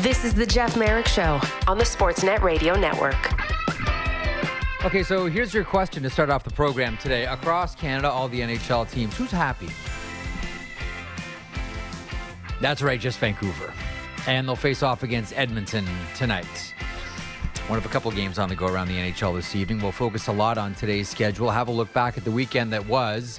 This 0.00 0.24
is 0.24 0.32
the 0.32 0.46
Jeff 0.46 0.78
Marek 0.78 1.06
Show 1.06 1.38
on 1.68 1.76
the 1.76 1.84
Sportsnet 1.84 2.40
Radio 2.40 2.74
Network. 2.74 3.34
Okay, 4.82 5.02
so 5.02 5.26
here's 5.26 5.52
your 5.52 5.62
question 5.62 6.02
to 6.02 6.08
start 6.08 6.30
off 6.30 6.42
the 6.42 6.50
program 6.50 6.96
today. 6.96 7.26
Across 7.26 7.74
Canada, 7.74 8.08
all 8.08 8.26
the 8.26 8.40
NHL 8.40 8.90
teams, 8.90 9.14
who's 9.14 9.30
happy? 9.30 9.68
That's 12.62 12.80
right, 12.80 12.98
just 12.98 13.18
Vancouver. 13.18 13.74
And 14.26 14.48
they'll 14.48 14.56
face 14.56 14.82
off 14.82 15.02
against 15.02 15.36
Edmonton 15.36 15.86
tonight. 16.14 16.74
One 17.66 17.78
of 17.78 17.84
a 17.84 17.90
couple 17.90 18.10
games 18.10 18.38
on 18.38 18.48
the 18.48 18.56
go 18.56 18.68
around 18.68 18.88
the 18.88 18.96
NHL 18.96 19.36
this 19.36 19.54
evening. 19.54 19.82
We'll 19.82 19.92
focus 19.92 20.28
a 20.28 20.32
lot 20.32 20.56
on 20.56 20.74
today's 20.74 21.10
schedule, 21.10 21.50
have 21.50 21.68
a 21.68 21.72
look 21.72 21.92
back 21.92 22.16
at 22.16 22.24
the 22.24 22.30
weekend 22.30 22.72
that 22.72 22.86
was, 22.86 23.38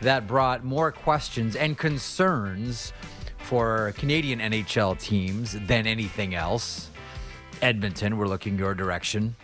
that 0.00 0.26
brought 0.26 0.64
more 0.64 0.90
questions 0.90 1.54
and 1.54 1.78
concerns 1.78 2.92
for 3.50 3.92
Canadian 3.96 4.38
NHL 4.38 4.96
teams 5.00 5.56
than 5.66 5.84
anything 5.84 6.36
else. 6.36 6.88
Edmonton, 7.60 8.16
we're 8.16 8.28
looking 8.28 8.56
your 8.56 8.76
direction. 8.76 9.34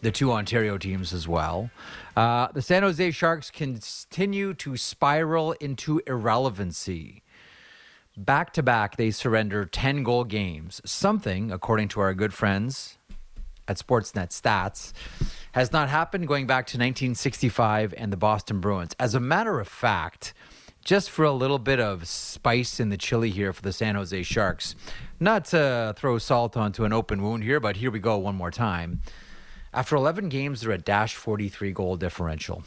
The 0.00 0.12
two 0.12 0.30
Ontario 0.30 0.78
teams 0.78 1.12
as 1.12 1.26
well. 1.26 1.68
Uh, 2.16 2.46
the 2.54 2.62
San 2.62 2.84
Jose 2.84 3.10
Sharks 3.10 3.50
continue 3.50 4.54
to 4.54 4.76
spiral 4.76 5.54
into 5.54 6.00
irrelevancy. 6.06 7.24
Back 8.16 8.52
to 8.52 8.62
back, 8.62 8.96
they 8.96 9.10
surrender 9.10 9.64
10 9.64 10.04
goal 10.04 10.22
games. 10.22 10.80
Something, 10.84 11.50
according 11.50 11.88
to 11.88 12.00
our 12.00 12.14
good 12.14 12.32
friends 12.32 12.96
at 13.66 13.76
Sportsnet 13.76 14.28
Stats, 14.28 14.92
has 15.50 15.72
not 15.72 15.88
happened 15.88 16.28
going 16.28 16.46
back 16.46 16.68
to 16.68 16.76
1965 16.76 17.92
and 17.96 18.12
the 18.12 18.16
Boston 18.16 18.60
Bruins. 18.60 18.94
As 19.00 19.16
a 19.16 19.20
matter 19.20 19.58
of 19.58 19.66
fact, 19.66 20.32
just 20.88 21.10
for 21.10 21.26
a 21.26 21.32
little 21.32 21.58
bit 21.58 21.78
of 21.78 22.08
spice 22.08 22.80
in 22.80 22.88
the 22.88 22.96
chili 22.96 23.28
here 23.28 23.52
for 23.52 23.60
the 23.60 23.74
San 23.74 23.94
Jose 23.94 24.22
Sharks. 24.22 24.74
Not 25.20 25.44
to 25.46 25.92
throw 25.98 26.16
salt 26.16 26.56
onto 26.56 26.86
an 26.86 26.94
open 26.94 27.22
wound 27.22 27.44
here, 27.44 27.60
but 27.60 27.76
here 27.76 27.90
we 27.90 27.98
go 27.98 28.16
one 28.16 28.36
more 28.36 28.50
time. 28.50 29.02
After 29.74 29.96
11 29.96 30.30
games, 30.30 30.62
they're 30.62 30.72
a 30.72 30.78
dash 30.78 31.14
43 31.14 31.72
goal 31.72 31.96
differential. 31.98 32.62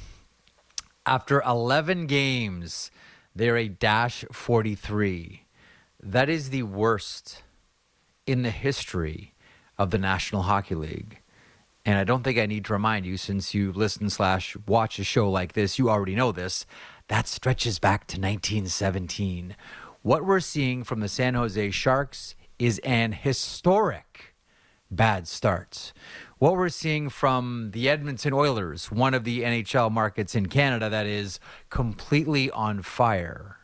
After 1.03 1.42
11 1.42 2.05
games, 2.05 2.92
they're 3.36 3.58
a 3.58 3.67
dash 3.67 4.23
43. 4.31 5.47
That 5.99 6.30
is 6.30 6.52
the 6.52 6.61
worst 6.61 7.42
in 8.27 8.44
the 8.44 8.52
history 8.52 9.33
of 9.80 9.89
the 9.89 9.97
National 9.97 10.44
Hockey 10.44 10.75
League. 10.75 11.22
And 11.83 11.97
I 11.97 12.03
don't 12.03 12.22
think 12.22 12.38
I 12.38 12.45
need 12.45 12.66
to 12.66 12.73
remind 12.73 13.08
you, 13.08 13.17
since 13.17 13.55
you 13.55 13.72
listen 13.72 14.11
slash 14.11 14.55
watch 14.67 14.99
a 14.99 15.03
show 15.03 15.27
like 15.27 15.53
this, 15.53 15.80
you 15.80 15.89
already 15.89 16.14
know 16.14 16.31
this. 16.31 16.67
That 17.12 17.28
stretches 17.28 17.78
back 17.78 18.08
to 18.08 18.16
1917. 18.16 19.58
What 20.02 20.26
we're 20.26 20.40
seeing 20.40 20.86
from 20.86 21.02
the 21.02 21.09
San 21.09 21.34
Jose 21.34 21.72
Sharks 21.72 22.36
is 22.58 22.80
an 22.86 23.12
historic 23.12 24.34
bad 24.90 25.28
start. 25.28 25.92
What 26.38 26.54
we're 26.54 26.70
seeing 26.70 27.09
from 27.09 27.72
the 27.73 27.89
Edmonton 27.89 28.32
Oilers, 28.32 28.89
one 28.94 29.14
of 29.14 29.26
the 29.26 29.42
NHL 29.42 29.92
markets 29.92 30.36
in 30.36 30.45
Canada 30.45 30.89
that 30.89 31.06
is 31.06 31.42
completely 31.70 32.50
on 32.52 32.82
fire. 32.82 33.58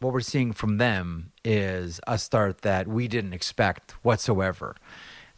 What 0.00 0.12
we're 0.12 0.20
seeing 0.20 0.52
from 0.52 0.76
them 0.76 1.32
is 1.46 1.98
a 2.06 2.18
start 2.18 2.60
that 2.60 2.86
we 2.86 3.08
didn't 3.08 3.32
expect 3.32 3.92
whatsoever. 4.04 4.76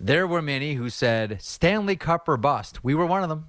There 0.01 0.27
were 0.27 0.43
many 0.43 0.75
who 0.75 0.91
said 0.91 1.41
Stanley 1.41 1.95
Cup 1.95 2.29
or 2.29 2.37
bust. 2.37 2.83
We 2.83 2.97
were 2.97 3.07
one 3.07 3.23
of 3.23 3.29
them. 3.29 3.47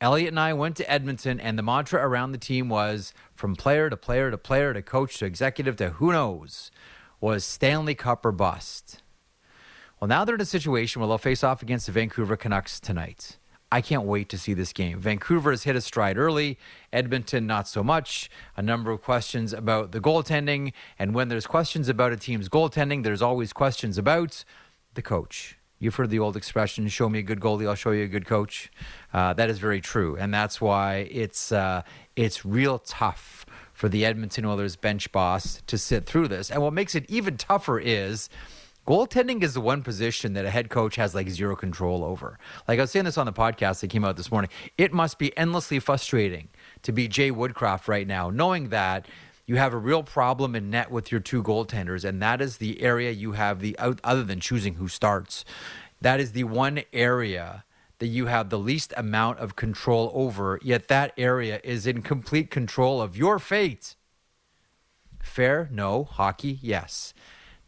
Elliotte 0.00 0.28
and 0.28 0.38
I 0.38 0.52
went 0.52 0.76
to 0.76 0.88
Edmonton, 0.90 1.40
and 1.40 1.58
the 1.58 1.62
mantra 1.62 2.00
around 2.00 2.30
the 2.30 2.38
team 2.38 2.68
was 2.68 3.12
from 3.34 3.56
player 3.56 3.90
to 3.90 3.96
player 3.96 4.30
to 4.30 4.38
player 4.38 4.72
to 4.72 4.80
coach 4.80 5.18
to 5.18 5.26
executive 5.26 5.74
to 5.76 5.90
who 5.90 6.12
knows 6.12 6.70
was 7.20 7.44
Stanley 7.44 7.96
Cup 7.96 8.24
or 8.24 8.30
bust. 8.30 9.02
Well, 9.98 10.06
now 10.06 10.24
they're 10.24 10.36
in 10.36 10.40
a 10.40 10.44
situation 10.44 11.00
where 11.00 11.08
they'll 11.08 11.18
face 11.18 11.42
off 11.42 11.62
against 11.62 11.86
the 11.86 11.92
Vancouver 11.92 12.36
Canucks 12.36 12.78
tonight. 12.78 13.38
I 13.72 13.80
can't 13.80 14.04
wait 14.04 14.28
to 14.30 14.38
see 14.38 14.54
this 14.54 14.72
game. 14.72 15.00
Vancouver 15.00 15.50
has 15.50 15.64
hit 15.64 15.74
a 15.74 15.80
stride 15.80 16.16
early, 16.16 16.58
Edmonton 16.92 17.46
not 17.46 17.66
so 17.66 17.82
much. 17.82 18.30
A 18.56 18.62
number 18.62 18.92
of 18.92 19.02
questions 19.02 19.52
about 19.52 19.90
the 19.90 20.00
goaltending, 20.00 20.72
and 20.98 21.12
when 21.12 21.28
there's 21.28 21.46
questions 21.46 21.88
about 21.88 22.12
a 22.12 22.16
team's 22.16 22.48
goaltending, 22.48 23.02
there's 23.02 23.20
always 23.20 23.52
questions 23.52 23.98
about 23.98 24.44
the 24.94 25.02
coach. 25.02 25.58
You've 25.78 25.94
heard 25.94 26.10
the 26.10 26.18
old 26.18 26.36
expression, 26.36 26.88
show 26.88 27.08
me 27.08 27.20
a 27.20 27.22
good 27.22 27.40
goalie, 27.40 27.68
I'll 27.68 27.74
show 27.74 27.92
you 27.92 28.04
a 28.04 28.08
good 28.08 28.26
coach. 28.26 28.70
Uh, 29.12 29.32
that 29.34 29.48
is 29.48 29.58
very 29.58 29.80
true. 29.80 30.16
And 30.16 30.34
that's 30.34 30.60
why 30.60 31.08
it's, 31.10 31.52
uh, 31.52 31.82
it's 32.16 32.44
real 32.44 32.78
tough 32.80 33.46
for 33.72 33.88
the 33.88 34.04
Edmonton 34.04 34.44
Oilers 34.44 34.74
bench 34.74 35.12
boss 35.12 35.62
to 35.68 35.78
sit 35.78 36.04
through 36.04 36.26
this. 36.28 36.50
And 36.50 36.62
what 36.62 36.72
makes 36.72 36.96
it 36.96 37.04
even 37.08 37.36
tougher 37.36 37.78
is 37.78 38.28
goaltending 38.88 39.42
is 39.42 39.54
the 39.54 39.60
one 39.60 39.82
position 39.82 40.32
that 40.32 40.44
a 40.44 40.50
head 40.50 40.68
coach 40.68 40.96
has 40.96 41.14
like 41.14 41.28
zero 41.28 41.54
control 41.54 42.02
over. 42.02 42.38
Like 42.66 42.80
I 42.80 42.82
was 42.82 42.90
saying 42.90 43.04
this 43.04 43.16
on 43.16 43.26
the 43.26 43.32
podcast 43.32 43.80
that 43.80 43.90
came 43.90 44.04
out 44.04 44.16
this 44.16 44.32
morning, 44.32 44.50
it 44.78 44.92
must 44.92 45.18
be 45.18 45.36
endlessly 45.38 45.78
frustrating 45.78 46.48
to 46.82 46.90
be 46.90 47.06
Jay 47.06 47.30
Woodcroft 47.30 47.86
right 47.86 48.06
now, 48.06 48.30
knowing 48.30 48.70
that 48.70 49.06
you 49.48 49.56
have 49.56 49.72
a 49.72 49.78
real 49.78 50.02
problem 50.02 50.54
in 50.54 50.68
net 50.68 50.90
with 50.90 51.10
your 51.10 51.22
two 51.22 51.42
goaltenders, 51.42 52.04
and 52.04 52.20
that 52.20 52.42
is 52.42 52.58
the 52.58 52.82
area 52.82 53.10
you 53.10 53.32
have 53.32 53.60
the 53.60 53.74
other 53.78 54.22
than 54.22 54.40
choosing 54.40 54.74
who 54.74 54.88
starts. 54.88 55.42
That 56.02 56.20
is 56.20 56.32
the 56.32 56.44
one 56.44 56.82
area 56.92 57.64
that 57.98 58.08
you 58.08 58.26
have 58.26 58.50
the 58.50 58.58
least 58.58 58.92
amount 58.94 59.38
of 59.38 59.56
control 59.56 60.12
over, 60.14 60.60
yet 60.62 60.88
that 60.88 61.14
area 61.16 61.62
is 61.64 61.86
in 61.86 62.02
complete 62.02 62.50
control 62.50 63.00
of 63.00 63.16
your 63.16 63.38
fate. 63.38 63.96
Fair? 65.22 65.70
No. 65.72 66.04
Hockey? 66.04 66.58
Yes. 66.60 67.14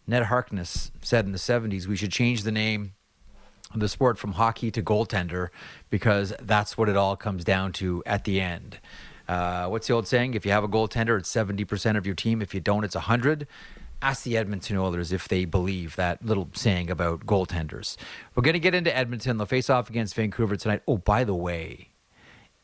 Ned 0.07 0.25
Harkness 0.25 0.93
said 1.01 1.25
in 1.25 1.33
the 1.33 1.39
70s 1.39 1.87
we 1.87 1.97
should 1.97 2.13
change 2.13 2.43
the 2.43 2.53
name 2.53 2.93
of 3.73 3.81
the 3.81 3.89
sport 3.89 4.19
from 4.19 4.33
hockey 4.33 4.71
to 4.71 4.83
goaltender 4.83 5.49
because 5.89 6.35
that's 6.43 6.77
what 6.77 6.91
it 6.91 6.97
all 6.97 7.17
comes 7.17 7.43
down 7.43 7.73
to 7.73 8.03
at 8.05 8.25
the 8.25 8.39
end. 8.39 8.81
Uh, 9.31 9.69
what's 9.69 9.87
the 9.87 9.95
old 9.95 10.09
saying? 10.09 10.35
If 10.35 10.45
you 10.45 10.51
have 10.51 10.65
a 10.65 10.69
goaltender, 10.69 11.17
it's 11.17 11.33
70% 11.33 11.97
of 11.97 12.05
your 12.05 12.17
team. 12.17 12.43
If 12.43 12.53
you 12.53 12.59
don't, 12.59 12.83
it's 12.83 12.97
100. 12.97 13.47
Ask 14.03 14.25
the 14.25 14.37
Edmonton 14.37 14.77
Oilers 14.77 15.13
if 15.13 15.29
they 15.29 15.45
believe 15.45 15.95
that 15.95 16.25
little 16.25 16.49
saying 16.53 16.91
about 16.91 17.27
goaltenders. 17.27 17.97
We're 18.35 18.43
going 18.43 18.55
to 18.55 18.59
get 18.59 18.75
into 18.75 18.95
Edmonton. 18.95 19.37
They'll 19.37 19.47
face 19.47 19.71
off 19.71 19.89
against 19.89 20.17
Vancouver 20.17 20.57
tonight. 20.57 20.83
Oh, 20.89 20.99
by 20.99 21.23
the 21.23 21.35
way, 21.37 21.91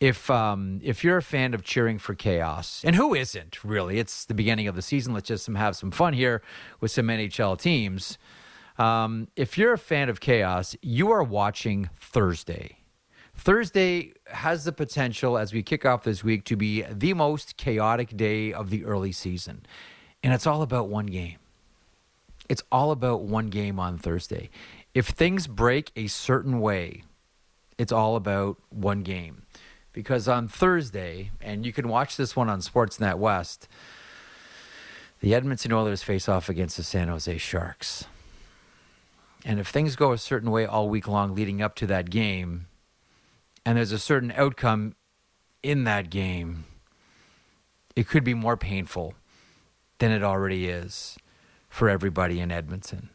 if 0.00 0.28
um, 0.28 0.81
if 0.82 1.05
you're 1.05 1.19
a 1.19 1.22
fan 1.22 1.55
of 1.55 1.62
cheering 1.62 1.99
for 1.99 2.16
chaos, 2.16 2.82
and 2.84 2.97
who 2.97 3.15
isn't 3.15 3.62
really? 3.62 4.00
It's 4.00 4.25
the 4.25 4.34
beginning 4.34 4.66
of 4.66 4.75
the 4.75 4.82
season. 4.82 5.15
Let's 5.15 5.28
just 5.28 5.47
have 5.47 5.76
some 5.76 5.93
fun 5.93 6.15
here 6.15 6.43
with 6.81 6.91
some 6.91 7.06
NHL 7.06 7.60
teams. 7.60 8.19
Um, 8.76 9.28
if 9.37 9.56
you're 9.56 9.72
a 9.72 9.78
fan 9.78 10.09
of 10.09 10.19
chaos, 10.19 10.75
you 10.82 11.12
are 11.12 11.22
watching 11.22 11.91
Thursday. 11.97 12.78
Thursday 13.37 14.13
has 14.27 14.65
the 14.65 14.73
potential, 14.73 15.39
as 15.39 15.53
we 15.53 15.63
kick 15.63 15.85
off 15.85 16.03
this 16.03 16.25
week, 16.25 16.45
to 16.45 16.57
be 16.57 16.83
the 16.83 17.15
most 17.15 17.57
chaotic 17.57 18.17
day 18.17 18.53
of 18.53 18.71
the 18.71 18.85
early 18.85 19.13
season. 19.13 19.65
And 20.23 20.33
it's 20.33 20.47
all 20.47 20.63
about 20.63 20.89
one 20.89 21.07
game. 21.07 21.39
It's 22.49 22.63
all 22.73 22.91
about 22.91 23.23
one 23.23 23.49
game 23.49 23.79
on 23.79 23.99
Thursday. 23.99 24.51
If 24.95 25.09
things 25.09 25.47
break 25.47 25.93
a 25.95 26.07
certain 26.07 26.61
way, 26.61 27.05
it's 27.79 27.93
all 27.93 28.17
about 28.17 28.57
one 28.71 29.03
game. 29.03 29.43
Because 29.93 30.29
on 30.29 30.49
Thursday, 30.49 31.31
and 31.41 31.65
you 31.65 31.73
can 31.73 31.89
watch 31.89 32.17
this 32.17 32.35
one 32.35 32.51
on 32.51 32.61
Sportsnet 32.61 33.17
West, 33.19 33.69
the 35.21 35.35
Edmonton 35.35 35.73
Oilers 35.73 36.03
face 36.03 36.29
off 36.29 36.49
against 36.49 36.77
the 36.77 36.83
San 36.83 37.09
Jose 37.09 37.39
Sharks. 37.39 38.05
And 39.45 39.61
if 39.61 39.69
things 39.69 39.97
go 39.97 40.13
a 40.13 40.19
certain 40.19 40.51
way 40.51 40.67
all 40.67 40.89
week 40.89 41.07
long 41.07 41.35
leading 41.35 41.63
up 41.63 41.75
to 41.77 41.87
that 41.87 42.11
game, 42.11 42.67
and 43.66 43.77
there's 43.77 43.93
a 43.93 43.99
certain 43.99 44.32
outcome 44.37 44.94
in 45.60 45.82
that 45.84 46.09
game, 46.09 46.65
it 47.97 48.06
could 48.06 48.22
be 48.22 48.32
more 48.32 48.56
painful 48.56 49.14
than 49.99 50.12
it 50.12 50.23
already 50.23 50.69
is 50.69 51.19
for 51.69 51.88
everybody 51.91 52.38
in 52.38 52.52
Edmonton. 52.52 53.11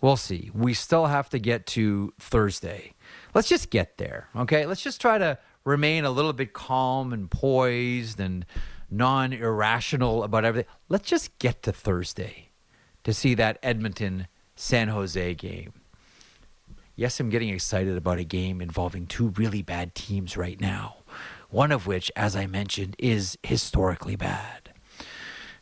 We'll 0.00 0.18
see. 0.18 0.50
We 0.52 0.74
still 0.74 1.06
have 1.06 1.30
to 1.30 1.38
get 1.38 1.66
to 1.68 2.12
Thursday. 2.20 2.92
Let's 3.34 3.48
just 3.48 3.70
get 3.70 3.96
there, 3.96 4.28
okay? 4.36 4.66
Let's 4.66 4.82
just 4.82 5.00
try 5.00 5.16
to 5.16 5.38
remain 5.64 6.04
a 6.04 6.10
little 6.10 6.34
bit 6.34 6.52
calm 6.52 7.12
and 7.12 7.30
poised 7.30 8.20
and 8.20 8.44
non 8.90 9.32
irrational 9.32 10.22
about 10.22 10.44
everything. 10.44 10.70
Let's 10.90 11.08
just 11.08 11.36
get 11.38 11.62
to 11.62 11.72
Thursday 11.72 12.50
to 13.04 13.14
see 13.14 13.34
that 13.34 13.58
Edmonton 13.62 14.28
San 14.54 14.88
Jose 14.88 15.34
game 15.34 15.72
yes, 16.98 17.20
I'm 17.20 17.30
getting 17.30 17.48
excited 17.48 17.96
about 17.96 18.18
a 18.18 18.24
game 18.24 18.60
involving 18.60 19.06
two 19.06 19.28
really 19.28 19.62
bad 19.62 19.94
teams 19.94 20.36
right 20.36 20.60
now. 20.60 20.96
One 21.48 21.70
of 21.70 21.86
which, 21.86 22.10
as 22.16 22.34
I 22.34 22.46
mentioned, 22.46 22.96
is 22.98 23.38
historically 23.42 24.16
bad. 24.16 24.72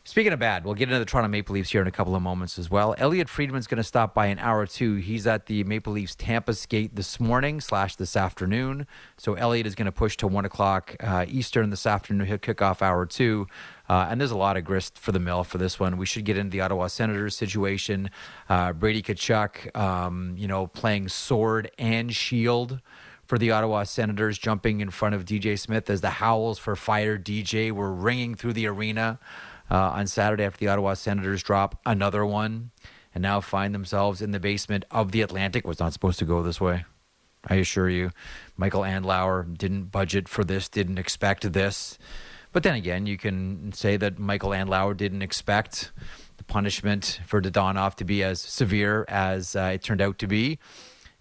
Speaking 0.03 0.31
of 0.33 0.39
bad, 0.39 0.63
we'll 0.63 0.73
get 0.73 0.87
into 0.87 0.99
the 0.99 1.05
Toronto 1.05 1.27
Maple 1.27 1.53
Leafs 1.53 1.69
here 1.69 1.81
in 1.81 1.87
a 1.87 1.91
couple 1.91 2.15
of 2.15 2.21
moments 2.21 2.57
as 2.57 2.71
well. 2.71 2.95
Elliotte 2.97 3.27
Friedman's 3.27 3.67
going 3.67 3.77
to 3.77 3.83
stop 3.83 4.13
by 4.13 4.27
an 4.27 4.39
hour 4.39 4.59
or 4.59 4.65
two. 4.65 4.95
He's 4.95 5.27
at 5.27 5.47
the 5.47 5.65
Maple 5.65 5.93
Leafs 5.93 6.15
Tampa 6.15 6.53
skate 6.53 6.95
this 6.95 7.19
morning 7.19 7.59
slash 7.59 7.97
this 7.97 8.15
afternoon. 8.15 8.87
So 9.17 9.33
Elliotte 9.33 9.67
is 9.67 9.75
going 9.75 9.85
to 9.85 9.91
push 9.91 10.15
to 10.17 10.27
one 10.27 10.45
o'clock 10.45 10.95
uh, 11.01 11.25
Eastern 11.27 11.69
this 11.69 11.85
afternoon. 11.85 12.25
He'll 12.25 12.37
kick 12.37 12.61
off 12.61 12.81
hour 12.81 13.05
two. 13.05 13.47
Uh, 13.89 14.07
and 14.09 14.19
there's 14.19 14.31
a 14.31 14.37
lot 14.37 14.57
of 14.57 14.65
grist 14.65 14.97
for 14.97 15.11
the 15.11 15.19
mill 15.19 15.43
for 15.43 15.57
this 15.57 15.79
one. 15.79 15.97
We 15.97 16.05
should 16.05 16.25
get 16.25 16.37
into 16.37 16.51
the 16.51 16.61
Ottawa 16.61 16.87
Senators 16.87 17.35
situation. 17.35 18.09
Uh, 18.49 18.73
Brady 18.73 19.01
Tkachuk, 19.01 19.75
um, 19.77 20.35
you 20.37 20.47
know, 20.47 20.67
playing 20.67 21.09
sword 21.09 21.71
and 21.77 22.13
shield 22.13 22.81
for 23.25 23.37
the 23.37 23.51
Ottawa 23.51 23.83
Senators, 23.83 24.37
jumping 24.37 24.81
in 24.81 24.89
front 24.89 25.15
of 25.15 25.25
DJ 25.25 25.57
Smith 25.59 25.89
as 25.89 26.01
the 26.01 26.09
howls 26.09 26.59
for 26.59 26.75
fire 26.75 27.17
DJ 27.17 27.71
were 27.71 27.93
ringing 27.93 28.35
through 28.35 28.53
the 28.53 28.67
arena 28.67 29.19
uh, 29.69 29.75
on 29.75 30.07
Saturday 30.07 30.43
after 30.43 30.59
the 30.59 30.67
Ottawa 30.67 30.93
Senators 30.93 31.43
drop 31.43 31.79
another 31.85 32.25
one 32.25 32.71
and 33.13 33.21
now 33.21 33.41
find 33.41 33.73
themselves 33.73 34.21
in 34.21 34.31
the 34.31 34.39
basement 34.39 34.85
of 34.91 35.11
the 35.11 35.21
Atlantic. 35.21 35.65
Was 35.67 35.79
not 35.79 35.93
supposed 35.93 36.19
to 36.19 36.25
go 36.25 36.43
this 36.43 36.61
way. 36.61 36.85
I 37.45 37.55
assure 37.55 37.89
you. 37.89 38.11
Michael 38.57 38.81
Andlauer 38.81 39.57
didn't 39.57 39.85
budget 39.85 40.27
for 40.27 40.43
this, 40.43 40.67
didn't 40.67 40.97
expect 40.97 41.51
this. 41.53 41.97
But 42.51 42.63
then 42.63 42.75
again, 42.75 43.05
you 43.05 43.17
can 43.17 43.71
say 43.73 43.97
that 43.97 44.19
Michael 44.19 44.51
Andlauer 44.51 44.95
didn't 44.95 45.21
expect 45.21 45.91
the 46.37 46.43
punishment 46.43 47.19
for 47.25 47.41
Dadonov 47.41 47.95
to 47.95 48.05
be 48.05 48.23
as 48.23 48.41
severe 48.41 49.05
as 49.07 49.55
uh, 49.55 49.71
it 49.73 49.81
turned 49.81 50.01
out 50.01 50.17
to 50.19 50.27
be 50.27 50.59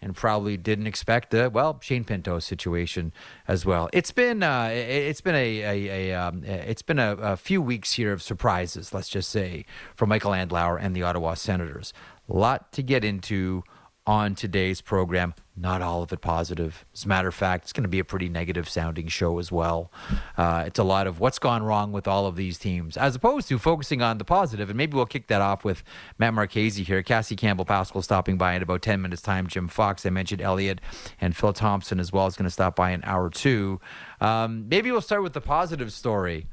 and 0.01 0.15
probably 0.15 0.57
didn't 0.57 0.87
expect 0.87 1.31
the 1.31 1.51
well 1.51 1.79
Shane 1.83 2.05
Pinto 2.05 2.39
situation 2.39 3.13
as 3.49 3.65
well. 3.65 3.89
It's 3.93 4.11
been 4.11 4.43
uh, 4.43 4.71
it's 4.73 5.21
been 5.21 5.35
a, 5.35 5.61
a, 5.63 6.11
a 6.13 6.15
um, 6.15 6.45
it's 6.45 6.83
been 6.83 6.99
a, 6.99 7.17
a, 7.17 7.37
few 7.37 7.63
weeks 7.63 7.95
here 7.95 8.13
of 8.13 8.23
surprises. 8.23 8.93
Let's 8.93 9.09
just 9.09 9.31
say 9.31 9.65
for 9.95 10.07
Michael 10.07 10.33
Andlauer 10.33 10.79
and 10.81 10.95
the 10.95 11.03
Ottawa 11.03 11.35
Senators. 11.35 11.93
A 12.29 12.37
lot 12.37 12.73
to 12.73 12.83
get 12.83 13.05
into 13.05 13.65
on 14.07 14.35
today's 14.35 14.81
program. 14.81 15.35
Not 15.59 15.81
all 15.81 16.03
of 16.03 16.13
it 16.13 16.21
positive. 16.21 16.85
As 16.93 17.07
a 17.07 17.09
matter 17.09 17.29
of 17.29 17.35
fact, 17.35 17.65
it's 17.65 17.73
going 17.73 17.85
to 17.85 17.89
be 17.89 17.99
a 17.99 18.05
pretty 18.05 18.29
negative 18.29 18.69
sounding 18.69 19.09
show 19.09 19.39
as 19.39 19.51
well. 19.51 19.91
Uh, 20.37 20.65
it's 20.67 20.79
a 20.79 20.85
lot 20.85 21.07
of 21.07 21.19
what's 21.19 21.39
gone 21.39 21.63
wrong 21.63 21.93
with 21.93 22.07
all 22.07 22.27
of 22.27 22.37
these 22.37 22.59
teams, 22.59 22.99
as 22.99 23.15
opposed 23.15 23.49
to 23.49 23.59
focusing 23.59 24.03
on 24.03 24.19
the 24.19 24.25
positive. 24.25 24.69
And 24.69 24.77
maybe 24.77 24.95
we'll 24.97 25.07
kick 25.07 25.29
that 25.29 25.41
off 25.41 25.65
with 25.65 25.83
Matt 26.19 26.35
Marchese 26.35 26.83
here. 26.83 27.03
Cassie 27.03 27.37
Campbell 27.37 27.65
Pascal 27.65 28.03
stopping 28.03 28.37
by 28.37 28.53
in 28.53 28.63
about 28.63 28.83
10 28.83 29.01
minutes' 29.01 29.23
time. 29.23 29.47
Jim 29.47 29.67
Fox, 29.67 30.05
I 30.05 30.11
mentioned 30.11 30.43
Elliotte, 30.43 30.83
and 31.23 31.35
Phil 31.35 31.55
Thompson 31.55 32.01
as 32.01 32.13
well 32.13 32.27
is 32.27 32.37
going 32.37 32.45
to 32.45 32.51
stop 32.51 32.77
by 32.77 32.91
in 32.91 33.03
hour 33.05 33.31
two. 33.31 33.81
Um, 34.21 34.69
maybe 34.69 34.93
we'll 34.93 35.01
start 35.01 35.23
with 35.23 35.33
the 35.33 35.41
positive 35.41 35.91
story. 35.91 36.49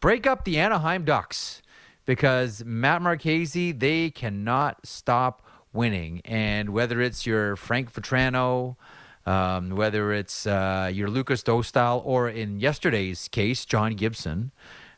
Break 0.00 0.26
up 0.26 0.44
the 0.44 0.58
Anaheim 0.58 1.04
Ducks 1.04 1.60
because 2.06 2.64
Matt 2.64 3.02
Marchese, 3.02 3.72
they 3.72 4.08
cannot 4.10 4.86
stop 4.86 5.45
winning. 5.76 6.22
And 6.24 6.70
whether 6.70 7.00
it's 7.00 7.26
your 7.26 7.56
Frank 7.56 7.92
Vatrano, 7.92 8.76
um, 9.26 9.70
whether 9.70 10.12
it's 10.12 10.46
uh, 10.46 10.90
your 10.92 11.08
Lukas 11.08 11.42
Dostal, 11.42 12.02
or 12.04 12.28
in 12.28 12.60
yesterday's 12.60 13.28
case, 13.28 13.64
John 13.64 13.94
Gibson, 13.94 14.52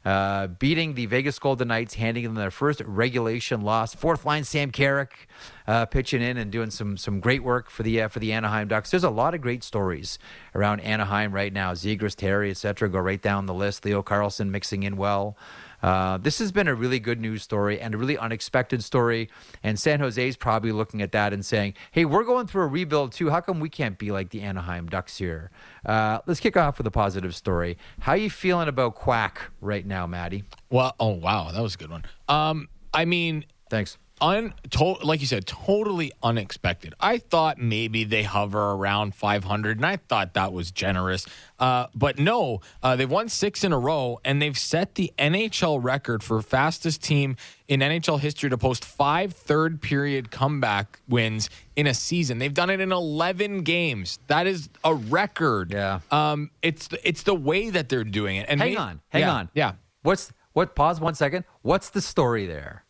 uh, 0.04 0.46
beating 0.46 0.94
the 0.94 1.06
Vegas 1.06 1.38
Golden 1.38 1.68
Knights, 1.68 1.94
handing 1.94 2.24
them 2.24 2.34
their 2.34 2.50
first 2.50 2.80
regulation 2.86 3.62
loss. 3.62 3.94
Fourth 3.94 4.24
line 4.24 4.44
Sam 4.44 4.70
Carrick 4.70 5.28
uh, 5.66 5.86
pitching 5.86 6.22
in 6.22 6.36
and 6.36 6.50
doing 6.50 6.70
some 6.70 6.96
some 6.96 7.20
great 7.20 7.42
work 7.42 7.68
for 7.68 7.82
the 7.82 8.02
uh, 8.02 8.08
for 8.08 8.18
the 8.18 8.32
Anaheim 8.32 8.68
Ducks. 8.68 8.90
There's 8.90 9.04
a 9.04 9.10
lot 9.10 9.34
of 9.34 9.40
great 9.40 9.64
stories 9.64 10.18
around 10.54 10.80
Anaheim 10.80 11.32
right 11.32 11.52
now. 11.52 11.72
Zegras, 11.72 12.14
Terry, 12.14 12.50
etc. 12.50 12.88
Go 12.88 13.00
right 13.00 13.20
down 13.20 13.46
the 13.46 13.54
list. 13.54 13.84
Leo 13.84 14.02
Carlsson 14.02 14.50
mixing 14.50 14.82
in 14.82 14.96
well. 14.96 15.36
Uh, 15.82 16.18
this 16.18 16.38
has 16.38 16.52
been 16.52 16.68
a 16.68 16.74
really 16.74 16.98
good 16.98 17.20
news 17.20 17.42
story 17.42 17.80
and 17.80 17.94
a 17.94 17.98
really 17.98 18.18
unexpected 18.18 18.82
story. 18.82 19.28
And 19.62 19.78
San 19.78 20.00
Jose 20.00 20.26
is 20.26 20.36
probably 20.36 20.72
looking 20.72 21.02
at 21.02 21.12
that 21.12 21.32
and 21.32 21.44
saying, 21.44 21.74
hey, 21.92 22.04
we're 22.04 22.24
going 22.24 22.46
through 22.46 22.62
a 22.62 22.66
rebuild 22.66 23.12
too. 23.12 23.30
How 23.30 23.40
come 23.40 23.60
we 23.60 23.68
can't 23.68 23.98
be 23.98 24.10
like 24.10 24.30
the 24.30 24.42
Anaheim 24.42 24.86
Ducks 24.86 25.18
here? 25.18 25.50
Uh, 25.86 26.18
let's 26.26 26.40
kick 26.40 26.56
off 26.56 26.78
with 26.78 26.86
a 26.86 26.90
positive 26.90 27.34
story. 27.34 27.78
How 28.00 28.12
are 28.12 28.16
you 28.16 28.30
feeling 28.30 28.68
about 28.68 28.94
Quack 28.94 29.50
right 29.60 29.86
now, 29.86 30.06
Maddie? 30.06 30.44
Well, 30.70 30.94
oh, 30.98 31.08
wow. 31.08 31.50
That 31.52 31.62
was 31.62 31.74
a 31.74 31.78
good 31.78 31.90
one. 31.90 32.04
Um, 32.28 32.68
I 32.92 33.04
mean, 33.04 33.44
thanks 33.70 33.98
un 34.20 34.54
to, 34.70 34.84
like 35.02 35.20
you 35.20 35.26
said, 35.26 35.46
totally 35.46 36.12
unexpected. 36.22 36.94
I 37.00 37.18
thought 37.18 37.58
maybe 37.58 38.04
they 38.04 38.22
hover 38.22 38.72
around 38.72 39.14
500, 39.14 39.78
and 39.78 39.86
I 39.86 39.96
thought 39.96 40.34
that 40.34 40.52
was 40.52 40.70
generous. 40.70 41.26
Uh, 41.58 41.86
but 41.94 42.18
no, 42.18 42.60
uh, 42.82 42.96
they've 42.96 43.10
won 43.10 43.28
six 43.28 43.64
in 43.64 43.72
a 43.72 43.78
row, 43.78 44.20
and 44.24 44.40
they've 44.40 44.58
set 44.58 44.94
the 44.94 45.12
NHL 45.18 45.82
record 45.82 46.22
for 46.22 46.40
fastest 46.42 47.02
team 47.02 47.36
in 47.68 47.80
NHL 47.80 48.20
history 48.20 48.50
to 48.50 48.58
post 48.58 48.84
five 48.84 49.32
third 49.32 49.80
period 49.80 50.30
comeback 50.30 51.00
wins 51.08 51.50
in 51.76 51.86
a 51.86 51.94
season. 51.94 52.38
They've 52.38 52.54
done 52.54 52.70
it 52.70 52.80
in 52.80 52.92
11 52.92 53.62
games. 53.62 54.18
That 54.26 54.46
is 54.46 54.68
a 54.84 54.94
record. 54.94 55.72
Yeah. 55.72 56.00
Um, 56.10 56.50
it's 56.62 56.88
the, 56.88 57.08
it's 57.08 57.22
the 57.22 57.34
way 57.34 57.70
that 57.70 57.88
they're 57.88 58.04
doing 58.04 58.36
it. 58.36 58.46
And 58.48 58.60
hang 58.60 58.76
on, 58.76 59.00
hang 59.08 59.22
yeah, 59.22 59.32
on. 59.32 59.50
Yeah. 59.54 59.72
What's 60.02 60.32
what? 60.52 60.74
Pause 60.74 61.00
one 61.00 61.14
second. 61.14 61.44
What's 61.62 61.90
the 61.90 62.00
story 62.00 62.46
there? 62.46 62.84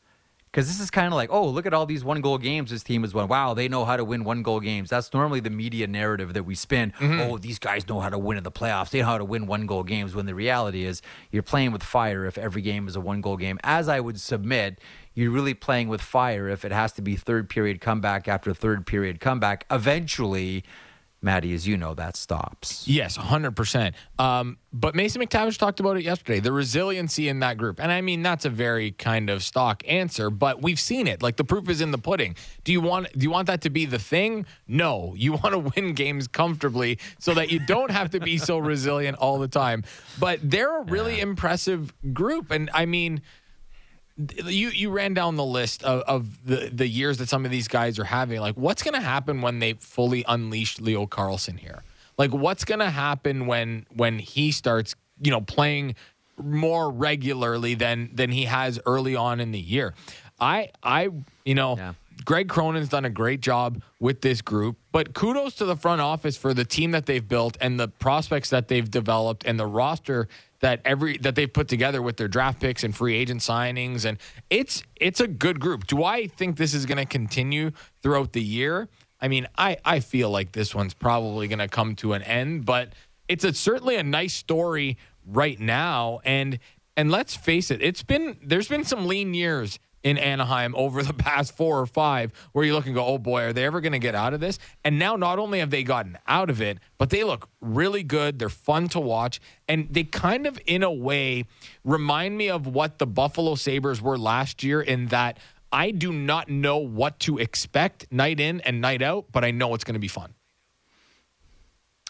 Because 0.50 0.66
this 0.66 0.80
is 0.80 0.90
kind 0.90 1.06
of 1.06 1.12
like, 1.12 1.30
oh, 1.30 1.46
look 1.46 1.66
at 1.66 1.74
all 1.74 1.84
these 1.84 2.02
one 2.02 2.20
goal 2.20 2.38
games 2.38 2.70
this 2.70 2.82
team 2.82 3.02
has 3.02 3.12
won. 3.12 3.28
Wow, 3.28 3.52
they 3.52 3.68
know 3.68 3.84
how 3.84 3.96
to 3.96 4.04
win 4.04 4.24
one 4.24 4.42
goal 4.42 4.60
games. 4.60 4.88
That's 4.88 5.12
normally 5.12 5.40
the 5.40 5.50
media 5.50 5.86
narrative 5.86 6.32
that 6.34 6.44
we 6.44 6.54
spin. 6.54 6.92
Mm-hmm. 6.98 7.20
Oh, 7.20 7.38
these 7.38 7.58
guys 7.58 7.86
know 7.86 8.00
how 8.00 8.08
to 8.08 8.18
win 8.18 8.38
in 8.38 8.44
the 8.44 8.50
playoffs. 8.50 8.90
They 8.90 9.00
know 9.00 9.06
how 9.06 9.18
to 9.18 9.24
win 9.24 9.46
one 9.46 9.66
goal 9.66 9.84
games. 9.84 10.14
When 10.14 10.26
the 10.26 10.34
reality 10.34 10.84
is, 10.84 11.02
you're 11.30 11.42
playing 11.42 11.72
with 11.72 11.82
fire 11.82 12.24
if 12.24 12.38
every 12.38 12.62
game 12.62 12.88
is 12.88 12.96
a 12.96 13.00
one 13.00 13.20
goal 13.20 13.36
game. 13.36 13.58
As 13.62 13.88
I 13.88 14.00
would 14.00 14.18
submit, 14.18 14.80
you're 15.14 15.30
really 15.30 15.54
playing 15.54 15.88
with 15.88 16.00
fire 16.00 16.48
if 16.48 16.64
it 16.64 16.72
has 16.72 16.92
to 16.94 17.02
be 17.02 17.16
third 17.16 17.50
period 17.50 17.80
comeback 17.80 18.26
after 18.26 18.54
third 18.54 18.86
period 18.86 19.20
comeback. 19.20 19.66
Eventually, 19.70 20.64
Maddie, 21.20 21.52
as 21.52 21.66
you 21.66 21.76
know, 21.76 21.94
that 21.94 22.16
stops. 22.16 22.86
Yes, 22.86 23.18
100%. 23.18 23.94
Um, 24.18 24.58
but 24.72 24.94
Mason 24.94 25.20
McTavish 25.20 25.58
talked 25.58 25.80
about 25.80 25.96
it 25.96 26.04
yesterday 26.04 26.38
the 26.38 26.52
resiliency 26.52 27.28
in 27.28 27.40
that 27.40 27.56
group. 27.56 27.80
And 27.80 27.90
I 27.90 28.00
mean, 28.00 28.22
that's 28.22 28.44
a 28.44 28.50
very 28.50 28.92
kind 28.92 29.28
of 29.28 29.42
stock 29.42 29.82
answer, 29.88 30.30
but 30.30 30.62
we've 30.62 30.78
seen 30.78 31.08
it. 31.08 31.20
Like 31.20 31.36
the 31.36 31.44
proof 31.44 31.68
is 31.68 31.80
in 31.80 31.90
the 31.90 31.98
pudding. 31.98 32.36
Do 32.62 32.72
you 32.72 32.80
want 32.80 33.12
do 33.12 33.24
you 33.24 33.30
want 33.30 33.48
that 33.48 33.62
to 33.62 33.70
be 33.70 33.84
the 33.84 33.98
thing? 33.98 34.46
No. 34.68 35.14
You 35.16 35.32
want 35.42 35.52
to 35.52 35.58
win 35.58 35.94
games 35.94 36.28
comfortably 36.28 36.98
so 37.18 37.34
that 37.34 37.50
you 37.50 37.58
don't 37.58 37.90
have 37.90 38.10
to 38.10 38.20
be 38.20 38.38
so 38.38 38.58
resilient 38.58 39.18
all 39.18 39.38
the 39.38 39.48
time. 39.48 39.84
But 40.20 40.38
they're 40.42 40.78
a 40.78 40.84
really 40.84 41.16
yeah. 41.16 41.22
impressive 41.22 41.92
group. 42.12 42.52
And 42.52 42.70
I 42.72 42.86
mean, 42.86 43.22
you 44.46 44.70
you 44.70 44.90
ran 44.90 45.14
down 45.14 45.36
the 45.36 45.44
list 45.44 45.84
of, 45.84 46.00
of 46.02 46.46
the 46.46 46.70
the 46.72 46.86
years 46.86 47.18
that 47.18 47.28
some 47.28 47.44
of 47.44 47.50
these 47.50 47.68
guys 47.68 47.98
are 47.98 48.04
having. 48.04 48.40
Like, 48.40 48.56
what's 48.56 48.82
going 48.82 48.94
to 48.94 49.00
happen 49.00 49.42
when 49.42 49.60
they 49.60 49.74
fully 49.74 50.24
unleash 50.26 50.80
Leo 50.80 51.06
Carlsson 51.06 51.58
here? 51.58 51.82
Like, 52.16 52.32
what's 52.32 52.64
going 52.64 52.80
to 52.80 52.90
happen 52.90 53.46
when 53.46 53.86
when 53.94 54.18
he 54.18 54.50
starts, 54.50 54.96
you 55.20 55.30
know, 55.30 55.40
playing 55.40 55.94
more 56.36 56.90
regularly 56.90 57.74
than 57.74 58.10
than 58.12 58.30
he 58.30 58.44
has 58.44 58.80
early 58.86 59.14
on 59.14 59.38
in 59.40 59.52
the 59.52 59.60
year? 59.60 59.94
I 60.40 60.70
I 60.82 61.08
you 61.44 61.54
know. 61.54 61.76
Yeah. 61.76 61.94
Greg 62.24 62.48
Cronin's 62.48 62.88
done 62.88 63.04
a 63.04 63.10
great 63.10 63.40
job 63.40 63.80
with 64.00 64.22
this 64.22 64.42
group, 64.42 64.76
but 64.90 65.14
kudos 65.14 65.54
to 65.54 65.64
the 65.64 65.76
front 65.76 66.00
office 66.00 66.36
for 66.36 66.52
the 66.52 66.64
team 66.64 66.90
that 66.90 67.06
they've 67.06 67.26
built 67.26 67.56
and 67.60 67.78
the 67.78 67.86
prospects 67.86 68.50
that 68.50 68.66
they've 68.66 68.90
developed 68.90 69.46
and 69.46 69.58
the 69.58 69.66
roster 69.66 70.26
that 70.60 70.80
every 70.84 71.18
that 71.18 71.34
they've 71.34 71.52
put 71.52 71.68
together 71.68 72.02
with 72.02 72.16
their 72.16 72.28
draft 72.28 72.60
picks 72.60 72.82
and 72.84 72.94
free 72.94 73.14
agent 73.14 73.40
signings 73.40 74.04
and 74.04 74.18
it's 74.50 74.82
it's 74.96 75.20
a 75.20 75.28
good 75.28 75.60
group. 75.60 75.86
Do 75.86 76.04
I 76.04 76.26
think 76.26 76.56
this 76.56 76.74
is 76.74 76.86
going 76.86 76.98
to 76.98 77.06
continue 77.06 77.70
throughout 78.02 78.32
the 78.32 78.42
year? 78.42 78.88
I 79.20 79.28
mean, 79.28 79.46
I 79.56 79.76
I 79.84 80.00
feel 80.00 80.30
like 80.30 80.52
this 80.52 80.74
one's 80.74 80.94
probably 80.94 81.48
going 81.48 81.58
to 81.60 81.68
come 81.68 81.94
to 81.96 82.12
an 82.12 82.22
end, 82.22 82.64
but 82.64 82.92
it's 83.28 83.44
a, 83.44 83.52
certainly 83.52 83.96
a 83.96 84.02
nice 84.02 84.34
story 84.34 84.96
right 85.26 85.58
now 85.60 86.20
and 86.24 86.58
and 86.96 87.12
let's 87.12 87.36
face 87.36 87.70
it, 87.70 87.80
it's 87.80 88.02
been 88.02 88.36
there's 88.42 88.68
been 88.68 88.84
some 88.84 89.06
lean 89.06 89.34
years 89.34 89.78
in 90.02 90.16
Anaheim 90.18 90.74
over 90.76 91.02
the 91.02 91.14
past 91.14 91.56
four 91.56 91.78
or 91.78 91.86
five 91.86 92.32
where 92.52 92.64
you 92.64 92.74
look 92.74 92.86
and 92.86 92.94
go, 92.94 93.04
oh 93.04 93.18
boy, 93.18 93.42
are 93.42 93.52
they 93.52 93.64
ever 93.64 93.80
going 93.80 93.92
to 93.92 93.98
get 93.98 94.14
out 94.14 94.34
of 94.34 94.40
this? 94.40 94.58
And 94.84 94.98
now 94.98 95.16
not 95.16 95.38
only 95.38 95.58
have 95.58 95.70
they 95.70 95.82
gotten 95.82 96.18
out 96.26 96.50
of 96.50 96.60
it, 96.60 96.78
but 96.98 97.10
they 97.10 97.24
look 97.24 97.48
really 97.60 98.02
good. 98.02 98.38
They're 98.38 98.48
fun 98.48 98.88
to 98.88 99.00
watch. 99.00 99.40
And 99.68 99.88
they 99.90 100.04
kind 100.04 100.46
of, 100.46 100.58
in 100.66 100.82
a 100.82 100.92
way, 100.92 101.44
remind 101.84 102.36
me 102.38 102.48
of 102.48 102.66
what 102.66 102.98
the 102.98 103.06
Buffalo 103.06 103.54
Sabres 103.54 104.00
were 104.00 104.18
last 104.18 104.62
year 104.62 104.80
in 104.80 105.06
that 105.06 105.38
I 105.70 105.90
do 105.90 106.12
not 106.12 106.48
know 106.48 106.78
what 106.78 107.18
to 107.20 107.38
expect 107.38 108.10
night 108.10 108.40
in 108.40 108.60
and 108.62 108.80
night 108.80 109.02
out, 109.02 109.26
but 109.32 109.44
I 109.44 109.50
know 109.50 109.74
it's 109.74 109.84
going 109.84 109.94
to 109.94 110.00
be 110.00 110.08
fun. 110.08 110.34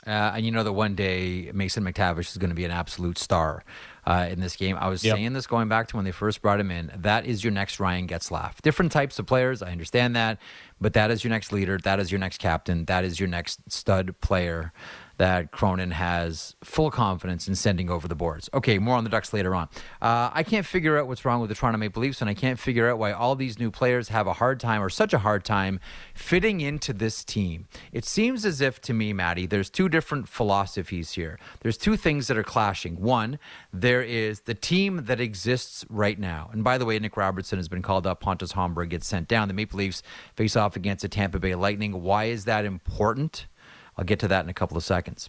Uh, 0.07 0.33
and 0.37 0.47
you 0.47 0.53
know 0.53 0.63
that 0.63 0.73
one 0.73 0.95
day 0.95 1.51
Mason 1.53 1.85
McTavish 1.85 2.31
is 2.31 2.39
going 2.39 2.51
to 2.51 2.57
be 2.57 2.65
an 2.65 2.71
absolute 2.71 3.19
star 3.19 3.65
uh, 4.09 4.27
in 4.31 4.41
this 4.41 4.57
game. 4.57 4.75
I 4.81 4.89
was 4.89 5.05
yep. 5.05 5.17
saying 5.17 5.35
this 5.35 5.47
going 5.47 5.69
back 5.69 5.89
to 5.89 5.97
when 5.97 6.07
they 6.07 6.13
first 6.13 6.41
brought 6.41 6.59
him 6.59 6.71
in. 6.71 6.91
That 6.97 7.27
is 7.27 7.45
your 7.45 7.53
next 7.53 7.79
Ryan 7.79 8.09
Getzlaf. 8.09 8.63
Different 8.63 8.91
types 8.91 9.19
of 9.19 9.27
players, 9.27 9.61
I 9.61 9.71
understand 9.71 10.17
that, 10.17 10.39
but 10.81 10.95
that 10.95 11.11
is 11.11 11.23
your 11.23 11.31
next 11.31 11.53
leader. 11.53 11.77
That 11.77 12.01
is 12.01 12.11
your 12.11 12.19
next 12.19 12.39
captain. 12.39 12.87
That 12.87 13.05
is 13.05 13.21
your 13.21 13.29
next 13.29 13.71
stud 13.71 14.19
player 14.23 14.73
that 15.19 15.53
Cronin 15.53 15.91
has 15.91 16.57
full 16.65 16.91
confidence 16.91 17.47
in 17.47 17.55
sending 17.55 17.91
over 17.91 18.09
the 18.09 18.15
boards. 18.15 18.49
Okay, 18.55 18.79
more 18.79 18.97
on 18.97 19.05
the 19.05 19.11
Ducks 19.11 19.33
later 19.33 19.55
on. 19.55 19.69
Uh, 20.01 20.31
I 20.33 20.43
can't 20.43 20.65
figure 20.65 20.97
out 20.99 21.07
what's 21.07 21.25
wrong 21.25 21.41
with 21.41 21.51
the 21.51 21.55
Toronto 21.55 21.79
Maple 21.79 22.01
Leafs, 22.03 22.21
and 22.21 22.31
I 22.31 22.35
can't 22.35 22.59
figure 22.59 22.89
out 22.89 22.99
why 22.99 23.13
all 23.13 23.35
these 23.35 23.59
new 23.59 23.71
players 23.71 24.09
have 24.09 24.27
a 24.27 24.35
hard 24.35 24.61
time 24.61 24.81
or 24.81 24.89
such 24.89 25.13
a 25.13 25.19
hard 25.19 25.45
time 25.45 25.81
fitting 26.15 26.61
into 26.61 26.93
this 26.93 27.25
team. 27.25 27.67
It 27.93 28.05
seems 28.05 28.47
as 28.47 28.61
if, 28.61 28.81
to 28.83 28.95
me, 28.95 29.13
Maddie, 29.13 29.47
there's 29.47 29.71
two 29.71 29.89
different 29.89 30.29
philosophies 30.29 31.13
here. 31.13 31.39
There's 31.61 31.77
two 31.77 31.97
things 31.97 32.29
that 32.29 32.39
are 32.39 32.45
clashing. 32.45 33.01
One, 33.01 33.39
there 33.73 34.03
is 34.03 34.41
the 34.43 34.55
team 34.55 35.05
that 35.05 35.21
exists 35.21 35.85
right 35.91 36.19
now. 36.19 36.49
And 36.53 36.63
by 36.63 36.79
the 36.79 36.85
way, 36.85 36.99
Nick 36.99 37.17
Robertson 37.17 37.59
has 37.59 37.69
been 37.69 37.83
called 37.83 38.07
up. 38.07 38.21
Pontus 38.21 38.53
Holmberg 38.53 38.91
gets 38.91 39.07
sent 39.07 39.27
down. 39.29 39.49
The 39.49 39.55
Maple 39.55 39.79
Leafs 39.79 40.03
face 40.37 40.57
off 40.57 40.77
against 40.77 41.03
the 41.03 41.09
Tampa 41.09 41.39
Bay 41.39 41.55
Lightning. 41.55 42.03
Why 42.03 42.25
is 42.27 42.45
that 42.45 42.65
important? 42.65 43.47
I'll 43.99 44.05
get 44.05 44.21
to 44.21 44.29
that 44.29 44.45
in 44.45 44.49
a 44.49 44.55
couple 44.55 44.77
of 44.77 44.85
seconds. 44.85 45.29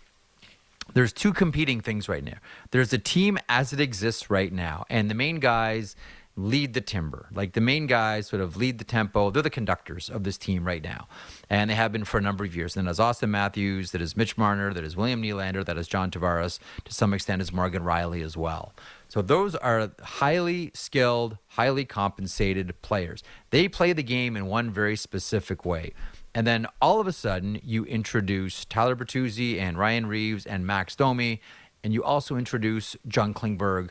There's 0.93 1.11
two 1.11 1.33
competing 1.33 1.81
things 1.81 2.07
right 2.07 2.23
now. 2.23 2.38
There's 2.71 2.93
a 2.93 2.97
team 2.97 3.38
as 3.49 3.73
it 3.73 3.79
exists 3.79 4.29
right 4.29 4.51
now, 4.51 4.85
and 4.89 5.09
the 5.09 5.15
main 5.15 5.39
guys 5.39 5.95
lead 6.39 6.73
the 6.73 6.81
timber. 6.81 7.27
Like 7.33 7.53
the 7.53 7.61
main 7.61 7.85
guys 7.85 8.27
sort 8.27 8.41
of 8.41 8.55
lead 8.55 8.77
the 8.77 8.85
tempo. 8.85 9.29
They're 9.29 9.43
the 9.43 9.49
conductors 9.49 10.09
of 10.09 10.23
this 10.23 10.38
team 10.38 10.63
right 10.63 10.83
now. 10.83 11.07
And 11.49 11.69
they 11.69 11.75
have 11.75 11.91
been 11.91 12.05
for 12.05 12.17
a 12.17 12.21
number 12.21 12.45
of 12.45 12.55
years. 12.55 12.77
And 12.77 12.88
there's 12.88 12.99
Auston 12.99 13.29
Matthews, 13.29 13.91
that 13.91 14.01
is 14.01 14.15
Mitch 14.15 14.38
Marner, 14.38 14.73
that 14.73 14.83
is 14.83 14.95
William 14.95 15.21
Nylander, 15.21 15.65
that 15.65 15.77
is 15.77 15.88
John 15.88 16.09
Tavares, 16.09 16.59
to 16.85 16.93
some 16.93 17.13
extent 17.13 17.41
is 17.41 17.51
Morgan 17.51 17.83
Rielly 17.83 18.23
as 18.23 18.38
well. 18.38 18.73
So 19.09 19.21
those 19.21 19.55
are 19.55 19.91
highly 20.01 20.71
skilled, 20.73 21.38
highly 21.47 21.83
compensated 21.83 22.79
players. 22.81 23.21
They 23.49 23.67
play 23.67 23.91
the 23.91 24.03
game 24.03 24.38
in 24.38 24.45
one 24.45 24.71
very 24.71 24.95
specific 24.95 25.65
way. 25.65 25.93
And 26.36 26.45
then 26.45 26.67
all 26.81 27.00
of 27.00 27.07
a 27.07 27.12
sudden, 27.12 27.59
you 27.63 27.86
introduce 27.86 28.65
Tyler 28.65 28.95
Bertuzzi 28.95 29.59
and 29.59 29.77
Ryan 29.77 30.05
Reaves 30.05 30.45
and 30.45 30.65
Max 30.65 30.95
Domi, 30.95 31.41
and 31.83 31.93
you 31.93 32.03
also 32.03 32.36
introduce 32.36 32.95
John 33.07 33.33
Klingberg, 33.33 33.89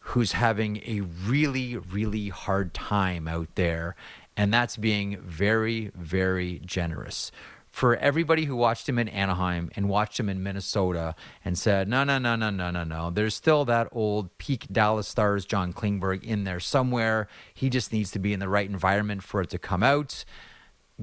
who's 0.00 0.32
having 0.32 0.78
a 0.78 1.00
really, 1.00 1.76
really 1.76 2.28
hard 2.28 2.74
time 2.74 3.28
out 3.28 3.48
there. 3.54 3.94
And 4.36 4.52
that's 4.52 4.76
being 4.76 5.18
very, 5.20 5.90
very 5.94 6.60
generous. 6.64 7.30
For 7.70 7.96
everybody 7.96 8.46
who 8.46 8.56
watched 8.56 8.88
him 8.88 8.98
in 8.98 9.08
Anaheim 9.08 9.70
and 9.76 9.88
watched 9.88 10.18
him 10.18 10.28
in 10.28 10.42
Minnesota 10.42 11.14
and 11.44 11.56
said, 11.56 11.88
no, 11.88 12.02
no, 12.02 12.18
no, 12.18 12.34
no, 12.34 12.50
no, 12.50 12.70
no, 12.70 12.82
no, 12.82 13.10
there's 13.10 13.34
still 13.34 13.64
that 13.66 13.88
old 13.92 14.36
peak 14.38 14.66
Dallas 14.72 15.06
Stars 15.06 15.44
John 15.44 15.72
Klingberg 15.72 16.24
in 16.24 16.42
there 16.44 16.58
somewhere. 16.58 17.28
He 17.54 17.70
just 17.70 17.92
needs 17.92 18.10
to 18.10 18.18
be 18.18 18.32
in 18.32 18.40
the 18.40 18.48
right 18.48 18.68
environment 18.68 19.22
for 19.22 19.40
it 19.40 19.50
to 19.50 19.58
come 19.58 19.84
out 19.84 20.24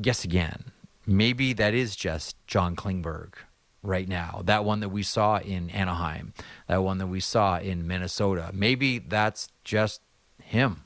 guess 0.02 0.24
again. 0.24 0.72
Maybe 1.06 1.54
that 1.54 1.74
is 1.74 1.96
just 1.96 2.36
John 2.48 2.76
Klingberg 2.76 3.34
right 3.82 4.08
now. 4.08 4.42
That 4.44 4.66
one 4.66 4.82
that 4.82 4.90
we 4.90 5.04
saw 5.04 5.38
in 5.38 5.70
Anaheim, 5.70 6.34
that 6.68 6.84
one 6.84 6.98
that 6.98 7.08
we 7.08 7.20
saw 7.20 7.58
in 7.58 7.88
Minnesota. 7.88 8.52
Maybe 8.54 9.00
that's 9.00 9.50
just 9.64 10.02
him. 10.44 10.84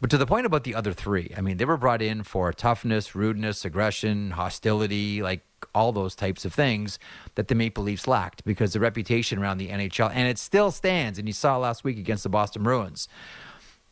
But 0.00 0.10
to 0.10 0.18
the 0.18 0.26
point 0.26 0.44
about 0.44 0.64
the 0.64 0.74
other 0.74 0.92
three, 0.92 1.32
I 1.34 1.40
mean, 1.40 1.56
they 1.56 1.64
were 1.64 1.78
brought 1.78 2.02
in 2.02 2.24
for 2.24 2.52
toughness, 2.52 3.14
rudeness, 3.14 3.64
aggression, 3.64 4.32
hostility, 4.32 5.22
like 5.22 5.40
all 5.74 5.92
those 5.92 6.14
types 6.14 6.44
of 6.44 6.52
things 6.52 6.98
that 7.36 7.48
the 7.48 7.54
Maple 7.54 7.84
Leafs 7.84 8.06
lacked 8.06 8.44
because 8.44 8.74
the 8.74 8.80
reputation 8.80 9.38
around 9.38 9.58
the 9.58 9.68
NHL, 9.68 10.10
and 10.12 10.28
it 10.28 10.38
still 10.38 10.70
stands, 10.70 11.18
and 11.18 11.26
you 11.26 11.32
saw 11.32 11.56
last 11.56 11.84
week 11.84 11.96
against 11.96 12.22
the 12.22 12.28
Boston 12.28 12.62
Bruins 12.62 13.08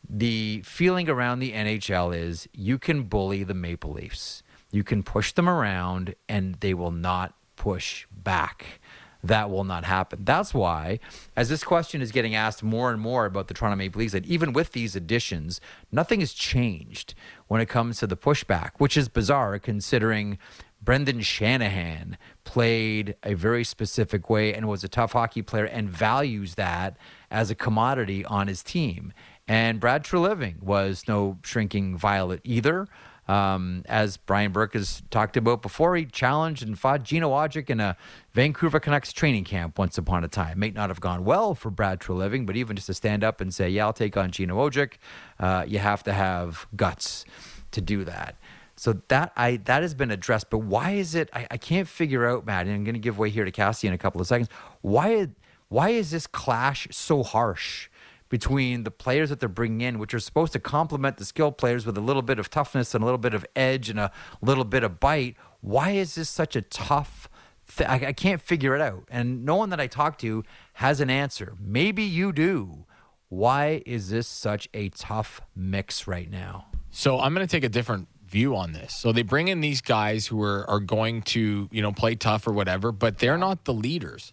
the 0.09 0.63
feeling 0.65 1.09
around 1.09 1.39
the 1.39 1.53
NHL 1.53 2.17
is 2.17 2.49
you 2.53 2.79
can 2.79 3.05
bully 3.05 3.45
the 3.45 3.55
Maple 3.55 3.93
Leafs. 3.93 4.43
You 4.71 4.85
can 4.85 5.03
push 5.03 5.33
them 5.33 5.49
around 5.49 6.15
and 6.29 6.57
they 6.57 6.75
will 6.75 6.91
not 6.91 7.35
push 7.57 8.07
back. 8.11 8.81
That 9.25 9.51
will 9.51 9.65
not 9.65 9.85
happen. 9.85 10.25
That's 10.25 10.53
why, 10.53 10.99
as 11.37 11.49
this 11.49 11.63
question 11.63 12.03
is 12.03 12.11
getting 12.11 12.35
asked 12.35 12.63
more 12.63 12.91
and 12.91 13.01
more 13.01 13.25
about 13.25 13.47
the 13.47 13.55
Toronto 13.55 13.77
Maple 13.77 14.01
Leafs, 14.01 14.15
that 14.15 14.27
even 14.27 14.53
with 14.53 14.73
these 14.73 14.97
additions, 14.97 15.61
nothing 15.93 16.19
has 16.21 16.33
changed 16.33 17.15
when 17.47 17.61
it 17.61 17.69
comes 17.69 17.99
to 17.99 18.07
the 18.09 18.17
pushback, 18.17 18.73
which 18.79 18.97
is 18.97 19.09
bizarre 19.09 19.61
considering 19.61 20.39
Brendan 20.83 21.21
Shanahan 21.21 22.19
played 22.43 23.15
a 23.23 23.35
very 23.35 23.63
specific 23.63 24.29
way 24.29 24.53
and 24.53 24.67
was 24.67 24.83
a 24.83 24.89
tough 24.89 25.13
hockey 25.13 25.43
player 25.43 25.67
and 25.67 25.89
values 25.89 26.57
that 26.57 26.97
as 27.31 27.51
a 27.51 27.55
commodity 27.55 28.25
on 28.25 28.49
his 28.49 28.65
team. 28.65 29.13
And 29.53 29.79
Brad 29.81 30.03
Treliving 30.03 30.63
was 30.63 31.05
no 31.07 31.37
shrinking 31.45 31.95
violet 31.99 32.41
either. 32.43 32.89
Um, 33.29 33.83
as 33.85 34.17
Brian 34.17 34.51
Burke 34.51 34.73
has 34.73 35.03
talked 35.11 35.37
about 35.37 35.61
before, 35.61 35.95
he 35.95 36.07
challenged 36.07 36.63
and 36.63 36.79
fought 36.79 37.03
Gino 37.03 37.29
Odjick 37.33 37.69
in 37.69 37.79
a 37.79 37.99
Vancouver 38.33 38.81
Canucks 38.81 39.13
training 39.13 39.45
camp 39.45 39.79
once 39.79 39.99
upon 39.99 40.25
a 40.25 40.29
time. 40.29 40.59
May 40.59 40.71
not 40.71 40.89
have 40.89 41.03
gone 41.03 41.27
well 41.27 41.55
for 41.55 41.69
Brad 41.69 42.01
Treliving, 42.01 42.47
but 42.47 42.57
even 42.57 42.77
just 42.77 42.87
to 42.87 42.95
stand 42.95 43.23
up 43.23 43.43
and 43.43 43.53
say, 43.53 43.69
"Yeah, 43.69 43.85
I'll 43.85 43.93
take 43.93 44.17
on 44.17 44.31
Gino 44.31 44.57
Odjick," 44.57 44.95
uh, 45.39 45.67
you 45.69 45.81
have 45.81 46.03
to 46.05 46.15
have 46.15 46.67
guts 46.75 47.27
to 47.73 47.83
do 47.83 48.05
that. 48.05 48.37
So 48.77 49.03
that 49.09 49.33
I 49.37 49.59
that 49.67 49.83
has 49.83 49.93
been 49.93 50.11
addressed, 50.11 50.49
but 50.49 50.61
why 50.61 50.93
is 50.93 51.15
it? 51.15 51.29
I, 51.35 51.47
I 51.51 51.57
can't 51.59 51.87
figure 51.87 52.27
out, 52.27 52.47
Matt. 52.47 52.65
And 52.65 52.75
I'm 52.75 52.85
going 52.85 52.95
to 52.95 53.01
give 53.01 53.19
way 53.19 53.29
here 53.29 53.45
to 53.45 53.53
Cassie 53.53 53.87
in 53.87 53.93
a 53.93 53.99
couple 53.99 54.19
of 54.19 54.27
seconds. 54.27 54.49
Why 54.81 55.29
why 55.69 55.91
is 55.91 56.11
this 56.11 56.27
clash 56.27 56.89
so 56.91 57.23
harsh? 57.23 57.91
Between 58.33 58.85
the 58.85 58.91
players 58.91 59.29
that 59.29 59.41
they're 59.41 59.49
bringing 59.51 59.83
in, 59.83 59.99
which 59.99 60.15
are 60.15 60.19
supposed 60.19 60.55
to 60.55 60.59
complement 60.59 61.19
the 61.19 61.25
skill 61.27 61.53
players 61.53 61.85
with 61.85 61.99
a 61.99 62.01
little 62.01 62.23
bit 62.23 62.39
of 62.39 62.49
toughness 62.49 62.95
and 62.95 63.03
a 63.03 63.05
little 63.05 63.19
bit 63.19 63.35
of 63.35 63.45
edge 63.55 63.91
and 63.91 64.01
a 64.01 64.11
little 64.41 64.65
bit 64.65 64.83
of 64.83 64.99
bite. 64.99 65.37
Why 65.61 65.91
is 65.91 66.15
this 66.15 66.31
such 66.31 66.57
a 66.57 66.63
tough? 66.63 67.29
Th- 67.77 67.87
I, 67.87 68.07
I 68.07 68.13
can't 68.15 68.41
figure 68.41 68.75
it 68.75 68.81
out, 68.81 69.05
and 69.11 69.45
no 69.45 69.57
one 69.57 69.69
that 69.69 69.81
I 69.81 69.87
talk 69.87 70.17
to 70.21 70.45
has 70.73 70.99
an 71.03 71.11
answer. 71.11 71.57
Maybe 71.61 72.03
you 72.03 72.33
do. 72.33 72.87
Why 73.29 73.83
is 73.85 74.09
this 74.09 74.29
such 74.29 74.67
a 74.73 74.89
tough 74.89 75.43
mix 75.55 76.07
right 76.07 76.31
now? 76.31 76.69
So 76.91 77.21
I'm 77.21 77.35
going 77.35 77.47
to 77.47 77.51
take 77.51 77.65
a 77.65 77.69
different 77.69 78.09
view 78.27 78.57
on 78.57 78.73
this. 78.73 78.95
So 78.95 79.13
they 79.13 79.21
bring 79.21 79.49
in 79.49 79.61
these 79.61 79.83
guys 79.83 80.27
who 80.27 80.43
are 80.43 80.69
are 80.71 80.81
going 80.81 81.21
to 81.37 81.69
you 81.71 81.83
know 81.83 81.93
play 81.93 82.15
tough 82.15 82.47
or 82.47 82.55
whatever, 82.55 82.93
but 82.93 83.19
they're 83.19 83.37
not 83.37 83.67
the 83.67 83.75
leaders, 83.75 84.33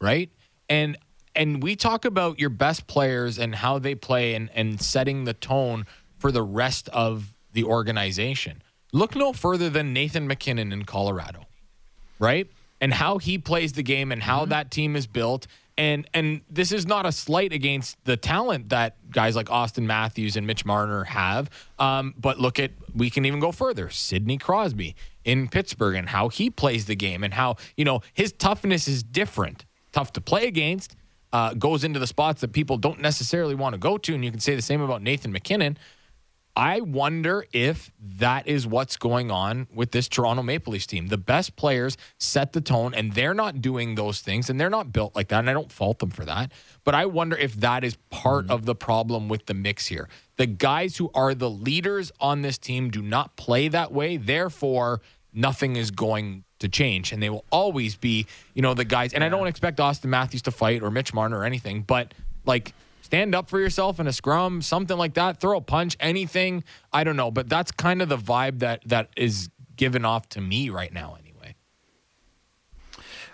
right? 0.00 0.30
And 0.68 0.98
and 1.36 1.62
we 1.62 1.76
talk 1.76 2.04
about 2.04 2.38
your 2.38 2.50
best 2.50 2.86
players 2.86 3.38
and 3.38 3.54
how 3.54 3.78
they 3.78 3.94
play 3.94 4.34
and, 4.34 4.50
and 4.54 4.80
setting 4.80 5.24
the 5.24 5.34
tone 5.34 5.86
for 6.18 6.32
the 6.32 6.42
rest 6.42 6.88
of 6.90 7.34
the 7.52 7.64
organization. 7.64 8.62
Look 8.92 9.14
no 9.14 9.32
further 9.32 9.68
than 9.68 9.92
Nathan 9.92 10.26
MacKinnon 10.26 10.72
in 10.72 10.84
Colorado, 10.84 11.46
right? 12.18 12.48
And 12.80 12.92
how 12.94 13.18
he 13.18 13.38
plays 13.38 13.72
the 13.72 13.82
game 13.82 14.12
and 14.12 14.22
how 14.22 14.40
mm-hmm. 14.40 14.50
that 14.50 14.70
team 14.70 14.96
is 14.96 15.06
built. 15.06 15.46
And 15.78 16.08
and 16.14 16.40
this 16.48 16.72
is 16.72 16.86
not 16.86 17.04
a 17.04 17.12
slight 17.12 17.52
against 17.52 18.02
the 18.04 18.16
talent 18.16 18.70
that 18.70 18.96
guys 19.10 19.36
like 19.36 19.46
Auston 19.46 19.84
Matthews 19.84 20.36
and 20.36 20.46
Mitch 20.46 20.64
Marner 20.64 21.04
have. 21.04 21.50
Um, 21.78 22.14
but 22.16 22.40
look 22.40 22.58
at 22.58 22.70
we 22.94 23.10
can 23.10 23.26
even 23.26 23.40
go 23.40 23.52
further. 23.52 23.90
Sidney 23.90 24.38
Crosby 24.38 24.96
in 25.24 25.48
Pittsburgh 25.48 25.96
and 25.96 26.08
how 26.08 26.28
he 26.30 26.48
plays 26.48 26.86
the 26.86 26.96
game 26.96 27.22
and 27.22 27.34
how 27.34 27.56
you 27.76 27.84
know 27.84 28.00
his 28.14 28.32
toughness 28.32 28.88
is 28.88 29.02
different. 29.02 29.66
Tough 29.92 30.12
to 30.14 30.20
play 30.20 30.46
against, 30.46 30.96
uh, 31.32 31.54
goes 31.54 31.84
into 31.84 31.98
the 31.98 32.06
spots 32.06 32.40
that 32.40 32.52
people 32.52 32.76
don't 32.76 33.00
necessarily 33.00 33.54
want 33.54 33.74
to 33.74 33.78
go 33.78 33.98
to. 33.98 34.14
And 34.14 34.24
you 34.24 34.30
can 34.30 34.40
say 34.40 34.54
the 34.54 34.62
same 34.62 34.80
about 34.80 35.02
Nathan 35.02 35.32
MacKinnon. 35.32 35.78
I 36.58 36.80
wonder 36.80 37.44
if 37.52 37.92
that 38.00 38.46
is 38.46 38.66
what's 38.66 38.96
going 38.96 39.30
on 39.30 39.66
with 39.74 39.90
this 39.90 40.08
Toronto 40.08 40.42
Maple 40.42 40.72
Leafs 40.72 40.86
team. 40.86 41.08
The 41.08 41.18
best 41.18 41.54
players 41.54 41.98
set 42.18 42.54
the 42.54 42.62
tone, 42.62 42.94
and 42.94 43.12
they're 43.12 43.34
not 43.34 43.60
doing 43.60 43.94
those 43.94 44.22
things, 44.22 44.48
and 44.48 44.58
they're 44.58 44.70
not 44.70 44.90
built 44.90 45.14
like 45.14 45.28
that. 45.28 45.40
And 45.40 45.50
I 45.50 45.52
don't 45.52 45.70
fault 45.70 45.98
them 45.98 46.08
for 46.08 46.24
that. 46.24 46.52
But 46.82 46.94
I 46.94 47.04
wonder 47.04 47.36
if 47.36 47.56
that 47.56 47.84
is 47.84 47.98
part 48.08 48.44
mm-hmm. 48.44 48.52
of 48.52 48.64
the 48.64 48.74
problem 48.74 49.28
with 49.28 49.44
the 49.44 49.52
mix 49.52 49.88
here. 49.88 50.08
The 50.36 50.46
guys 50.46 50.96
who 50.96 51.10
are 51.14 51.34
the 51.34 51.50
leaders 51.50 52.10
on 52.20 52.40
this 52.40 52.56
team 52.56 52.88
do 52.88 53.02
not 53.02 53.36
play 53.36 53.68
that 53.68 53.92
way. 53.92 54.16
Therefore, 54.16 55.02
nothing 55.34 55.76
is 55.76 55.90
going 55.90 56.44
to 56.60 56.68
change, 56.68 57.12
and 57.12 57.22
they 57.22 57.30
will 57.30 57.44
always 57.50 57.96
be, 57.96 58.26
you 58.54 58.62
know, 58.62 58.74
the 58.74 58.84
guys. 58.84 59.12
And. 59.12 59.22
I 59.22 59.28
don't 59.28 59.46
expect 59.46 59.78
Auston 59.78 60.06
Matthews 60.06 60.42
to 60.42 60.50
fight 60.50 60.82
or 60.82 60.90
Mitch 60.90 61.12
Marner 61.12 61.38
or 61.38 61.44
anything, 61.44 61.82
but 61.82 62.14
like 62.44 62.72
stand 63.02 63.34
up 63.34 63.50
for 63.50 63.58
yourself 63.58 64.00
in 64.00 64.06
a 64.06 64.12
scrum, 64.12 64.62
something 64.62 64.96
like 64.96 65.14
that, 65.14 65.40
throw 65.40 65.58
a 65.58 65.60
punch, 65.60 65.96
anything. 66.00 66.64
I 66.92 67.04
don't 67.04 67.16
know, 67.16 67.30
but 67.30 67.48
that's 67.48 67.72
kind 67.72 68.02
of 68.02 68.08
the 68.08 68.16
vibe 68.16 68.60
that 68.60 68.82
that 68.86 69.10
is 69.16 69.50
given 69.76 70.04
off 70.04 70.28
to 70.30 70.40
me 70.40 70.70
right 70.70 70.92
now. 70.92 71.16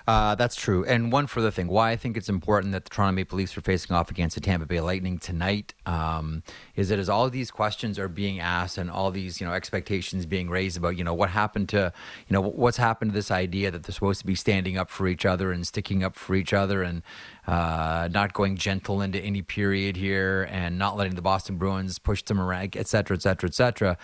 Uh, 0.06 0.34
that's 0.34 0.56
true. 0.56 0.84
And 0.84 1.12
one 1.12 1.26
further 1.26 1.50
thing, 1.50 1.68
why 1.68 1.90
I 1.90 1.96
think 1.96 2.16
it's 2.16 2.28
important 2.28 2.72
that 2.72 2.84
the 2.84 2.90
Toronto 2.90 3.12
Maple 3.12 3.38
Leafs 3.38 3.56
are 3.56 3.60
facing 3.60 3.94
off 3.94 4.10
against 4.10 4.34
the 4.34 4.40
Tampa 4.40 4.66
Bay 4.66 4.80
Lightning 4.80 5.18
tonight 5.18 5.74
um, 5.86 6.42
is 6.74 6.88
that 6.88 6.98
as 6.98 7.08
all 7.08 7.28
these 7.30 7.50
questions 7.50 7.98
are 7.98 8.08
being 8.08 8.40
asked 8.40 8.78
and 8.78 8.90
all 8.90 9.10
these 9.10 9.40
you 9.40 9.46
know 9.46 9.52
expectations 9.52 10.26
being 10.26 10.50
raised 10.50 10.76
about 10.76 10.96
you 10.96 11.04
know 11.04 11.14
what 11.14 11.30
happened 11.30 11.68
to 11.70 11.92
you 12.28 12.34
know 12.34 12.40
what's 12.40 12.76
happened 12.76 13.12
to 13.12 13.14
this 13.14 13.30
idea 13.30 13.70
that 13.70 13.84
they're 13.84 13.92
supposed 13.92 14.20
to 14.20 14.26
be 14.26 14.34
standing 14.34 14.76
up 14.76 14.90
for 14.90 15.06
each 15.06 15.24
other 15.24 15.52
and 15.52 15.66
sticking 15.66 16.02
up 16.02 16.16
for 16.16 16.34
each 16.34 16.52
other 16.52 16.82
and 16.82 17.02
uh, 17.46 18.08
not 18.12 18.32
going 18.32 18.56
gentle 18.56 19.00
into 19.00 19.18
any 19.20 19.42
period 19.42 19.96
here 19.96 20.48
and 20.50 20.78
not 20.78 20.96
letting 20.96 21.14
the 21.14 21.22
Boston 21.22 21.56
Bruins 21.56 21.98
push 21.98 22.22
them 22.22 22.40
around, 22.40 22.76
et 22.76 22.86
cetera, 22.86 23.16
et 23.16 23.22
cetera, 23.22 23.48
et 23.48 23.54
cetera. 23.54 23.98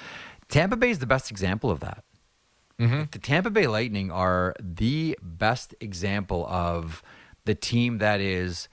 Tampa 0.48 0.76
Bay 0.76 0.90
is 0.90 0.98
the 0.98 1.06
best 1.06 1.30
example 1.30 1.70
of 1.70 1.80
that 1.80 2.04
The 3.11 3.18
Tampa 3.18 3.50
Bay 3.50 3.66
Lightning 3.66 4.11
are 4.11 4.54
the 4.61 5.18
best 5.20 5.75
example 5.80 6.47
of 6.49 7.02
the 7.44 7.54
team 7.54 7.99
that 7.99 8.20
is 8.20 8.68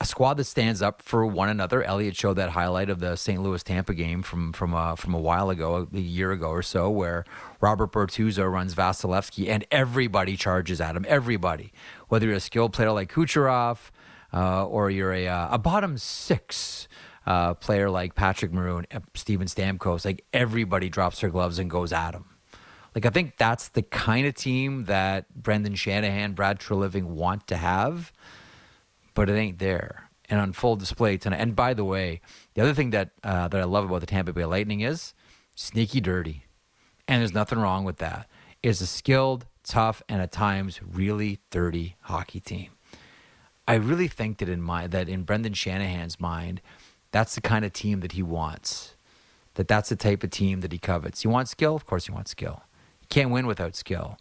a 0.00 0.06
squad 0.06 0.34
that 0.38 0.44
stands 0.44 0.80
up 0.80 1.02
for 1.02 1.26
one 1.26 1.50
another. 1.50 1.82
Elliotte 1.82 2.16
showed 2.16 2.34
that 2.34 2.50
highlight 2.50 2.88
of 2.88 3.00
the 3.00 3.16
St. 3.16 3.42
Louis 3.42 3.62
Tampa 3.62 3.92
game 3.94 4.22
from 4.22 4.52
from 4.52 4.74
uh, 4.74 4.96
from 4.96 5.14
a 5.14 5.18
while 5.18 5.50
ago, 5.50 5.88
a 5.92 5.98
year 5.98 6.32
ago 6.32 6.48
or 6.48 6.62
so, 6.62 6.90
where 6.90 7.24
Robert 7.60 7.92
Bortuzzo 7.92 8.50
runs 8.50 8.74
Vasilevskiy 8.74 9.48
and 9.48 9.64
everybody 9.70 10.36
charges 10.36 10.80
at 10.80 10.96
him. 10.96 11.04
Everybody, 11.06 11.72
whether 12.08 12.26
you're 12.26 12.36
a 12.36 12.40
skilled 12.40 12.72
player 12.72 12.92
like 12.92 13.12
Kucherov 13.12 13.90
uh, 14.32 14.66
or 14.66 14.90
you're 14.90 15.12
a 15.12 15.28
uh, 15.28 15.54
a 15.54 15.58
bottom 15.58 15.98
six. 15.98 16.88
Uh, 17.26 17.52
player 17.52 17.90
like 17.90 18.14
Patrick 18.14 18.50
Maroon, 18.50 18.86
Steven 19.14 19.46
Stamkos, 19.46 20.06
like 20.06 20.24
everybody 20.32 20.88
drops 20.88 21.20
their 21.20 21.28
gloves 21.28 21.58
and 21.58 21.70
goes 21.70 21.92
at 21.92 22.14
him. 22.14 22.24
Like 22.94 23.06
I 23.06 23.10
think 23.10 23.36
that's 23.36 23.68
the 23.68 23.82
kind 23.82 24.26
of 24.26 24.34
team 24.34 24.84
that 24.84 25.32
Brendan 25.34 25.74
Shanahan, 25.74 26.32
Brad 26.32 26.58
Treliving 26.58 27.04
want 27.04 27.46
to 27.48 27.56
have 27.56 28.12
but 29.14 29.28
it 29.28 29.34
ain't 29.34 29.58
there 29.58 30.08
and 30.28 30.40
on 30.40 30.52
full 30.52 30.76
display 30.76 31.16
tonight. 31.16 31.38
And 31.40 31.56
by 31.56 31.74
the 31.74 31.84
way, 31.84 32.20
the 32.54 32.62
other 32.62 32.74
thing 32.74 32.90
that 32.90 33.10
uh, 33.22 33.48
that 33.48 33.60
I 33.60 33.64
love 33.64 33.84
about 33.84 34.00
the 34.00 34.06
Tampa 34.06 34.32
Bay 34.32 34.44
Lightning 34.44 34.80
is 34.80 35.14
sneaky 35.54 36.00
dirty, 36.00 36.44
and 37.08 37.20
there's 37.20 37.34
nothing 37.34 37.58
wrong 37.58 37.84
with 37.84 37.98
that. 37.98 38.28
It's 38.62 38.80
a 38.80 38.86
skilled, 38.86 39.46
tough, 39.64 40.02
and 40.08 40.20
at 40.20 40.32
times 40.32 40.80
really 40.82 41.40
dirty 41.50 41.96
hockey 42.02 42.40
team. 42.40 42.70
I 43.66 43.74
really 43.74 44.08
think 44.08 44.38
that 44.38 44.48
in 44.48 44.62
my 44.62 44.86
that 44.86 45.08
in 45.08 45.24
Brendan 45.24 45.54
Shanahan's 45.54 46.18
mind, 46.20 46.60
that's 47.12 47.34
the 47.34 47.40
kind 47.40 47.64
of 47.64 47.72
team 47.72 48.00
that 48.00 48.12
he 48.12 48.22
wants. 48.22 48.94
That 49.54 49.68
that's 49.68 49.88
the 49.88 49.96
type 49.96 50.22
of 50.22 50.30
team 50.30 50.60
that 50.60 50.72
he 50.72 50.78
covets. 50.78 51.24
You 51.24 51.30
want 51.30 51.48
skill, 51.48 51.74
of 51.74 51.84
course 51.84 52.06
you 52.08 52.14
want 52.14 52.28
skill. 52.28 52.62
Can't 53.10 53.30
win 53.30 53.46
without 53.46 53.76
skill. 53.76 54.18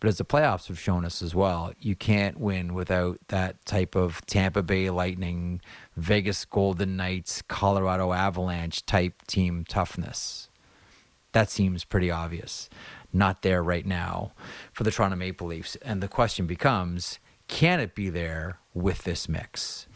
But 0.00 0.08
as 0.08 0.18
the 0.18 0.24
playoffs 0.24 0.66
have 0.66 0.80
shown 0.80 1.04
us 1.04 1.22
as 1.22 1.32
well, 1.32 1.72
you 1.78 1.94
can't 1.94 2.40
win 2.40 2.74
without 2.74 3.20
that 3.28 3.64
type 3.64 3.94
of 3.94 4.26
Tampa 4.26 4.60
Bay 4.60 4.90
Lightning, 4.90 5.60
Vegas 5.96 6.44
Golden 6.44 6.96
Knights, 6.96 7.40
Colorado 7.42 8.12
Avalanche 8.12 8.84
type 8.84 9.22
team 9.28 9.64
toughness. 9.68 10.48
That 11.30 11.50
seems 11.50 11.84
pretty 11.84 12.10
obvious. 12.10 12.68
Not 13.12 13.42
there 13.42 13.62
right 13.62 13.86
now 13.86 14.32
for 14.72 14.82
the 14.82 14.90
Toronto 14.90 15.16
Maple 15.16 15.46
Leafs. 15.46 15.76
And 15.76 16.02
the 16.02 16.08
question 16.08 16.46
becomes 16.46 17.20
can 17.46 17.78
it 17.78 17.94
be 17.94 18.10
there 18.10 18.58
with 18.74 19.04
this 19.04 19.28
mix? 19.28 19.86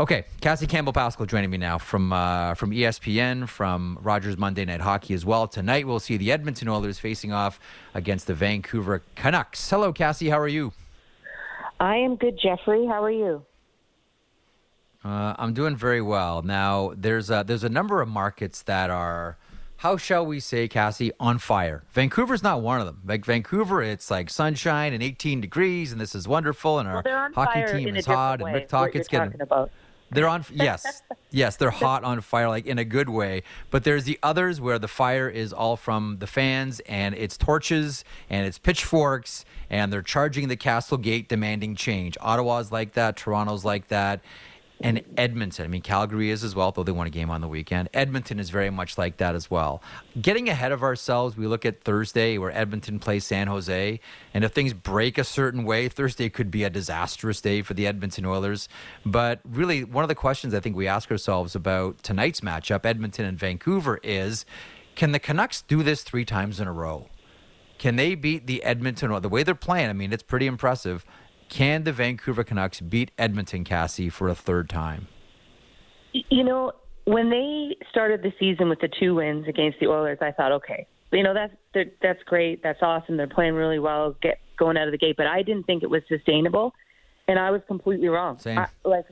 Okay, 0.00 0.24
Cassie 0.40 0.66
Campbell 0.66 0.94
Pascal 0.94 1.26
joining 1.26 1.50
me 1.50 1.58
now 1.58 1.76
from 1.76 2.12
uh, 2.12 2.54
from 2.54 2.70
ESPN, 2.70 3.46
from 3.46 3.98
Rogers 4.00 4.38
Monday 4.38 4.64
Night 4.64 4.80
Hockey 4.80 5.12
as 5.12 5.26
well. 5.26 5.46
Tonight 5.46 5.86
we'll 5.86 6.00
see 6.00 6.16
the 6.16 6.32
Edmonton 6.32 6.68
Oilers 6.68 6.98
facing 6.98 7.32
off 7.32 7.60
against 7.92 8.26
the 8.26 8.34
Vancouver 8.34 9.02
Canucks. 9.14 9.68
Hello, 9.68 9.92
Cassie. 9.92 10.30
How 10.30 10.38
are 10.38 10.48
you? 10.48 10.72
I 11.78 11.96
am 11.96 12.16
good, 12.16 12.38
Jeffrey. 12.42 12.86
How 12.86 13.02
are 13.02 13.10
you? 13.10 13.44
Uh, 15.04 15.34
I'm 15.38 15.54
doing 15.54 15.76
very 15.76 16.02
well. 16.02 16.42
Now 16.42 16.92
there's 16.96 17.30
a, 17.30 17.42
there's 17.46 17.64
a 17.64 17.70
number 17.70 18.02
of 18.02 18.08
markets 18.08 18.62
that 18.62 18.90
are, 18.90 19.38
how 19.80 19.96
shall 19.96 20.26
we 20.26 20.40
say, 20.40 20.68
Cassie, 20.68 21.10
on 21.18 21.38
fire. 21.38 21.82
Vancouver's 21.92 22.42
not 22.42 22.60
one 22.60 22.80
of 22.80 22.86
them. 22.86 23.00
Like 23.02 23.24
Vancouver, 23.24 23.82
it's 23.82 24.10
like 24.10 24.28
sunshine 24.28 24.92
and 24.92 25.02
18 25.02 25.40
degrees, 25.40 25.90
and 25.90 25.98
this 25.98 26.14
is 26.14 26.28
wonderful, 26.28 26.78
and 26.78 26.86
our 26.86 27.02
well, 27.02 27.30
hockey 27.34 27.64
team 27.72 27.96
is 27.96 28.04
hot, 28.04 28.42
and 28.42 28.52
Rick 28.52 28.68
Tocchet's 28.68 29.08
getting. 29.08 29.40
About. 29.40 29.70
They're 30.10 30.28
on. 30.28 30.44
Yes, 30.52 31.02
yes, 31.30 31.56
they're 31.56 31.70
hot 31.70 32.04
on 32.04 32.20
fire, 32.20 32.50
like 32.50 32.66
in 32.66 32.78
a 32.78 32.84
good 32.84 33.08
way. 33.08 33.42
But 33.70 33.84
there's 33.84 34.04
the 34.04 34.18
others 34.22 34.60
where 34.60 34.78
the 34.78 34.88
fire 34.88 35.30
is 35.30 35.50
all 35.50 35.78
from 35.78 36.18
the 36.18 36.26
fans, 36.26 36.80
and 36.80 37.14
it's 37.14 37.38
torches 37.38 38.04
and 38.28 38.46
it's 38.46 38.58
pitchforks, 38.58 39.46
and 39.70 39.90
they're 39.90 40.02
charging 40.02 40.48
the 40.48 40.56
castle 40.56 40.98
gate, 40.98 41.26
demanding 41.26 41.74
change. 41.74 42.18
Ottawa's 42.20 42.70
like 42.70 42.92
that. 42.92 43.16
Toronto's 43.16 43.64
like 43.64 43.88
that. 43.88 44.20
And 44.82 45.02
Edmonton, 45.18 45.66
I 45.66 45.68
mean, 45.68 45.82
Calgary 45.82 46.30
is 46.30 46.42
as 46.42 46.54
well, 46.54 46.72
though 46.72 46.82
they 46.82 46.92
won 46.92 47.06
a 47.06 47.10
game 47.10 47.28
on 47.28 47.42
the 47.42 47.48
weekend. 47.48 47.90
Edmonton 47.92 48.40
is 48.40 48.48
very 48.48 48.70
much 48.70 48.96
like 48.96 49.18
that 49.18 49.34
as 49.34 49.50
well. 49.50 49.82
Getting 50.20 50.48
ahead 50.48 50.72
of 50.72 50.82
ourselves, 50.82 51.36
we 51.36 51.46
look 51.46 51.66
at 51.66 51.82
Thursday 51.82 52.38
where 52.38 52.50
Edmonton 52.50 52.98
plays 52.98 53.26
San 53.26 53.46
Jose. 53.46 54.00
And 54.32 54.44
if 54.44 54.52
things 54.52 54.72
break 54.72 55.18
a 55.18 55.24
certain 55.24 55.64
way, 55.64 55.88
Thursday 55.88 56.30
could 56.30 56.50
be 56.50 56.64
a 56.64 56.70
disastrous 56.70 57.42
day 57.42 57.60
for 57.60 57.74
the 57.74 57.86
Edmonton 57.86 58.24
Oilers. 58.24 58.68
But 59.04 59.40
really, 59.44 59.84
one 59.84 60.02
of 60.02 60.08
the 60.08 60.14
questions 60.14 60.54
I 60.54 60.60
think 60.60 60.76
we 60.76 60.88
ask 60.88 61.10
ourselves 61.10 61.54
about 61.54 62.02
tonight's 62.02 62.40
matchup, 62.40 62.86
Edmonton 62.86 63.26
and 63.26 63.38
Vancouver, 63.38 64.00
is 64.02 64.46
can 64.94 65.12
the 65.12 65.18
Canucks 65.18 65.60
do 65.60 65.82
this 65.82 66.02
three 66.02 66.24
times 66.24 66.58
in 66.58 66.66
a 66.66 66.72
row? 66.72 67.08
Can 67.78 67.96
they 67.96 68.14
beat 68.14 68.46
the 68.46 68.62
Edmonton? 68.62 69.20
The 69.20 69.28
way 69.28 69.42
they're 69.42 69.54
playing, 69.54 69.88
I 69.88 69.94
mean, 69.94 70.12
it's 70.12 70.22
pretty 70.22 70.46
impressive. 70.46 71.04
Can 71.50 71.82
the 71.82 71.92
Vancouver 71.92 72.44
Canucks 72.44 72.80
beat 72.80 73.10
Edmonton, 73.18 73.64
Cassie, 73.64 74.08
for 74.08 74.28
a 74.28 74.36
third 74.36 74.70
time? 74.70 75.08
You 76.12 76.44
know, 76.44 76.72
when 77.04 77.28
they 77.28 77.76
started 77.90 78.22
the 78.22 78.32
season 78.38 78.68
with 78.68 78.80
the 78.80 78.88
two 78.88 79.16
wins 79.16 79.46
against 79.48 79.80
the 79.80 79.88
Oilers, 79.88 80.18
I 80.20 80.30
thought, 80.30 80.52
okay, 80.52 80.86
you 81.12 81.24
know 81.24 81.34
that's 81.34 81.88
that's 82.00 82.22
great, 82.22 82.62
that's 82.62 82.78
awesome. 82.82 83.16
They're 83.16 83.26
playing 83.26 83.54
really 83.54 83.80
well, 83.80 84.16
get 84.22 84.38
going 84.56 84.76
out 84.76 84.86
of 84.86 84.92
the 84.92 84.98
gate. 84.98 85.16
But 85.16 85.26
I 85.26 85.42
didn't 85.42 85.64
think 85.64 85.82
it 85.82 85.90
was 85.90 86.02
sustainable, 86.08 86.72
and 87.26 87.36
I 87.36 87.50
was 87.50 87.62
completely 87.66 88.08
wrong. 88.08 88.38
Same. 88.38 88.58
I, 88.58 88.68
like 88.84 89.06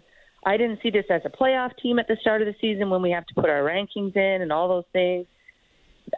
I 0.46 0.56
didn't 0.56 0.78
see 0.80 0.90
this 0.90 1.06
as 1.10 1.22
a 1.24 1.28
playoff 1.28 1.76
team 1.82 1.98
at 1.98 2.06
the 2.06 2.16
start 2.20 2.40
of 2.40 2.46
the 2.46 2.54
season 2.60 2.88
when 2.88 3.02
we 3.02 3.10
have 3.10 3.26
to 3.26 3.34
put 3.34 3.46
our 3.46 3.62
rankings 3.62 4.14
in 4.16 4.42
and 4.42 4.52
all 4.52 4.68
those 4.68 4.84
things. 4.92 5.26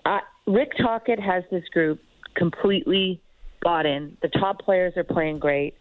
I, 0.05 0.21
Rick 0.47 0.73
Tocchet 0.77 1.19
has 1.19 1.45
this 1.51 1.65
group 1.73 1.99
completely 2.35 3.23
bought 3.63 3.87
in. 3.87 4.19
The 4.21 4.29
top 4.29 4.61
players 4.61 4.93
are 4.99 5.05
playing 5.05 5.39
great 5.39 5.75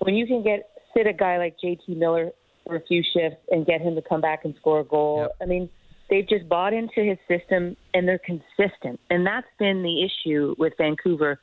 when 0.00 0.14
you 0.14 0.26
can 0.26 0.42
get 0.42 0.68
sit 0.96 1.06
a 1.06 1.12
guy 1.12 1.38
like 1.38 1.56
JT 1.62 1.96
Miller 1.96 2.30
for 2.66 2.76
a 2.76 2.80
few 2.80 3.02
shifts 3.02 3.38
and 3.50 3.66
get 3.66 3.80
him 3.80 3.94
to 3.94 4.02
come 4.02 4.20
back 4.20 4.44
and 4.44 4.54
score 4.58 4.80
a 4.80 4.84
goal, 4.84 5.20
Yep. 5.22 5.36
I 5.42 5.44
mean, 5.46 5.68
they've 6.10 6.28
just 6.28 6.48
bought 6.48 6.72
into 6.72 7.02
his 7.02 7.18
system 7.28 7.76
and 7.94 8.06
they're 8.06 8.20
consistent. 8.20 9.00
And 9.10 9.26
that's 9.26 9.46
been 9.58 9.82
the 9.82 10.04
issue 10.04 10.54
with 10.58 10.72
Vancouver 10.78 11.40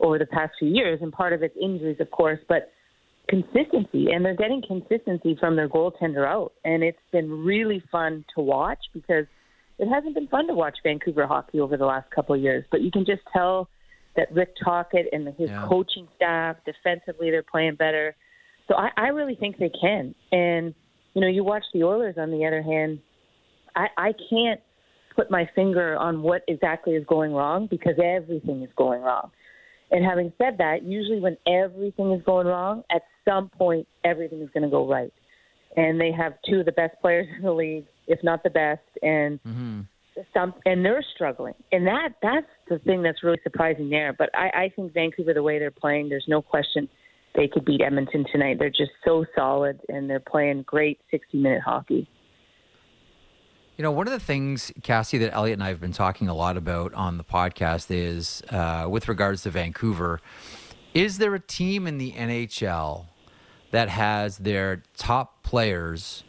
over 0.00 0.18
the 0.18 0.26
past 0.26 0.54
few 0.58 0.68
years. 0.68 1.00
And 1.02 1.12
part 1.12 1.32
of 1.32 1.42
it's 1.42 1.56
injuries, 1.60 2.00
of 2.00 2.10
course, 2.10 2.40
but 2.48 2.72
consistency. 3.28 4.10
And 4.10 4.24
they're 4.24 4.36
getting 4.36 4.62
consistency 4.66 5.36
from 5.38 5.56
their 5.56 5.68
goaltender 5.68 6.26
out. 6.26 6.52
And 6.64 6.82
it's 6.82 6.98
been 7.12 7.44
really 7.44 7.82
fun 7.90 8.24
to 8.34 8.42
watch 8.42 8.78
because 8.92 9.26
it 9.78 9.88
hasn't 9.88 10.14
been 10.14 10.28
fun 10.28 10.46
to 10.48 10.54
watch 10.54 10.78
Vancouver 10.82 11.26
hockey 11.26 11.60
over 11.60 11.76
the 11.76 11.86
last 11.86 12.10
couple 12.10 12.34
of 12.34 12.40
years. 12.40 12.64
But 12.70 12.82
you 12.82 12.90
can 12.90 13.04
just 13.04 13.22
tell 13.32 13.68
that 14.16 14.32
Rick 14.32 14.54
Tocchet 14.62 15.06
and 15.12 15.26
his 15.38 15.50
Yeah. 15.50 15.66
coaching 15.68 16.08
staff, 16.16 16.56
defensively, 16.64 17.30
they're 17.30 17.42
playing 17.42 17.76
better. 17.76 18.14
So 18.68 18.74
I, 18.74 18.90
I 18.96 19.08
really 19.08 19.34
think 19.36 19.58
they 19.58 19.68
can. 19.70 20.14
And, 20.32 20.74
you 21.14 21.20
know, 21.20 21.28
you 21.28 21.44
watch 21.44 21.64
the 21.72 21.84
Oilers 21.84 22.16
on 22.18 22.30
the 22.30 22.44
other 22.46 22.62
hand, 22.62 22.98
I, 23.74 23.86
I 23.96 24.14
can't 24.30 24.60
put 25.14 25.30
my 25.30 25.48
finger 25.54 25.96
on 25.96 26.22
what 26.22 26.42
exactly 26.48 26.94
is 26.94 27.04
going 27.06 27.32
wrong 27.32 27.66
because 27.70 27.94
everything 28.02 28.62
is 28.62 28.70
going 28.76 29.02
wrong. 29.02 29.30
And 29.90 30.04
having 30.04 30.32
said 30.36 30.58
that, 30.58 30.82
usually 30.82 31.20
when 31.20 31.36
everything 31.46 32.12
is 32.12 32.22
going 32.24 32.46
wrong, 32.46 32.82
at 32.90 33.02
some 33.24 33.48
point 33.50 33.86
everything 34.04 34.40
is 34.42 34.50
going 34.52 34.64
to 34.64 34.68
go 34.70 34.86
right. 34.86 35.12
And 35.76 36.00
they 36.00 36.10
have 36.10 36.34
two 36.48 36.60
of 36.60 36.66
the 36.66 36.72
best 36.72 36.96
players 37.00 37.28
in 37.36 37.44
the 37.44 37.52
league, 37.52 37.84
if 38.08 38.18
not 38.24 38.42
the 38.42 38.50
best, 38.50 38.82
and 39.02 39.38
Mm-hmm. 39.46 39.80
Some 40.32 40.54
and 40.64 40.84
they're 40.84 41.04
struggling. 41.14 41.54
And 41.72 41.86
that 41.86 42.14
that's 42.22 42.46
the 42.68 42.78
thing 42.80 43.02
that's 43.02 43.22
really 43.22 43.40
surprising 43.42 43.90
there. 43.90 44.12
But 44.12 44.30
I, 44.34 44.50
I 44.54 44.72
think 44.74 44.94
Vancouver, 44.94 45.34
the 45.34 45.42
way 45.42 45.58
they're 45.58 45.70
playing, 45.70 46.08
there's 46.08 46.26
no 46.26 46.40
question 46.40 46.88
they 47.34 47.48
could 47.48 47.64
beat 47.64 47.82
Edmonton 47.82 48.24
tonight. 48.32 48.58
They're 48.58 48.70
just 48.70 48.92
so 49.04 49.24
solid 49.34 49.80
and 49.88 50.08
they're 50.08 50.20
playing 50.20 50.62
great 50.62 50.98
60 51.10 51.38
minute 51.38 51.62
hockey. 51.62 52.08
You 53.76 53.82
know, 53.82 53.90
one 53.90 54.06
of 54.06 54.12
the 54.12 54.20
things, 54.20 54.72
Cassie, 54.82 55.18
that 55.18 55.34
Elliotte 55.34 55.52
and 55.52 55.62
I 55.62 55.68
have 55.68 55.80
been 55.80 55.92
talking 55.92 56.28
a 56.28 56.34
lot 56.34 56.56
about 56.56 56.94
on 56.94 57.18
the 57.18 57.24
podcast 57.24 57.90
is 57.90 58.42
uh, 58.48 58.86
with 58.88 59.06
regards 59.06 59.42
to 59.42 59.50
Vancouver. 59.50 60.20
Is 60.94 61.18
there 61.18 61.34
a 61.34 61.40
team 61.40 61.86
in 61.86 61.98
the 61.98 62.12
NHL 62.12 63.04
that 63.72 63.90
has 63.90 64.38
their 64.38 64.82
top 64.96 65.42
players 65.42 66.24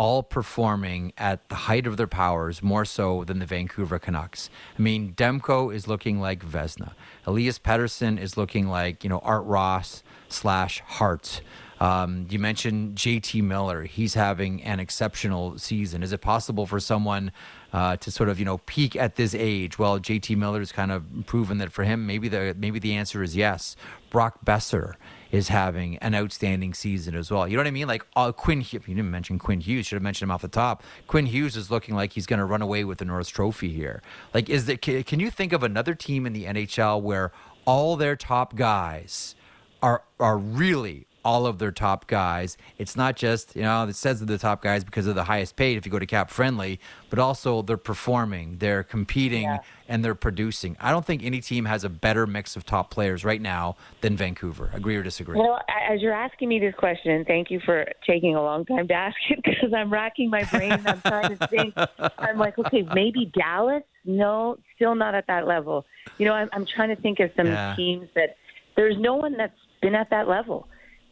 all 0.00 0.22
performing 0.22 1.12
at 1.18 1.46
the 1.50 1.54
height 1.54 1.86
of 1.86 1.98
their 1.98 2.06
powers 2.06 2.62
more 2.62 2.86
so 2.86 3.22
than 3.22 3.38
the 3.38 3.44
Vancouver 3.44 3.98
Canucks? 3.98 4.48
I 4.78 4.80
mean, 4.80 5.12
Demko 5.12 5.74
is 5.74 5.86
looking 5.86 6.22
like 6.22 6.42
Vezina. 6.42 6.92
Elias 7.26 7.58
Pettersson 7.58 8.18
is 8.18 8.34
looking 8.34 8.66
like, 8.66 9.04
you 9.04 9.10
know, 9.10 9.18
Art 9.18 9.44
Ross 9.44 10.02
slash 10.30 10.80
Hart. 10.86 11.42
Um, 11.80 12.26
you 12.30 12.38
mentioned 12.38 12.96
JT 12.96 13.42
Miller. 13.42 13.82
He's 13.82 14.14
having 14.14 14.62
an 14.62 14.80
exceptional 14.80 15.58
season. 15.58 16.02
Is 16.02 16.14
it 16.14 16.22
possible 16.22 16.64
for 16.64 16.80
someone 16.80 17.30
uh, 17.74 17.96
to 17.96 18.10
sort 18.10 18.30
of 18.30 18.38
you 18.38 18.46
know 18.46 18.56
peak 18.64 18.96
at 18.96 19.16
this 19.16 19.34
age? 19.34 19.78
Well, 19.78 20.00
JT 20.00 20.34
Miller's 20.34 20.72
kind 20.72 20.92
of 20.92 21.04
proven 21.26 21.58
that 21.58 21.72
for 21.72 21.84
him. 21.84 22.06
Maybe 22.06 22.28
the 22.28 22.54
maybe 22.58 22.78
the 22.78 22.94
answer 22.94 23.22
is 23.22 23.36
yes. 23.36 23.76
Brock 24.08 24.38
Boeser 24.46 24.94
is 25.32 25.48
having 25.48 25.96
an 25.98 26.14
outstanding 26.14 26.74
season 26.74 27.14
as 27.14 27.30
well. 27.30 27.46
You 27.46 27.56
know 27.56 27.60
what 27.60 27.68
I 27.68 27.72
mean? 27.72 27.88
Like 27.88 28.04
uh, 28.16 28.32
Quinn, 28.32 28.64
you 28.70 28.78
didn't 28.78 29.10
mention 29.10 29.38
Quinn 29.38 29.60
Hughes. 29.60 29.86
Should 29.86 29.96
have 29.96 30.02
mentioned 30.02 30.28
him 30.28 30.32
off 30.32 30.42
the 30.42 30.48
top. 30.48 30.82
Quinn 31.06 31.26
Hughes 31.26 31.56
is 31.56 31.70
looking 31.70 31.94
like 31.94 32.12
he's 32.12 32.26
going 32.26 32.40
to 32.40 32.44
run 32.44 32.62
away 32.62 32.84
with 32.84 32.98
the 32.98 33.04
Norris 33.04 33.28
Trophy 33.28 33.70
here. 33.70 34.02
Like, 34.34 34.48
is 34.48 34.66
that? 34.66 34.82
Can 34.82 35.20
you 35.20 35.30
think 35.30 35.52
of 35.52 35.62
another 35.62 35.94
team 35.94 36.26
in 36.26 36.32
the 36.32 36.44
NHL 36.44 37.00
where 37.00 37.32
all 37.64 37.96
their 37.96 38.16
top 38.16 38.56
guys 38.56 39.34
are 39.82 40.02
are 40.18 40.38
really 40.38 41.06
all 41.24 41.46
of 41.46 41.58
their 41.58 41.70
top 41.70 42.06
guys. 42.06 42.56
It's 42.78 42.96
not 42.96 43.16
just, 43.16 43.54
you 43.54 43.62
know, 43.62 43.84
it 43.84 43.96
says 43.96 44.24
the 44.24 44.38
top 44.38 44.62
guys 44.62 44.84
because 44.84 45.06
of 45.06 45.14
the 45.14 45.24
highest 45.24 45.56
paid 45.56 45.76
if 45.76 45.84
you 45.84 45.92
go 45.92 45.98
to 45.98 46.06
CapFriendly, 46.06 46.78
but 47.10 47.18
also 47.18 47.62
they're 47.62 47.76
performing, 47.76 48.58
they're 48.58 48.82
competing, 48.82 49.42
yeah. 49.42 49.58
and 49.88 50.04
they're 50.04 50.14
producing. 50.14 50.76
I 50.80 50.90
don't 50.90 51.04
think 51.04 51.22
any 51.22 51.40
team 51.40 51.66
has 51.66 51.84
a 51.84 51.88
better 51.88 52.26
mix 52.26 52.56
of 52.56 52.64
top 52.64 52.90
players 52.90 53.24
right 53.24 53.40
now 53.40 53.76
than 54.00 54.16
Vancouver. 54.16 54.70
Agree 54.72 54.96
or 54.96 55.02
disagree? 55.02 55.36
You 55.36 55.44
know, 55.44 55.58
as 55.88 56.00
you're 56.00 56.12
asking 56.12 56.48
me 56.48 56.58
this 56.58 56.74
question, 56.76 57.24
thank 57.24 57.50
you 57.50 57.60
for 57.64 57.86
taking 58.06 58.34
a 58.34 58.42
long 58.42 58.64
time 58.64 58.88
to 58.88 58.94
ask 58.94 59.16
it 59.28 59.40
because 59.44 59.72
I'm 59.74 59.92
racking 59.92 60.30
my 60.30 60.44
brain. 60.44 60.72
and 60.72 60.88
I'm 60.88 61.00
trying 61.00 61.36
to 61.36 61.46
think. 61.48 61.74
I'm 62.18 62.38
like, 62.38 62.58
okay, 62.58 62.86
maybe 62.94 63.30
Dallas? 63.34 63.82
No, 64.04 64.56
still 64.76 64.94
not 64.94 65.14
at 65.14 65.26
that 65.26 65.46
level. 65.46 65.84
You 66.18 66.26
know, 66.26 66.32
I'm, 66.32 66.48
I'm 66.52 66.66
trying 66.66 66.94
to 66.94 67.00
think 67.00 67.20
of 67.20 67.30
some 67.36 67.46
yeah. 67.46 67.74
teams 67.76 68.08
that 68.14 68.36
there's 68.76 68.96
no 68.98 69.16
one 69.16 69.36
that's 69.36 69.52
been 69.82 69.94
at 69.94 70.10
that 70.10 70.28
level. 70.28 70.68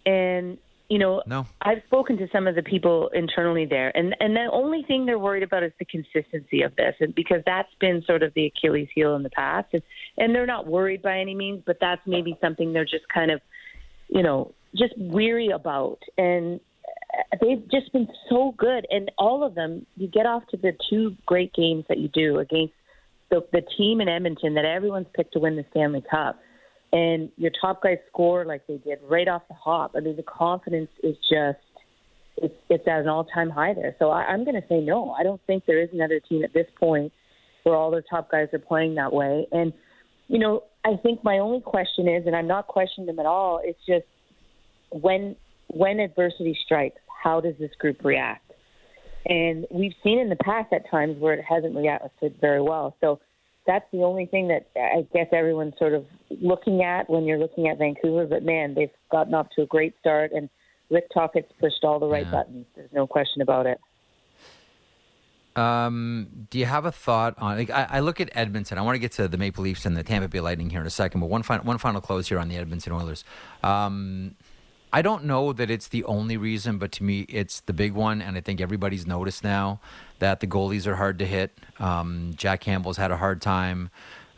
And 0.09 0.59
you 0.88 0.99
know, 0.99 1.23
no. 1.27 1.47
I've 1.61 1.83
spoken 1.87 2.16
to 2.16 2.29
some 2.33 2.47
of 2.47 2.55
the 2.55 2.62
people 2.62 3.09
internally 3.12 3.66
there, 3.66 3.94
and 3.94 4.16
and 4.21 4.35
the 4.35 4.49
only 4.51 4.83
thing 4.85 5.05
they're 5.05 5.18
worried 5.18 5.42
about 5.42 5.62
is 5.62 5.73
the 5.79 5.85
consistency 5.85 6.62
of 6.62 6.75
this, 6.77 6.94
and 7.01 7.14
because 7.14 7.42
that's 7.44 7.73
been 7.79 8.03
sort 8.07 8.23
of 8.23 8.33
the 8.33 8.47
Achilles 8.47 8.88
heel 8.94 9.14
in 9.14 9.23
the 9.23 9.31
past, 9.31 9.68
and, 9.75 9.83
and 10.16 10.35
they're 10.35 10.47
not 10.47 10.66
worried 10.66 11.03
by 11.03 11.18
any 11.18 11.35
means, 11.35 11.62
but 11.66 11.77
that's 11.79 12.01
maybe 12.07 12.38
something 12.40 12.73
they're 12.73 12.87
just 12.87 13.07
kind 13.12 13.31
of, 13.31 13.42
you 14.09 14.23
know, 14.23 14.55
just 14.75 14.94
weary 14.97 15.51
about, 15.51 15.99
and 16.16 16.59
uh, 16.87 17.37
they've 17.42 17.71
just 17.71 17.92
been 17.92 18.09
so 18.31 18.55
good, 18.57 18.87
and 18.90 19.11
all 19.18 19.44
of 19.44 19.55
them, 19.55 19.85
you 19.99 20.09
get 20.09 20.25
off 20.25 20.47
to 20.47 20.57
the 20.57 20.73
two 20.88 21.14
great 21.27 21.53
games 21.53 21.85
that 21.90 21.99
you 21.99 22.09
do 22.09 22.38
against 22.38 22.73
the 23.31 23.47
the 23.53 23.61
team 23.77 24.01
in 24.01 24.09
Edmonton 24.09 24.55
that 24.55 24.64
everyone's 24.64 25.09
picked 25.12 25.35
to 25.35 25.38
win 25.38 25.57
the 25.57 25.66
Stanley 25.71 26.03
Cup 26.11 26.40
and 26.92 27.31
your 27.37 27.51
top 27.61 27.83
guys 27.83 27.98
score 28.09 28.44
like 28.44 28.66
they 28.66 28.79
did 28.79 28.98
right 29.09 29.29
off 29.29 29.42
the 29.48 29.55
hop. 29.55 29.92
I 29.96 30.01
mean, 30.01 30.16
the 30.16 30.22
confidence 30.22 30.90
is 31.03 31.16
just 31.29 31.59
it's 32.37 32.55
it's 32.68 32.87
at 32.87 33.01
an 33.01 33.09
all 33.09 33.24
time 33.24 33.51
high 33.51 33.74
there. 33.74 33.94
So 33.98 34.11
I, 34.11 34.22
I'm 34.22 34.44
going 34.44 34.61
to 34.61 34.66
say 34.68 34.81
no. 34.81 35.11
I 35.11 35.22
don't 35.22 35.40
think 35.46 35.66
there 35.66 35.81
is 35.81 35.90
another 35.92 36.20
team 36.20 36.44
at 36.44 36.53
this 36.55 36.66
point 36.79 37.12
where 37.64 37.77
all 37.77 37.90
their 37.90 38.05
top 38.09 38.31
guys 38.31 38.48
are 38.53 38.59
playing 38.59 38.94
that 38.94 39.12
way. 39.12 39.46
And 39.53 39.72
you 40.29 40.38
know, 40.38 40.64
I 40.85 40.96
think 41.03 41.24
my 41.24 41.38
only 41.38 41.61
question 41.61 42.09
is, 42.09 42.27
and 42.27 42.35
I'm 42.35 42.46
not 42.46 42.66
questioning 42.66 43.07
them 43.07 43.18
at 43.18 43.27
all. 43.27 43.61
It's 43.62 43.79
just 43.87 44.07
when 44.90 45.37
when 45.68 46.01
adversity 46.01 46.57
strikes, 46.64 47.01
how 47.22 47.40
does 47.40 47.55
this 47.59 47.70
group 47.79 48.05
react? 48.05 48.44
And 49.27 49.66
we've 49.70 49.92
seen 50.03 50.18
in 50.18 50.31
the 50.31 50.37
past 50.37 50.72
at 50.72 50.90
times 50.90 51.18
where 51.18 51.35
it 51.35 51.44
hasn't 51.46 51.77
reacted 51.77 52.37
very 52.40 52.62
well. 52.62 52.96
So 53.01 53.20
that's 53.68 53.85
the 53.92 54.02
only 54.02 54.24
thing 54.24 54.48
that 54.48 54.66
I 54.76 55.07
guess 55.12 55.26
everyone's 55.31 55.74
sort 55.78 55.92
of 55.92 56.07
looking 56.40 56.83
at 56.83 57.09
when 57.09 57.24
you're 57.24 57.38
looking 57.38 57.68
at 57.68 57.76
Vancouver. 57.76 58.26
But 58.26 58.42
man, 58.42 58.74
they've 58.74 58.90
gotten 59.12 59.35
off 59.35 59.48
to 59.57 59.62
a 59.62 59.66
great 59.66 59.94
start, 60.00 60.33
and 60.33 60.48
Rick 60.90 61.09
Tocchet's 61.12 61.52
pushed 61.61 61.85
all 61.85 62.00
the 62.00 62.07
right 62.07 62.24
yeah. 62.24 62.33
buttons. 62.33 62.66
There's 62.74 62.92
no 62.94 63.07
question 63.07 63.42
about 63.42 63.66
it. 63.66 63.78
Um, 65.54 66.46
do 66.50 66.59
you 66.59 66.64
have 66.64 66.87
a 66.87 66.92
thought 66.92 67.35
on? 67.37 67.59
Like, 67.59 67.70
I, 67.70 67.87
I, 67.90 68.00
look 68.00 68.20
at 68.20 68.31
Edmonton. 68.33 68.78
I 68.78 68.83
want 68.83 68.94
to 68.94 69.00
get 69.00 69.12
to 69.12 69.28
the 69.28 69.37
Maple 69.37 69.64
Leafs 69.64 69.85
and 69.85 69.96
the 69.96 70.04
Tampa 70.04 70.28
Bay 70.28 70.40
Lightning 70.40 70.70
here 70.70 70.81
in 70.81 70.87
a 70.87 70.90
second, 70.90 71.20
but 71.20 71.28
one 71.28 71.42
final 71.42 71.64
one 71.64 71.78
final 71.78 72.00
close 72.00 72.28
here 72.28 72.38
on 72.38 72.48
the 72.48 72.57
Edmonton 72.57 72.92
Oilers. 72.92 73.24
Um, 73.62 74.37
I 74.92 75.03
don't 75.03 75.24
know 75.24 75.53
that 75.53 75.70
it's 75.70 75.88
the 75.88 76.05
only 76.05 76.37
reason, 76.37 76.79
but 76.79 76.92
to 76.92 77.05
me, 77.05 77.20
it's 77.29 77.61
the 77.61 77.74
big 77.74 77.92
one, 77.92 78.22
and 78.22 78.37
I 78.37 78.40
think 78.40 78.61
everybody's 78.61 79.07
noticed 79.07 79.44
now 79.44 79.81
that 80.18 80.40
the 80.40 80.46
goalies 80.46 80.87
are 80.87 80.96
hard 80.96 81.18
to 81.18 81.27
hit. 81.27 81.59
Um, 81.79 82.33
Jack 82.37 82.61
Campbell's 82.61 82.96
had 82.96 83.11
a 83.11 83.18
hard 83.18 83.42
time. 83.42 83.90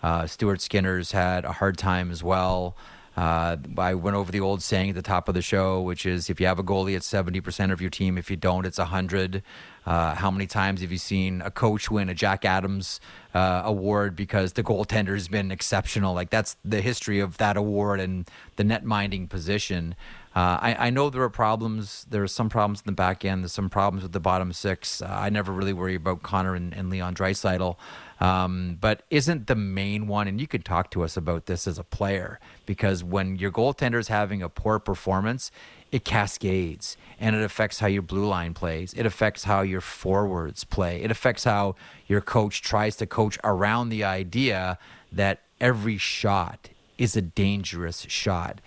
Uh, 0.03 0.27
Stuart 0.27 0.61
Skinner's 0.61 1.13
had 1.13 1.45
a 1.45 1.53
hard 1.53 1.79
time 1.79 2.11
as 2.11 2.25
well. 2.25 2.77
Uh, 3.17 3.57
I 3.77 3.95
went 3.95 4.17
over 4.17 4.33
the 4.33 4.41
old 4.41 4.63
saying 4.63 4.91
at 4.91 4.95
the 4.95 5.03
top 5.03 5.29
of 5.29 5.35
the 5.35 5.43
show, 5.43 5.81
which 5.81 6.07
is 6.07 6.31
if 6.31 6.41
you 6.41 6.47
have 6.47 6.59
a 6.59 6.63
goalie, 6.63 6.97
it's 6.97 7.11
70% 7.11 7.71
of 7.71 7.81
your 7.81 7.91
team. 7.91 8.17
If 8.17 8.31
you 8.31 8.37
don't, 8.37 8.65
it's 8.65 8.79
100. 8.79 9.43
Uh, 9.85 10.15
how 10.15 10.31
many 10.31 10.47
times 10.47 10.81
have 10.81 10.93
you 10.93 10.99
seen 10.99 11.43
a 11.43 11.51
coach 11.51 11.91
win 11.91 12.09
a 12.09 12.15
Jack 12.15 12.45
Adams 12.45 13.01
uh, 13.35 13.63
award 13.65 14.15
because 14.15 14.53
the 14.53 14.63
goaltender 14.63 15.15
has 15.15 15.29
been 15.29 15.51
exceptional? 15.51 16.15
Like 16.15 16.31
that's 16.31 16.57
the 16.65 16.81
history 16.81 17.21
of 17.21 17.37
that 17.39 17.57
award 17.57 18.01
and 18.01 18.29
the 18.57 18.65
net 18.65 18.85
minding 18.85 19.27
position. 19.27 19.97
Uh, 20.35 20.59
I, 20.63 20.77
I, 20.87 20.91
know 20.91 21.11
there 21.11 21.23
are 21.23 21.29
problems. 21.29 22.07
There 22.09 22.23
are 22.23 22.29
some 22.29 22.49
problems 22.49 22.81
in 22.81 22.85
the 22.87 22.93
back 22.93 23.25
end. 23.25 23.43
There's 23.43 23.53
some 23.53 23.69
problems 23.69 24.05
with 24.05 24.13
the 24.13 24.21
bottom 24.21 24.53
six. 24.53 25.03
Uh, 25.03 25.07
I 25.09 25.29
never 25.29 25.53
really 25.53 25.73
worry 25.73 25.97
about 25.97 26.23
Connor 26.23 26.55
and, 26.55 26.73
and 26.73 26.89
Leon 26.89 27.17
Draisaitl. 27.17 27.77
Um, 28.21 28.79
but 28.81 29.03
isn't 29.11 29.49
the 29.49 29.57
main 29.57 30.07
one, 30.07 30.29
and 30.29 30.41
you 30.41 30.47
can 30.47 30.63
talk 30.63 30.91
to 30.93 31.03
us 31.03 31.17
about 31.17 31.47
this 31.47 31.67
as 31.67 31.79
a 31.79 31.85
player, 31.85 32.39
because 32.65 33.03
when 33.03 33.37
your 33.37 33.51
goaltender 33.51 33.99
is 33.99 34.07
having 34.07 34.41
a 34.41 34.49
poor 34.49 34.79
performance, 34.79 35.51
it 35.91 36.05
cascades 36.05 36.97
and 37.19 37.35
it 37.35 37.43
affects 37.43 37.81
how 37.81 37.87
your 37.89 38.03
blue 38.03 38.27
line 38.27 38.55
plays. 38.55 38.95
It 38.95 39.07
affects 39.07 39.45
how 39.45 39.63
your 39.63 39.81
forwards 39.81 40.65
play. 40.65 41.03
It 41.03 41.11
affects 41.11 41.45
how 41.45 41.75
your 42.07 42.21
coach 42.21 42.63
tries 42.63 42.97
to 42.97 43.07
coach 43.07 43.39
around 43.43 43.89
the 43.89 44.05
idea 44.05 44.79
that 45.11 45.41
every 45.61 45.99
shot 45.99 46.69
is 46.99 47.17
a 47.17 47.23
dangerous 47.23 48.07
shot. 48.09 48.61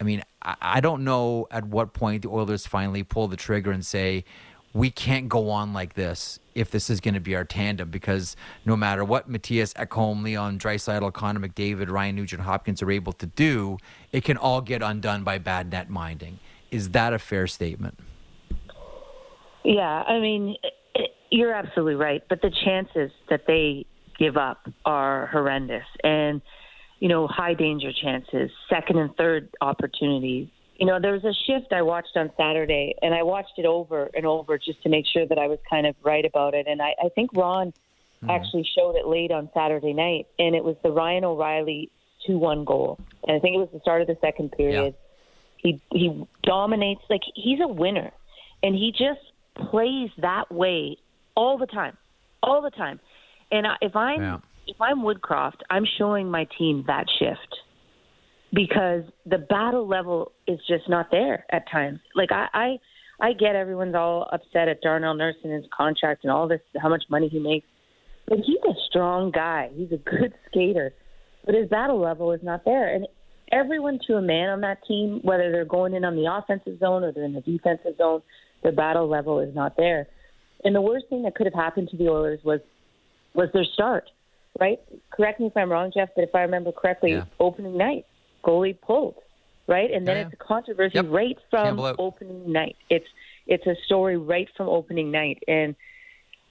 I 0.00 0.04
mean, 0.04 0.22
I 0.44 0.80
don't 0.80 1.04
know 1.04 1.46
at 1.50 1.66
what 1.66 1.92
point 1.92 2.22
the 2.22 2.28
Oilers 2.28 2.66
finally 2.66 3.02
pull 3.02 3.28
the 3.28 3.36
trigger 3.36 3.70
and 3.70 3.84
say, 3.86 4.24
we 4.74 4.90
can't 4.90 5.28
go 5.28 5.50
on 5.50 5.72
like 5.72 5.94
this 5.94 6.40
if 6.54 6.70
this 6.70 6.88
is 6.88 7.00
going 7.00 7.14
to 7.14 7.20
be 7.20 7.36
our 7.36 7.44
tandem 7.44 7.90
because 7.90 8.36
no 8.64 8.74
matter 8.74 9.04
what 9.04 9.28
Matthias 9.28 9.74
Ekholm, 9.74 10.22
Leon 10.22 10.58
Draisaitl, 10.58 11.12
Connor 11.12 11.40
McDavid, 11.40 11.90
Ryan 11.90 12.16
Nugent 12.16 12.42
Hopkins 12.42 12.82
are 12.82 12.90
able 12.90 13.12
to 13.12 13.26
do, 13.26 13.78
it 14.12 14.24
can 14.24 14.36
all 14.36 14.60
get 14.60 14.82
undone 14.82 15.24
by 15.24 15.38
bad 15.38 15.70
net 15.70 15.90
minding. 15.90 16.38
Is 16.70 16.90
that 16.90 17.12
a 17.12 17.18
fair 17.18 17.46
statement? 17.46 17.98
Yeah, 19.62 20.02
I 20.02 20.18
mean, 20.18 20.56
you're 21.30 21.52
absolutely 21.52 21.94
right. 21.94 22.22
But 22.28 22.40
the 22.40 22.50
chances 22.64 23.12
that 23.28 23.46
they 23.46 23.84
give 24.18 24.36
up 24.36 24.68
are 24.84 25.26
horrendous. 25.28 25.84
And– 26.02 26.42
you 27.02 27.08
know, 27.08 27.26
high 27.26 27.52
danger 27.52 27.90
chances, 27.92 28.48
second 28.70 28.96
and 28.96 29.12
third 29.16 29.48
opportunities. 29.60 30.46
You 30.76 30.86
know, 30.86 31.00
there 31.00 31.10
was 31.10 31.24
a 31.24 31.34
shift 31.34 31.72
I 31.72 31.82
watched 31.82 32.16
on 32.16 32.30
Saturday, 32.36 32.94
and 33.02 33.12
I 33.12 33.24
watched 33.24 33.54
it 33.58 33.66
over 33.66 34.08
and 34.14 34.24
over 34.24 34.56
just 34.56 34.80
to 34.84 34.88
make 34.88 35.04
sure 35.12 35.26
that 35.26 35.36
I 35.36 35.48
was 35.48 35.58
kind 35.68 35.84
of 35.84 35.96
right 36.04 36.24
about 36.24 36.54
it. 36.54 36.68
And 36.68 36.80
I, 36.80 36.94
I 37.04 37.08
think 37.08 37.30
Ron 37.34 37.70
mm-hmm. 37.72 38.30
actually 38.30 38.64
showed 38.76 38.94
it 38.94 39.08
late 39.08 39.32
on 39.32 39.50
Saturday 39.52 39.92
night, 39.92 40.28
and 40.38 40.54
it 40.54 40.62
was 40.62 40.76
the 40.84 40.92
Ryan 40.92 41.24
O'Reilly 41.24 41.90
2 42.24 42.38
1 42.38 42.64
goal. 42.64 43.00
And 43.26 43.36
I 43.36 43.40
think 43.40 43.56
it 43.56 43.58
was 43.58 43.70
the 43.72 43.80
start 43.80 44.02
of 44.02 44.06
the 44.06 44.18
second 44.20 44.52
period. 44.52 44.94
Yeah. 44.94 45.72
He, 45.72 45.80
he 45.90 46.24
dominates, 46.44 47.02
like, 47.10 47.22
he's 47.34 47.58
a 47.60 47.66
winner, 47.66 48.12
and 48.62 48.76
he 48.76 48.92
just 48.92 49.70
plays 49.70 50.10
that 50.18 50.52
way 50.52 50.98
all 51.34 51.58
the 51.58 51.66
time, 51.66 51.96
all 52.44 52.62
the 52.62 52.70
time. 52.70 53.00
And 53.50 53.66
if 53.80 53.96
I'm 53.96 54.22
yeah 54.22 54.38
if 54.66 54.80
I'm 54.80 55.02
Woodcroft, 55.02 55.60
I'm 55.70 55.84
showing 55.98 56.30
my 56.30 56.46
team 56.58 56.84
that 56.86 57.06
shift 57.18 57.56
because 58.52 59.02
the 59.26 59.38
battle 59.38 59.86
level 59.86 60.32
is 60.46 60.58
just 60.68 60.88
not 60.88 61.10
there 61.10 61.44
at 61.50 61.70
times. 61.70 62.00
Like 62.14 62.30
I, 62.32 62.46
I, 62.52 62.78
I 63.20 63.32
get 63.32 63.56
everyone's 63.56 63.94
all 63.94 64.28
upset 64.32 64.68
at 64.68 64.80
Darnell 64.82 65.14
Nurse 65.14 65.36
and 65.42 65.52
his 65.52 65.64
contract 65.76 66.24
and 66.24 66.32
all 66.32 66.48
this, 66.48 66.60
how 66.80 66.88
much 66.88 67.04
money 67.08 67.28
he 67.28 67.38
makes, 67.38 67.66
but 68.28 68.38
he's 68.38 68.58
a 68.68 68.74
strong 68.88 69.30
guy. 69.30 69.70
He's 69.74 69.92
a 69.92 69.96
good 69.96 70.34
skater, 70.48 70.92
but 71.44 71.54
his 71.54 71.68
battle 71.68 72.00
level 72.00 72.32
is 72.32 72.40
not 72.42 72.64
there. 72.64 72.94
And 72.94 73.06
everyone 73.50 73.98
to 74.06 74.14
a 74.14 74.22
man 74.22 74.50
on 74.50 74.60
that 74.60 74.78
team, 74.86 75.20
whether 75.22 75.50
they're 75.50 75.64
going 75.64 75.94
in 75.94 76.04
on 76.04 76.14
the 76.14 76.32
offensive 76.32 76.78
zone 76.78 77.04
or 77.04 77.12
they're 77.12 77.24
in 77.24 77.34
the 77.34 77.40
defensive 77.40 77.96
zone, 77.96 78.22
their 78.62 78.72
battle 78.72 79.08
level 79.08 79.40
is 79.40 79.54
not 79.54 79.76
there. 79.76 80.06
And 80.64 80.74
the 80.74 80.80
worst 80.80 81.06
thing 81.08 81.22
that 81.22 81.34
could 81.34 81.46
have 81.46 81.54
happened 81.54 81.88
to 81.90 81.96
the 81.96 82.08
Oilers 82.08 82.38
was 82.44 82.60
was 83.34 83.48
their 83.54 83.64
start 83.64 84.04
right? 84.58 84.78
Correct 85.10 85.40
me 85.40 85.46
if 85.46 85.56
I'm 85.56 85.70
wrong, 85.70 85.90
Jeff, 85.94 86.10
but 86.14 86.22
if 86.22 86.34
I 86.34 86.42
remember 86.42 86.72
correctly, 86.72 87.12
yeah. 87.12 87.24
opening 87.40 87.76
night, 87.76 88.06
goalie 88.44 88.78
pulled, 88.80 89.16
right? 89.66 89.90
And 89.90 90.06
then 90.06 90.16
yeah, 90.16 90.26
it's 90.26 90.34
a 90.34 90.44
controversy 90.44 90.94
yep. 90.94 91.06
right 91.08 91.36
from 91.50 91.78
opening 91.98 92.52
night. 92.52 92.76
It's 92.90 93.06
it's 93.46 93.66
a 93.66 93.74
story 93.86 94.16
right 94.16 94.48
from 94.56 94.68
opening 94.68 95.10
night, 95.10 95.42
and 95.48 95.74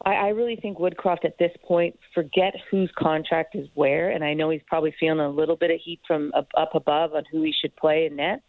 I, 0.03 0.13
I 0.13 0.27
really 0.29 0.55
think 0.55 0.77
Woodcroft 0.77 1.25
at 1.25 1.37
this 1.37 1.51
point 1.63 1.97
forget 2.13 2.53
whose 2.69 2.91
contract 2.97 3.55
is 3.55 3.67
where, 3.75 4.09
and 4.09 4.23
I 4.23 4.33
know 4.33 4.49
he's 4.49 4.61
probably 4.67 4.93
feeling 4.99 5.19
a 5.19 5.29
little 5.29 5.55
bit 5.55 5.71
of 5.71 5.79
heat 5.79 5.99
from 6.07 6.31
up, 6.35 6.47
up 6.57 6.75
above 6.75 7.13
on 7.13 7.23
who 7.31 7.43
he 7.43 7.53
should 7.59 7.75
play 7.75 8.07
in 8.07 8.17
net. 8.17 8.41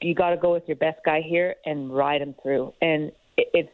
You 0.00 0.14
got 0.14 0.30
to 0.30 0.36
go 0.36 0.52
with 0.52 0.64
your 0.66 0.76
best 0.76 0.98
guy 1.04 1.22
here 1.22 1.54
and 1.64 1.94
ride 1.94 2.20
him 2.20 2.34
through, 2.42 2.74
and 2.80 3.12
it, 3.36 3.48
it's. 3.54 3.70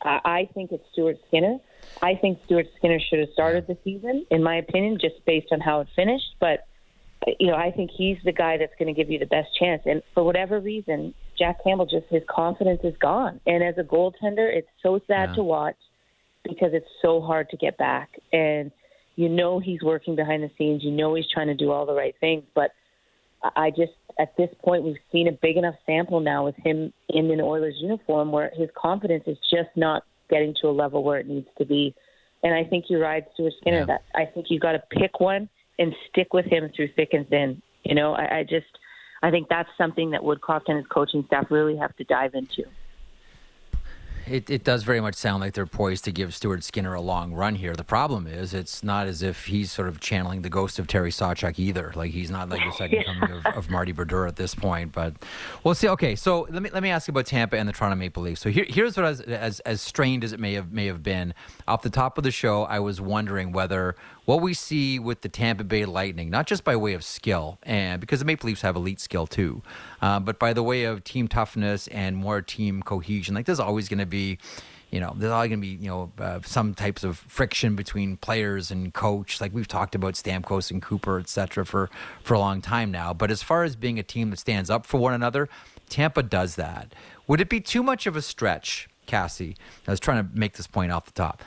I 0.00 0.48
think 0.54 0.70
it's 0.70 0.84
Stuart 0.92 1.16
Skinner 1.26 1.58
I 2.02 2.14
think 2.14 2.38
Stuart 2.44 2.66
Skinner 2.76 2.98
should 3.00 3.18
have 3.18 3.28
started 3.32 3.66
the 3.66 3.76
season, 3.84 4.24
in 4.30 4.42
my 4.42 4.56
opinion, 4.56 4.98
just 5.00 5.16
based 5.26 5.48
on 5.50 5.60
how 5.60 5.80
it 5.80 5.88
finished. 5.96 6.36
But 6.40 6.66
you 7.38 7.48
know, 7.48 7.56
I 7.56 7.70
think 7.72 7.90
he's 7.90 8.18
the 8.24 8.32
guy 8.32 8.56
that's 8.58 8.72
going 8.78 8.92
to 8.92 8.98
give 8.98 9.10
you 9.10 9.18
the 9.18 9.26
best 9.26 9.48
chance. 9.58 9.82
And 9.84 10.02
for 10.14 10.22
whatever 10.22 10.60
reason, 10.60 11.14
Jack 11.36 11.62
Campbell 11.64 11.86
just 11.86 12.06
his 12.08 12.22
confidence 12.28 12.80
is 12.84 12.94
gone. 12.98 13.40
And 13.46 13.62
as 13.62 13.76
a 13.78 13.82
goaltender, 13.82 14.48
it's 14.54 14.68
so 14.82 15.00
sad 15.06 15.30
Yeah. 15.30 15.34
to 15.36 15.42
watch 15.42 15.76
because 16.44 16.72
it's 16.72 16.88
so 17.02 17.20
hard 17.20 17.50
to 17.50 17.56
get 17.56 17.76
back. 17.76 18.10
And 18.32 18.70
you 19.16 19.28
know 19.28 19.58
he's 19.58 19.82
working 19.82 20.14
behind 20.14 20.44
the 20.44 20.50
scenes. 20.56 20.84
You 20.84 20.92
know 20.92 21.14
he's 21.14 21.28
trying 21.28 21.48
to 21.48 21.54
do 21.54 21.72
all 21.72 21.86
the 21.86 21.94
right 21.94 22.14
things. 22.20 22.44
But 22.54 22.70
I 23.42 23.66
I 23.66 23.70
just 23.70 23.92
at 24.18 24.36
this 24.36 24.50
point 24.64 24.82
we've 24.84 24.96
seen 25.12 25.28
a 25.28 25.32
big 25.32 25.56
enough 25.56 25.76
sample 25.86 26.20
now 26.20 26.44
with 26.44 26.56
him 26.56 26.92
in 27.08 27.30
an 27.30 27.40
Oilers 27.40 27.76
uniform 27.78 28.32
where 28.32 28.50
his 28.56 28.68
confidence 28.76 29.24
is 29.26 29.38
just 29.50 29.70
not 29.76 30.04
getting 30.28 30.54
to 30.60 30.68
a 30.68 30.70
level 30.70 31.02
where 31.02 31.18
it 31.18 31.26
needs 31.26 31.48
to 31.58 31.64
be. 31.64 31.94
And 32.42 32.54
I 32.54 32.64
think 32.64 32.86
you're 32.88 33.00
right, 33.00 33.24
Stuart 33.34 33.54
Skinner. 33.60 33.80
Yeah. 33.80 33.84
That 33.86 34.02
I 34.14 34.26
think 34.26 34.46
you 34.50 34.60
got 34.60 34.72
to 34.72 34.82
pick 34.90 35.20
one 35.20 35.48
and 35.78 35.94
stick 36.08 36.32
with 36.32 36.46
him 36.46 36.70
through 36.74 36.88
thick 36.94 37.10
and 37.12 37.28
thin. 37.28 37.62
You 37.84 37.94
know, 37.94 38.12
I, 38.12 38.38
I 38.38 38.42
just 38.42 38.66
I 39.22 39.30
think 39.30 39.48
that's 39.48 39.68
something 39.76 40.10
that 40.10 40.20
Woodcroft 40.20 40.64
and 40.68 40.76
his 40.76 40.86
coaching 40.86 41.24
staff 41.26 41.50
really 41.50 41.76
have 41.76 41.94
to 41.96 42.04
dive 42.04 42.34
into. 42.34 42.64
It, 44.30 44.50
it 44.50 44.64
does 44.64 44.82
very 44.82 45.00
much 45.00 45.14
sound 45.14 45.40
like 45.40 45.54
they're 45.54 45.66
poised 45.66 46.04
to 46.04 46.12
give 46.12 46.34
Stuart 46.34 46.64
Skinner 46.64 46.94
a 46.94 47.00
long 47.00 47.32
run 47.32 47.54
here. 47.54 47.74
The 47.74 47.84
problem 47.84 48.26
is, 48.26 48.54
it's 48.54 48.82
not 48.82 49.06
as 49.06 49.22
if 49.22 49.46
he's 49.46 49.72
sort 49.72 49.88
of 49.88 50.00
channeling 50.00 50.42
the 50.42 50.50
ghost 50.50 50.78
of 50.78 50.86
Terry 50.86 51.10
Sawchuk 51.10 51.58
either. 51.58 51.92
Like 51.94 52.12
he's 52.12 52.30
not 52.30 52.48
like 52.48 52.62
the 52.64 52.72
second 52.72 53.04
coming 53.04 53.30
of, 53.32 53.46
of 53.46 53.70
Marty 53.70 53.92
Brodeur 53.92 54.26
at 54.26 54.36
this 54.36 54.54
point. 54.54 54.92
But 54.92 55.14
we'll 55.64 55.74
see. 55.74 55.88
Okay, 55.88 56.14
so 56.14 56.46
let 56.50 56.62
me 56.62 56.70
let 56.70 56.82
me 56.82 56.90
ask 56.90 57.08
you 57.08 57.12
about 57.12 57.26
Tampa 57.26 57.56
and 57.56 57.68
the 57.68 57.72
Toronto 57.72 57.96
Maple 57.96 58.22
Leafs. 58.22 58.40
So 58.40 58.50
here, 58.50 58.66
here's 58.68 58.96
what 58.96 59.06
I 59.06 59.10
was, 59.10 59.20
as 59.22 59.60
as 59.60 59.80
strained 59.80 60.24
as 60.24 60.32
it 60.32 60.40
may 60.40 60.54
have 60.54 60.72
may 60.72 60.86
have 60.86 61.02
been 61.02 61.34
off 61.66 61.82
the 61.82 61.90
top 61.90 62.18
of 62.18 62.24
the 62.24 62.30
show, 62.30 62.64
I 62.64 62.80
was 62.80 63.00
wondering 63.00 63.52
whether 63.52 63.96
what 64.24 64.42
we 64.42 64.52
see 64.52 64.98
with 64.98 65.22
the 65.22 65.28
Tampa 65.30 65.64
Bay 65.64 65.86
Lightning, 65.86 66.28
not 66.28 66.46
just 66.46 66.62
by 66.62 66.76
way 66.76 66.92
of 66.92 67.02
skill, 67.02 67.58
and 67.62 67.98
because 67.98 68.18
the 68.18 68.26
Maple 68.26 68.48
Leafs 68.48 68.60
have 68.60 68.76
elite 68.76 69.00
skill 69.00 69.26
too, 69.26 69.62
uh, 70.00 70.20
but 70.20 70.38
by 70.38 70.52
the 70.52 70.62
way 70.62 70.84
of 70.84 71.04
team 71.04 71.28
toughness 71.28 71.88
and 71.88 72.16
more 72.16 72.40
team 72.42 72.82
cohesion. 72.82 73.34
Like 73.34 73.46
there's 73.46 73.60
always 73.60 73.88
going 73.88 73.98
to 73.98 74.06
be, 74.06 74.38
you 74.90 75.00
know, 75.00 75.14
there's 75.16 75.32
always 75.32 75.48
going 75.48 75.60
to 75.60 75.66
be, 75.66 75.82
you 75.82 75.88
know, 75.88 76.12
uh, 76.18 76.40
some 76.44 76.74
types 76.74 77.04
of 77.04 77.18
friction 77.18 77.76
between 77.76 78.16
players 78.16 78.70
and 78.70 78.94
coach. 78.94 79.40
Like 79.40 79.52
we've 79.52 79.68
talked 79.68 79.94
about 79.94 80.14
Stamkos 80.14 80.70
and 80.70 80.80
Cooper, 80.80 81.18
et 81.18 81.28
cetera, 81.28 81.66
for 81.66 81.90
for 82.22 82.34
a 82.34 82.38
long 82.38 82.60
time 82.62 82.90
now. 82.90 83.12
But 83.12 83.30
as 83.30 83.42
far 83.42 83.64
as 83.64 83.76
being 83.76 83.98
a 83.98 84.02
team 84.02 84.30
that 84.30 84.38
stands 84.38 84.70
up 84.70 84.86
for 84.86 84.98
one 84.98 85.14
another, 85.14 85.48
Tampa 85.88 86.22
does 86.22 86.56
that. 86.56 86.94
Would 87.26 87.40
it 87.40 87.48
be 87.48 87.60
too 87.60 87.82
much 87.82 88.06
of 88.06 88.16
a 88.16 88.22
stretch, 88.22 88.88
Cassie? 89.06 89.56
I 89.86 89.90
was 89.90 90.00
trying 90.00 90.26
to 90.26 90.38
make 90.38 90.56
this 90.56 90.66
point 90.66 90.92
off 90.92 91.04
the 91.06 91.12
top. 91.12 91.42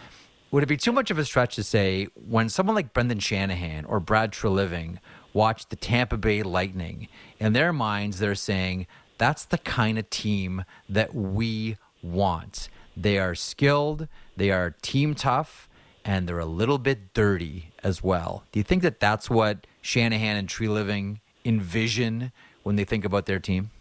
Would 0.51 0.63
it 0.63 0.67
be 0.67 0.75
too 0.75 0.91
much 0.91 1.09
of 1.09 1.17
a 1.17 1.23
stretch 1.23 1.55
to 1.55 1.63
say 1.63 2.07
when 2.13 2.49
someone 2.49 2.75
like 2.75 2.93
Brendan 2.93 3.19
Shanahan 3.19 3.85
or 3.85 4.01
Brad 4.01 4.33
Treliving 4.33 4.97
watch 5.31 5.69
the 5.69 5.77
Tampa 5.77 6.17
Bay 6.17 6.43
Lightning, 6.43 7.07
in 7.39 7.53
their 7.53 7.71
minds 7.71 8.19
they're 8.19 8.35
saying 8.35 8.85
that's 9.17 9.45
the 9.45 9.57
kind 9.57 9.97
of 9.97 10.09
team 10.09 10.65
that 10.89 11.15
we 11.15 11.77
want. 12.03 12.67
They 12.97 13.17
are 13.17 13.33
skilled, 13.33 14.09
they 14.35 14.51
are 14.51 14.75
team 14.81 15.15
tough, 15.15 15.69
and 16.03 16.27
they're 16.27 16.39
a 16.39 16.45
little 16.45 16.79
bit 16.79 17.13
dirty 17.13 17.71
as 17.81 18.03
well. 18.03 18.43
Do 18.51 18.59
you 18.59 18.63
think 18.65 18.81
that 18.83 18.99
that's 18.99 19.29
what 19.29 19.65
Shanahan 19.81 20.35
and 20.35 20.49
Treliving 20.49 21.21
envision 21.45 22.33
when 22.63 22.75
they 22.75 22.83
think 22.83 23.05
about 23.05 23.25
their 23.25 23.39
team? 23.39 23.71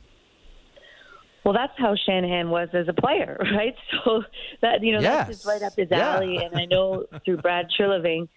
Well, 1.45 1.55
that's 1.55 1.73
how 1.79 1.95
Shanahan 2.07 2.51
was 2.51 2.69
as 2.75 2.87
a 2.89 2.93
player, 2.93 3.39
right? 3.57 3.75
So 4.05 4.23
that 4.63 4.83
you 4.83 4.93
know 4.93 5.03
that's 5.03 5.31
just 5.31 5.45
right 5.45 5.63
up 5.63 5.75
his 5.77 5.89
Yeah. 5.91 6.17
alley. 6.17 6.39
And 6.39 6.55
I 6.55 6.67
know 6.67 7.05
through 7.25 7.39
Brad 7.39 7.67
Treliving, 7.79 8.29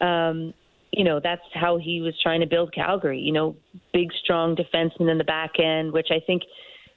um, 0.00 0.52
you 0.92 1.04
know 1.04 1.20
that's 1.22 1.42
how 1.54 1.78
he 1.78 2.00
was 2.00 2.14
trying 2.22 2.40
to 2.40 2.46
build 2.46 2.74
Calgary. 2.74 3.18
You 3.18 3.32
know, 3.32 3.56
big, 3.92 4.08
strong 4.22 4.56
defenseman 4.56 5.10
in 5.10 5.18
the 5.18 5.24
back 5.24 5.52
end, 5.58 5.92
which 5.92 6.08
I 6.10 6.20
think 6.26 6.42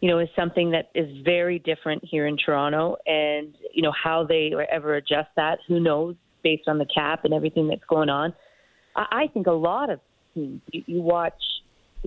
you 0.01 0.09
know 0.09 0.19
is 0.19 0.29
something 0.35 0.71
that 0.71 0.89
is 0.95 1.09
very 1.23 1.59
different 1.59 2.03
here 2.03 2.27
in 2.27 2.37
Toronto. 2.37 2.97
And 3.05 3.55
you 3.73 3.83
know 3.83 3.93
how 3.93 4.25
they 4.25 4.51
ever 4.71 4.95
adjust 4.95 5.29
that, 5.37 5.59
who 5.67 5.79
knows, 5.79 6.15
based 6.43 6.67
on 6.67 6.77
the 6.77 6.85
cap 6.93 7.23
and 7.23 7.33
everything 7.33 7.67
that's 7.67 7.85
going 7.89 8.09
on. 8.09 8.33
I, 8.95 9.05
I 9.11 9.27
think 9.33 9.47
a 9.47 9.51
lot 9.51 9.89
of 9.89 9.99
teams. 10.33 10.61
You, 10.71 10.83
you 10.87 11.01
watch 11.01 11.41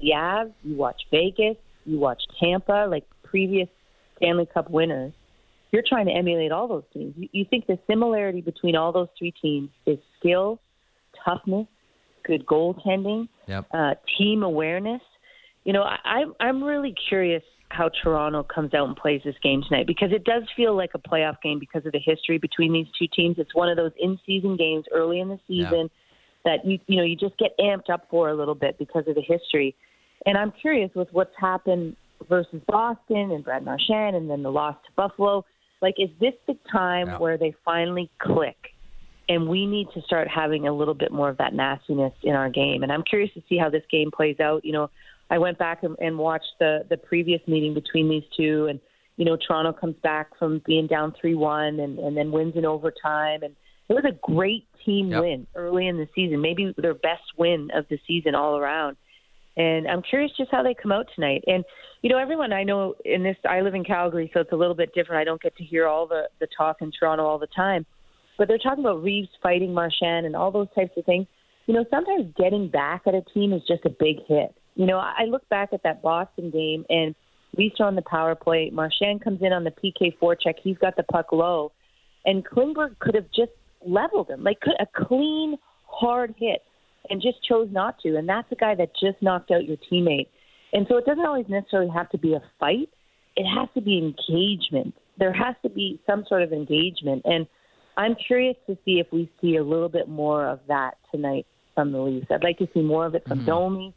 the 0.01 0.11
Avs, 0.14 0.53
you 0.62 0.77
watch 0.77 1.01
Vegas, 1.11 1.57
you 1.85 1.99
watch 1.99 2.23
Tampa, 2.40 2.87
like 2.90 3.05
previous 3.31 3.69
Stanley 4.17 4.47
Cup 4.53 4.71
winners. 4.71 5.12
You're 5.73 5.85
trying 5.87 6.07
to 6.07 6.12
emulate 6.12 6.53
all 6.53 6.69
those 6.69 6.85
teams. 6.93 7.15
You, 7.17 7.29
you 7.33 7.45
think 7.49 7.67
the 7.67 7.79
similarity 7.87 8.41
between 8.41 8.77
all 8.77 8.93
those 8.93 9.09
three 9.19 9.33
teams 9.43 9.71
is 9.85 9.99
skill, 10.19 10.61
toughness, 11.25 11.67
good 12.25 12.47
goaltending, 12.47 13.29
Yep. 13.49 13.67
uh, 13.73 13.95
team 14.19 14.43
awareness. 14.43 15.03
You 15.65 15.73
know, 15.73 15.83
I, 15.83 15.97
I'm 16.05 16.33
I'm 16.41 16.62
really 16.65 16.95
curious 17.09 17.43
how 17.69 17.91
Toronto 18.03 18.45
comes 18.45 18.75
out 18.75 18.87
and 18.87 18.97
plays 18.97 19.21
this 19.25 19.35
game 19.43 19.62
tonight 19.69 19.87
because 19.87 20.12
it 20.12 20.25
does 20.25 20.45
feel 20.57 20.77
like 20.77 20.91
a 20.95 20.99
playoff 20.99 21.37
game 21.43 21.59
because 21.59 21.85
of 21.85 21.93
the 21.93 21.99
history 21.99 22.39
between 22.39 22.73
these 22.73 22.87
two 22.99 23.07
teams. 23.15 23.37
It's 23.39 23.55
one 23.55 23.69
of 23.69 23.77
those 23.77 23.91
in-season 24.01 24.57
games 24.57 24.85
early 24.93 25.19
in 25.21 25.29
the 25.29 25.39
season 25.49 25.91
that 26.45 26.65
you 26.65 26.79
you 26.87 26.97
know 26.97 27.03
you 27.03 27.17
just 27.17 27.37
get 27.39 27.51
amped 27.59 27.91
up 27.93 28.07
for 28.11 28.29
a 28.31 28.35
little 28.35 28.55
bit 28.55 28.79
because 28.79 29.05
of 29.09 29.15
the 29.17 29.23
history. 29.23 29.75
And 30.25 30.39
I'm 30.39 30.53
curious 30.61 30.91
with 30.95 31.09
what's 31.12 31.35
happened 31.39 31.97
versus 32.29 32.61
Boston 32.66 33.31
and 33.33 33.44
Brad 33.44 33.64
Marchand 33.64 34.16
and 34.16 34.29
then 34.31 34.42
the 34.42 34.50
loss 34.50 34.76
to 34.87 34.92
Buffalo. 34.96 35.44
Like, 35.83 35.94
is 35.98 36.11
this 36.20 36.35
the 36.46 36.57
time 36.70 37.09
Yeah. 37.09 37.18
where 37.18 37.37
they 37.38 37.52
finally 37.64 38.11
click? 38.18 38.57
And 39.29 39.48
we 39.48 39.66
need 39.66 39.88
to 39.94 40.00
start 40.02 40.29
having 40.29 40.68
a 40.68 40.72
little 40.72 40.94
bit 40.94 41.11
more 41.11 41.29
of 41.29 41.37
that 41.38 41.52
nastiness 41.52 42.12
in 42.22 42.35
our 42.35 42.48
game. 42.48 42.83
And 42.85 42.92
I'm 42.92 43.02
curious 43.02 43.33
to 43.35 43.42
see 43.48 43.57
how 43.57 43.68
this 43.68 43.83
game 43.90 44.11
plays 44.12 44.38
out. 44.38 44.64
You 44.64 44.72
know, 44.72 44.90
I 45.31 45.38
went 45.38 45.59
back 45.59 45.83
and, 45.83 45.96
and 46.00 46.16
watched 46.16 46.52
the 46.61 46.87
the 46.88 46.96
previous 46.96 47.40
meeting 47.48 47.74
between 47.74 48.09
these 48.09 48.22
two, 48.37 48.66
and 48.66 48.79
you 49.16 49.24
know, 49.24 49.37
Toronto 49.37 49.72
comes 49.72 49.96
back 50.02 50.38
from 50.38 50.61
being 50.64 50.87
down 50.87 51.12
three 51.20 51.35
one 51.35 51.81
and, 51.81 51.98
and 51.98 52.16
then 52.16 52.31
wins 52.31 52.55
in 52.55 52.64
overtime, 52.64 53.42
and 53.42 53.57
it 53.88 53.94
was 53.94 54.05
a 54.05 54.12
great 54.22 54.66
team 54.85 55.09
Yep. 55.11 55.20
win 55.20 55.46
early 55.57 55.88
in 55.88 55.96
the 55.96 56.09
season, 56.14 56.40
maybe 56.40 56.72
their 56.79 56.94
best 56.94 57.24
win 57.37 57.70
of 57.74 57.87
the 57.88 57.98
season 58.07 58.37
all 58.37 58.57
around. 58.57 58.96
And 59.57 59.88
I'm 59.88 60.03
curious 60.03 60.33
just 60.37 60.51
how 60.51 60.62
they 60.62 60.75
come 60.75 60.92
out 60.92 61.07
tonight. 61.14 61.42
And 61.47 61.64
you 62.03 62.11
know, 62.11 62.19
everyone 62.19 62.53
I 62.53 62.62
know 62.62 62.95
in 63.05 63.23
this, 63.23 63.37
I 63.49 63.62
live 63.62 63.75
in 63.75 63.85
Calgary, 63.85 64.31
so 64.33 64.40
it's 64.40 64.53
a 64.53 64.57
little 64.57 64.75
bit 64.75 64.95
different. 64.95 65.21
I 65.21 65.25
don't 65.25 65.40
get 65.40 65.57
to 65.57 65.64
hear 65.64 65.87
all 65.87 66.07
the 66.07 66.29
the 66.40 66.47
talk 66.57 66.77
in 66.81 66.92
Toronto 66.92 67.25
all 67.25 67.38
the 67.38 67.49
time, 67.49 67.87
but 68.38 68.49
they're 68.49 68.59
talking 68.59 68.85
about 68.85 69.03
Reaves 69.03 69.29
fighting 69.42 69.73
Marchand 69.73 70.27
and 70.27 70.37
all 70.37 70.51
those 70.51 70.69
types 70.75 70.92
of 70.97 71.05
things. 71.05 71.27
You 71.66 71.75
know, 71.75 71.85
sometimes 71.90 72.33
getting 72.37 72.69
back 72.69 73.03
at 73.07 73.14
a 73.14 73.23
team 73.35 73.53
is 73.53 73.62
just 73.66 73.85
a 73.85 73.90
big 73.90 74.19
hit. 74.29 74.55
You 74.77 74.87
know, 74.87 74.99
I 74.99 75.25
look 75.25 75.49
back 75.49 75.71
at 75.73 75.83
that 75.85 76.03
Boston 76.03 76.51
game 76.51 76.85
and 76.88 77.14
Reaves 77.57 77.81
on 77.81 77.95
the 77.95 78.03
power 78.03 78.35
play. 78.35 78.71
Marchand 78.71 79.25
comes 79.25 79.40
in 79.40 79.53
on 79.53 79.64
the 79.64 79.71
PK 79.71 80.16
forecheck. 80.21 80.55
He's 80.62 80.77
got 80.79 80.97
the 80.97 81.03
puck 81.03 81.33
low, 81.33 81.73
and 82.25 82.45
Klingberg 82.47 82.99
could 82.99 83.14
have 83.14 83.27
just 83.35 83.53
leveled 83.87 84.29
him, 84.29 84.45
like 84.45 84.59
a 84.79 84.87
clean, 85.07 85.57
hard 85.87 86.35
hit, 86.38 86.62
and 87.11 87.21
just 87.21 87.42
chose 87.42 87.69
not 87.71 87.99
to. 88.01 88.16
And 88.16 88.29
that's 88.29 88.51
a 88.53 88.57
guy 88.57 88.75
that 88.75 88.90
just 89.01 89.21
knocked 89.21 89.51
out 89.51 89.64
your 89.64 89.77
teammate. 89.90 90.29
And 90.73 90.87
so 90.88 90.97
it 90.97 91.07
doesn't 91.07 91.25
always 91.25 91.47
necessarily 91.49 91.90
have 91.90 92.11
to 92.11 92.19
be 92.19 92.35
a 92.35 92.42
fight. 92.59 92.88
It 93.37 93.45
has 93.45 93.69
to 93.75 93.81
be 93.81 93.99
engagement. 93.99 94.95
There 95.19 95.33
has 95.33 95.55
to 95.62 95.69
be 95.69 96.01
some 96.07 96.25
sort 96.29 96.42
of 96.42 96.53
engagement. 96.53 97.23
And 97.25 97.47
I'm 97.97 98.14
curious 98.14 98.57
to 98.66 98.77
see 98.85 98.99
if 98.99 99.07
we 99.12 99.31
see 99.40 99.57
a 99.57 99.64
little 99.64 99.88
bit 99.88 100.09
more 100.09 100.47
of 100.47 100.61
that 100.69 100.99
tonight 101.11 101.47
from 101.75 101.92
the 101.92 101.99
Leafs. 101.99 102.27
I'd 102.31 102.45
like 102.45 102.59
to 102.59 102.69
see 102.75 102.81
more 102.81 103.07
of 103.07 103.14
it 103.14 103.25
from 103.27 103.45
Domi. 103.45 103.95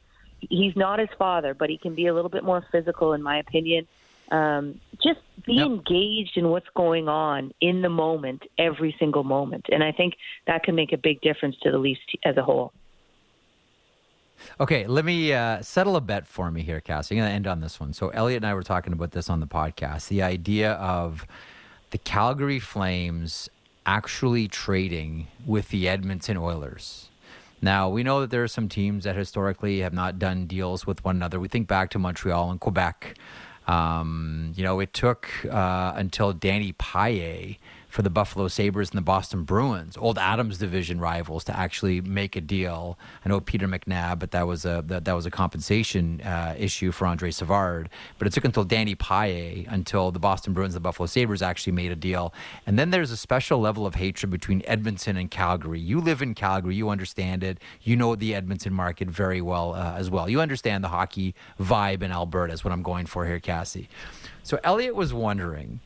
He's 0.50 0.76
not 0.76 1.00
his 1.00 1.10
father, 1.17 1.54
but 1.54 1.69
he 1.69 1.78
can 1.78 1.95
be 1.95 2.08
a 2.08 2.13
little 2.13 2.30
bit 2.30 2.43
more 2.43 2.63
physical, 2.72 3.13
in 3.13 3.22
my 3.22 3.39
opinion. 3.39 3.88
Um, 4.32 4.80
just 5.04 5.19
be 5.45 5.56
Yep. 5.56 5.65
engaged 5.65 6.38
in 6.38 6.50
what's 6.50 6.69
going 6.76 7.10
on 7.10 7.52
in 7.62 7.82
the 7.82 7.89
moment, 7.89 8.43
every 8.58 8.95
single 9.00 9.24
moment. 9.24 9.65
And 9.69 9.84
I 9.84 9.91
think 9.91 10.15
that 10.45 10.63
can 10.63 10.76
make 10.76 10.93
a 10.93 10.98
big 10.98 11.19
difference 11.22 11.58
to 11.63 11.72
the 11.72 11.78
Leafs 11.78 12.00
t- 12.10 12.19
as 12.24 12.38
a 12.38 12.43
whole. 12.43 12.72
Okay, 14.60 14.88
let 14.88 15.06
me 15.06 15.34
uh, 15.34 15.62
settle 15.62 15.95
a 15.95 16.02
bet 16.02 16.28
for 16.28 16.52
me 16.52 16.62
here, 16.62 16.80
Cassie. 16.80 17.15
I'm 17.15 17.21
going 17.21 17.30
to 17.30 17.36
end 17.36 17.47
on 17.47 17.62
this 17.62 17.80
one. 17.80 17.93
So, 17.93 18.10
Elliotte 18.10 18.38
and 18.38 18.45
I 18.45 18.54
were 18.54 18.63
talking 18.63 18.93
about 18.93 19.12
this 19.12 19.30
on 19.30 19.39
the 19.39 19.47
podcast 19.47 20.08
the 20.08 20.21
idea 20.21 20.73
of 20.73 21.25
the 21.91 21.97
Calgary 21.97 22.60
Flames 22.60 23.49
actually 23.86 24.47
trading 24.47 25.28
with 25.45 25.69
the 25.69 25.88
Edmonton 25.88 26.38
Oilers. 26.38 27.10
Now, 27.62 27.89
we 27.89 28.04
know 28.04 28.21
that 28.21 28.30
there 28.30 28.43
are 28.43 28.47
some 28.47 28.69
teams 28.69 29.04
that 29.04 29.15
historically 29.15 29.80
have 29.80 29.93
not 29.93 30.19
done 30.19 30.45
deals 30.45 30.88
with 30.88 31.04
one 31.04 31.17
another. 31.17 31.39
We 31.39 31.47
think 31.47 31.67
back 31.67 31.89
to 31.91 31.99
Montreal 31.99 32.52
and 32.52 32.60
Quebec. 32.60 33.17
Um, 33.67 34.54
you 34.56 34.63
know, 34.63 34.80
it 34.80 34.93
took 34.93 35.30
uh, 35.45 35.93
until 35.95 36.34
Danny 36.34 36.73
Paille 36.73 37.56
for 37.89 38.04
the 38.04 38.10
Buffalo 38.10 38.47
Sabres 38.47 38.91
and 38.91 38.97
the 38.97 39.04
Boston 39.04 39.43
Bruins, 39.43 39.97
old 39.97 40.19
Adams 40.19 40.60
division 40.60 40.99
rivals, 40.99 41.43
to 41.45 41.58
actually 41.58 42.02
make 42.02 42.36
a 42.36 42.41
deal. 42.41 42.97
I 43.25 43.30
know 43.30 43.39
Peter 43.39 43.67
McNab, 43.67 44.19
but 44.19 44.32
that 44.32 44.45
was 44.47 44.63
a 44.63 44.84
that, 44.88 45.06
that 45.06 45.13
was 45.13 45.25
a 45.25 45.32
compensation 45.32 46.21
uh, 46.21 46.56
issue 46.58 46.91
for 46.91 47.08
Andre 47.08 47.32
Savard. 47.32 47.89
But 48.19 48.28
it 48.28 48.34
took 48.34 48.45
until 48.45 48.63
Danny 48.63 48.93
Paille 48.93 49.65
until 49.67 50.12
the 50.12 50.19
Boston 50.19 50.54
Bruins 50.54 50.75
and 50.75 50.84
the 50.84 50.88
Buffalo 50.88 51.08
Sabres 51.08 51.41
actually 51.41 51.73
made 51.73 51.91
a 51.91 51.95
deal. 51.95 52.32
And 52.67 52.78
then 52.78 52.91
there's 52.91 53.12
a 53.12 53.17
special 53.17 53.60
level 53.60 53.88
of 53.88 53.95
hatred 53.95 54.30
between 54.30 54.62
Edmonton 54.65 55.17
and 55.17 55.32
Calgary. 55.32 55.80
You 55.80 55.99
live 55.99 56.21
in 56.21 56.36
Calgary, 56.36 56.75
you 56.75 56.89
understand 56.89 57.43
it. 57.43 57.58
You 57.82 57.95
know 57.95 58.15
the 58.15 58.36
Edmonton 58.36 58.73
market 58.73 59.10
very 59.10 59.41
well 59.41 59.73
uh, 59.73 59.95
as 59.97 60.12
well. 60.12 60.30
You 60.30 60.41
understand 60.41 60.84
the 60.84 60.89
hockey 60.89 61.34
vibe 61.60 62.04
in 62.04 62.12
Alberta. 62.12 62.54
Is 62.54 62.63
what 62.63 62.71
I'm 62.71 62.84
going 62.84 63.08
for 63.08 63.25
here, 63.25 63.39
Cassie. 63.39 63.89
So 64.43 64.60
Elliotte 64.63 64.95
was 64.95 65.12
wondering 65.12 65.80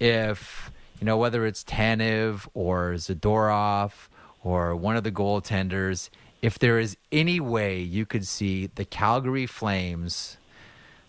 if 0.00 0.70
you 1.00 1.04
know 1.04 1.16
whether 1.16 1.46
it's 1.46 1.64
Tanev 1.64 2.46
or 2.54 2.92
Zadorov 2.94 3.92
or 4.42 4.76
one 4.76 4.96
of 4.96 5.04
the 5.04 5.12
goaltenders, 5.12 6.10
if 6.42 6.58
there 6.58 6.78
is 6.78 6.96
any 7.10 7.40
way 7.40 7.80
you 7.80 8.04
could 8.04 8.26
see 8.26 8.66
the 8.74 8.84
Calgary 8.84 9.46
Flames 9.46 10.36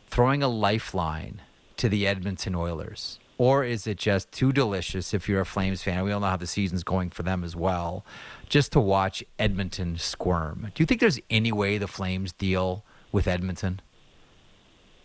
throwing 0.08 0.42
a 0.42 0.48
lifeline 0.48 1.42
to 1.78 1.90
the 1.90 2.08
Edmonton 2.08 2.56
Oilers. 2.56 3.20
Or 3.38 3.66
is 3.66 3.86
it 3.86 3.98
just 3.98 4.32
too 4.32 4.54
delicious 4.54 5.14
if 5.14 5.28
you're 5.28 5.42
a 5.42 5.46
Flames 5.46 5.84
fan? 5.84 6.06
We 6.06 6.14
all 6.14 6.22
know 6.22 6.28
how 6.28 6.38
the 6.38 6.48
season's 6.48 6.86
going 6.86 7.10
for 7.10 7.24
them 7.24 7.44
as 7.44 7.54
well, 7.54 8.06
just 8.48 8.72
to 8.72 8.80
watch 8.80 9.26
Edmonton 9.38 9.98
squirm. 9.98 10.72
Do 10.74 10.82
you 10.82 10.86
think 10.86 11.02
there's 11.02 11.20
any 11.30 11.52
way 11.52 11.78
the 11.78 11.88
Flames 11.88 12.32
deal 12.32 12.86
with 13.12 13.28
Edmonton? 13.28 13.82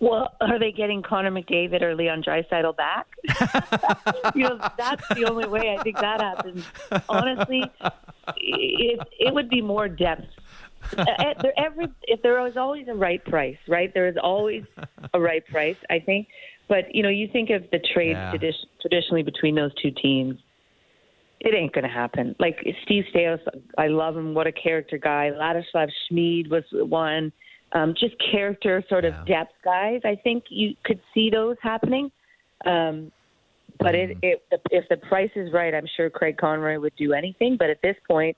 Well, 0.01 0.35
are 0.41 0.59
they 0.59 0.73
getting 0.73 1.03
Connor 1.03 1.31
McDavid 1.31 1.83
or 1.83 1.95
Leon 1.95 2.23
Draisaitl 2.23 2.75
back? 2.77 3.07
you 4.35 4.45
know, 4.45 4.59
that's 4.79 5.07
the 5.15 5.27
only 5.27 5.47
way 5.47 5.77
I 5.79 5.83
think 5.83 5.97
that 5.97 6.21
happens. 6.23 6.65
Honestly, 7.09 7.65
it 8.39 9.01
it 9.19 9.35
would 9.35 9.51
be 9.51 9.61
more 9.61 9.89
depth. 9.89 10.25
Every 11.59 11.89
if 12.05 12.23
there 12.23 12.41
was 12.41 12.57
always 12.57 12.89
a 12.89 12.95
right 12.95 13.23
price, 13.25 13.59
right? 13.69 13.93
There 13.93 14.09
is 14.09 14.17
always 14.23 14.65
a 15.13 15.21
right 15.21 15.47
price. 15.47 15.77
I 15.91 15.99
think, 15.99 16.29
but 16.69 16.95
you 16.95 17.03
know, 17.03 17.11
you 17.11 17.29
think 17.29 17.51
of 17.51 17.65
the 17.71 17.79
trade 17.93 18.13
Yeah. 18.13 18.33
tradi- 18.33 18.55
traditionally 18.81 19.23
between 19.23 19.55
those 19.55 19.73
two 19.83 19.91
teams. 19.91 20.39
It 21.41 21.55
ain't 21.55 21.73
going 21.73 21.85
to 21.85 21.91
happen. 21.91 22.37
Like 22.39 22.59
Steve 22.85 23.05
Staios, 23.15 23.41
I 23.79 23.87
love 23.89 24.15
him. 24.15 24.35
What 24.35 24.47
a 24.47 24.53
character 24.53 24.99
guy. 24.99 25.31
Ladislav 25.35 25.89
Smid 26.11 26.51
was 26.51 26.65
one. 26.73 27.33
Um, 27.73 27.95
just 27.99 28.15
character 28.33 28.83
sort 28.89 29.05
of 29.05 29.15
Yeah. 29.15 29.25
depth 29.39 29.55
guys. 29.65 30.01
I 30.05 30.17
think 30.17 30.45
you 30.49 30.75
could 30.85 31.01
see 31.15 31.31
those 31.31 31.57
happening. 31.63 32.11
Um, 32.67 33.13
but 33.79 33.95
it, 33.95 34.19
it, 34.23 34.43
if 34.71 34.89
the 34.89 34.97
price 34.97 35.31
is 35.37 35.53
right, 35.53 35.75
I'm 35.75 35.87
sure 35.97 36.11
Craig 36.11 36.37
Conroy 36.37 36.79
would 36.79 36.95
do 36.97 37.13
anything. 37.15 37.57
But 37.57 37.71
at 37.71 37.81
this 37.81 37.97
point, 38.07 38.37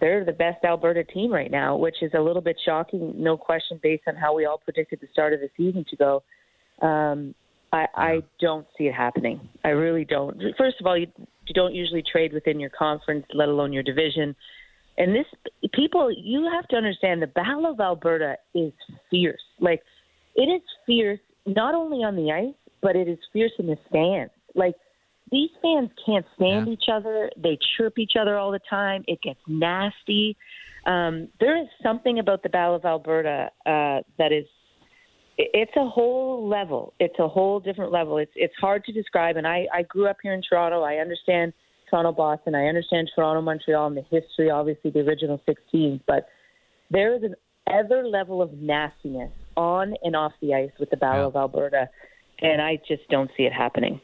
they're 0.00 0.24
the 0.24 0.32
best 0.32 0.64
Alberta 0.64 1.02
team 1.02 1.32
right 1.32 1.50
now, 1.50 1.76
which 1.76 1.96
is 2.02 2.12
a 2.14 2.20
little 2.20 2.42
bit 2.42 2.56
shocking, 2.64 3.14
no 3.16 3.36
question, 3.36 3.80
based 3.82 4.04
on 4.06 4.14
how 4.14 4.34
we 4.34 4.44
all 4.44 4.58
predicted 4.58 5.00
the 5.00 5.08
start 5.12 5.32
of 5.32 5.40
the 5.40 5.48
season 5.56 5.84
to 5.90 5.96
go. 5.96 6.22
Um, 6.86 7.34
I, 7.72 7.86
I 7.96 8.22
don't 8.40 8.66
see 8.78 8.84
it 8.84 8.94
happening. 8.94 9.40
I 9.64 9.70
really 9.70 10.04
don't. 10.04 10.40
First 10.56 10.76
of 10.80 10.86
all, 10.86 10.96
you, 10.96 11.08
you 11.46 11.54
don't 11.54 11.74
usually 11.74 12.02
trade 12.02 12.32
within 12.32 12.60
your 12.60 12.70
conference, 12.70 13.26
let 13.34 13.48
alone 13.48 13.72
your 13.72 13.82
division. 13.82 14.36
And 14.96 15.14
this, 15.14 15.26
people, 15.72 16.12
you 16.16 16.48
have 16.52 16.68
to 16.68 16.76
understand 16.76 17.20
the 17.20 17.26
Battle 17.26 17.66
of 17.66 17.80
Alberta 17.80 18.36
is 18.54 18.72
fierce. 19.10 19.42
Like, 19.60 19.82
it 20.36 20.44
is 20.44 20.62
fierce 20.86 21.20
not 21.46 21.74
only 21.74 22.04
on 22.04 22.16
the 22.16 22.32
ice, 22.32 22.54
but 22.80 22.96
it 22.96 23.08
is 23.08 23.18
fierce 23.32 23.52
in 23.58 23.66
the 23.66 23.76
stands. 23.88 24.32
Like, 24.54 24.74
these 25.32 25.50
fans 25.60 25.90
can't 26.04 26.26
stand 26.36 26.66
Yeah. 26.66 26.72
each 26.74 26.88
other. 26.88 27.30
They 27.36 27.58
chirp 27.76 27.98
each 27.98 28.14
other 28.16 28.36
all 28.38 28.52
the 28.52 28.60
time. 28.70 29.04
It 29.08 29.20
gets 29.22 29.40
nasty. 29.48 30.36
Um, 30.86 31.28
there 31.40 31.56
is 31.56 31.66
something 31.82 32.18
about 32.18 32.42
the 32.42 32.48
Battle 32.50 32.76
of 32.76 32.84
Alberta 32.84 33.50
uh, 33.66 34.02
that 34.18 34.32
is 34.32 34.46
it- 35.36 35.50
it's 35.52 35.76
a 35.76 35.84
whole 35.84 36.46
level. 36.46 36.92
It's 37.00 37.18
a 37.18 37.26
whole 37.26 37.58
different 37.58 37.90
level. 37.90 38.18
It's 38.18 38.30
it's 38.36 38.54
hard 38.56 38.84
to 38.84 38.92
describe. 38.92 39.36
And 39.36 39.46
I 39.46 39.66
I 39.72 39.82
grew 39.82 40.06
up 40.06 40.18
here 40.22 40.32
in 40.34 40.42
Toronto. 40.42 40.82
I 40.82 40.98
understand 40.98 41.52
Toronto 41.90 42.12
Boston. 42.12 42.54
I 42.54 42.66
understand 42.66 43.10
Toronto 43.14 43.40
Montreal 43.42 43.86
and 43.88 43.96
the 43.96 44.02
history, 44.10 44.50
obviously 44.50 44.90
the 44.90 45.00
original 45.00 45.40
16. 45.46 46.00
But 46.06 46.28
there 46.90 47.14
is 47.14 47.22
an 47.22 47.34
other 47.66 48.06
level 48.06 48.42
of 48.42 48.52
nastiness 48.54 49.32
on 49.56 49.94
and 50.02 50.14
off 50.16 50.32
the 50.40 50.54
ice 50.54 50.70
with 50.78 50.90
the 50.90 50.96
Battle 50.96 51.22
Yeah. 51.22 51.26
of 51.28 51.36
Alberta, 51.36 51.88
and 52.40 52.60
I 52.60 52.80
just 52.86 53.08
don't 53.08 53.30
see 53.36 53.44
it 53.44 53.52
happening. 53.52 54.00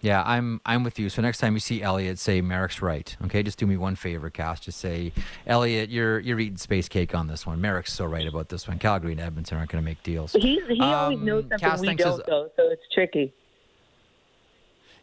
Yeah, 0.00 0.22
I'm 0.24 0.60
I'm 0.64 0.84
with 0.84 1.00
you. 1.00 1.08
So 1.08 1.22
next 1.22 1.38
time 1.38 1.54
you 1.54 1.60
see 1.60 1.82
Elliotte, 1.82 2.18
say 2.20 2.40
Marek's 2.40 2.80
right. 2.80 3.16
Okay, 3.24 3.42
just 3.42 3.58
do 3.58 3.66
me 3.66 3.76
one 3.76 3.96
favor, 3.96 4.30
Cass. 4.30 4.60
Just 4.60 4.78
say, 4.78 5.12
Elliotte, 5.44 5.88
you're 5.90 6.20
you're 6.20 6.38
eating 6.38 6.56
space 6.56 6.88
cake 6.88 7.16
on 7.16 7.26
this 7.26 7.44
one. 7.44 7.60
Marek's 7.60 7.92
so 7.92 8.04
right 8.04 8.26
about 8.26 8.48
this 8.48 8.68
one. 8.68 8.78
Calgary 8.78 9.10
and 9.10 9.20
Edmonton 9.20 9.58
aren't 9.58 9.72
going 9.72 9.82
to 9.82 9.84
make 9.84 10.00
deals. 10.04 10.34
He 10.34 10.60
he 10.68 10.80
always 10.80 11.18
Um, 11.18 11.24
knows 11.24 11.42
something 11.48 11.58
Cass, 11.58 11.80
we 11.80 11.94
don't, 11.96 12.24
though, 12.26 12.48
so 12.54 12.68
it's 12.70 12.82
tricky. 12.94 13.32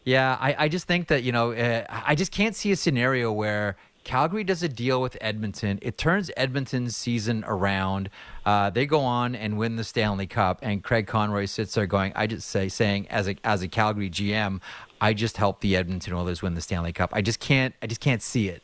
Yeah, 0.06 0.38
I, 0.40 0.56
I 0.66 0.68
just 0.70 0.88
think 0.88 1.08
that, 1.08 1.24
you 1.24 1.32
know, 1.32 1.52
uh, 1.52 1.84
I 1.90 2.14
just 2.14 2.32
can't 2.32 2.56
see 2.56 2.72
a 2.72 2.76
scenario 2.76 3.32
where 3.32 3.76
Calgary 4.04 4.44
does 4.44 4.62
a 4.62 4.70
deal 4.70 5.02
with 5.02 5.18
Edmonton. 5.20 5.80
It 5.82 5.98
turns 5.98 6.30
Edmonton's 6.38 6.96
season 6.96 7.44
around. 7.48 8.12
Uh, 8.46 8.70
they 8.70 8.86
go 8.86 9.00
on 9.00 9.34
and 9.34 9.58
win 9.58 9.78
the 9.78 9.84
Stanley 9.84 10.28
Cup, 10.28 10.60
and 10.62 10.84
Craig 10.84 11.08
Conroy 11.08 11.46
sits 11.46 11.74
there 11.74 11.88
going, 11.88 12.14
I 12.16 12.28
just 12.28 12.48
say, 12.48 12.70
saying, 12.70 13.08
as 13.10 13.28
a, 13.28 13.36
as 13.44 13.64
a 13.64 13.68
Calgary 13.68 14.12
GM, 14.12 14.62
I 15.02 15.14
just 15.14 15.38
helped 15.38 15.62
the 15.62 15.76
Edmonton 15.76 16.14
Oilers 16.14 16.44
win 16.44 16.54
the 16.54 16.62
Stanley 16.62 16.94
Cup. 16.94 17.10
I 17.12 17.22
just 17.22 17.40
can't, 17.40 17.74
I 17.82 17.88
just 17.88 18.00
can't 18.00 18.22
see 18.22 18.48
it. 18.48 18.62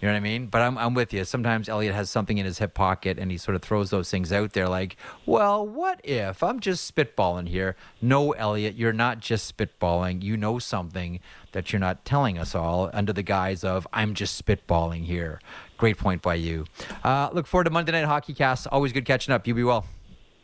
You 0.00 0.08
know 0.08 0.12
what 0.12 0.18
I 0.18 0.20
mean? 0.20 0.46
But 0.48 0.60
I'm, 0.60 0.76
I'm 0.76 0.92
with 0.92 1.14
you. 1.14 1.24
Sometimes 1.24 1.70
Elliotte 1.70 1.94
has 1.94 2.10
something 2.10 2.36
in 2.36 2.44
his 2.44 2.58
hip 2.58 2.74
pocket 2.74 3.18
and 3.18 3.30
he 3.30 3.38
sort 3.38 3.54
of 3.54 3.62
throws 3.62 3.88
those 3.88 4.10
things 4.10 4.30
out 4.30 4.52
there 4.52 4.68
like, 4.68 4.96
well, 5.24 5.66
what 5.66 6.00
if? 6.04 6.42
I'm 6.42 6.60
just 6.60 6.94
spitballing 6.94 7.48
here. 7.48 7.76
No, 8.02 8.32
Elliotte, 8.32 8.74
you're 8.74 8.92
not 8.92 9.20
just 9.20 9.56
spitballing. 9.56 10.22
You 10.22 10.36
know 10.36 10.58
something 10.58 11.20
that 11.52 11.72
you're 11.72 11.80
not 11.80 12.04
telling 12.04 12.36
us 12.36 12.54
all 12.54 12.90
under 12.92 13.14
the 13.14 13.22
guise 13.22 13.64
of, 13.64 13.86
I'm 13.90 14.12
just 14.12 14.44
spitballing 14.44 15.04
here. 15.04 15.40
Great 15.78 15.96
point 15.96 16.20
by 16.20 16.34
you. 16.34 16.66
Uh, 17.02 17.30
look 17.32 17.46
forward 17.46 17.64
to 17.64 17.70
Monday 17.70 17.92
Night 17.92 18.04
Hockey 18.04 18.34
Cass. 18.34 18.66
Always 18.66 18.92
good 18.92 19.06
catching 19.06 19.32
up. 19.32 19.46
You 19.46 19.54
be 19.54 19.64
well. 19.64 19.86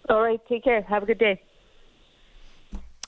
All 0.08 0.22
right, 0.22 0.40
take 0.48 0.64
care. 0.64 0.80
Have 0.82 1.02
a 1.02 1.06
good 1.06 1.18
day. 1.18 1.42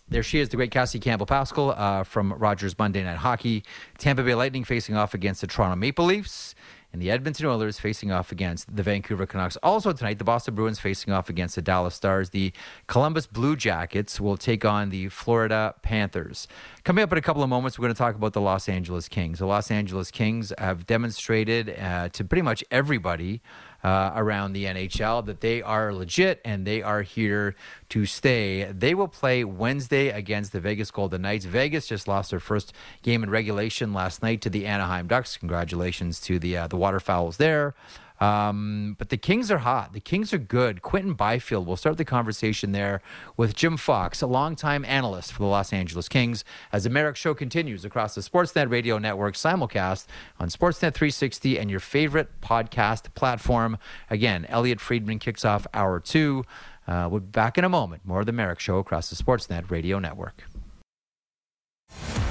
There 0.06 0.22
she 0.22 0.38
is, 0.38 0.50
the 0.50 0.56
great 0.56 0.70
Cassie 0.70 1.00
Campbell 1.00 1.24
Pascal 1.24 1.70
uh, 1.70 2.04
from 2.04 2.34
Rogers 2.34 2.78
Monday 2.78 3.02
Night 3.02 3.16
Hockey. 3.16 3.64
Tampa 3.96 4.22
Bay 4.22 4.34
Lightning 4.34 4.62
facing 4.62 4.96
off 4.96 5.14
against 5.14 5.40
the 5.40 5.46
Toronto 5.46 5.76
Maple 5.76 6.04
Leafs, 6.04 6.54
and 6.92 7.00
the 7.00 7.10
Edmonton 7.10 7.46
Oilers 7.46 7.80
facing 7.80 8.12
off 8.12 8.30
against 8.30 8.76
the 8.76 8.82
Vancouver 8.82 9.26
Canucks. 9.26 9.56
Also 9.62 9.92
tonight, 9.92 10.18
the 10.18 10.24
Boston 10.24 10.54
Bruins 10.54 10.78
facing 10.78 11.12
off 11.12 11.30
against 11.30 11.54
the 11.54 11.62
Dallas 11.62 11.94
Stars. 11.94 12.30
The 12.30 12.52
Columbus 12.86 13.26
Blue 13.26 13.56
Jackets 13.56 14.20
will 14.20 14.36
take 14.36 14.64
on 14.64 14.90
the 14.90 15.08
Florida 15.08 15.74
Panthers. 15.82 16.46
Coming 16.84 17.02
up 17.02 17.10
in 17.10 17.16
a 17.16 17.22
couple 17.22 17.42
of 17.42 17.48
moments, 17.48 17.78
we're 17.78 17.84
going 17.84 17.94
to 17.94 17.98
talk 17.98 18.14
about 18.14 18.34
the 18.34 18.42
Los 18.42 18.68
Angeles 18.68 19.08
Kings. 19.08 19.38
The 19.38 19.46
Los 19.46 19.70
Angeles 19.70 20.10
Kings 20.10 20.52
have 20.58 20.86
demonstrated 20.86 21.76
uh, 21.80 22.10
to 22.10 22.24
pretty 22.24 22.42
much 22.42 22.62
everybody 22.70 23.40
uh, 23.84 24.12
around 24.16 24.54
the 24.54 24.64
NHL 24.64 25.24
that 25.26 25.42
they 25.42 25.62
are 25.62 25.92
legit 25.92 26.40
and 26.44 26.66
they 26.66 26.82
are 26.82 27.02
here 27.02 27.54
to 27.90 28.06
stay. 28.06 28.64
They 28.72 28.94
will 28.94 29.08
play 29.08 29.44
Wednesday 29.44 30.08
against 30.08 30.52
the 30.52 30.60
Vegas 30.60 30.90
Golden 30.90 31.22
Knights. 31.22 31.44
Vegas 31.44 31.86
just 31.86 32.08
lost 32.08 32.30
their 32.30 32.40
first 32.40 32.72
game 33.02 33.22
in 33.22 33.28
regulation 33.28 33.92
last 33.92 34.22
night 34.22 34.40
to 34.40 34.50
the 34.50 34.66
Anaheim 34.66 35.06
Ducks. 35.06 35.36
Congratulations 35.36 36.18
to 36.20 36.38
the 36.38 36.56
uh, 36.56 36.66
the 36.66 36.76
Waterfowls 36.76 37.36
there. 37.36 37.74
Um, 38.20 38.94
but 38.98 39.08
the 39.08 39.16
Kings 39.16 39.50
are 39.50 39.58
hot. 39.58 39.92
The 39.92 40.00
Kings 40.00 40.32
are 40.32 40.38
good. 40.38 40.82
Quinton 40.82 41.14
Byfield 41.14 41.66
We'll 41.66 41.76
start 41.76 41.96
the 41.96 42.04
conversation 42.04 42.72
there 42.72 43.00
with 43.36 43.54
Jim 43.54 43.76
Fox, 43.76 44.22
a 44.22 44.26
longtime 44.26 44.84
analyst 44.84 45.32
for 45.32 45.40
the 45.40 45.46
Los 45.46 45.72
Angeles 45.72 46.08
Kings, 46.08 46.44
as 46.72 46.84
the 46.84 46.90
Marek 46.90 47.16
Show 47.16 47.34
continues 47.34 47.84
across 47.84 48.14
the 48.14 48.20
Sportsnet 48.20 48.70
Radio 48.70 48.98
Network 48.98 49.34
simulcast 49.34 50.06
on 50.38 50.48
Sportsnet 50.48 50.94
360 50.94 51.58
and 51.58 51.70
your 51.70 51.80
favorite 51.80 52.40
podcast 52.40 53.12
platform. 53.14 53.78
Again, 54.10 54.46
Elliotte 54.48 54.80
Friedman 54.80 55.18
kicks 55.18 55.44
off 55.44 55.66
hour 55.74 56.00
two. 56.00 56.44
Uh, 56.86 57.08
we'll 57.10 57.20
be 57.20 57.26
back 57.26 57.56
in 57.56 57.64
a 57.64 57.68
moment. 57.68 58.04
More 58.04 58.20
of 58.20 58.26
the 58.26 58.32
Marek 58.32 58.60
Show 58.60 58.78
across 58.78 59.10
the 59.10 59.16
Sportsnet 59.16 59.70
Radio 59.70 59.98
Network. 59.98 60.44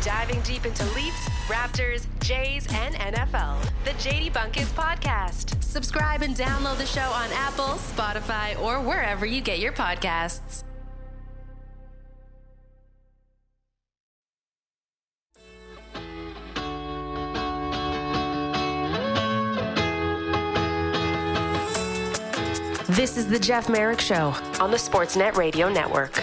Diving 0.04 0.41
deep 0.41 0.65
into 0.65 0.84
Leafs, 0.93 1.30
Raptors, 1.47 2.06
Jays, 2.19 2.67
and 2.71 2.95
NFL. 2.95 3.62
The 3.86 3.91
JD 3.91 4.34
Bunkis 4.34 4.71
Podcast. 4.73 5.63
Subscribe 5.63 6.21
and 6.21 6.36
download 6.36 6.78
the 6.78 6.86
show 6.86 7.02
on 7.02 7.30
Apple, 7.32 7.76
Spotify, 7.76 8.60
or 8.62 8.80
wherever 8.80 9.26
you 9.26 9.41
get 9.41 9.60
your 9.60 9.71
podcasts. 9.71 10.63
This 22.93 23.17
is 23.17 23.28
the 23.28 23.39
Jeff 23.39 23.69
Marek 23.69 23.99
Show 23.99 24.36
on 24.60 24.69
the 24.69 24.78
Sportsnet 24.78 25.36
Radio 25.36 25.67
Network. 25.67 26.21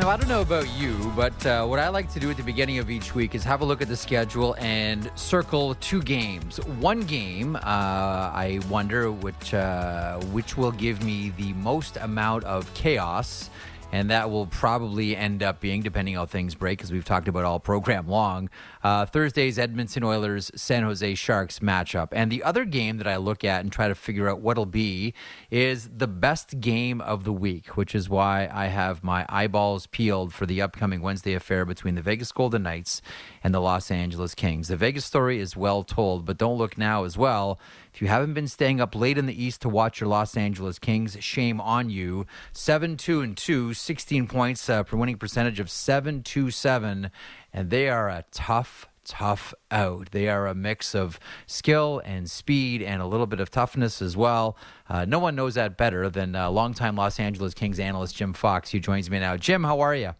Now, 0.00 0.08
I 0.08 0.16
don't 0.16 0.30
know 0.30 0.40
about 0.40 0.66
you, 0.78 1.12
but 1.14 1.44
uh, 1.44 1.66
what 1.66 1.78
I 1.78 1.90
like 1.90 2.10
to 2.14 2.18
do 2.18 2.30
at 2.30 2.38
the 2.38 2.42
beginning 2.42 2.78
of 2.78 2.88
each 2.88 3.14
week 3.14 3.34
is 3.34 3.44
have 3.44 3.60
a 3.60 3.66
look 3.66 3.82
at 3.82 3.88
the 3.88 3.96
schedule 3.98 4.56
and 4.58 5.10
circle 5.14 5.74
two 5.74 6.00
games. 6.00 6.56
One 6.80 7.02
game, 7.02 7.54
uh, 7.54 7.60
I 7.62 8.60
wonder 8.70 9.12
which 9.12 9.52
uh, 9.52 10.18
which 10.32 10.56
will 10.56 10.72
give 10.72 11.04
me 11.04 11.34
the 11.36 11.52
most 11.52 11.98
amount 11.98 12.44
of 12.44 12.72
chaos 12.72 13.50
and 13.92 14.10
that 14.10 14.30
will 14.30 14.46
probably 14.46 15.16
end 15.16 15.42
up 15.42 15.60
being, 15.60 15.82
depending 15.82 16.14
how 16.14 16.26
things 16.26 16.54
break, 16.54 16.82
as 16.82 16.92
we've 16.92 17.04
talked 17.04 17.28
about 17.28 17.44
all 17.44 17.60
program 17.60 18.06
long, 18.08 18.48
uh, 18.82 19.06
Thursday's 19.06 19.58
Edmonton 19.58 20.04
Oilers 20.04 20.50
San 20.54 20.82
Jose 20.82 21.14
Sharks 21.14 21.58
matchup. 21.58 22.08
And 22.12 22.30
the 22.30 22.42
other 22.42 22.64
game 22.64 22.98
that 22.98 23.06
I 23.06 23.16
look 23.16 23.44
at 23.44 23.60
and 23.62 23.72
try 23.72 23.88
to 23.88 23.94
figure 23.94 24.28
out 24.28 24.40
what'll 24.40 24.66
be 24.66 25.14
is 25.50 25.88
the 25.94 26.06
best 26.06 26.60
game 26.60 27.00
of 27.00 27.24
the 27.24 27.32
week, 27.32 27.76
which 27.76 27.94
is 27.94 28.08
why 28.08 28.48
I 28.52 28.66
have 28.66 29.02
my 29.02 29.26
eyeballs 29.28 29.86
peeled 29.86 30.32
for 30.32 30.46
the 30.46 30.62
upcoming 30.62 31.02
Wednesday 31.02 31.34
affair 31.34 31.64
between 31.64 31.94
the 31.94 32.02
Vegas 32.02 32.32
Golden 32.32 32.62
Knights 32.62 33.02
and 33.42 33.54
the 33.54 33.60
Los 33.60 33.90
Angeles 33.90 34.34
Kings. 34.34 34.68
The 34.68 34.76
Vegas 34.76 35.04
story 35.04 35.40
is 35.40 35.56
well 35.56 35.82
told, 35.82 36.24
but 36.24 36.38
don't 36.38 36.58
look 36.58 36.78
now 36.78 37.04
as 37.04 37.18
well. 37.18 37.58
If 37.92 38.00
you 38.00 38.08
haven't 38.08 38.34
been 38.34 38.48
staying 38.48 38.80
up 38.80 38.94
late 38.94 39.18
in 39.18 39.26
the 39.26 39.44
East 39.44 39.62
to 39.62 39.68
watch 39.68 40.00
your 40.00 40.08
Los 40.08 40.36
Angeles 40.36 40.78
Kings, 40.78 41.16
shame 41.20 41.60
on 41.60 41.90
you. 41.90 42.26
7 42.52 42.96
2 42.96 43.20
and 43.20 43.36
2, 43.36 43.74
16 43.74 44.26
points 44.26 44.68
uh, 44.68 44.82
per 44.82 44.96
winning 44.96 45.16
percentage 45.16 45.60
of 45.60 45.70
7 45.70 46.22
2 46.22 46.50
7, 46.50 47.10
and 47.52 47.70
they 47.70 47.88
are 47.88 48.08
a 48.08 48.24
tough 48.30 48.88
tough 49.04 49.52
out. 49.70 50.10
They 50.12 50.28
are 50.28 50.46
a 50.46 50.54
mix 50.54 50.94
of 50.94 51.18
skill 51.46 52.00
and 52.04 52.30
speed 52.30 52.80
and 52.82 53.02
a 53.02 53.06
little 53.06 53.26
bit 53.26 53.40
of 53.40 53.50
toughness 53.50 54.00
as 54.00 54.16
well. 54.16 54.56
Uh, 54.88 55.04
no 55.04 55.18
one 55.18 55.34
knows 55.34 55.54
that 55.54 55.76
better 55.76 56.08
than 56.08 56.36
uh, 56.36 56.48
longtime 56.50 56.96
Los 56.96 57.18
Angeles 57.18 57.54
Kings 57.54 57.80
analyst 57.80 58.14
Jim 58.16 58.32
Fox, 58.32 58.70
who 58.70 58.78
joins 58.78 59.10
me 59.10 59.18
now. 59.18 59.36
Jim, 59.36 59.64
how 59.64 59.80
are 59.80 59.94
you? 59.94 60.12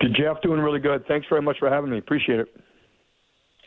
Good, 0.00 0.16
Jeff. 0.18 0.42
Doing 0.42 0.60
really 0.60 0.80
good. 0.80 1.06
Thanks 1.06 1.26
very 1.28 1.42
much 1.42 1.58
for 1.58 1.70
having 1.70 1.90
me. 1.90 1.98
Appreciate 1.98 2.40
it. 2.40 2.48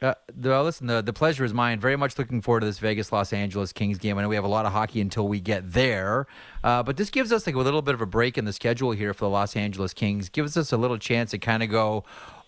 Uh, 0.04 0.14
the, 0.36 0.62
listen, 0.62 0.88
the, 0.88 1.02
the 1.02 1.14
pleasure 1.14 1.46
is 1.46 1.54
mine. 1.54 1.80
Very 1.80 1.96
much 1.96 2.20
looking 2.20 2.42
forward 2.42 2.60
to 2.60 2.66
this 2.66 2.78
Vegas 2.78 3.14
Los 3.14 3.32
Angeles 3.32 3.72
Kings 3.72 3.98
game. 3.98 4.18
I 4.18 4.22
know 4.22 4.28
we 4.28 4.36
have 4.36 4.44
a 4.44 4.50
lot 4.50 4.66
of 4.66 4.74
hockey 4.74 5.00
until 5.00 5.30
we 5.30 5.40
get 5.40 5.72
there, 5.72 6.28
uh, 6.62 6.84
but 6.84 6.98
this 6.98 7.10
gives 7.10 7.32
us 7.32 7.48
like 7.48 7.56
a 7.56 7.60
little 7.60 7.82
bit 7.82 7.94
of 7.94 8.02
a 8.02 8.06
break 8.06 8.38
in 8.38 8.44
the 8.44 8.52
schedule 8.52 8.92
here 8.92 9.14
for 9.14 9.24
the 9.24 9.30
Los 9.30 9.56
Angeles 9.56 9.94
Kings. 9.94 10.28
Gives 10.28 10.58
us 10.58 10.74
a 10.74 10.78
little 10.78 10.98
chance 10.98 11.32
to 11.32 11.38
kind 11.38 11.64
of 11.64 11.70
go, 11.70 12.04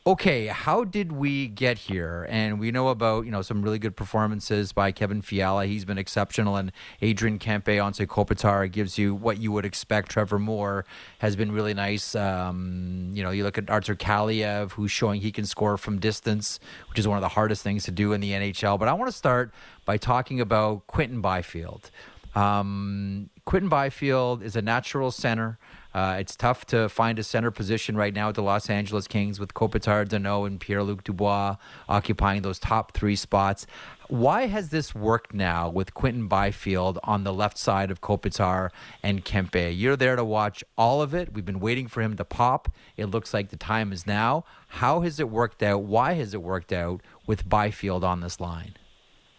okay, 0.07 0.45
how 0.47 0.83
did 0.83 1.11
we 1.11 1.47
get 1.47 1.79
here? 1.79 2.27
And 2.29 2.59
we 2.59 2.69
know 2.71 2.89
about 2.89 3.25
you 3.25 3.31
know 3.31 3.41
some 3.41 3.61
really 3.63 3.79
good 3.79 3.95
performances 3.95 4.71
by 4.71 4.91
Kevin 4.91 5.21
Fiala. 5.21 5.65
He's 5.65 5.85
been 5.85 5.97
exceptional, 5.97 6.55
and 6.57 6.71
Adrian 7.01 7.39
Kempe, 7.39 7.77
Anze 7.77 8.05
Kopitar 8.05 8.71
gives 8.71 8.97
you 8.97 9.15
what 9.15 9.39
you 9.39 9.51
would 9.51 9.65
expect. 9.65 10.09
Trevor 10.09 10.37
Moore 10.37 10.85
has 11.19 11.35
been 11.35 11.51
really 11.51 11.73
nice. 11.73 12.13
Um, 12.13 13.11
you 13.13 13.23
know, 13.23 13.31
you 13.31 13.43
look 13.43 13.57
at 13.57 13.69
Artur 13.69 13.95
Kaliyev, 13.95 14.71
who's 14.71 14.91
showing 14.91 15.21
he 15.21 15.31
can 15.31 15.45
score 15.45 15.77
from 15.77 15.99
distance, 15.99 16.59
which 16.89 16.99
is 16.99 17.07
one 17.07 17.17
of 17.17 17.21
the 17.21 17.29
hardest 17.29 17.63
things 17.63 17.83
to 17.85 17.91
do 17.91 18.13
in 18.13 18.21
the 18.21 18.31
NHL. 18.31 18.77
But 18.77 18.87
I 18.87 18.93
want 18.93 19.09
to 19.11 19.17
start 19.17 19.53
by 19.85 19.97
talking 19.97 20.39
about 20.39 20.85
Quinton 20.87 21.21
Byfield. 21.21 21.89
Um, 22.35 23.29
Quinton 23.45 23.69
Byfield 23.69 24.43
is 24.43 24.55
a 24.55 24.61
natural 24.61 25.09
center. 25.09 25.57
Uh, 25.95 26.17
it's 26.19 26.35
tough 26.35 26.65
to 26.65 26.89
find 26.89 27.17
a 27.17 27.23
center 27.23 27.49
position 27.49 27.95
right 27.95 28.13
now 28.13 28.27
at 28.27 28.35
the 28.35 28.43
Los 28.43 28.69
Angeles 28.69 29.07
Kings 29.07 29.39
with 29.39 29.53
Kopitar, 29.53 30.05
Danault, 30.05 30.45
and 30.45 30.59
Pierre 30.59 30.83
Luc 30.83 31.05
Dubois 31.05 31.55
occupying 31.87 32.41
those 32.41 32.59
top 32.59 32.91
three 32.91 33.15
spots. 33.15 33.65
Why 34.09 34.47
has 34.47 34.71
this 34.71 34.93
worked 34.93 35.33
now 35.33 35.69
with 35.69 35.93
Quinton 35.93 36.27
Byfield 36.27 36.99
on 37.05 37.23
the 37.23 37.31
left 37.31 37.57
side 37.57 37.91
of 37.91 38.01
Kopitar 38.01 38.71
and 39.01 39.23
Kempe? 39.23 39.73
You're 39.73 39.95
there 39.95 40.17
to 40.17 40.25
watch 40.25 40.65
all 40.77 41.01
of 41.01 41.13
it. 41.13 41.33
We've 41.33 41.45
been 41.45 41.61
waiting 41.61 41.87
for 41.87 42.01
him 42.01 42.17
to 42.17 42.25
pop. 42.25 42.67
It 42.97 43.05
looks 43.05 43.33
like 43.33 43.47
the 43.47 43.55
time 43.55 43.93
is 43.93 44.05
now. 44.05 44.43
How 44.67 44.99
has 44.99 45.17
it 45.21 45.29
worked 45.29 45.63
out? 45.63 45.83
Why 45.83 46.15
has 46.15 46.33
it 46.33 46.41
worked 46.41 46.73
out 46.73 47.03
with 47.25 47.47
Byfield 47.47 48.03
on 48.03 48.19
this 48.19 48.41
line? 48.41 48.73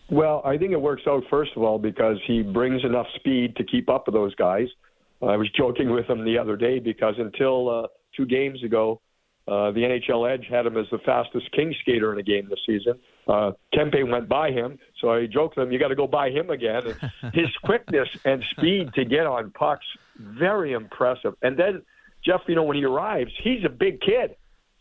Well, 0.09 0.41
I 0.43 0.57
think 0.57 0.73
it 0.73 0.81
works 0.81 1.03
out, 1.07 1.25
first 1.29 1.51
of 1.55 1.63
all, 1.63 1.79
because 1.79 2.17
he 2.27 2.43
brings 2.43 2.83
enough 2.83 3.09
speed 3.17 3.57
to 3.57 3.65
keep 3.65 3.91
up 3.91 4.07
with 4.07 4.15
those 4.15 4.35
guys. 4.37 4.69
I 5.23 5.37
was 5.37 5.49
joking 5.57 5.91
with 5.91 6.07
him 6.07 6.25
the 6.25 6.39
other 6.39 6.57
day 6.57 6.79
because 6.79 7.15
until 7.19 7.69
uh, 7.69 7.87
two 8.17 8.27
games 8.27 8.63
ago, 8.63 9.01
uh, 9.49 9.71
the 9.71 9.81
NHL 9.81 10.29
Edge 10.33 10.47
had 10.51 10.67
him 10.67 10.77
as 10.77 10.87
the 10.91 10.99
fastest 10.99 11.51
king 11.53 11.73
skater 11.81 12.13
in 12.13 12.19
a 12.19 12.23
game 12.23 12.49
this 12.49 12.59
season. 12.67 12.95
Uh, 13.29 13.53
Kempe 13.73 14.09
went 14.09 14.29
by 14.29 14.51
him, 14.51 14.77
so 15.01 15.13
I 15.13 15.27
joked 15.27 15.57
with 15.57 15.67
him, 15.67 15.73
"You 15.73 15.79
got 15.79 15.89
to 15.89 15.95
go 15.95 16.09
by 16.09 16.31
him 16.31 16.51
again." 16.51 16.83
And 16.85 17.35
his 17.35 17.49
quickness 17.63 18.09
and 18.25 18.45
speed 18.51 18.93
to 18.95 19.05
get 19.05 19.27
on 19.27 19.53
pucks, 19.53 19.87
very 20.19 20.73
impressive. 20.73 21.35
And 21.43 21.57
then 21.57 21.83
Jeff, 22.25 22.41
you 22.49 22.57
know, 22.57 22.65
when 22.65 22.77
he 22.77 22.85
arrives, 22.85 23.31
he's 23.43 23.65
a 23.65 23.69
big 23.69 24.01
kid. 24.01 24.35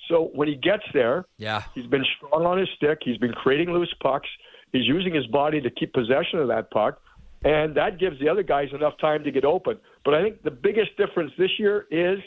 So 0.10 0.32
when 0.34 0.48
he 0.48 0.56
gets 0.56 0.84
there, 0.94 1.26
yeah, 1.38 1.64
he's 1.76 1.88
been 1.88 2.06
strong 2.18 2.46
on 2.46 2.58
his 2.58 2.70
stick. 2.76 3.00
He's 3.04 3.18
been 3.18 3.34
creating 3.34 3.72
loose 3.72 3.94
pucks. 4.02 4.30
He's 4.72 4.88
using 4.88 5.14
his 5.14 5.28
body 5.28 5.62
to 5.62 5.70
keep 5.70 5.94
possession 5.94 6.40
of 6.40 6.48
that 6.48 6.72
puck 6.72 7.00
and 7.44 7.76
that 7.76 8.00
gives 8.00 8.20
the 8.20 8.30
other 8.30 8.44
guys 8.44 8.70
enough 8.74 8.94
time 9.00 9.24
to 9.24 9.32
get 9.32 9.46
open. 9.46 9.78
But 10.04 10.14
I 10.14 10.24
think 10.24 10.44
the 10.44 10.52
biggest 10.52 10.96
difference 10.98 11.32
this 11.38 11.52
year 11.60 11.86
is 11.92 12.20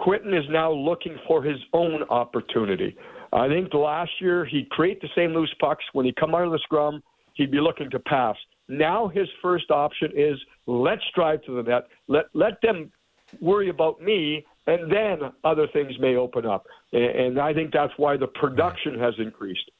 Quinton 0.00 0.34
is 0.34 0.44
now 0.50 0.72
looking 0.72 1.16
for 1.26 1.42
his 1.42 1.58
own 1.72 2.02
opportunity. 2.04 2.96
I 3.32 3.48
think 3.48 3.72
last 3.74 4.10
year 4.20 4.44
he'd 4.44 4.68
create 4.70 5.00
the 5.00 5.08
same 5.14 5.32
loose 5.32 5.54
pucks. 5.60 5.84
When 5.92 6.04
he 6.04 6.12
come 6.12 6.34
out 6.34 6.42
of 6.42 6.52
the 6.52 6.58
scrum, 6.62 7.02
he'd 7.34 7.50
be 7.50 7.60
looking 7.60 7.90
to 7.90 7.98
pass. 8.00 8.36
Now 8.68 9.08
his 9.08 9.28
first 9.42 9.70
option 9.70 10.10
is 10.16 10.38
let's 10.66 11.02
drive 11.14 11.42
to 11.44 11.62
the 11.62 11.62
net. 11.62 11.88
Let 12.08 12.26
let 12.34 12.60
them 12.62 12.90
worry 13.40 13.68
about 13.68 14.00
me, 14.00 14.44
and 14.66 14.90
then 14.90 15.30
other 15.44 15.66
things 15.72 15.92
may 16.00 16.16
open 16.16 16.46
up. 16.46 16.66
And, 16.92 17.04
and 17.04 17.40
I 17.40 17.52
think 17.54 17.72
that's 17.72 17.92
why 17.96 18.16
the 18.16 18.26
production 18.26 18.98
has 18.98 19.14
increased. 19.18 19.70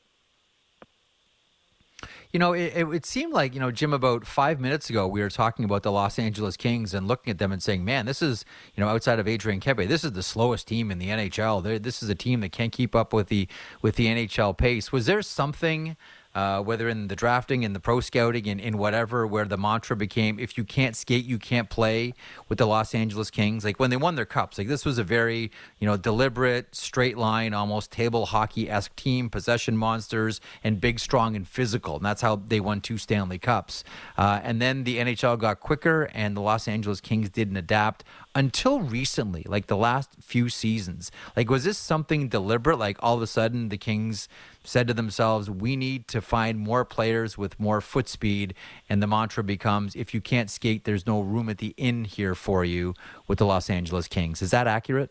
You 2.32 2.38
know, 2.38 2.52
it, 2.52 2.72
it, 2.76 3.06
seemed 3.06 3.32
like, 3.32 3.54
you 3.54 3.60
know, 3.60 3.72
Jim, 3.72 3.92
about 3.92 4.24
five 4.24 4.60
minutes 4.60 4.88
ago, 4.88 5.08
we 5.08 5.20
were 5.20 5.30
talking 5.30 5.64
about 5.64 5.82
the 5.82 5.90
Los 5.90 6.16
Angeles 6.16 6.56
Kings 6.56 6.94
and 6.94 7.08
looking 7.08 7.32
at 7.32 7.38
them 7.38 7.50
and 7.50 7.60
saying, 7.60 7.84
man, 7.84 8.06
this 8.06 8.22
is, 8.22 8.44
you 8.76 8.82
know, 8.82 8.88
outside 8.88 9.18
of 9.18 9.26
Adrian 9.26 9.58
Kempe, 9.58 9.88
this 9.88 10.04
is 10.04 10.12
the 10.12 10.22
slowest 10.22 10.68
team 10.68 10.92
in 10.92 10.98
the 10.98 11.08
NHL. 11.08 11.62
They're, 11.62 11.80
this 11.80 12.04
is 12.04 12.08
a 12.08 12.14
team 12.14 12.40
that 12.40 12.52
can't 12.52 12.72
keep 12.72 12.94
up 12.94 13.12
with 13.12 13.28
the 13.28 13.48
with 13.82 13.96
the 13.96 14.06
NHL 14.06 14.56
pace. 14.56 14.92
Was 14.92 15.06
there 15.06 15.22
something 15.22 15.96
uh, 16.34 16.62
whether 16.62 16.88
in 16.88 17.08
the 17.08 17.16
drafting 17.16 17.64
and 17.64 17.74
the 17.74 17.80
pro 17.80 18.00
scouting 18.00 18.48
and 18.48 18.60
in 18.60 18.78
whatever, 18.78 19.26
where 19.26 19.44
the 19.44 19.56
mantra 19.56 19.96
became 19.96 20.38
if 20.38 20.56
you 20.56 20.64
can't 20.64 20.94
skate, 20.94 21.24
you 21.24 21.38
can't 21.38 21.68
play 21.68 22.14
with 22.48 22.58
the 22.58 22.66
Los 22.66 22.94
Angeles 22.94 23.30
Kings. 23.30 23.64
Like 23.64 23.80
when 23.80 23.90
they 23.90 23.96
won 23.96 24.14
their 24.14 24.24
cups, 24.24 24.58
like 24.58 24.68
this 24.68 24.84
was 24.84 24.98
a 24.98 25.04
very, 25.04 25.50
you 25.78 25.86
know, 25.86 25.96
deliberate, 25.96 26.74
straight 26.74 27.18
line, 27.18 27.52
almost 27.52 27.90
table 27.90 28.26
hockey 28.26 28.70
esque 28.70 28.94
team, 28.96 29.28
possession 29.28 29.76
monsters, 29.76 30.40
and 30.62 30.80
big, 30.80 31.00
strong, 31.00 31.34
and 31.34 31.48
physical. 31.48 31.96
And 31.96 32.04
that's 32.04 32.22
how 32.22 32.36
they 32.36 32.60
won 32.60 32.80
two 32.80 32.98
Stanley 32.98 33.38
Cups. 33.38 33.82
Uh, 34.16 34.40
and 34.42 34.62
then 34.62 34.84
the 34.84 34.98
NHL 34.98 35.38
got 35.38 35.60
quicker, 35.60 36.08
and 36.14 36.36
the 36.36 36.40
Los 36.40 36.68
Angeles 36.68 37.00
Kings 37.00 37.28
didn't 37.30 37.56
adapt 37.56 38.04
until 38.34 38.80
recently, 38.80 39.44
like 39.46 39.66
the 39.66 39.76
last 39.76 40.10
few 40.20 40.48
seasons. 40.48 41.10
Like, 41.36 41.50
was 41.50 41.64
this 41.64 41.78
something 41.78 42.28
deliberate? 42.28 42.78
Like, 42.78 42.96
all 43.00 43.16
of 43.16 43.22
a 43.22 43.26
sudden, 43.26 43.68
the 43.68 43.78
Kings 43.78 44.28
said 44.62 44.86
to 44.88 44.94
themselves, 44.94 45.50
we 45.50 45.74
need 45.76 46.06
to 46.08 46.20
find 46.20 46.58
more 46.58 46.84
players 46.84 47.36
with 47.36 47.58
more 47.58 47.80
foot 47.80 48.08
speed. 48.08 48.54
And 48.88 49.02
the 49.02 49.06
mantra 49.06 49.42
becomes, 49.42 49.96
if 49.96 50.14
you 50.14 50.20
can't 50.20 50.50
skate, 50.50 50.84
there's 50.84 51.06
no 51.06 51.20
room 51.20 51.48
at 51.48 51.58
the 51.58 51.74
inn 51.76 52.04
here 52.04 52.34
for 52.34 52.64
you 52.64 52.94
with 53.26 53.38
the 53.38 53.46
Los 53.46 53.68
Angeles 53.68 54.06
Kings. 54.06 54.42
Is 54.42 54.52
that 54.52 54.66
accurate? 54.66 55.10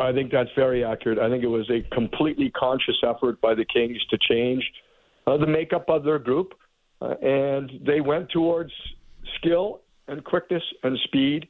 I 0.00 0.12
think 0.12 0.30
that's 0.30 0.50
very 0.54 0.84
accurate. 0.84 1.18
I 1.18 1.28
think 1.28 1.42
it 1.42 1.48
was 1.48 1.68
a 1.70 1.82
completely 1.94 2.50
conscious 2.50 2.96
effort 3.02 3.40
by 3.40 3.54
the 3.54 3.64
Kings 3.64 3.98
to 4.10 4.18
change 4.18 4.62
uh, 5.26 5.36
the 5.36 5.46
makeup 5.46 5.86
of 5.88 6.04
their 6.04 6.18
group. 6.18 6.54
Uh, 7.00 7.14
and 7.22 7.72
they 7.84 8.00
went 8.00 8.30
towards 8.30 8.72
skill 9.36 9.80
and 10.06 10.22
quickness 10.22 10.62
and 10.82 10.98
speed 11.04 11.48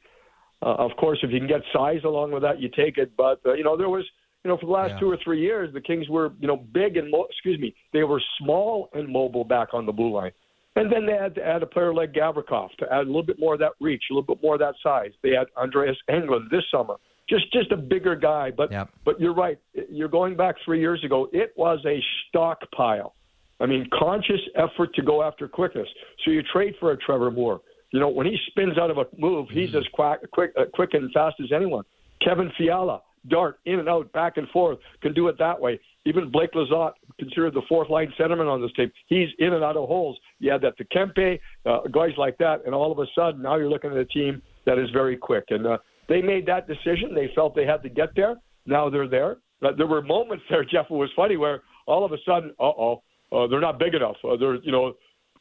uh, 0.61 0.75
of 0.75 0.91
course, 0.97 1.19
if 1.23 1.31
you 1.31 1.39
can 1.39 1.47
get 1.47 1.61
size 1.73 2.01
along 2.03 2.31
with 2.31 2.43
that, 2.43 2.59
you 2.59 2.69
take 2.69 2.97
it. 2.97 3.11
But 3.17 3.41
uh, 3.45 3.53
you 3.53 3.63
know, 3.63 3.77
there 3.77 3.89
was 3.89 4.05
you 4.43 4.49
know 4.49 4.57
for 4.57 4.65
the 4.65 4.71
last 4.71 4.91
yeah. 4.91 4.99
two 4.99 5.11
or 5.11 5.17
three 5.23 5.41
years, 5.41 5.73
the 5.73 5.81
Kings 5.81 6.07
were 6.09 6.33
you 6.39 6.47
know 6.47 6.57
big 6.57 6.97
and 6.97 7.09
mo- 7.09 7.27
excuse 7.29 7.59
me, 7.59 7.73
they 7.93 8.03
were 8.03 8.21
small 8.39 8.89
and 8.93 9.07
mobile 9.07 9.43
back 9.43 9.69
on 9.73 9.85
the 9.85 9.91
blue 9.91 10.13
line. 10.13 10.31
And 10.77 10.91
then 10.91 11.05
they 11.05 11.13
had 11.13 11.35
to 11.35 11.45
add 11.45 11.63
a 11.63 11.65
player 11.65 11.93
like 11.93 12.13
Gavrikov 12.13 12.69
to 12.79 12.85
add 12.91 13.01
a 13.01 13.07
little 13.07 13.23
bit 13.23 13.37
more 13.37 13.55
of 13.55 13.59
that 13.59 13.73
reach, 13.81 14.03
a 14.09 14.13
little 14.13 14.35
bit 14.35 14.41
more 14.41 14.53
of 14.53 14.61
that 14.61 14.75
size. 14.81 15.11
They 15.21 15.31
had 15.31 15.47
Andreas 15.57 15.97
Englund 16.09 16.49
this 16.49 16.63
summer, 16.71 16.95
just 17.27 17.51
just 17.51 17.71
a 17.71 17.77
bigger 17.77 18.15
guy. 18.15 18.51
But 18.51 18.71
yep. 18.71 18.89
but 19.03 19.19
you're 19.19 19.33
right. 19.33 19.59
You're 19.89 20.07
going 20.07 20.37
back 20.37 20.55
three 20.63 20.79
years 20.79 21.03
ago. 21.03 21.27
It 21.33 21.53
was 21.57 21.79
a 21.85 21.99
stockpile. 22.29 23.15
I 23.59 23.67
mean, 23.67 23.87
conscious 23.97 24.41
effort 24.55 24.93
to 24.95 25.03
go 25.03 25.21
after 25.21 25.47
quickness. 25.47 25.87
So 26.25 26.31
you 26.31 26.41
trade 26.51 26.73
for 26.79 26.91
a 26.91 26.97
Trevor 26.97 27.29
Moore. 27.29 27.61
You 27.91 27.99
know, 27.99 28.09
when 28.09 28.25
he 28.25 28.37
spins 28.47 28.77
out 28.77 28.89
of 28.89 28.97
a 28.97 29.05
move, 29.17 29.47
he's 29.49 29.69
mm-hmm. 29.69 29.79
as 29.79 29.87
quick, 29.93 30.31
quick, 30.31 30.51
uh, 30.57 30.65
quick 30.73 30.93
and 30.93 31.11
fast 31.11 31.35
as 31.43 31.51
anyone. 31.53 31.83
Kevin 32.23 32.51
Fiala, 32.57 33.01
dart 33.27 33.59
in 33.65 33.79
and 33.79 33.89
out, 33.89 34.11
back 34.13 34.37
and 34.37 34.47
forth, 34.49 34.79
can 35.01 35.13
do 35.13 35.27
it 35.27 35.37
that 35.39 35.59
way. 35.59 35.79
Even 36.05 36.31
Blake 36.31 36.51
Lizotte, 36.53 36.93
considered 37.19 37.53
the 37.53 37.61
fourth 37.67 37.89
line 37.89 38.11
centerman 38.19 38.51
on 38.51 38.61
this 38.61 38.71
team, 38.73 38.91
he's 39.07 39.29
in 39.39 39.53
and 39.53 39.63
out 39.63 39.77
of 39.77 39.87
holes. 39.87 40.17
You 40.39 40.51
add 40.51 40.61
that 40.61 40.77
to 40.77 40.85
Kempe, 40.85 41.39
uh, 41.65 41.87
guys 41.91 42.11
like 42.17 42.37
that, 42.39 42.61
and 42.65 42.73
all 42.73 42.91
of 42.91 42.99
a 42.99 43.05
sudden 43.13 43.41
now 43.41 43.57
you're 43.57 43.69
looking 43.69 43.91
at 43.91 43.97
a 43.97 44.05
team 44.05 44.41
that 44.65 44.79
is 44.79 44.89
very 44.91 45.17
quick. 45.17 45.45
And 45.49 45.67
uh, 45.67 45.77
they 46.07 46.21
made 46.21 46.45
that 46.47 46.67
decision. 46.67 47.13
They 47.13 47.31
felt 47.35 47.55
they 47.55 47.65
had 47.65 47.83
to 47.83 47.89
get 47.89 48.15
there. 48.15 48.35
Now 48.65 48.89
they're 48.89 49.07
there. 49.07 49.37
But 49.59 49.77
there 49.77 49.87
were 49.87 50.01
moments 50.01 50.43
there, 50.49 50.63
Jeff. 50.71 50.85
It 50.89 50.93
was 50.93 51.09
funny 51.15 51.37
where 51.37 51.61
all 51.85 52.05
of 52.05 52.11
a 52.11 52.17
sudden, 52.25 52.51
uh 52.59 52.63
oh, 52.63 53.03
uh, 53.31 53.47
they're 53.47 53.61
not 53.61 53.79
big 53.79 53.93
enough. 53.93 54.17
Uh, 54.23 54.35
they're 54.37 54.55
you 54.55 54.71
know, 54.71 54.93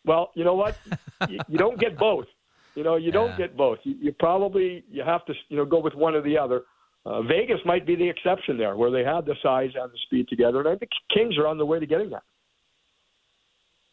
well, 0.04 0.30
you 0.34 0.44
know 0.44 0.54
what? 0.54 0.76
you, 1.28 1.38
you 1.48 1.58
don't 1.58 1.78
get 1.78 1.98
both. 1.98 2.26
You 2.74 2.84
know, 2.84 2.96
you 2.96 3.10
don't 3.10 3.36
get 3.36 3.56
both. 3.56 3.78
You, 3.82 3.94
you 4.00 4.12
probably 4.18 4.84
you 4.90 5.02
have 5.04 5.24
to 5.26 5.34
you 5.48 5.56
know 5.56 5.64
go 5.64 5.80
with 5.80 5.94
one 5.94 6.14
or 6.14 6.22
the 6.22 6.38
other. 6.38 6.62
Uh, 7.06 7.22
Vegas 7.22 7.58
might 7.64 7.86
be 7.86 7.96
the 7.96 8.08
exception 8.08 8.58
there, 8.58 8.76
where 8.76 8.90
they 8.90 9.02
have 9.02 9.24
the 9.24 9.34
size 9.42 9.70
and 9.74 9.90
the 9.90 9.98
speed 10.06 10.28
together, 10.28 10.60
and 10.60 10.68
I 10.68 10.76
think 10.76 10.90
Kings 11.12 11.38
are 11.38 11.46
on 11.46 11.56
the 11.56 11.64
way 11.64 11.80
to 11.80 11.86
getting 11.86 12.10
that. 12.10 12.22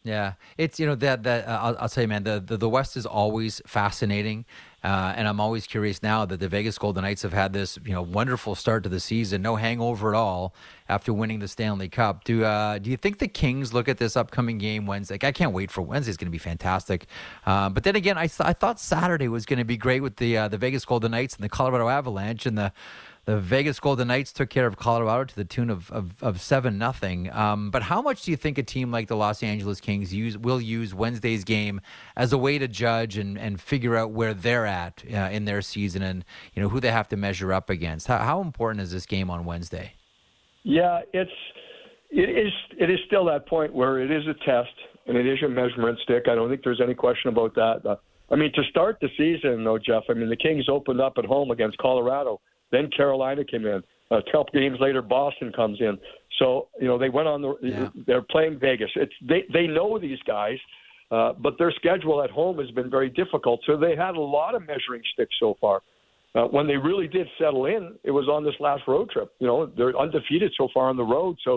Yeah, 0.04 0.34
it's 0.56 0.78
you 0.78 0.86
know 0.86 0.94
that 0.96 1.22
that 1.24 1.48
uh, 1.48 1.58
I'll, 1.62 1.76
I'll 1.80 1.88
tell 1.88 2.02
you, 2.02 2.08
man. 2.08 2.24
The, 2.24 2.40
the 2.40 2.56
the 2.56 2.68
West 2.68 2.96
is 2.96 3.04
always 3.04 3.60
fascinating, 3.66 4.44
uh, 4.84 5.12
and 5.16 5.26
I'm 5.26 5.40
always 5.40 5.66
curious 5.66 6.02
now 6.02 6.24
that 6.24 6.38
the 6.38 6.48
Vegas 6.48 6.78
Golden 6.78 7.02
Knights 7.02 7.22
have 7.22 7.32
had 7.32 7.52
this 7.52 7.78
you 7.84 7.92
know 7.92 8.02
wonderful 8.02 8.54
start 8.54 8.84
to 8.84 8.88
the 8.88 9.00
season, 9.00 9.42
no 9.42 9.56
hangover 9.56 10.14
at 10.14 10.18
all 10.18 10.54
after 10.88 11.12
winning 11.12 11.40
the 11.40 11.48
Stanley 11.48 11.88
Cup. 11.88 12.22
Do 12.22 12.44
uh, 12.44 12.78
do 12.78 12.88
you 12.90 12.96
think 12.96 13.18
the 13.18 13.26
Kings 13.26 13.74
look 13.74 13.88
at 13.88 13.98
this 13.98 14.16
upcoming 14.16 14.58
game 14.58 14.86
Wednesday? 14.86 15.18
I 15.20 15.32
can't 15.32 15.52
wait 15.52 15.70
for 15.72 15.82
Wednesday. 15.82 16.10
It's 16.10 16.16
going 16.16 16.28
to 16.28 16.32
be 16.32 16.38
fantastic. 16.38 17.06
Uh, 17.44 17.68
but 17.68 17.82
then 17.82 17.96
again, 17.96 18.16
I 18.16 18.28
th- 18.28 18.40
I 18.40 18.52
thought 18.52 18.78
Saturday 18.78 19.26
was 19.28 19.46
going 19.46 19.58
to 19.58 19.64
be 19.64 19.76
great 19.76 20.00
with 20.00 20.16
the 20.16 20.36
uh, 20.36 20.48
the 20.48 20.58
Vegas 20.58 20.84
Golden 20.84 21.10
Knights 21.10 21.34
and 21.34 21.42
the 21.42 21.48
Colorado 21.48 21.88
Avalanche 21.88 22.46
and 22.46 22.56
the 22.56 22.72
the 23.28 23.36
Vegas 23.36 23.78
Golden 23.78 24.08
Knights 24.08 24.32
took 24.32 24.48
care 24.48 24.66
of 24.66 24.78
Colorado 24.78 25.24
to 25.24 25.36
the 25.36 25.44
tune 25.44 25.68
of 25.68 25.92
of, 26.22 26.40
seven 26.40 26.78
nothing. 26.78 27.30
Um, 27.30 27.70
but 27.70 27.82
how 27.82 28.00
much 28.00 28.22
do 28.22 28.30
you 28.30 28.38
think 28.38 28.56
a 28.56 28.62
team 28.62 28.90
like 28.90 29.06
the 29.08 29.16
Los 29.16 29.42
Angeles 29.42 29.82
Kings 29.82 30.14
use 30.14 30.38
will 30.38 30.62
use 30.62 30.94
Wednesday's 30.94 31.44
game 31.44 31.82
as 32.16 32.32
a 32.32 32.38
way 32.38 32.56
to 32.56 32.66
judge 32.66 33.18
and, 33.18 33.36
and 33.36 33.60
figure 33.60 33.96
out 33.96 34.12
where 34.12 34.32
they're 34.32 34.64
at 34.64 35.04
uh, 35.12 35.28
in 35.30 35.44
their 35.44 35.60
season 35.60 36.00
and 36.00 36.24
you 36.54 36.62
know 36.62 36.70
who 36.70 36.80
they 36.80 36.90
have 36.90 37.06
to 37.08 37.18
measure 37.18 37.52
up 37.52 37.68
against? 37.68 38.06
How, 38.06 38.16
how 38.16 38.40
important 38.40 38.80
is 38.80 38.92
this 38.92 39.04
game 39.04 39.28
on 39.28 39.44
Wednesday? 39.44 39.92
Yeah, 40.62 41.02
it's 41.12 41.30
it 42.08 42.30
is 42.30 42.52
it 42.80 42.88
is 42.88 42.98
still 43.08 43.26
that 43.26 43.46
point 43.46 43.74
where 43.74 44.00
it 44.00 44.10
is 44.10 44.26
a 44.26 44.42
test 44.46 44.72
and 45.06 45.18
it 45.18 45.26
is 45.26 45.38
a 45.44 45.48
measurement 45.50 45.98
stick. 46.02 46.28
I 46.30 46.34
don't 46.34 46.48
think 46.48 46.62
there's 46.64 46.80
any 46.80 46.94
question 46.94 47.28
about 47.28 47.54
that. 47.56 47.84
Uh, 47.84 47.96
I 48.30 48.36
mean, 48.36 48.52
to 48.54 48.62
start 48.70 48.96
the 49.02 49.10
season, 49.18 49.64
though, 49.64 49.78
Jeff. 49.78 50.04
I 50.08 50.14
mean, 50.14 50.30
the 50.30 50.36
Kings 50.36 50.66
opened 50.70 51.02
up 51.02 51.18
at 51.18 51.26
home 51.26 51.50
against 51.50 51.76
Colorado. 51.76 52.40
Then 52.70 52.90
Carolina 52.90 53.44
came 53.44 53.66
in. 53.66 53.82
A 54.10 54.22
couple 54.32 54.48
games 54.54 54.78
later, 54.80 55.02
Boston 55.02 55.52
comes 55.52 55.80
in. 55.80 55.98
So 56.38 56.68
you 56.80 56.86
know 56.86 56.98
they 56.98 57.08
went 57.08 57.28
on 57.28 57.42
the. 57.42 57.54
Yeah. 57.62 57.88
They're 58.06 58.22
playing 58.22 58.58
Vegas. 58.58 58.90
It's 58.96 59.12
they 59.28 59.44
they 59.52 59.66
know 59.66 59.98
these 59.98 60.18
guys, 60.26 60.58
uh, 61.10 61.32
but 61.32 61.58
their 61.58 61.72
schedule 61.72 62.22
at 62.22 62.30
home 62.30 62.58
has 62.58 62.70
been 62.70 62.90
very 62.90 63.10
difficult. 63.10 63.60
So 63.66 63.76
they 63.76 63.96
had 63.96 64.14
a 64.14 64.20
lot 64.20 64.54
of 64.54 64.62
measuring 64.62 65.02
sticks 65.12 65.34
so 65.38 65.56
far. 65.60 65.82
Uh, 66.34 66.44
when 66.44 66.66
they 66.66 66.76
really 66.76 67.08
did 67.08 67.26
settle 67.38 67.66
in, 67.66 67.94
it 68.04 68.10
was 68.10 68.28
on 68.28 68.44
this 68.44 68.54
last 68.60 68.82
road 68.86 69.10
trip. 69.10 69.32
You 69.40 69.46
know, 69.46 69.66
they're 69.66 69.98
undefeated 69.98 70.52
so 70.56 70.68
far 70.72 70.88
on 70.88 70.96
the 70.96 71.04
road. 71.04 71.36
So 71.42 71.56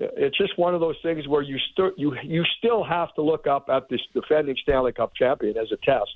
uh, 0.00 0.06
it's 0.16 0.36
just 0.36 0.58
one 0.58 0.74
of 0.74 0.80
those 0.80 0.96
things 1.02 1.26
where 1.26 1.42
you 1.42 1.58
st- 1.72 1.98
you 1.98 2.14
you 2.22 2.44
still 2.58 2.84
have 2.84 3.14
to 3.14 3.22
look 3.22 3.46
up 3.46 3.68
at 3.68 3.88
this 3.88 4.00
defending 4.14 4.56
Stanley 4.62 4.92
Cup 4.92 5.12
champion 5.14 5.56
as 5.56 5.68
a 5.72 5.76
test. 5.84 6.10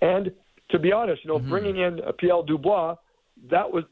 And 0.00 0.32
to 0.70 0.78
be 0.78 0.92
honest, 0.92 1.24
you 1.24 1.28
know, 1.28 1.38
bringing 1.38 1.78
in 1.78 2.00
uh, 2.00 2.12
Pierre 2.12 2.42
Dubois, 2.46 2.94
that 3.50 3.70
was 3.70 3.84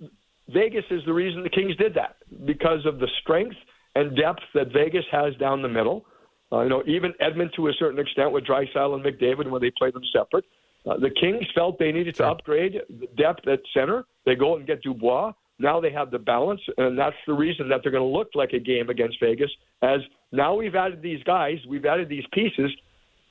Vegas 0.48 0.84
is 0.90 1.02
the 1.06 1.12
reason 1.12 1.42
the 1.42 1.50
Kings 1.50 1.76
did 1.76 1.94
that 1.94 2.16
because 2.44 2.84
of 2.86 2.98
the 2.98 3.08
strength 3.22 3.56
and 3.94 4.16
depth 4.16 4.42
that 4.54 4.72
Vegas 4.72 5.04
has 5.10 5.34
down 5.36 5.62
the 5.62 5.68
middle. 5.68 6.04
Uh, 6.52 6.62
you 6.62 6.68
know, 6.68 6.82
even 6.86 7.12
Edmond 7.18 7.50
to 7.56 7.68
a 7.68 7.72
certain 7.78 7.98
extent 7.98 8.30
with 8.30 8.44
Draisaitl 8.44 8.94
and 8.94 9.04
McDavid 9.04 9.50
when 9.50 9.60
they 9.60 9.72
played 9.76 9.94
them 9.94 10.04
separate. 10.12 10.44
Uh, 10.86 10.96
the 10.98 11.10
Kings 11.10 11.44
felt 11.54 11.78
they 11.78 11.90
needed 11.90 12.14
to 12.16 12.26
upgrade 12.26 12.80
the 12.88 13.08
depth 13.16 13.48
at 13.48 13.60
center. 13.74 14.04
They 14.24 14.36
go 14.36 14.56
and 14.56 14.66
get 14.66 14.82
Dubois. 14.82 15.32
Now 15.58 15.80
they 15.80 15.90
have 15.90 16.10
the 16.10 16.18
balance, 16.18 16.60
and 16.76 16.98
that's 16.98 17.16
the 17.26 17.32
reason 17.32 17.68
that 17.70 17.80
they're 17.82 17.90
going 17.90 18.08
to 18.08 18.16
look 18.16 18.28
like 18.34 18.52
a 18.52 18.60
game 18.60 18.90
against 18.90 19.18
Vegas. 19.20 19.50
As 19.82 20.00
now 20.30 20.54
we've 20.54 20.74
added 20.74 21.02
these 21.02 21.22
guys, 21.24 21.56
we've 21.68 21.86
added 21.86 22.08
these 22.08 22.24
pieces. 22.32 22.70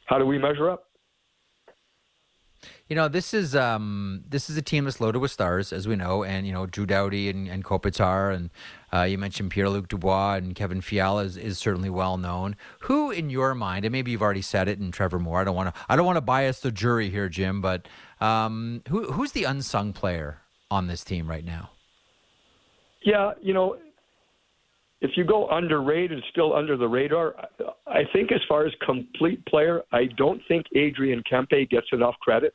How 0.06 0.18
do 0.18 0.26
we 0.26 0.38
measure 0.38 0.70
up? 0.70 0.85
You 2.88 2.96
know, 2.96 3.08
this 3.08 3.34
is 3.34 3.56
um, 3.56 4.24
this 4.30 4.48
is 4.48 4.58
a 4.58 4.62
team 4.62 4.84
that's 4.86 5.02
loaded 5.02 5.18
with 5.18 5.32
stars, 5.32 5.74
as 5.74 5.88
we 5.88 5.96
know, 5.96 6.24
and 6.24 6.46
you 6.46 6.54
know 6.54 6.68
Drew 6.68 6.86
Doughty 6.86 7.30
and, 7.32 7.48
and 7.48 7.64
Kopitar, 7.64 8.32
and 8.32 8.52
uh, 8.94 9.02
you 9.02 9.18
mentioned 9.18 9.50
Pierre 9.50 9.70
Luc 9.70 9.88
Dubois 9.88 10.36
and 10.36 10.54
Kevin 10.54 10.82
Fiala 10.82 11.24
is, 11.24 11.36
is 11.36 11.58
certainly 11.58 11.90
well 11.90 12.18
known. 12.18 12.56
Who, 12.82 13.10
in 13.10 13.32
your 13.32 13.56
mind, 13.56 13.86
and 13.86 13.92
maybe 13.92 14.12
you've 14.12 14.22
already 14.22 14.44
said 14.44 14.68
it, 14.68 14.78
and 14.78 14.94
Trevor 14.94 15.18
Moore. 15.18 15.42
I 15.42 15.44
don't 15.44 15.56
want 15.56 15.74
to 15.74 15.82
I 15.90 15.96
don't 15.96 16.06
want 16.06 16.18
to 16.18 16.22
bias 16.22 16.60
the 16.60 16.72
jury 16.72 17.10
here, 17.10 17.28
Jim, 17.28 17.60
but 17.60 17.88
um, 18.22 18.84
who 18.90 19.12
who's 19.14 19.32
the 19.32 19.46
unsung 19.46 19.92
player 19.92 20.42
on 20.70 20.86
this 20.86 21.04
team 21.04 21.28
right 21.28 21.44
now? 21.44 21.72
Yeah, 23.02 23.32
you 23.42 23.56
know, 23.56 23.78
if 25.02 25.12
you 25.16 25.24
go 25.24 25.50
underrated, 25.50 26.24
still 26.30 26.56
under 26.56 26.78
the 26.78 26.88
radar, 26.88 27.34
I 27.40 27.72
I 27.88 28.04
think 28.14 28.32
as 28.32 28.42
far 28.48 28.68
as 28.68 28.74
complete 28.86 29.44
player, 29.48 29.82
I 29.92 30.06
don't 30.18 30.42
think 30.48 30.68
Adrian 30.76 31.24
Kempe 31.24 31.68
gets 31.68 31.88
enough 31.92 32.14
credit 32.20 32.54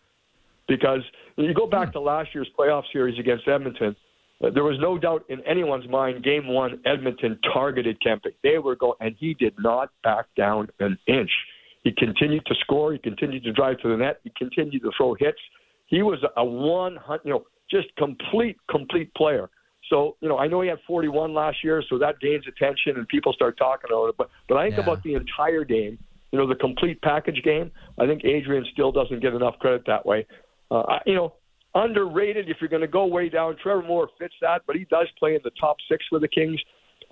because 0.71 1.01
you 1.37 1.53
go 1.53 1.67
back 1.67 1.93
to 1.93 2.01
last 2.01 2.31
year's 2.33 2.49
playoff 2.57 2.85
series 2.93 3.19
against 3.19 3.49
Edmonton, 3.49 3.97
uh, 4.43 4.51
there 4.55 4.63
was 4.63 4.79
no 4.81 4.97
doubt 4.97 5.25
in 5.29 5.41
anyone's 5.41 5.89
mind. 5.89 6.23
Game 6.23 6.47
one, 6.47 6.81
Edmonton 6.87 7.39
targeted 7.53 7.99
Kempe. 8.01 8.33
They 8.45 8.59
were 8.59 8.77
going, 8.77 8.95
and 9.01 9.17
he 9.19 9.35
did 9.35 9.55
not 9.59 9.91
back 10.05 10.27
down 10.37 10.69
an 10.79 10.97
inch. 11.09 11.31
He 11.83 11.91
continued 11.93 12.47
to 12.47 12.55
score. 12.61 12.93
He 12.93 12.99
continued 12.99 13.43
to 13.45 13.53
drive 13.53 13.79
to 13.81 13.89
the 13.89 13.97
net. 13.97 14.21
He 14.23 14.31
continued 14.39 14.83
to 14.83 14.93
throw 14.97 15.15
hits. 15.15 15.39
He 15.87 16.03
was 16.03 16.25
a 16.37 16.45
one, 16.45 16.99
you 17.25 17.33
know, 17.33 17.45
just 17.69 17.89
complete, 17.97 18.57
complete 18.71 19.13
player. 19.15 19.51
So, 19.89 20.17
you 20.21 20.29
know, 20.29 20.39
I 20.39 20.47
know 20.47 20.61
he 20.61 20.69
had 20.69 20.79
41 20.87 21.35
last 21.35 21.65
year, 21.65 21.83
so 21.89 21.99
that 21.99 22.21
gains 22.21 22.45
attention 22.47 22.97
and 22.97 23.09
people 23.09 23.33
start 23.33 23.59
talking 23.59 23.91
about 23.91 24.07
it. 24.07 24.15
But, 24.17 24.31
but 24.49 24.57
I 24.57 24.67
think 24.67 24.77
Yeah. 24.77 24.83
about 24.85 25.03
the 25.03 25.15
entire 25.15 25.65
game, 25.65 25.99
you 26.31 26.39
know, 26.39 26.47
the 26.47 26.55
complete 26.55 27.01
package 27.03 27.43
game. 27.43 27.73
I 27.99 28.07
think 28.07 28.25
Adrian 28.25 28.65
still 28.73 28.93
doesn't 28.93 29.21
get 29.21 29.35
enough 29.35 29.59
credit 29.59 29.83
that 29.87 30.07
way. 30.07 30.27
Uh, 30.71 30.99
you 31.07 31.15
know, 31.15 31.35
underrated 31.75 32.49
if 32.49 32.59
you're 32.61 32.71
going 32.71 32.83
to 32.83 32.89
go 32.89 33.07
way 33.07 33.29
down. 33.29 33.57
Trevor 33.63 33.83
Moore 33.83 34.09
fits 34.19 34.35
that, 34.41 34.63
but 34.67 34.77
he 34.77 34.85
does 34.91 35.09
play 35.19 35.35
in 35.35 35.41
the 35.45 35.51
top 35.61 35.77
six 35.89 36.05
for 36.09 36.19
the 36.19 36.29
Kings. 36.29 36.61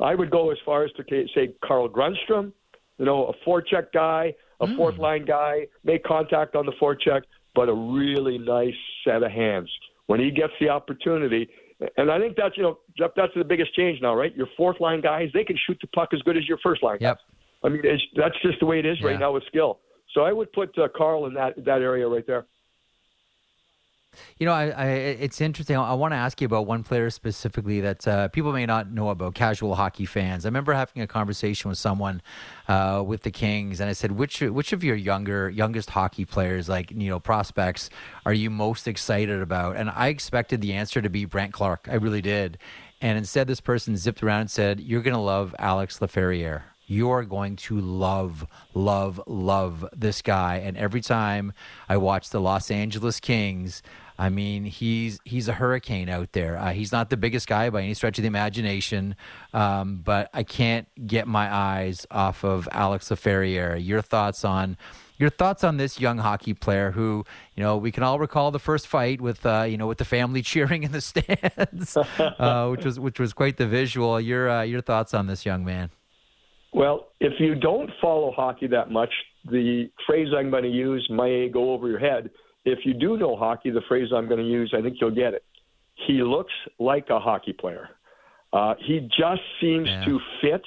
I 0.01 0.15
would 0.15 0.31
go 0.31 0.51
as 0.51 0.59
far 0.65 0.85
as 0.85 0.91
to 0.93 1.27
say 1.35 1.55
Carl 1.65 1.89
Grundstrom, 1.89 2.53
you 2.99 3.05
know, 3.05 3.27
a 3.27 3.49
forecheck 3.49 3.93
guy, 3.93 4.35
a 4.61 4.77
fourth 4.77 4.99
line 4.99 5.25
guy, 5.25 5.67
make 5.85 6.05
contact 6.05 6.57
on 6.57 6.67
the 6.67 6.73
forecheck, 6.81 7.23
but 7.55 7.69
a 7.69 7.75
really 7.75 8.39
nice 8.39 8.75
set 9.05 9.23
of 9.23 9.31
hands 9.31 9.71
when 10.07 10.21
he 10.21 10.31
gets 10.31 10.53
the 10.61 10.69
opportunity. 10.69 11.49
And 11.97 12.11
I 12.11 12.19
think 12.19 12.37
that's 12.37 12.57
you 12.57 12.65
know 12.65 12.79
Jeff, 12.97 13.13
that's 13.17 13.33
the 13.37 13.45
biggest 13.45 13.75
change 13.75 14.01
now, 14.03 14.15
right? 14.15 14.35
Your 14.37 14.49
fourth 14.57 14.81
line 14.81 15.01
guys, 15.01 15.31
they 15.33 15.45
can 15.45 15.57
shoot 15.67 15.79
the 15.81 15.87
puck 15.89 16.11
as 16.13 16.21
good 16.23 16.37
as 16.37 16.47
your 16.49 16.59
first 16.59 16.83
line. 16.83 16.99
Yep. 17.01 17.17
guys. 17.17 17.25
I 17.65 17.69
mean, 17.69 17.81
it's, 17.85 18.03
that's 18.17 18.35
just 18.43 18.61
the 18.61 18.67
way 18.67 18.79
it 18.79 18.87
is 18.87 19.03
right 19.03 19.19
now 19.19 19.33
with 19.33 19.45
skill. 19.47 19.81
So 20.15 20.23
I 20.23 20.33
would 20.33 20.53
put 20.53 20.77
uh, 20.79 20.89
Carl 20.97 21.27
in 21.27 21.35
that 21.35 21.55
that 21.65 21.83
area 21.83 22.07
right 22.09 22.27
there. 22.27 22.47
You 24.39 24.47
know, 24.47 24.53
I, 24.53 24.69
I 24.69 24.87
it's 24.87 25.41
interesting. 25.41 25.77
I 25.77 25.95
want 25.95 26.13
to 26.13 26.17
ask 26.17 26.41
you 26.41 26.47
about 26.47 26.67
one 26.67 26.83
player 26.83 27.11
specifically 27.11 27.81
that 27.81 28.07
uh, 28.07 28.29
people 28.29 28.53
may 28.53 28.67
not 28.67 28.91
know 28.91 29.11
about. 29.11 29.35
Casual 29.35 29.75
hockey 29.75 30.07
fans. 30.07 30.45
I 30.45 30.49
remember 30.49 30.73
having 30.73 31.03
a 31.03 31.07
conversation 31.07 31.69
with 31.69 31.79
someone 31.79 32.23
uh, 32.69 33.03
with 33.07 33.23
the 33.23 33.31
Kings, 33.31 33.81
and 33.81 33.91
I 33.91 33.93
said, 33.93 34.13
"Which 34.13 34.41
which 34.41 34.73
of 34.73 34.85
your 34.85 34.97
younger 34.97 35.51
youngest 35.51 35.91
hockey 35.91 36.25
players, 36.25 36.69
like 36.69 36.91
you 36.91 37.11
know 37.11 37.21
prospects, 37.21 37.91
are 38.25 38.33
you 38.33 38.51
most 38.51 38.87
excited 38.89 39.41
about?" 39.41 39.77
And 39.77 39.91
I 39.91 40.09
expected 40.09 40.61
the 40.61 40.73
answer 40.73 41.03
to 41.03 41.11
be 41.11 41.25
Brandt 41.25 41.53
Clarke. 41.53 41.89
I 41.91 41.95
really 41.95 42.23
did. 42.23 42.59
And 43.01 43.17
instead, 43.17 43.47
this 43.47 43.61
person 43.61 43.97
zipped 43.97 44.23
around 44.23 44.43
and 44.43 44.51
said, 44.51 44.81
"You're 44.81 45.03
going 45.03 45.15
to 45.15 45.21
love 45.21 45.55
Alex 45.59 45.99
Laferriere." 45.99 46.63
You're 46.89 47.25
going 47.25 47.57
to 47.57 47.79
love, 47.79 48.47
love, 48.73 49.21
love 49.27 49.87
this 49.95 50.23
guy. 50.23 50.57
And 50.57 50.77
every 50.77 51.03
time 51.03 51.53
I 51.89 51.99
watch 51.99 52.31
the 52.31 52.41
Los 52.41 52.71
Angeles 52.71 53.21
Kings, 53.21 53.83
I 54.19 54.31
mean, 54.31 54.65
he's 54.65 55.21
he's 55.25 55.47
a 55.47 55.53
hurricane 55.53 56.09
out 56.09 56.33
there. 56.33 56.57
Uh, 56.57 56.73
he's 56.73 56.91
not 56.91 57.09
the 57.11 57.17
biggest 57.17 57.47
guy 57.47 57.71
by 57.71 57.83
any 57.83 57.95
stretch 57.95 58.19
of 58.19 58.23
the 58.23 58.29
imagination, 58.29 59.15
um, 59.55 60.01
but 60.03 60.29
I 60.35 60.43
can't 60.43 60.89
get 61.07 61.29
my 61.29 61.55
eyes 61.55 62.05
off 62.11 62.43
of 62.43 62.69
Alex 62.73 63.11
Laferriere. 63.11 63.77
Your 63.85 64.03
thoughts 64.03 64.45
on 64.45 64.77
your 65.19 65.31
thoughts 65.31 65.63
on 65.63 65.77
this 65.77 66.01
young 66.01 66.19
hockey 66.19 66.55
player 66.55 66.93
who, 66.93 67.25
you 67.55 67.63
know, 67.63 67.77
we 67.77 67.93
can 67.93 68.03
all 68.03 68.19
recall 68.19 68.51
the 68.51 68.59
first 68.59 68.87
fight 68.87 69.21
with, 69.21 69.45
uh, 69.45 69.65
you 69.69 69.77
know, 69.77 69.87
with 69.87 69.99
the 69.99 70.05
family 70.05 70.43
cheering 70.51 70.85
in 70.85 70.93
the 70.93 71.01
stands, 71.01 71.97
uh, 71.97 72.69
which 72.69 72.85
was 72.85 72.99
which 72.99 73.21
was 73.21 73.33
quite 73.33 73.57
the 73.57 73.67
visual. 73.67 74.21
Your 74.21 74.51
uh, 74.51 74.63
your 74.63 74.81
thoughts 74.81 75.15
on 75.15 75.27
this 75.27 75.45
young 75.45 75.65
man? 75.65 75.91
Well, 76.79 77.09
if 77.19 77.33
you 77.41 77.57
don't 77.57 77.91
follow 78.01 78.31
hockey 78.31 78.69
that 78.69 78.89
much, 78.89 79.11
the 79.45 79.91
phrase 80.07 80.29
I'm 80.35 80.49
going 80.49 80.63
to 80.63 80.71
use 80.71 81.05
may 81.11 81.49
go 81.49 81.73
over 81.73 81.89
your 81.89 81.99
head. 81.99 82.31
If 82.65 82.87
you 82.87 82.95
do 82.95 83.17
know 83.17 83.37
hockey, 83.37 83.71
the 83.71 83.81
phrase 83.89 84.11
I'm 84.15 84.29
going 84.29 84.39
to 84.39 84.47
use, 84.47 84.73
I 84.79 84.81
think 84.81 84.99
you'll 85.01 85.11
get 85.11 85.35
it. 85.35 85.43
He 86.07 86.23
looks 86.23 86.53
like 86.79 87.11
a 87.11 87.19
hockey 87.19 87.53
player. 87.53 87.89
Uh, 88.53 88.75
he 88.79 89.01
just 89.19 89.43
seems 89.61 89.89
Yeah. 89.89 90.05
to 90.05 90.21
fit. 90.41 90.63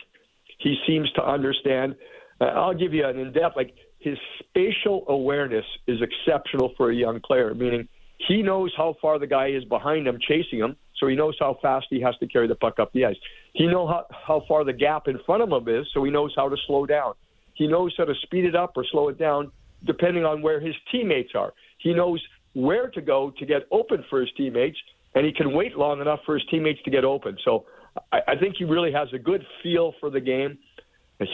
He 0.58 0.78
seems 0.86 1.10
to 1.14 1.26
understand. 1.26 1.96
Uh, 2.42 2.46
I'll 2.46 2.74
give 2.74 2.94
you 2.94 3.06
an 3.08 3.18
in 3.18 3.32
depth, 3.32 3.56
like 3.56 3.74
his 4.00 4.18
spatial 4.40 5.06
awareness 5.08 5.66
is 5.88 6.02
exceptional 6.02 6.74
for 6.76 6.92
a 6.92 6.94
young 6.94 7.22
player, 7.22 7.54
meaning 7.56 7.88
he 8.28 8.42
knows 8.44 8.74
how 8.76 8.98
far 9.02 9.18
the 9.18 9.28
guy 9.28 9.48
is 9.48 9.64
behind 9.64 10.08
him, 10.08 10.20
chasing 10.20 10.60
him, 10.60 10.76
so 11.02 11.08
he 11.08 11.16
knows 11.16 11.36
how 11.40 11.58
fast 11.62 11.88
he 11.90 12.00
has 12.00 12.16
to 12.20 12.28
carry 12.28 12.48
the 12.48 12.56
puck 12.56 12.80
up 12.80 12.94
the 12.94 13.06
ice. 13.06 13.18
He 13.54 13.68
knows 13.68 13.90
how, 13.90 14.06
how 14.26 14.44
far 14.48 14.64
the 14.64 14.72
gap 14.72 15.10
in 15.10 15.20
front 15.26 15.44
of 15.44 15.50
him 15.52 15.68
is, 15.68 15.88
so 15.94 16.04
he 16.06 16.12
knows 16.12 16.32
how 16.38 16.48
to 16.48 16.56
slow 16.68 16.86
down. 16.86 17.16
He 17.56 17.68
knows 17.68 17.94
how 17.98 18.06
to 18.06 18.14
speed 18.22 18.46
it 18.46 18.56
up 18.56 18.74
or 18.78 18.86
slow 18.90 19.10
it 19.10 19.20
down 19.20 19.52
depending 19.84 20.24
on 20.24 20.42
where 20.42 20.60
his 20.60 20.76
teammates 20.92 21.32
are. 21.36 21.54
He 21.80 21.94
knows 21.94 22.22
where 22.54 22.90
to 22.92 23.02
go 23.02 23.34
to 23.40 23.46
get 23.46 23.64
open 23.72 24.06
for 24.10 24.22
his 24.22 24.30
teammates, 24.38 24.78
and 25.16 25.26
he 25.26 25.34
can 25.34 25.54
wait 25.54 25.76
long 25.76 26.00
enough 26.00 26.20
for 26.26 26.36
his 26.36 26.44
teammates 26.52 26.82
to 26.84 26.92
get 26.92 27.04
open. 27.04 27.36
So 27.44 27.66
I, 28.12 28.20
I 28.30 28.36
think 28.38 28.56
he 28.58 28.64
really 28.64 28.92
has 28.92 29.10
a 29.14 29.20
good 29.20 29.44
feel 29.64 29.94
for 30.00 30.10
the 30.10 30.22
game. 30.22 30.58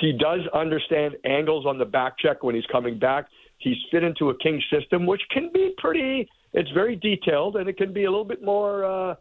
He 0.02 0.14
does 0.18 0.42
understand 0.54 1.16
angles 1.26 1.66
on 1.66 1.78
the 1.78 1.86
back 1.86 2.18
check 2.18 2.44
when 2.44 2.56
he's 2.56 2.66
coming 2.72 2.98
back. 2.98 3.28
He's 3.58 3.78
fit 3.92 4.04
into 4.04 4.30
a 4.30 4.38
king 4.40 4.62
system, 4.72 5.06
which 5.06 5.22
can 5.32 5.50
be 5.54 5.74
pretty. 5.78 6.30
It's 6.54 6.70
very 6.72 6.96
detailed, 6.96 7.58
and 7.58 7.68
it 7.68 7.78
can 7.78 7.94
be 7.94 8.06
a 8.06 8.10
little 8.10 8.26
bit 8.26 8.44
more, 8.44 8.86
uh, 8.86 9.16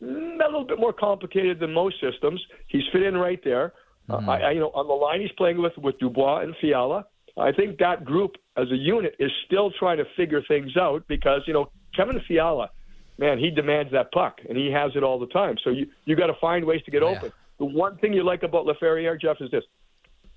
a 0.00 0.04
little 0.04 0.66
bit 0.66 0.78
more 0.78 0.92
complicated 0.92 1.60
than 1.60 1.72
most 1.72 1.96
systems. 2.00 2.40
He's 2.68 2.82
fit 2.92 3.02
in 3.02 3.16
right 3.16 3.40
there. 3.42 3.72
Mm-hmm. 4.08 4.28
Uh, 4.28 4.32
I, 4.32 4.38
I, 4.38 4.50
you 4.52 4.60
know, 4.60 4.70
on 4.74 4.86
the 4.86 4.94
line 4.94 5.20
he's 5.20 5.32
playing 5.36 5.60
with 5.60 5.76
with 5.78 5.98
Dubois 5.98 6.42
and 6.42 6.54
Fiala. 6.60 7.04
I 7.36 7.52
think 7.52 7.78
that 7.78 8.04
group 8.04 8.32
as 8.56 8.70
a 8.72 8.76
unit 8.76 9.14
is 9.20 9.30
still 9.46 9.70
trying 9.78 9.98
to 9.98 10.04
figure 10.16 10.42
things 10.48 10.76
out 10.76 11.04
because 11.08 11.42
you 11.46 11.52
know 11.52 11.70
Kevin 11.94 12.20
Fiala, 12.26 12.70
man, 13.18 13.38
he 13.38 13.50
demands 13.50 13.92
that 13.92 14.10
puck 14.12 14.38
and 14.48 14.56
he 14.56 14.70
has 14.72 14.92
it 14.96 15.02
all 15.02 15.18
the 15.18 15.26
time. 15.26 15.56
So 15.62 15.70
you 15.70 15.86
you 16.04 16.16
got 16.16 16.26
to 16.26 16.36
find 16.40 16.64
ways 16.64 16.82
to 16.84 16.90
get 16.90 17.02
oh, 17.02 17.14
open. 17.16 17.32
The 17.58 17.64
one 17.64 17.98
thing 17.98 18.12
you 18.12 18.24
like 18.24 18.42
about 18.42 18.66
Laferriere, 18.66 19.20
Jeff, 19.20 19.36
is 19.40 19.50
this: 19.50 19.64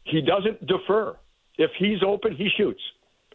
he 0.03 0.21
doesn't 0.21 0.65
defer. 0.67 1.17
If 1.57 1.71
he's 1.77 1.99
open, 2.05 2.35
he 2.35 2.49
shoots. 2.57 2.81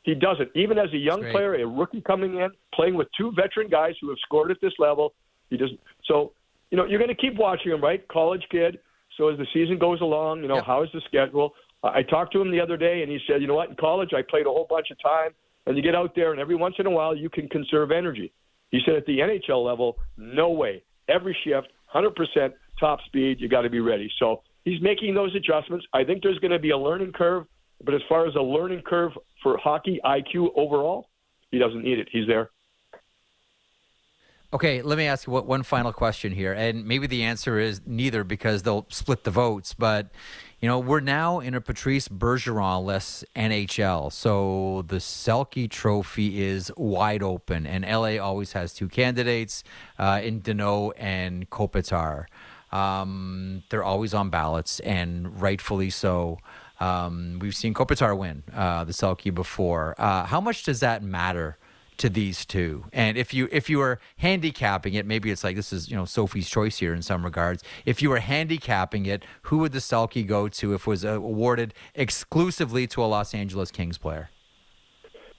He 0.03 0.15
doesn't. 0.15 0.51
Even 0.55 0.79
as 0.79 0.93
a 0.93 0.97
young 0.97 1.21
player, 1.33 1.55
a 1.57 1.67
rookie 1.67 2.01
coming 2.01 2.37
in, 2.37 2.49
playing 2.73 2.95
with 2.95 3.09
two 3.19 3.33
veteran 3.33 3.69
guys 3.69 3.95
who 4.01 4.09
have 4.09 4.19
scored 4.25 4.53
at 4.53 4.57
this 4.63 4.73
level, 4.79 5.15
he 5.51 5.57
doesn't. 5.57 5.81
So 6.05 6.33
you 6.71 6.77
know 6.77 6.85
you're 6.85 6.99
going 6.99 7.15
to 7.15 7.21
keep 7.21 7.37
watching 7.37 7.73
him, 7.73 7.83
right? 7.83 8.07
College 8.09 8.43
kid. 8.51 8.79
So 9.17 9.29
as 9.29 9.39
the 9.39 9.47
season 9.55 9.79
goes 9.79 10.01
along, 10.01 10.43
you 10.43 10.49
know, 10.49 10.57
yep. 10.57 10.65
how 10.67 10.83
is 10.83 10.91
the 10.93 11.01
schedule? 11.07 11.55
I 11.83 12.03
talked 12.03 12.33
to 12.33 12.41
him 12.41 12.51
the 12.51 12.61
other 12.61 12.77
day, 12.77 13.03
and 13.03 13.11
he 13.11 13.19
said, 13.27 13.41
you 13.41 13.47
know 13.47 13.55
what? 13.55 13.71
In 13.71 13.77
college, 13.77 14.11
I 14.15 14.23
played 14.29 14.47
a 14.47 14.51
whole 14.51 14.67
bunch 14.69 14.89
of 14.91 15.01
time, 15.01 15.31
and 15.67 15.77
you 15.77 15.83
get 15.83 15.95
out 15.95 16.15
there, 16.15 16.33
and 16.33 16.41
every 16.41 16.57
once 16.57 16.75
in 16.79 16.87
a 16.87 16.91
while, 16.91 17.17
you 17.17 17.31
can 17.31 17.49
conserve 17.49 17.91
energy. 17.91 18.33
He 18.71 18.81
said 18.85 18.97
at 18.97 19.07
the 19.07 19.19
NHL 19.19 19.65
level, 19.65 19.97
no 20.17 20.51
way. 20.51 20.83
Every 21.09 21.37
shift, 21.45 21.69
100% 21.95 22.53
top 22.81 22.99
speed, 23.07 23.41
you 23.41 23.49
got 23.49 23.63
to 23.63 23.71
be 23.71 23.81
ready. 23.81 24.11
So 24.19 24.43
he's 24.65 24.81
making 24.83 25.15
those 25.15 25.35
adjustments. 25.35 25.87
I 25.93 26.05
think 26.05 26.23
there's 26.23 26.39
going 26.41 26.51
to 26.51 26.59
be 26.59 26.71
a 26.71 26.79
learning 26.79 27.13
curve, 27.13 27.45
but 27.85 27.95
as 27.95 28.01
far 28.09 28.27
as 28.27 28.35
a 28.35 28.43
learning 28.43 28.83
curve 28.87 29.13
for 29.43 29.57
hockey 29.59 30.01
IQ 30.05 30.49
overall, 30.57 31.09
he 31.51 31.59
doesn't 31.59 31.85
need 31.85 31.99
it. 31.99 32.09
He's 32.11 32.27
there. 32.27 32.51
Okay, 34.53 34.81
let 34.81 34.97
me 34.97 35.07
ask 35.07 35.27
you 35.27 35.33
what 35.33 35.45
one 35.45 35.65
final 35.65 35.93
question 35.93 36.33
here, 36.33 36.53
and 36.53 36.87
maybe 36.87 37.09
the 37.09 37.25
answer 37.25 37.59
is 37.59 37.81
neither 37.85 38.23
because 38.23 38.63
they'll 38.63 38.87
split 38.91 39.25
the 39.25 39.31
votes. 39.31 39.75
But 39.75 40.09
you 40.61 40.69
know, 40.69 40.79
we're 40.79 41.01
now 41.01 41.41
in 41.41 41.55
a 41.55 41.61
Patrice 41.61 42.07
Bergeron 42.07 42.85
less 42.85 43.25
NHL, 43.35 44.13
so 44.13 44.85
the 44.87 44.97
Selke 44.97 45.69
Trophy 45.69 46.43
is 46.45 46.71
wide 46.77 47.25
open, 47.25 47.67
and 47.67 47.85
LA 47.85 48.19
always 48.19 48.53
has 48.53 48.73
two 48.73 48.89
candidates 48.89 49.65
uh, 49.99 50.21
in 50.23 50.41
Danault 50.41 50.93
and 50.97 51.51
Kopitar. 51.51 52.27
Um, 52.71 53.65
they're 53.69 53.85
always 53.85 54.15
on 54.15 54.31
ballots, 54.31 54.79
and 54.81 55.41
rightfully 55.41 55.91
so. 55.91 56.39
Um, 56.79 57.39
we've 57.41 57.55
seen 57.55 57.75
Kopitar 57.75 58.17
win 58.17 58.45
uh, 58.55 58.85
the 58.85 58.93
Selke 58.93 59.35
before. 59.35 59.97
Uh, 59.99 60.25
how 60.27 60.41
much 60.41 60.63
does 60.63 60.81
that 60.81 61.03
matter? 61.03 61.59
To 61.99 62.09
these 62.09 62.45
two. 62.45 62.85
And 62.93 63.17
if 63.17 63.33
you 63.33 63.49
if 63.51 63.71
you 63.71 63.79
were 63.79 63.99
handicapping 64.19 64.95
it, 64.95 65.07
maybe 65.07 65.31
it's 65.31 65.45
like 65.45 65.57
this 65.57 65.73
is 65.73 65.91
you 65.91 65.97
know 65.97 66.05
Sophie's 66.05 66.49
choice 66.49 66.79
here 66.79 66.95
in 66.95 67.03
some 67.03 67.25
regards. 67.25 67.63
If 67.85 68.03
you 68.03 68.11
were 68.11 68.21
handicapping 68.21 69.07
it, 69.07 69.25
who 69.43 69.59
would 69.59 69.73
the 69.73 69.79
Selke 69.79 70.27
go 70.27 70.49
to 70.49 70.75
if 70.75 70.83
it 70.83 70.87
was 70.87 71.05
awarded 71.05 71.75
exclusively 71.95 72.87
to 72.89 73.03
a 73.03 73.07
Los 73.07 73.35
Angeles 73.35 73.71
Kings 73.71 73.99
player? 73.99 74.31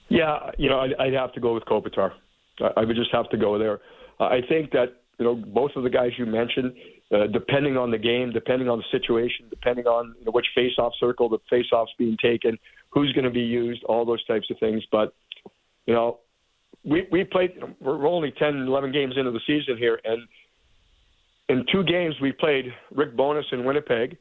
Yeah, 0.08 0.50
you 0.56 0.68
know, 0.68 0.80
I'd, 0.80 0.94
I'd 0.98 1.12
have 1.12 1.32
to 1.34 1.40
go 1.40 1.54
with 1.54 1.64
Kopitar. 1.64 2.12
I 2.76 2.84
would 2.84 2.96
just 2.96 3.12
have 3.12 3.28
to 3.30 3.36
go 3.36 3.58
there. 3.58 3.80
I 4.18 4.40
think 4.48 4.72
that 4.72 5.02
you 5.18 5.24
know 5.24 5.34
both 5.34 5.72
of 5.76 5.84
the 5.84 5.90
guys 5.90 6.10
you 6.18 6.26
mentioned, 6.26 6.74
uh, 7.14 7.26
depending 7.26 7.76
on 7.76 7.90
the 7.90 7.98
game, 7.98 8.32
depending 8.32 8.68
on 8.68 8.78
the 8.78 8.84
situation, 8.90 9.46
depending 9.50 9.86
on 9.86 10.14
you 10.18 10.24
know, 10.24 10.32
which 10.32 10.46
face-off 10.54 10.92
circle 10.98 11.28
the 11.28 11.38
face-off's 11.48 11.92
being 11.98 12.16
taken, 12.20 12.58
who's 12.90 13.12
going 13.12 13.24
to 13.24 13.30
be 13.30 13.40
used, 13.40 13.84
all 13.84 14.04
those 14.04 14.24
types 14.26 14.50
of 14.50 14.58
things. 14.58 14.82
But 14.90 15.12
you 15.86 15.94
know, 15.94 16.18
we 16.84 17.06
we 17.10 17.24
played. 17.24 17.52
We're 17.80 18.06
only 18.06 18.32
10, 18.32 18.56
11 18.56 18.92
games 18.92 19.14
into 19.16 19.30
the 19.30 19.40
season 19.46 19.76
here, 19.76 20.00
and 20.04 20.22
in 21.48 21.64
two 21.72 21.82
games 21.84 22.14
we 22.20 22.32
played 22.32 22.66
Rick 22.94 23.16
Bowness 23.16 23.46
in 23.52 23.64
Winnipeg 23.64 24.16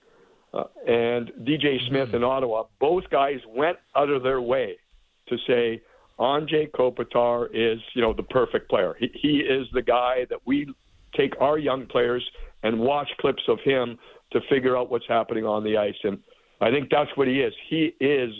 uh, 0.53 0.63
and 0.87 1.31
DJ 1.41 1.77
Smith 1.87 2.07
mm-hmm. 2.07 2.17
in 2.17 2.23
Ottawa. 2.23 2.63
Both 2.79 3.09
guys 3.09 3.39
went 3.47 3.77
out 3.95 4.09
of 4.09 4.23
their 4.23 4.41
way 4.41 4.77
to 5.29 5.37
say 5.47 5.81
Anze 6.19 6.71
Kopitar 6.71 7.47
is 7.53 7.79
you 7.93 8.01
know 8.01 8.13
the 8.13 8.23
perfect 8.23 8.69
player. 8.69 8.95
He, 8.99 9.09
he 9.13 9.37
is 9.39 9.67
the 9.73 9.81
guy 9.81 10.25
that 10.29 10.39
we 10.45 10.73
take 11.15 11.33
our 11.39 11.57
young 11.57 11.85
players 11.85 12.27
and 12.63 12.79
watch 12.79 13.09
clips 13.19 13.43
of 13.47 13.59
him 13.63 13.97
to 14.31 14.41
figure 14.49 14.77
out 14.77 14.89
what's 14.89 15.07
happening 15.07 15.45
on 15.45 15.63
the 15.63 15.77
ice, 15.77 15.95
and 16.03 16.19
I 16.59 16.71
think 16.71 16.89
that's 16.89 17.09
what 17.15 17.27
he 17.27 17.41
is. 17.41 17.53
He 17.69 17.93
is 17.99 18.31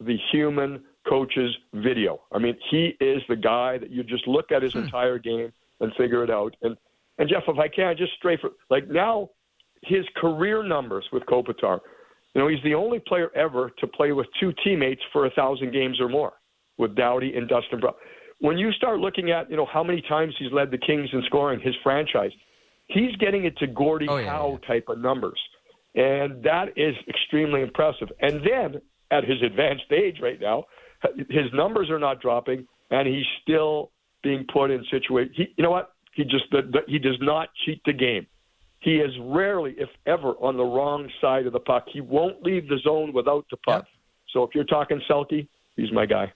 the 0.00 0.16
human 0.30 0.82
coach's 1.08 1.54
video. 1.74 2.20
I 2.32 2.38
mean, 2.38 2.56
he 2.70 2.96
is 3.00 3.22
the 3.28 3.36
guy 3.36 3.78
that 3.78 3.90
you 3.90 4.02
just 4.02 4.26
look 4.26 4.52
at 4.52 4.62
his 4.62 4.72
hmm. 4.72 4.80
entire 4.80 5.18
game 5.18 5.52
and 5.80 5.92
figure 5.96 6.24
it 6.24 6.30
out. 6.30 6.56
And 6.62 6.76
and 7.18 7.28
Jeff, 7.28 7.44
if 7.46 7.58
I 7.58 7.68
can, 7.68 7.96
just 7.96 8.12
straight 8.14 8.40
for 8.40 8.50
like 8.70 8.88
now, 8.88 9.30
his 9.82 10.04
career 10.16 10.62
numbers 10.62 11.04
with 11.12 11.22
Kopitar. 11.24 11.80
You 12.34 12.40
know, 12.40 12.48
he's 12.48 12.62
the 12.64 12.74
only 12.74 12.98
player 12.98 13.30
ever 13.36 13.70
to 13.78 13.86
play 13.86 14.10
with 14.12 14.26
two 14.40 14.52
teammates 14.64 15.02
for 15.12 15.26
a 15.26 15.30
thousand 15.30 15.72
games 15.72 16.00
or 16.00 16.08
more, 16.08 16.32
with 16.78 16.96
Doughty 16.96 17.36
and 17.36 17.48
Dustin 17.48 17.78
Brown. 17.78 17.94
When 18.40 18.58
you 18.58 18.72
start 18.72 18.98
looking 18.98 19.30
at, 19.30 19.48
you 19.48 19.56
know, 19.56 19.66
how 19.72 19.84
many 19.84 20.02
times 20.02 20.34
he's 20.38 20.50
led 20.50 20.72
the 20.72 20.78
Kings 20.78 21.08
in 21.12 21.22
scoring, 21.26 21.60
his 21.60 21.74
franchise, 21.84 22.32
he's 22.88 23.14
getting 23.16 23.44
it 23.44 23.56
to 23.58 23.68
Gordie 23.68 24.08
oh, 24.08 24.16
yeah, 24.16 24.30
Howe 24.30 24.58
yeah. 24.60 24.68
type 24.68 24.86
of 24.88 24.98
numbers. 24.98 25.40
And 25.94 26.42
that 26.42 26.76
is 26.76 26.96
extremely 27.08 27.62
impressive. 27.62 28.08
And 28.20 28.40
then 28.40 28.82
at 29.12 29.22
his 29.22 29.40
advanced 29.42 29.92
age 29.92 30.16
right 30.20 30.40
now, 30.40 30.64
his 31.30 31.52
numbers 31.52 31.90
are 31.90 31.98
not 31.98 32.20
dropping, 32.20 32.66
and 32.90 33.06
he's 33.08 33.26
still 33.42 33.90
being 34.22 34.44
put 34.52 34.70
in 34.70 34.84
situations. 34.90 35.36
You 35.56 35.62
know 35.62 35.70
what? 35.70 35.92
He 36.14 36.24
just 36.24 36.44
the, 36.50 36.62
the, 36.62 36.80
he 36.86 36.98
does 36.98 37.18
not 37.20 37.48
cheat 37.64 37.80
the 37.84 37.92
game. 37.92 38.26
He 38.80 38.96
is 38.96 39.12
rarely, 39.20 39.74
if 39.78 39.88
ever, 40.06 40.32
on 40.40 40.56
the 40.56 40.64
wrong 40.64 41.10
side 41.20 41.46
of 41.46 41.52
the 41.52 41.60
puck. 41.60 41.86
He 41.90 42.00
won't 42.00 42.42
leave 42.42 42.68
the 42.68 42.78
zone 42.82 43.12
without 43.14 43.46
the 43.50 43.56
puck. 43.58 43.84
Yep. 43.84 43.88
So 44.32 44.42
if 44.42 44.54
you're 44.54 44.64
talking 44.64 45.00
Selke, 45.08 45.48
he's 45.76 45.92
my 45.92 46.04
guy. 46.04 46.32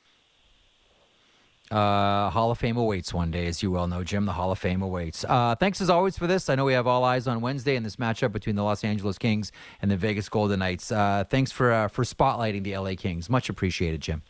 Uh, 1.71 2.31
Hall 2.31 2.51
of 2.51 2.59
Fame 2.59 2.79
awaits 2.79 3.13
one 3.13 3.31
day, 3.31 3.47
as 3.47 3.63
you 3.63 3.71
well 3.71 3.87
know, 3.87 4.03
Jim. 4.03 4.25
The 4.25 4.33
Hall 4.33 4.51
of 4.51 4.59
Fame 4.59 4.81
awaits. 4.81 5.25
Uh, 5.29 5.55
thanks 5.57 5.83
as 5.83 5.91
always 5.91 6.17
for 6.17 6.27
this. 6.27 6.49
I 6.49 6.55
know 6.55 6.65
we 6.65 6.73
have 6.73 6.87
all 6.87 7.05
eyes 7.05 7.27
on 7.27 7.43
Wednesday 7.43 7.77
in 7.77 7.83
this 7.83 7.97
matchup 7.97 8.33
between 8.33 8.57
the 8.57 8.63
Los 8.63 8.83
Angeles 8.83 9.19
Kings 9.19 9.53
and 9.83 9.91
the 9.91 9.97
Vegas 9.97 10.31
Golden 10.31 10.61
Knights. 10.61 10.91
Uh, 10.91 11.25
thanks 11.29 11.53
for 11.53 11.71
uh, 11.71 11.89
for 11.89 12.05
spotlighting 12.05 12.65
the 12.65 12.77
LA 12.79 12.95
Kings. 12.97 13.29
Much 13.29 13.51
appreciated, 13.51 14.01
Jim. 14.01 14.23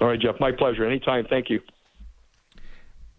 All 0.00 0.08
right, 0.08 0.18
Jeff. 0.18 0.40
My 0.40 0.52
pleasure. 0.52 0.86
Anytime. 0.86 1.26
Thank 1.28 1.50
you. 1.50 1.60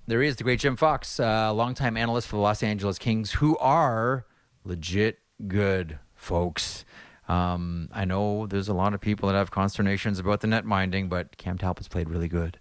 There 0.07 0.21
is 0.21 0.35
the 0.35 0.43
great 0.43 0.59
Jim 0.59 0.75
Fox, 0.75 1.19
uh, 1.19 1.53
longtime 1.53 1.95
analyst 1.95 2.27
for 2.27 2.35
the 2.35 2.41
Los 2.41 2.63
Angeles 2.63 2.97
Kings, 2.97 3.33
who 3.33 3.57
are 3.59 4.25
legit 4.65 5.19
good 5.47 5.99
folks. 6.15 6.85
Um, 7.29 7.87
I 7.93 8.03
know 8.03 8.47
there's 8.47 8.67
a 8.67 8.73
lot 8.73 8.93
of 8.93 8.99
people 8.99 9.29
that 9.29 9.35
have 9.35 9.51
consternations 9.51 10.19
about 10.19 10.41
the 10.41 10.47
net 10.47 10.65
minding, 10.65 11.07
but 11.07 11.37
Cam 11.37 11.57
Talbot's 11.57 11.87
played 11.87 12.09
really 12.09 12.27
good. 12.27 12.59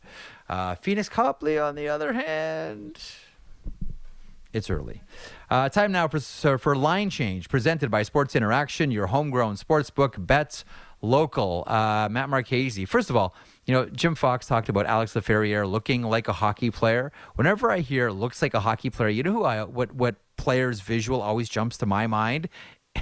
Uh, 0.48 0.76
Pheonix 0.76 1.10
Copley, 1.10 1.58
on 1.58 1.74
the 1.74 1.88
other 1.88 2.12
hand, 2.12 3.02
it's 4.52 4.70
early. 4.70 5.02
Uh, 5.48 5.68
time 5.70 5.92
now 5.92 6.08
for, 6.08 6.58
for 6.58 6.76
line 6.76 7.10
change, 7.10 7.48
presented 7.48 7.90
by 7.90 8.02
Sports 8.02 8.36
Interaction, 8.36 8.90
your 8.90 9.08
homegrown 9.08 9.56
sportsbook 9.56 10.24
bets 10.24 10.64
local. 11.02 11.64
Uh, 11.66 12.08
Matt 12.10 12.28
Marchese. 12.28 12.84
First 12.84 13.10
of 13.10 13.16
all, 13.16 13.34
you 13.70 13.76
know, 13.76 13.84
Jim 13.86 14.16
Fox 14.16 14.48
talked 14.48 14.68
about 14.68 14.86
Alex 14.86 15.14
Laferriere 15.14 15.64
looking 15.64 16.02
like 16.02 16.26
a 16.26 16.32
hockey 16.32 16.72
player. 16.72 17.12
Whenever 17.36 17.70
I 17.70 17.78
hear 17.78 18.10
looks 18.10 18.42
like 18.42 18.52
a 18.52 18.58
hockey 18.58 18.90
player, 18.90 19.08
you 19.08 19.22
know 19.22 19.30
who 19.30 19.44
I 19.44 19.62
what 19.62 19.94
what 19.94 20.16
player's 20.36 20.80
visual 20.80 21.22
always 21.22 21.48
jumps 21.48 21.76
to 21.78 21.86
my 21.86 22.08
mind? 22.08 22.48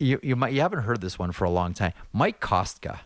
you 0.00 0.18
you 0.24 0.34
might 0.34 0.54
you 0.54 0.60
haven't 0.60 0.80
heard 0.80 1.00
this 1.00 1.20
one 1.20 1.30
for 1.30 1.44
a 1.44 1.50
long 1.50 1.72
time. 1.72 1.92
Mike 2.12 2.40
Kostka. 2.40 2.98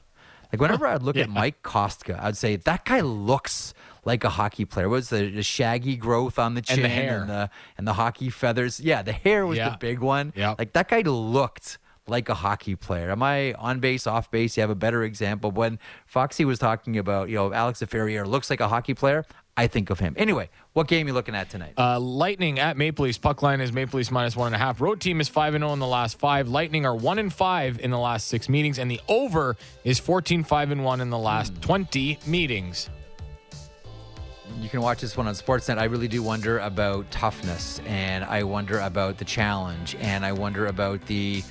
Like 0.50 0.60
whenever 0.62 0.86
I'd 0.86 1.02
look 1.02 1.16
yeah. 1.16 1.24
at 1.24 1.28
Mike 1.28 1.62
Kostka, 1.62 2.18
I'd 2.18 2.38
say 2.38 2.56
that 2.56 2.86
guy 2.86 3.00
looks 3.00 3.74
like 4.06 4.24
a 4.24 4.30
hockey 4.30 4.64
player. 4.64 4.88
Was 4.88 5.10
the, 5.10 5.28
the 5.28 5.42
shaggy 5.42 5.96
growth 5.96 6.38
on 6.38 6.54
the 6.54 6.62
chin 6.62 6.82
and 6.82 6.86
the 6.86 7.20
and 7.20 7.28
the, 7.28 7.50
and 7.76 7.88
the 7.88 7.92
hockey 7.92 8.30
feathers? 8.30 8.80
Yeah, 8.80 9.02
the 9.02 9.12
hair 9.12 9.46
was 9.46 9.58
yeah. 9.58 9.68
the 9.68 9.76
big 9.76 9.98
one. 9.98 10.32
Yeah. 10.34 10.54
Like 10.58 10.72
that 10.72 10.88
guy 10.88 11.02
looked 11.02 11.76
like 12.06 12.28
a 12.28 12.34
hockey 12.34 12.74
player. 12.74 13.10
Am 13.10 13.22
I 13.22 13.52
on 13.54 13.80
base, 13.80 14.06
off 14.06 14.30
base? 14.30 14.56
You 14.56 14.62
have 14.62 14.70
a 14.70 14.74
better 14.74 15.04
example. 15.04 15.50
When 15.50 15.78
Foxy 16.06 16.44
was 16.44 16.58
talking 16.58 16.98
about, 16.98 17.28
you 17.28 17.36
know, 17.36 17.52
Alex 17.52 17.82
Ferrier 17.82 18.26
looks 18.26 18.50
like 18.50 18.60
a 18.60 18.68
hockey 18.68 18.94
player, 18.94 19.24
I 19.56 19.66
think 19.66 19.90
of 19.90 20.00
him. 20.00 20.14
Anyway, 20.16 20.48
what 20.72 20.88
game 20.88 21.06
are 21.06 21.10
you 21.10 21.14
looking 21.14 21.34
at 21.34 21.50
tonight? 21.50 21.74
Uh, 21.76 22.00
Lightning 22.00 22.58
at 22.58 22.76
Maple 22.78 23.04
Leafs. 23.04 23.18
Puck 23.18 23.42
line 23.42 23.60
is 23.60 23.70
Maple 23.72 23.98
Leafs 23.98 24.10
minus 24.10 24.34
one 24.34 24.46
and 24.46 24.54
a 24.54 24.58
half. 24.58 24.80
Road 24.80 25.00
team 25.00 25.20
is 25.20 25.28
five 25.28 25.54
and 25.54 25.62
zero 25.62 25.74
in 25.74 25.78
the 25.78 25.86
last 25.86 26.18
five. 26.18 26.48
Lightning 26.48 26.86
are 26.86 26.94
one 26.94 27.18
and 27.18 27.32
five 27.32 27.78
in 27.78 27.90
the 27.90 27.98
last 27.98 28.28
six 28.28 28.48
meetings, 28.48 28.78
and 28.78 28.90
the 28.90 29.00
over 29.08 29.56
is 29.84 29.98
14 29.98 30.42
5 30.42 30.70
and 30.70 30.84
one 30.84 31.00
in 31.02 31.10
the 31.10 31.18
last 31.18 31.60
20 31.60 32.18
meetings. 32.26 32.88
you 34.60 34.70
can 34.70 34.80
watch 34.80 35.02
this 35.02 35.16
one 35.18 35.26
on 35.26 35.34
Sportsnet. 35.34 35.76
I 35.78 35.84
really 35.84 36.08
do 36.08 36.22
wonder 36.22 36.58
about 36.60 37.10
toughness, 37.10 37.78
and 37.86 38.24
I 38.24 38.44
wonder 38.44 38.80
about 38.80 39.18
the 39.18 39.24
challenge, 39.24 39.96
and 40.00 40.24
I 40.24 40.32
wonder 40.32 40.66
about 40.66 41.04
the. 41.06 41.42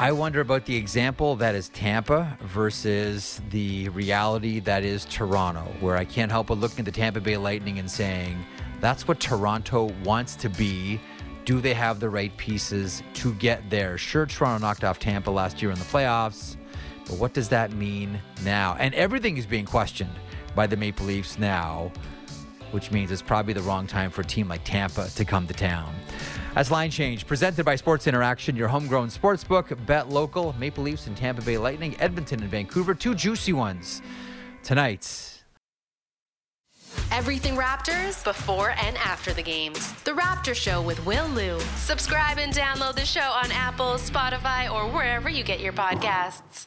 I 0.00 0.12
wonder 0.12 0.40
about 0.40 0.64
the 0.64 0.76
example 0.76 1.34
that 1.36 1.56
is 1.56 1.70
Tampa 1.70 2.38
versus 2.42 3.42
the 3.50 3.88
reality 3.88 4.60
that 4.60 4.84
is 4.84 5.04
Toronto, 5.06 5.62
where 5.80 5.96
I 5.96 6.04
can't 6.04 6.30
help 6.30 6.46
but 6.46 6.58
looking 6.58 6.78
at 6.78 6.84
the 6.84 6.92
Tampa 6.92 7.20
Bay 7.20 7.36
Lightning 7.36 7.80
and 7.80 7.90
saying, 7.90 8.38
that's 8.80 9.08
what 9.08 9.18
Toronto 9.18 9.90
wants 10.04 10.36
to 10.36 10.48
be. 10.50 11.00
Do 11.44 11.60
they 11.60 11.74
have 11.74 11.98
the 11.98 12.08
right 12.08 12.34
pieces 12.36 13.02
to 13.14 13.34
get 13.34 13.68
there? 13.70 13.98
Sure, 13.98 14.24
Toronto 14.24 14.64
knocked 14.64 14.84
off 14.84 15.00
Tampa 15.00 15.32
last 15.32 15.60
year 15.60 15.72
in 15.72 15.78
the 15.80 15.84
playoffs, 15.86 16.54
but 17.06 17.18
what 17.18 17.34
does 17.34 17.48
that 17.48 17.72
mean 17.72 18.20
now? 18.44 18.76
And 18.78 18.94
everything 18.94 19.36
is 19.36 19.46
being 19.46 19.66
questioned 19.66 20.14
by 20.54 20.68
the 20.68 20.76
Maple 20.76 21.06
Leafs 21.06 21.40
now, 21.40 21.90
which 22.70 22.92
means 22.92 23.10
it's 23.10 23.20
probably 23.20 23.52
the 23.52 23.62
wrong 23.62 23.88
time 23.88 24.12
for 24.12 24.20
a 24.20 24.24
team 24.24 24.46
like 24.46 24.62
Tampa 24.62 25.08
to 25.08 25.24
come 25.24 25.48
to 25.48 25.54
town. 25.54 25.92
That's 26.54 26.70
Line 26.70 26.90
Change, 26.90 27.26
presented 27.26 27.64
by 27.64 27.76
Sports 27.76 28.06
Interaction, 28.06 28.56
your 28.56 28.68
homegrown 28.68 29.10
sports 29.10 29.44
book. 29.44 29.70
Bet 29.86 30.08
local, 30.08 30.54
Maple 30.58 30.82
Leafs 30.82 31.06
and 31.06 31.16
Tampa 31.16 31.42
Bay 31.42 31.58
Lightning, 31.58 31.94
Edmonton 32.00 32.40
and 32.40 32.50
Vancouver, 32.50 32.94
two 32.94 33.14
juicy 33.14 33.52
ones 33.52 34.02
tonight. 34.62 35.34
Everything 37.12 37.54
Raptors 37.54 38.22
before 38.24 38.70
and 38.70 38.96
after 38.98 39.32
the 39.32 39.42
games. 39.42 39.92
The 40.04 40.12
Raptor 40.12 40.54
Show 40.54 40.82
with 40.82 41.04
Will 41.06 41.28
Lou. 41.28 41.58
Subscribe 41.76 42.38
and 42.38 42.52
download 42.52 42.94
the 42.94 43.04
show 43.04 43.20
on 43.20 43.52
Apple, 43.52 43.94
Spotify, 43.94 44.70
or 44.72 44.88
wherever 44.90 45.28
you 45.28 45.44
get 45.44 45.60
your 45.60 45.72
podcasts. 45.72 46.66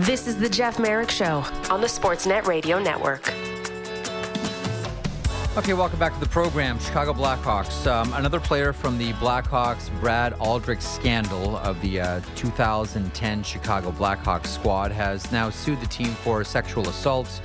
This 0.00 0.26
is 0.26 0.38
the 0.38 0.48
Jeff 0.48 0.78
Marek 0.78 1.10
Show 1.10 1.44
on 1.68 1.82
the 1.82 1.86
Sportsnet 1.86 2.46
Radio 2.46 2.78
Network. 2.78 3.28
Okay, 5.58 5.74
welcome 5.74 5.98
back 5.98 6.14
to 6.14 6.20
the 6.20 6.28
program. 6.28 6.78
Chicago 6.78 7.12
Blackhawks. 7.12 7.86
Um, 7.86 8.10
another 8.14 8.40
player 8.40 8.72
from 8.72 8.96
the 8.96 9.12
Blackhawks, 9.14 9.90
Brad 10.00 10.32
Aldrich 10.40 10.80
scandal 10.80 11.58
of 11.58 11.78
the 11.82 12.00
uh, 12.00 12.20
2010 12.34 13.42
Chicago 13.42 13.92
Blackhawks 13.92 14.46
squad, 14.46 14.90
has 14.90 15.30
now 15.32 15.50
sued 15.50 15.78
the 15.82 15.86
team 15.88 16.14
for 16.14 16.44
sexual 16.44 16.88
assault. 16.88 17.42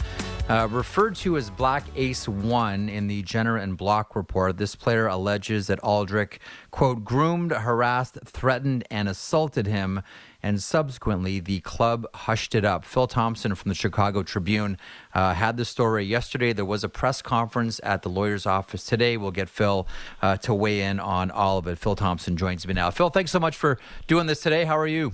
Uh, 0.48 0.68
referred 0.70 1.16
to 1.16 1.38
as 1.38 1.50
Black 1.50 1.84
Ace 1.96 2.28
1 2.28 2.88
in 2.88 3.08
the 3.08 3.24
Jenner 3.24 3.58
and 3.58 3.76
Block 3.76 4.16
report, 4.16 4.58
this 4.58 4.76
player 4.76 5.08
alleges 5.08 5.66
that 5.68 5.80
Aldrich, 5.80 6.40
quote, 6.70 7.04
groomed, 7.04 7.52
harassed, 7.52 8.20
threatened, 8.24 8.84
and 8.92 9.10
assaulted 9.10 9.66
him, 9.66 10.04
and 10.44 10.62
subsequently 10.62 11.40
the 11.40 11.62
club 11.62 12.06
hushed 12.14 12.54
it 12.54 12.64
up. 12.64 12.86
Phil 12.86 13.08
Thompson 13.08 13.56
from 13.56 13.70
the 13.70 13.76
Chicago 13.76 14.22
Tribune 14.22 14.78
uh, 15.16 15.34
had 15.34 15.58
the 15.58 15.66
story 15.66 16.06
yesterday. 16.06 16.54
There 16.54 16.64
was 16.64 16.84
a 16.84 16.90
press 16.90 17.24
conference 17.24 17.82
at 17.84 18.04
the 18.04 18.10
lawyer's 18.10 18.46
office 18.46 18.86
today. 18.86 19.18
We'll 19.18 19.32
get 19.32 19.50
Phil 19.50 19.88
uh, 20.22 20.38
to 20.38 20.54
weigh 20.54 20.82
in 20.82 21.00
on 21.00 21.32
all 21.32 21.58
of 21.58 21.66
it. 21.66 21.80
Phil 21.80 21.96
Thompson 21.96 22.38
joins 22.38 22.68
me 22.68 22.76
now. 22.76 22.92
Phil, 22.92 23.10
thanks 23.10 23.32
so 23.32 23.40
much 23.40 23.58
for 23.58 23.80
doing 24.06 24.28
this 24.28 24.42
today. 24.42 24.66
How 24.66 24.78
are 24.78 24.86
you? 24.86 25.12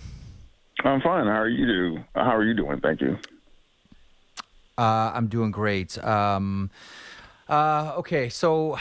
I'm 0.84 1.00
fine. 1.00 1.28
How 1.28 1.40
are 1.40 1.48
you 1.48 1.66
do? 1.66 2.04
How 2.16 2.36
are 2.36 2.44
you 2.44 2.54
doing? 2.54 2.82
Thank 2.82 3.00
you. 3.00 3.18
Uh, 4.82 5.12
I'm 5.14 5.28
doing 5.28 5.52
great. 5.52 6.04
Um, 6.04 6.72
uh, 7.48 7.94
okay, 7.98 8.30
so 8.30 8.80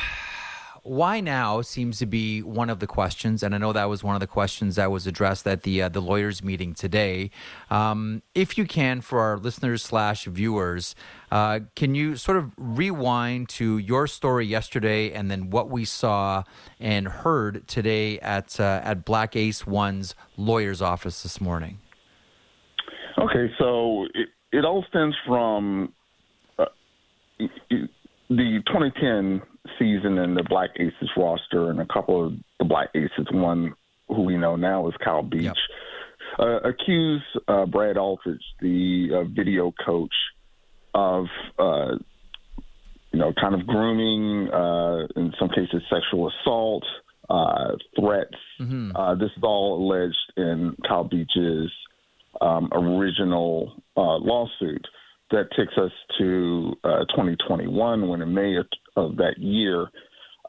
why 0.82 1.20
now 1.20 1.60
seems 1.60 1.98
to 1.98 2.06
be 2.06 2.40
one 2.42 2.70
of 2.70 2.78
the 2.78 2.86
questions, 2.86 3.42
and 3.42 3.54
I 3.54 3.58
know 3.58 3.74
that 3.74 3.84
was 3.84 4.02
one 4.02 4.14
of 4.14 4.20
the 4.20 4.26
questions 4.26 4.76
that 4.76 4.90
was 4.90 5.06
addressed 5.06 5.46
at 5.46 5.62
the 5.62 5.82
uh, 5.82 5.88
the 5.90 6.00
lawyers' 6.00 6.42
meeting 6.42 6.72
today. 6.72 7.30
Um, 7.68 8.22
if 8.34 8.56
you 8.56 8.64
can, 8.64 9.02
for 9.02 9.20
our 9.20 9.36
listeners 9.36 9.82
slash 9.82 10.24
viewers, 10.24 10.94
uh, 11.30 11.60
can 11.76 11.94
you 11.94 12.16
sort 12.16 12.38
of 12.38 12.52
rewind 12.56 13.50
to 13.50 13.76
your 13.76 14.06
story 14.06 14.46
yesterday, 14.46 15.12
and 15.12 15.30
then 15.30 15.50
what 15.50 15.68
we 15.68 15.84
saw 15.84 16.44
and 16.78 17.08
heard 17.08 17.68
today 17.68 18.18
at 18.20 18.58
uh, 18.58 18.80
at 18.82 19.04
Black 19.04 19.36
Ace 19.36 19.66
One's 19.66 20.14
lawyer's 20.38 20.80
office 20.80 21.22
this 21.22 21.42
morning? 21.42 21.78
Okay, 23.18 23.52
so 23.58 24.06
it, 24.14 24.30
it 24.52 24.64
all 24.64 24.84
stems 24.88 25.14
from 25.26 25.92
uh, 26.58 26.66
the 27.38 28.62
2010 28.66 29.42
season 29.78 30.18
and 30.18 30.36
the 30.36 30.42
Black 30.44 30.70
Aces 30.76 31.10
roster, 31.16 31.70
and 31.70 31.80
a 31.80 31.86
couple 31.86 32.26
of 32.26 32.32
the 32.58 32.64
Black 32.64 32.88
Aces, 32.94 33.26
one 33.30 33.74
who 34.08 34.22
we 34.22 34.36
know 34.36 34.56
now 34.56 34.88
is 34.88 34.94
Kyle 35.04 35.22
Beach, 35.22 35.42
Yep. 35.42 35.54
uh, 36.38 36.68
accused 36.68 37.24
uh, 37.48 37.66
Brad 37.66 37.96
Aldrich, 37.96 38.42
the 38.60 39.08
uh, 39.14 39.24
video 39.24 39.72
coach, 39.84 40.14
of 40.94 41.26
uh, 41.58 41.92
you 43.12 43.18
know 43.18 43.32
kind 43.40 43.54
of 43.54 43.66
grooming, 43.66 44.48
uh, 44.52 45.06
in 45.16 45.32
some 45.38 45.48
cases 45.48 45.82
sexual 45.88 46.30
assault, 46.30 46.84
uh, 47.28 47.72
threats. 47.98 48.34
Uh, 48.96 49.14
this 49.14 49.30
is 49.36 49.42
all 49.42 49.78
alleged 49.84 50.16
in 50.36 50.76
Kyle 50.86 51.04
Beach's 51.04 51.70
um, 52.40 52.68
original 52.72 53.82
uh, 53.96 54.16
lawsuit 54.16 54.86
that 55.30 55.48
takes 55.56 55.74
us 55.76 55.92
to 56.18 56.74
uh, 56.84 57.04
2021 57.10 58.08
when 58.08 58.22
in 58.22 58.34
May 58.34 58.56
of, 58.96 59.16
that 59.16 59.38
year 59.38 59.86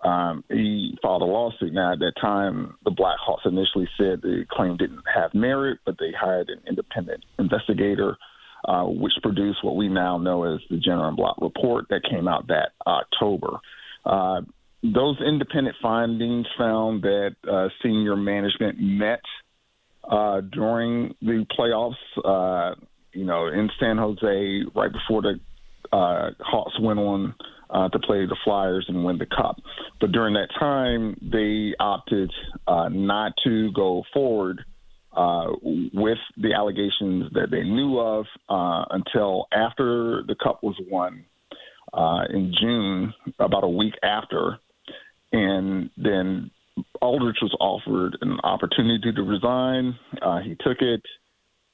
um, 0.03 0.43
he 0.49 0.97
filed 1.01 1.21
a 1.21 1.25
lawsuit. 1.25 1.73
Now 1.73 1.93
at 1.93 1.99
that 1.99 2.13
time 2.19 2.75
the 2.83 2.91
Blackhawks 2.91 3.45
initially 3.45 3.87
said 3.97 4.21
the 4.21 4.45
claim 4.51 4.77
didn't 4.77 5.03
have 5.13 5.33
merit, 5.33 5.79
but 5.85 5.95
they 5.99 6.11
hired 6.19 6.49
an 6.49 6.61
independent 6.67 7.23
investigator. 7.39 8.17
Uh, 8.63 8.83
which 8.83 9.13
produced 9.23 9.57
what 9.63 9.75
we 9.75 9.89
now 9.89 10.19
know 10.19 10.43
as 10.43 10.59
the 10.69 10.77
Jenner 10.77 11.07
and 11.07 11.17
Block 11.17 11.35
report 11.41 11.85
that 11.89 12.01
came 12.07 12.27
out 12.27 12.45
that 12.49 12.73
October. 12.85 13.57
Uh, 14.05 14.41
those 14.83 15.17
independent 15.19 15.75
findings 15.81 16.45
found 16.59 17.01
that 17.01 17.35
uh, 17.51 17.69
senior 17.83 18.15
management 18.15 18.79
met 18.79 19.21
uh, 20.03 20.41
during 20.41 21.15
the 21.21 21.45
playoffs. 21.57 21.95
Uh, 22.23 22.75
you 23.13 23.25
know, 23.25 23.47
in 23.47 23.69
San 23.79 23.97
Jose, 23.97 24.63
right 24.73 24.91
before 24.91 25.21
the 25.21 25.39
uh, 25.91 26.31
Hawks 26.39 26.79
went 26.79 26.99
on 26.99 27.35
uh, 27.69 27.89
to 27.89 27.99
play 27.99 28.25
the 28.25 28.37
Flyers 28.43 28.85
and 28.87 29.03
win 29.03 29.17
the 29.17 29.25
Cup. 29.25 29.57
But 29.99 30.11
during 30.11 30.33
that 30.35 30.49
time, 30.57 31.17
they 31.21 31.73
opted 31.79 32.31
uh, 32.67 32.89
not 32.89 33.33
to 33.43 33.71
go 33.73 34.03
forward 34.13 34.63
uh, 35.15 35.47
with 35.93 36.17
the 36.37 36.53
allegations 36.53 37.33
that 37.33 37.47
they 37.51 37.63
knew 37.63 37.99
of 37.99 38.25
uh, 38.49 38.85
until 38.91 39.47
after 39.51 40.23
the 40.25 40.35
Cup 40.41 40.63
was 40.63 40.75
won 40.89 41.25
uh, 41.93 42.23
in 42.29 42.53
June, 42.59 43.13
about 43.39 43.63
a 43.63 43.69
week 43.69 43.95
after. 44.03 44.57
And 45.33 45.89
then 45.97 46.51
Aldrich 47.01 47.37
was 47.41 47.55
offered 47.59 48.17
an 48.21 48.39
opportunity 48.43 49.11
to 49.11 49.23
resign. 49.23 49.97
Uh, 50.21 50.39
he 50.39 50.55
took 50.55 50.81
it. 50.81 51.01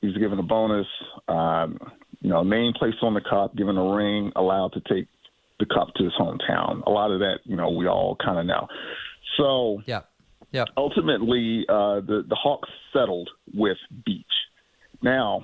He 0.01 0.07
was 0.07 0.17
given 0.17 0.39
a 0.39 0.43
bonus, 0.43 0.88
um, 1.28 1.80
you 2.21 2.30
know, 2.30 2.43
name 2.43 2.73
placed 2.78 2.97
on 3.01 3.13
the 3.13 3.21
cup, 3.21 3.55
given 3.55 3.78
a 3.78 3.95
ring, 3.95 4.32
allowed 4.36 4.73
to 4.73 4.82
take 4.82 5.07
the 5.59 5.65
cup 5.65 5.93
to 5.95 6.03
his 6.03 6.13
hometown. 6.19 6.84
A 6.86 6.89
lot 6.89 7.11
of 7.11 7.19
that, 7.19 7.39
you 7.45 7.55
know, 7.55 7.69
we 7.71 7.88
all 7.88 8.15
kind 8.23 8.39
of 8.39 8.45
know. 8.45 8.67
So 9.38 9.82
Yeah, 9.88 10.01
yeah. 10.51 10.65
ultimately, 10.78 11.65
uh, 11.67 12.01
the 12.01 12.23
the 12.28 12.36
Hawks 12.36 12.69
settled 12.93 13.30
with 13.53 13.78
Beach. 14.05 14.25
Now, 15.01 15.41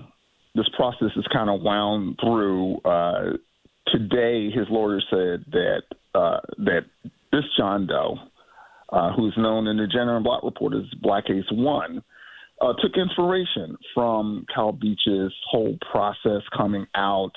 this 0.55 0.69
process 0.75 1.09
is 1.15 1.25
kind 1.33 1.49
of 1.49 1.61
wound 1.61 2.19
through. 2.21 2.77
Uh, 2.85 3.37
today, 3.87 4.49
his 4.51 4.67
lawyer 4.69 5.01
said 5.09 5.45
that 5.51 5.83
uh, 6.13 6.39
that 6.59 6.85
this 7.31 7.43
John 7.57 7.87
Doe, 7.87 8.17
uh, 8.93 9.11
who's 9.13 9.33
known 9.37 9.67
in 9.67 9.77
the 9.77 9.87
Jenner 9.87 10.15
and 10.15 10.23
Block 10.23 10.43
report 10.43 10.73
as 10.75 10.83
Black 11.01 11.25
Ace 11.29 11.43
One, 11.51 12.03
uh, 12.61 12.73
took 12.81 12.95
inspiration 12.95 13.75
from 13.93 14.45
Cal 14.53 14.71
Beach's 14.71 15.33
whole 15.49 15.77
process 15.91 16.43
coming 16.55 16.85
out 16.95 17.31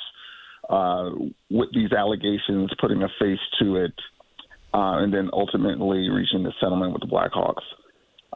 uh, 0.68 1.10
with 1.50 1.70
these 1.72 1.92
allegations, 1.92 2.70
putting 2.78 3.02
a 3.02 3.08
face 3.18 3.38
to 3.60 3.76
it, 3.76 3.94
uh, 4.74 5.00
and 5.00 5.12
then 5.12 5.30
ultimately 5.32 6.10
reaching 6.10 6.42
the 6.42 6.52
settlement 6.60 6.92
with 6.92 7.00
the 7.00 7.08
Blackhawks. 7.08 7.64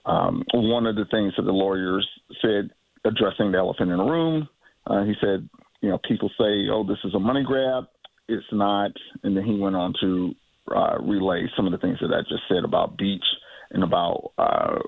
Um, 0.06 0.42
one 0.54 0.86
of 0.86 0.96
the 0.96 1.04
things 1.10 1.34
that 1.36 1.42
the 1.42 1.52
lawyers 1.52 2.08
said, 2.40 2.70
addressing 3.04 3.52
the 3.52 3.58
elephant 3.58 3.90
in 3.90 3.98
the 3.98 4.04
room, 4.04 4.48
uh, 4.86 5.04
he 5.04 5.12
said, 5.20 5.48
you 5.82 5.90
know, 5.90 5.98
people 6.08 6.30
say, 6.38 6.68
oh, 6.70 6.84
this 6.86 6.98
is 7.04 7.14
a 7.14 7.18
money 7.18 7.44
grab. 7.44 7.84
It's 8.28 8.46
not. 8.52 8.92
And 9.22 9.36
then 9.36 9.44
he 9.44 9.58
went 9.58 9.76
on 9.76 9.92
to 10.00 10.34
uh, 10.76 10.98
relay 11.00 11.46
some 11.56 11.66
of 11.66 11.72
the 11.72 11.78
things 11.78 11.98
that 12.00 12.12
I 12.12 12.20
just 12.22 12.42
said 12.48 12.64
about 12.64 12.96
Beach 12.96 13.24
and 13.70 13.84
about 13.84 14.32
uh, 14.38 14.78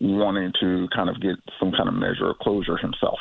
wanting 0.00 0.52
to 0.60 0.88
kind 0.94 1.08
of 1.08 1.20
get 1.20 1.36
some 1.58 1.72
kind 1.72 1.88
of 1.88 1.94
measure 1.94 2.30
of 2.30 2.38
closure 2.38 2.76
himself. 2.76 3.18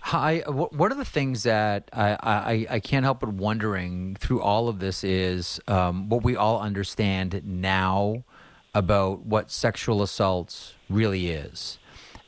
Hi. 0.00 0.40
One 0.46 0.92
of 0.92 0.98
the 0.98 1.04
things 1.04 1.44
that 1.44 1.88
I, 1.92 2.18
I, 2.20 2.66
I, 2.74 2.80
can't 2.80 3.04
help 3.04 3.20
but 3.20 3.30
wondering 3.30 4.16
through 4.16 4.42
all 4.42 4.68
of 4.68 4.78
this 4.78 5.02
is 5.02 5.60
um, 5.66 6.10
what 6.10 6.22
we 6.22 6.36
all 6.36 6.60
understand 6.60 7.40
now 7.42 8.22
about 8.74 9.20
what 9.20 9.50
sexual 9.50 10.02
assault 10.02 10.74
really 10.90 11.30
is. 11.30 11.78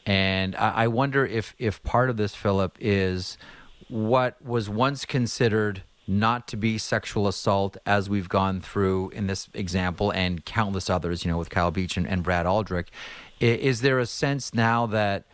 And 0.07 0.57
I, 0.57 0.71
I 0.71 0.87
wonder 0.89 1.27
if, 1.27 1.55
if 1.59 1.83
part 1.83 2.09
of 2.09 2.17
this, 2.17 2.35
Philip, 2.35 2.79
is 2.81 3.37
what 3.89 4.41
was 4.43 4.71
once 4.71 5.05
considered 5.05 5.83
not 6.07 6.47
to 6.49 6.57
be 6.57 6.79
sexual 6.79 7.27
assault 7.27 7.77
as 7.85 8.09
we've 8.09 8.29
gone 8.29 8.61
through 8.61 9.11
in 9.11 9.27
this 9.27 9.49
example 9.55 10.11
and 10.13 10.45
countless 10.45 10.89
others, 10.89 11.25
you 11.25 11.31
know, 11.31 11.39
with 11.39 11.51
Kyle 11.51 11.71
Beach 11.71 11.97
and, 11.97 12.07
and 12.07 12.23
Brad 12.23 12.47
Aldrich. 12.47 12.89
Is 13.41 13.81
there 13.81 13.99
a 13.99 14.07
sense 14.07 14.55
now 14.55 14.87
that 14.87 15.25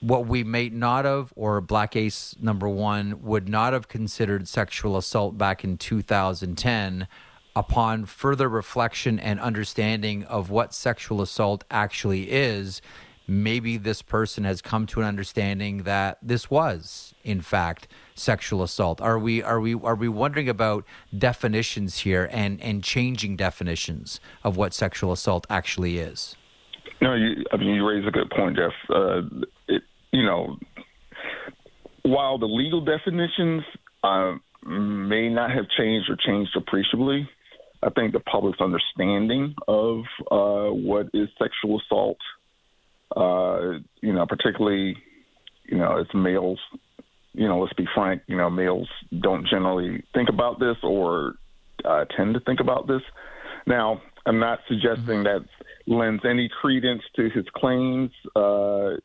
what 0.00 0.26
we 0.26 0.44
may 0.44 0.68
not 0.68 1.04
have, 1.04 1.32
or 1.36 1.60
Black 1.60 1.96
Ace 1.96 2.34
number 2.40 2.68
one 2.68 3.22
would 3.22 3.48
not 3.48 3.72
have 3.72 3.88
considered 3.88 4.46
sexual 4.46 4.96
assault 4.96 5.38
back 5.38 5.64
in 5.64 5.78
2010, 5.78 7.08
upon 7.54 8.04
further 8.04 8.48
reflection 8.48 9.18
and 9.18 9.40
understanding 9.40 10.24
of 10.24 10.50
what 10.50 10.74
sexual 10.74 11.22
assault 11.22 11.64
actually 11.70 12.30
is, 12.30 12.82
maybe 13.26 13.76
this 13.76 14.02
person 14.02 14.44
has 14.44 14.62
come 14.62 14.86
to 14.86 15.00
an 15.00 15.06
understanding 15.06 15.82
that 15.82 16.18
this 16.22 16.50
was, 16.50 17.14
in 17.24 17.40
fact, 17.40 17.88
sexual 18.14 18.62
assault. 18.62 19.00
Are 19.00 19.18
we 19.18 19.42
are 19.42 19.60
we 19.60 19.74
are 19.74 19.94
we 19.94 20.08
wondering 20.08 20.48
about 20.48 20.84
definitions 21.16 21.98
here 21.98 22.28
and 22.32 22.60
and 22.60 22.82
changing 22.82 23.36
definitions 23.36 24.20
of 24.44 24.56
what 24.56 24.74
sexual 24.74 25.12
assault 25.12 25.46
actually 25.50 25.98
is? 25.98 26.36
No, 27.00 27.14
you, 27.14 27.44
I 27.52 27.56
mean 27.56 27.74
you 27.74 27.88
raise 27.88 28.06
a 28.06 28.10
good 28.10 28.30
point, 28.30 28.56
Jeff. 28.56 28.72
Uh, 28.88 29.22
it, 29.68 29.82
you 30.12 30.24
know, 30.24 30.56
while 32.02 32.38
the 32.38 32.46
legal 32.46 32.80
definitions 32.80 33.62
uh, 34.02 34.34
may 34.64 35.28
not 35.28 35.50
have 35.50 35.66
changed 35.76 36.08
or 36.08 36.16
changed 36.16 36.56
appreciably, 36.56 37.28
I 37.82 37.90
think 37.90 38.12
the 38.12 38.20
public's 38.20 38.60
understanding 38.60 39.54
of 39.68 40.00
uh, 40.30 40.70
what 40.72 41.08
is 41.12 41.28
sexual 41.38 41.80
assault, 41.80 42.18
uh, 43.16 43.78
you 44.02 44.12
know, 44.12 44.26
particularly, 44.26 44.96
you 45.64 45.78
know, 45.78 45.98
as 45.98 46.06
males, 46.14 46.60
you 47.32 47.48
know, 47.48 47.60
let's 47.60 47.72
be 47.74 47.86
frank, 47.94 48.22
you 48.26 48.36
know, 48.36 48.50
males 48.50 48.88
don't 49.20 49.46
generally 49.48 50.04
think 50.14 50.28
about 50.28 50.60
this 50.60 50.76
or 50.82 51.34
uh, 51.84 52.04
tend 52.16 52.34
to 52.34 52.40
think 52.40 52.60
about 52.60 52.86
this. 52.86 53.02
Now, 53.66 54.00
I'm 54.26 54.38
not 54.38 54.60
suggesting 54.68 55.24
mm-hmm. 55.24 55.44
that 55.44 55.46
lends 55.86 56.22
any 56.28 56.48
credence 56.60 57.02
to 57.16 57.30
his 57.30 57.44
claims. 57.54 58.10
Uh, 58.34 58.96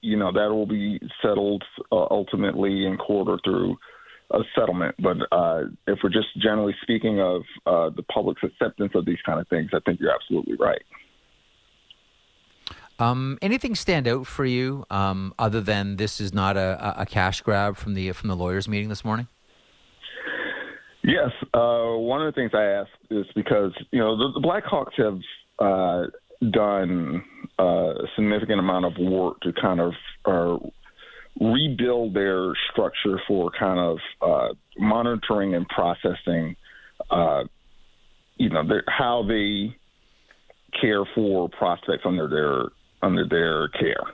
you 0.00 0.16
know, 0.16 0.32
that 0.32 0.48
will 0.50 0.66
be 0.66 0.98
settled 1.22 1.62
uh, 1.92 2.06
ultimately 2.10 2.86
in 2.86 2.96
court 2.96 3.28
or 3.28 3.38
through 3.44 3.76
a 4.32 4.40
settlement. 4.58 4.94
But 4.98 5.18
uh, 5.30 5.64
if 5.86 5.98
we're 6.02 6.10
just 6.10 6.28
generally 6.40 6.74
speaking 6.82 7.20
of 7.20 7.42
uh, 7.66 7.90
the 7.94 8.02
public's 8.02 8.42
acceptance 8.42 8.92
of 8.94 9.06
these 9.06 9.20
kind 9.24 9.40
of 9.40 9.46
things, 9.48 9.70
I 9.72 9.78
think 9.84 10.00
you're 10.00 10.14
absolutely 10.14 10.56
right. 10.58 10.82
Um, 12.98 13.38
anything 13.42 13.74
stand 13.74 14.08
out 14.08 14.26
for 14.26 14.44
you 14.44 14.86
um, 14.90 15.34
other 15.38 15.60
than 15.60 15.96
this 15.96 16.20
is 16.20 16.32
not 16.32 16.56
a, 16.56 17.00
a, 17.02 17.04
cash 17.04 17.42
grab 17.42 17.76
from 17.76 17.92
the 17.94 18.12
from 18.12 18.28
the 18.28 18.36
lawyers 18.36 18.68
meeting 18.68 18.88
this 18.88 19.04
morning? 19.04 19.28
Yes, 21.04 21.30
uh, 21.52 21.92
one 21.92 22.26
of 22.26 22.34
the 22.34 22.40
things 22.40 22.52
I 22.54 22.64
asked 22.64 22.90
is 23.10 23.26
because 23.34 23.72
you 23.90 23.98
know 23.98 24.16
the, 24.16 24.40
the 24.40 24.46
Blackhawks 24.46 24.94
have 24.96 25.20
uh, 25.58 26.06
done 26.50 27.22
uh, 27.58 27.62
a 28.02 28.06
significant 28.16 28.60
amount 28.60 28.86
of 28.86 28.92
work 28.98 29.40
to 29.40 29.52
kind 29.52 29.80
of 29.80 29.92
uh, 30.24 30.58
rebuild 31.40 32.14
their 32.14 32.52
structure 32.72 33.20
for 33.28 33.50
kind 33.58 33.78
of 33.78 33.98
uh, 34.22 34.54
monitoring 34.78 35.54
and 35.54 35.68
processing, 35.68 36.56
uh, 37.10 37.44
you 38.36 38.48
know, 38.48 38.66
their, 38.66 38.84
how 38.88 39.24
they 39.26 39.76
care 40.80 41.04
for 41.14 41.48
prospects 41.48 42.02
under 42.04 42.28
their 42.28 42.64
under 43.06 43.26
their 43.28 43.68
care. 43.68 44.04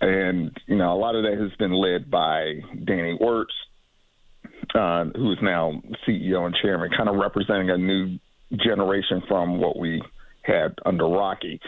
And 0.00 0.56
you 0.66 0.76
know, 0.76 0.92
a 0.92 0.98
lot 0.98 1.14
of 1.14 1.24
that 1.24 1.38
has 1.40 1.56
been 1.58 1.72
led 1.72 2.10
by 2.10 2.60
Danny 2.84 3.16
Wirtz, 3.18 3.54
uh, 4.74 5.06
who 5.14 5.32
is 5.32 5.38
now 5.42 5.80
CEO 6.06 6.44
and 6.44 6.54
chairman, 6.62 6.90
kind 6.96 7.08
of 7.08 7.16
representing 7.16 7.70
a 7.70 7.78
new 7.78 8.18
generation 8.62 9.22
from 9.26 9.58
what 9.58 9.78
we 9.78 10.02
had 10.42 10.74
under 10.84 11.08
Rocky. 11.08 11.60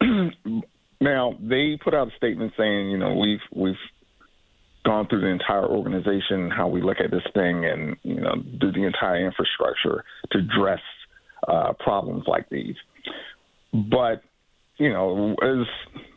now 1.00 1.34
they 1.40 1.78
put 1.82 1.94
out 1.94 2.08
a 2.08 2.16
statement 2.16 2.54
saying, 2.56 2.90
you 2.90 2.98
know, 2.98 3.14
we've 3.14 3.44
we've 3.54 3.74
gone 4.84 5.06
through 5.08 5.20
the 5.20 5.28
entire 5.28 5.66
organization, 5.66 6.50
how 6.50 6.68
we 6.68 6.82
look 6.82 6.98
at 7.04 7.10
this 7.10 7.22
thing, 7.34 7.66
and 7.66 7.96
you 8.02 8.20
know, 8.20 8.34
do 8.60 8.72
the 8.72 8.84
entire 8.84 9.24
infrastructure 9.24 10.04
to 10.32 10.38
address 10.38 10.80
uh, 11.46 11.74
problems 11.78 12.24
like 12.26 12.48
these. 12.48 12.76
But 13.72 14.22
you 14.78 14.92
know, 14.92 15.34
as 15.42 15.66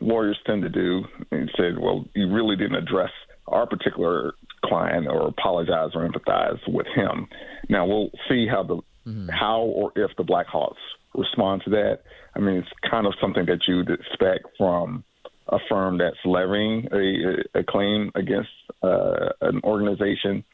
lawyers 0.00 0.38
tend 0.46 0.62
to 0.62 0.68
do, 0.68 1.04
and 1.30 1.50
said, 1.56 1.78
well, 1.78 2.06
you 2.14 2.32
really 2.32 2.56
didn't 2.56 2.76
address 2.76 3.10
our 3.46 3.66
particular 3.66 4.32
client 4.64 5.06
or 5.06 5.28
apologize 5.28 5.90
or 5.94 6.08
empathize 6.08 6.58
with 6.66 6.86
him. 6.94 7.28
Now 7.68 7.86
we'll 7.86 8.10
see 8.28 8.46
how 8.48 8.62
the 8.62 8.76
mm-hmm. 9.06 9.28
how 9.28 9.60
or 9.60 9.92
if 9.94 10.10
the 10.16 10.24
Blackhawks 10.24 10.74
respond 11.14 11.62
to 11.64 11.70
that. 11.70 12.00
I 12.34 12.40
mean, 12.40 12.56
it's 12.56 12.68
kind 12.90 13.06
of 13.06 13.14
something 13.20 13.46
that 13.46 13.60
you'd 13.66 13.90
expect 13.90 14.46
from 14.58 15.04
a 15.48 15.58
firm 15.68 15.98
that's 15.98 16.16
levying 16.24 16.88
a, 16.92 17.58
a 17.60 17.64
claim 17.64 18.10
against 18.14 18.50
uh, 18.82 19.30
an 19.40 19.60
organization. 19.64 20.44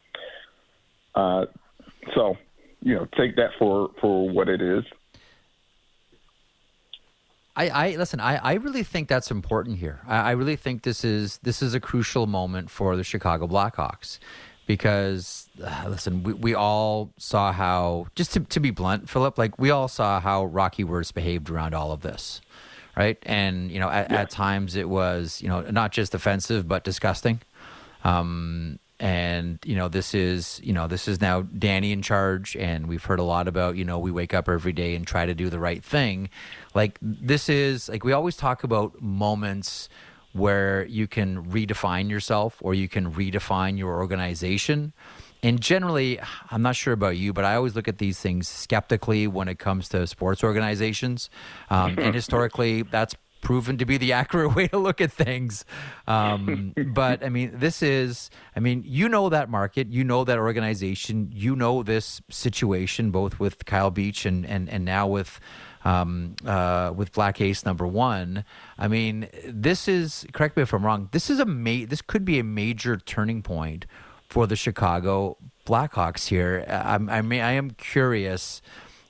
Uh, 1.14 1.46
so, 2.14 2.36
you 2.80 2.94
know, 2.94 3.06
take 3.16 3.36
that 3.36 3.50
for, 3.58 3.90
for 4.00 4.28
what 4.28 4.48
it 4.48 4.60
is. 4.60 4.84
I, 7.54 7.68
I 7.68 7.96
listen. 7.96 8.20
I, 8.20 8.36
I 8.36 8.54
really 8.54 8.82
think 8.82 9.08
that's 9.08 9.30
important 9.30 9.78
here. 9.78 10.00
I, 10.06 10.16
I 10.16 10.30
really 10.32 10.56
think 10.56 10.82
this 10.82 11.04
is 11.04 11.38
this 11.42 11.62
is 11.62 11.74
a 11.74 11.80
crucial 11.80 12.26
moment 12.26 12.70
for 12.70 12.96
the 12.96 13.04
Chicago 13.04 13.46
Blackhawks 13.46 14.18
because 14.66 15.48
uh, 15.62 15.84
listen, 15.88 16.22
we, 16.22 16.32
we 16.32 16.54
all 16.54 17.12
saw 17.18 17.52
how 17.52 18.06
just 18.14 18.32
to, 18.32 18.40
to 18.40 18.60
be 18.60 18.70
blunt, 18.70 19.10
Philip, 19.10 19.36
like 19.36 19.58
we 19.58 19.70
all 19.70 19.88
saw 19.88 20.20
how 20.20 20.44
Rocky 20.44 20.84
Wirtz 20.84 21.12
behaved 21.12 21.50
around 21.50 21.74
all 21.74 21.92
of 21.92 22.00
this, 22.00 22.40
right? 22.96 23.18
And 23.24 23.70
you 23.70 23.80
know, 23.80 23.90
at, 23.90 24.10
yeah. 24.10 24.20
at 24.22 24.30
times 24.30 24.74
it 24.74 24.88
was 24.88 25.42
you 25.42 25.48
know 25.48 25.60
not 25.62 25.92
just 25.92 26.14
offensive 26.14 26.66
but 26.66 26.84
disgusting. 26.84 27.40
Um, 28.04 28.78
and 29.02 29.58
you 29.64 29.74
know 29.74 29.88
this 29.88 30.14
is 30.14 30.60
you 30.62 30.72
know 30.72 30.86
this 30.86 31.08
is 31.08 31.20
now 31.20 31.42
Danny 31.42 31.90
in 31.90 32.02
charge, 32.02 32.54
and 32.56 32.86
we've 32.86 33.04
heard 33.04 33.18
a 33.18 33.24
lot 33.24 33.48
about 33.48 33.76
you 33.76 33.84
know 33.84 33.98
we 33.98 34.12
wake 34.12 34.32
up 34.32 34.48
every 34.48 34.72
day 34.72 34.94
and 34.94 35.04
try 35.04 35.26
to 35.26 35.34
do 35.34 35.50
the 35.50 35.58
right 35.58 35.82
thing. 35.84 36.30
Like 36.72 36.98
this 37.02 37.48
is 37.48 37.88
like 37.88 38.04
we 38.04 38.12
always 38.12 38.36
talk 38.36 38.62
about 38.62 39.02
moments 39.02 39.88
where 40.34 40.86
you 40.86 41.08
can 41.08 41.44
redefine 41.46 42.08
yourself 42.08 42.58
or 42.60 42.74
you 42.74 42.88
can 42.88 43.12
redefine 43.12 43.76
your 43.76 43.96
organization. 43.96 44.92
And 45.42 45.60
generally, 45.60 46.20
I'm 46.52 46.62
not 46.62 46.76
sure 46.76 46.92
about 46.92 47.16
you, 47.16 47.32
but 47.32 47.44
I 47.44 47.56
always 47.56 47.74
look 47.74 47.88
at 47.88 47.98
these 47.98 48.20
things 48.20 48.46
skeptically 48.46 49.26
when 49.26 49.48
it 49.48 49.58
comes 49.58 49.88
to 49.88 50.06
sports 50.06 50.44
organizations. 50.44 51.28
Um, 51.68 51.98
and 51.98 52.14
historically, 52.22 52.82
that's 52.82 53.16
proven 53.42 53.76
to 53.76 53.84
be 53.84 53.98
the 53.98 54.12
accurate 54.20 54.54
way 54.54 54.68
to 54.68 54.78
look 54.78 55.02
at 55.02 55.12
things. 55.12 55.66
Um, 56.06 56.72
but 56.94 57.22
I 57.22 57.28
mean, 57.28 57.50
this 57.54 57.82
is, 57.82 58.30
I 58.56 58.60
mean, 58.60 58.82
you 58.86 59.08
know 59.08 59.28
that 59.28 59.50
market, 59.50 59.88
you 59.88 60.02
know 60.02 60.24
that 60.24 60.38
organization, 60.38 61.28
you 61.34 61.54
know 61.54 61.82
this 61.82 62.22
situation, 62.30 63.10
both 63.10 63.38
with 63.38 63.66
Kyle 63.66 63.90
Beach 63.90 64.24
and, 64.24 64.46
and, 64.46 64.70
and 64.70 64.86
now 64.86 65.06
with 65.06 65.38
um, 65.84 66.36
uh, 66.46 66.92
with 66.94 67.12
Black 67.12 67.40
Ace 67.40 67.64
number 67.64 67.86
one. 67.86 68.44
I 68.78 68.88
mean, 68.88 69.28
this 69.44 69.88
is 69.88 70.24
correct 70.32 70.56
me 70.56 70.62
if 70.62 70.72
I'm 70.72 70.86
wrong. 70.86 71.08
This 71.12 71.28
is 71.28 71.40
a 71.40 71.44
ma- 71.44 71.86
This 71.86 72.02
could 72.02 72.24
be 72.24 72.38
a 72.38 72.44
major 72.44 72.96
turning 72.96 73.42
point 73.42 73.86
for 74.28 74.46
the 74.46 74.54
Chicago 74.56 75.36
Blackhawks 75.66 76.28
here. 76.28 76.64
I'm, 76.68 77.08
I 77.10 77.22
mean, 77.22 77.40
I 77.40 77.52
am 77.52 77.72
curious. 77.72 78.62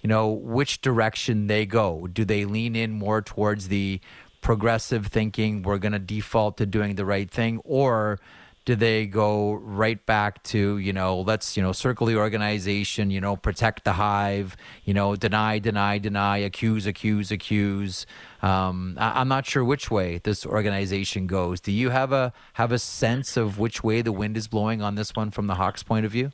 You 0.03 0.09
know 0.09 0.29
which 0.31 0.81
direction 0.81 1.47
they 1.47 1.65
go. 1.65 2.07
Do 2.07 2.25
they 2.25 2.45
lean 2.45 2.77
in 2.77 2.93
more 2.93 3.23
towards 3.23 3.69
the 3.69 4.01
progressive 4.41 5.07
thinking? 5.07 5.63
We're 5.63 5.79
going 5.79 5.93
to 5.93 5.99
default 5.99 6.59
to 6.59 6.67
doing 6.67 6.97
the 6.97 7.07
right 7.07 7.31
thing, 7.31 7.61
or 7.65 8.19
do 8.65 8.77
they 8.77 9.07
go 9.07 9.55
right 9.55 10.05
back 10.07 10.43
to 10.45 10.79
you 10.79 10.93
know 10.93 11.21
let's 11.21 11.57
you 11.57 11.63
know 11.63 11.73
circle 11.73 12.07
the 12.07 12.17
organization 12.17 13.11
you 13.11 13.21
know 13.21 13.37
protect 13.37 13.85
the 13.85 13.93
hive 13.93 14.57
you 14.85 14.95
know 14.95 15.17
deny 15.17 15.59
deny 15.59 15.99
deny 15.99 16.39
accuse 16.39 16.87
accuse 16.87 17.31
accuse 17.31 18.07
um, 18.43 18.97
I, 18.99 19.21
am 19.21 19.29
not 19.29 19.47
sure 19.47 19.65
which 19.65 19.91
way 19.91 20.19
this 20.23 20.47
organization 20.47 21.27
goes 21.27 21.61
do 21.61 21.73
you 21.73 21.91
have 21.91 22.13
a 22.13 22.33
have 22.55 22.73
a 22.73 22.79
sense 22.79 23.37
of 23.37 23.59
which 23.59 23.83
way 23.83 24.03
the 24.03 24.13
wind 24.13 24.37
is 24.37 24.47
blowing 24.49 24.81
on 24.81 24.95
this 24.95 25.15
one 25.15 25.31
from 25.31 25.47
the 25.47 25.57
hawks 25.57 25.83
point 25.83 26.07
of 26.07 26.13
view 26.13 26.31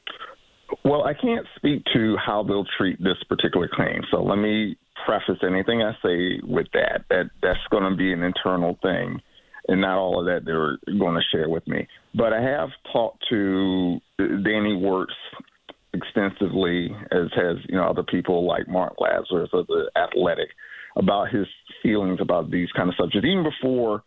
well 0.84 1.04
i 1.04 1.14
can't 1.14 1.46
speak 1.56 1.82
to 1.92 2.16
how 2.24 2.42
they'll 2.42 2.66
treat 2.76 2.98
this 2.98 3.16
particular 3.28 3.68
claim 3.72 4.02
so 4.10 4.22
let 4.22 4.36
me 4.36 4.76
preface 5.04 5.38
anything 5.46 5.82
I 5.82 5.92
say 6.02 6.40
with 6.42 6.66
that. 6.72 7.04
That 7.10 7.30
that's 7.42 7.58
going 7.70 7.90
to 7.90 7.96
be 7.96 8.12
an 8.12 8.22
internal 8.22 8.78
thing, 8.82 9.20
and 9.68 9.80
not 9.80 9.98
all 9.98 10.20
of 10.20 10.26
that 10.26 10.44
they're 10.44 10.78
going 10.98 11.14
to 11.14 11.36
share 11.36 11.48
with 11.48 11.66
me. 11.66 11.86
But 12.14 12.32
I 12.32 12.42
have 12.42 12.70
talked 12.92 13.24
to 13.30 14.00
Danny 14.18 14.76
Wirtz 14.76 15.12
extensively, 15.92 16.90
as 17.10 17.28
has 17.34 17.56
you 17.68 17.76
know 17.76 17.88
other 17.88 18.02
people 18.02 18.46
like 18.46 18.68
Mark 18.68 18.94
Lazerus 18.98 19.52
of 19.52 19.66
the 19.66 19.90
Athletic, 19.96 20.48
about 20.96 21.30
his 21.30 21.46
feelings 21.82 22.18
about 22.20 22.50
these 22.50 22.68
kind 22.76 22.88
of 22.88 22.94
subjects, 22.96 23.26
even 23.26 23.44
before 23.44 24.02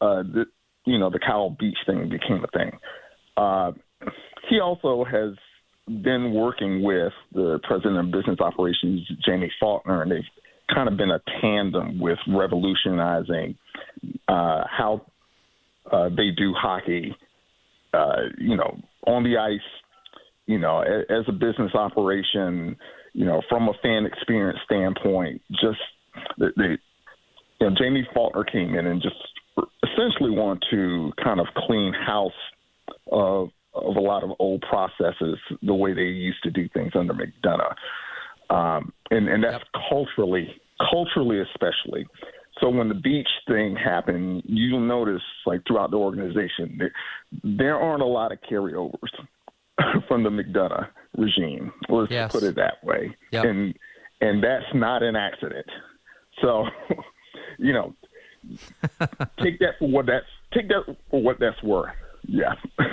uh, 0.00 0.22
the 0.22 0.44
you 0.86 0.98
know 0.98 1.10
the 1.10 1.20
Kyle 1.20 1.50
Beach 1.50 1.78
thing 1.86 2.08
became 2.08 2.44
a 2.44 2.58
thing. 2.58 2.78
Uh, 3.36 3.72
he 4.48 4.60
also 4.60 5.04
has 5.04 5.34
been 6.02 6.32
working 6.32 6.82
with 6.82 7.12
the 7.32 7.58
president 7.64 7.98
of 7.98 8.10
business 8.12 8.38
operations, 8.40 9.06
Jaime 9.24 9.50
Faulkner, 9.58 10.02
and 10.02 10.10
they've 10.10 10.20
kind 10.72 10.88
of 10.88 10.96
been 10.96 11.10
a 11.10 11.20
tandem 11.40 11.98
with 11.98 12.18
revolutionizing 12.28 13.56
uh, 14.28 14.62
how 14.70 15.04
uh, 15.90 16.08
they 16.10 16.30
do 16.36 16.52
hockey. 16.56 17.14
Uh, 17.92 18.28
you 18.38 18.56
know, 18.56 18.78
on 19.06 19.24
the 19.24 19.36
ice, 19.36 19.58
you 20.46 20.58
know, 20.58 20.80
as 20.80 21.24
a 21.26 21.32
business 21.32 21.74
operation, 21.74 22.76
you 23.12 23.24
know, 23.24 23.42
from 23.48 23.68
a 23.68 23.72
fan 23.82 24.06
experience 24.06 24.58
standpoint, 24.64 25.42
just 25.50 25.80
they, 26.38 26.78
you 27.60 27.68
know, 27.68 27.74
Jaime 27.76 28.06
Faulkner 28.14 28.44
came 28.44 28.76
in 28.76 28.86
and 28.86 29.02
just 29.02 29.16
essentially 29.82 30.30
want 30.30 30.64
to 30.70 31.12
kind 31.22 31.40
of 31.40 31.46
clean 31.66 31.92
house 31.92 32.32
of 33.10 33.48
of 33.74 33.96
a 33.96 34.00
lot 34.00 34.24
of 34.24 34.30
old 34.38 34.62
processes, 34.62 35.38
the 35.62 35.74
way 35.74 35.92
they 35.92 36.02
used 36.02 36.42
to 36.42 36.50
do 36.50 36.68
things 36.70 36.92
under 36.94 37.14
McDonough, 37.14 37.74
um, 38.54 38.92
and 39.10 39.28
and 39.28 39.44
that's 39.44 39.64
yep. 39.74 39.82
culturally, 39.88 40.60
culturally 40.90 41.40
especially. 41.40 42.06
So 42.60 42.68
when 42.68 42.88
the 42.88 42.94
beach 42.94 43.28
thing 43.48 43.74
happened, 43.74 44.42
you'll 44.44 44.80
notice 44.80 45.22
like 45.46 45.62
throughout 45.66 45.90
the 45.90 45.96
organization, 45.96 46.76
there, 46.78 46.92
there 47.42 47.80
aren't 47.80 48.02
a 48.02 48.06
lot 48.06 48.32
of 48.32 48.38
carryovers 48.50 49.08
from 50.08 50.22
the 50.24 50.30
McDonough 50.30 50.88
regime. 51.16 51.72
Let's 51.88 52.10
yes. 52.10 52.32
put 52.32 52.42
it 52.42 52.56
that 52.56 52.84
way. 52.84 53.16
Yep. 53.32 53.44
And 53.44 53.74
and 54.20 54.44
that's 54.44 54.66
not 54.74 55.02
an 55.02 55.16
accident. 55.16 55.66
So, 56.42 56.66
you 57.58 57.72
know, 57.72 57.94
take 59.42 59.58
that 59.60 59.74
for 59.78 59.88
what 59.88 60.06
that's 60.06 60.26
take 60.52 60.68
that 60.68 60.96
for 61.10 61.22
what 61.22 61.38
that's 61.40 61.62
worth. 61.62 61.94
Yeah. 62.26 62.54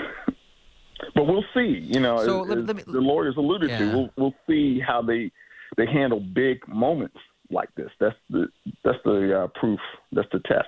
we'll 1.27 1.45
see. 1.53 1.79
You 1.79 1.99
know, 1.99 2.23
so 2.25 2.43
as, 2.43 2.49
let, 2.49 2.65
let 2.65 2.75
me, 2.77 2.83
the 2.85 3.01
lawyers 3.01 3.35
alluded 3.37 3.69
yeah. 3.69 3.79
to, 3.79 3.85
we'll 3.85 4.09
we'll 4.17 4.35
see 4.47 4.79
how 4.79 5.01
they 5.01 5.31
they 5.77 5.85
handle 5.85 6.19
big 6.19 6.67
moments 6.67 7.17
like 7.49 7.73
this. 7.75 7.89
That's 7.99 8.15
the 8.29 8.47
that's 8.83 8.97
the 9.03 9.43
uh, 9.43 9.47
proof. 9.59 9.79
That's 10.11 10.29
the 10.31 10.39
test. 10.39 10.67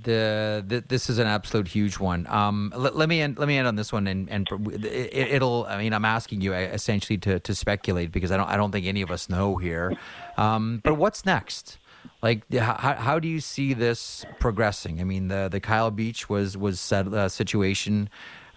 The, 0.00 0.64
the, 0.64 0.80
this 0.86 1.10
is 1.10 1.18
an 1.18 1.26
absolute 1.26 1.66
huge 1.66 1.98
one. 1.98 2.28
Um, 2.28 2.72
let, 2.76 2.94
let, 2.94 3.08
me 3.08 3.20
end. 3.20 3.36
Let 3.36 3.48
me 3.48 3.58
end 3.58 3.66
on 3.66 3.74
this 3.74 3.92
one, 3.92 4.06
and 4.06 4.30
and 4.30 4.46
it, 4.84 5.42
will 5.42 5.66
I 5.68 5.78
mean, 5.78 5.92
I'm 5.92 6.04
asking 6.04 6.40
you 6.40 6.54
uh, 6.54 6.58
essentially 6.58 7.18
to 7.18 7.40
to 7.40 7.54
speculate 7.54 8.12
because 8.12 8.30
I 8.30 8.36
don't 8.36 8.48
I 8.48 8.56
don't 8.56 8.70
think 8.70 8.86
any 8.86 9.02
of 9.02 9.10
us 9.10 9.28
know 9.28 9.56
here. 9.56 9.92
Um, 10.36 10.80
but 10.84 10.94
what's 10.94 11.26
next? 11.26 11.78
Like, 12.22 12.52
how, 12.52 12.94
how 12.94 13.18
do 13.18 13.28
you 13.28 13.40
see 13.40 13.74
this 13.74 14.24
progressing? 14.38 15.00
I 15.00 15.04
mean, 15.04 15.28
the 15.28 15.48
the 15.50 15.60
Kyle 15.60 15.90
Beach 15.90 16.28
was 16.28 16.56
was 16.56 16.80
set, 16.80 17.08
uh, 17.08 17.28
situation 17.28 18.08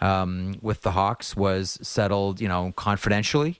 um, 0.02 0.56
with 0.62 0.82
the 0.82 0.92
Hawks 0.92 1.36
was 1.36 1.78
settled, 1.82 2.42
you 2.42 2.48
know, 2.48 2.74
confidentially. 2.76 3.60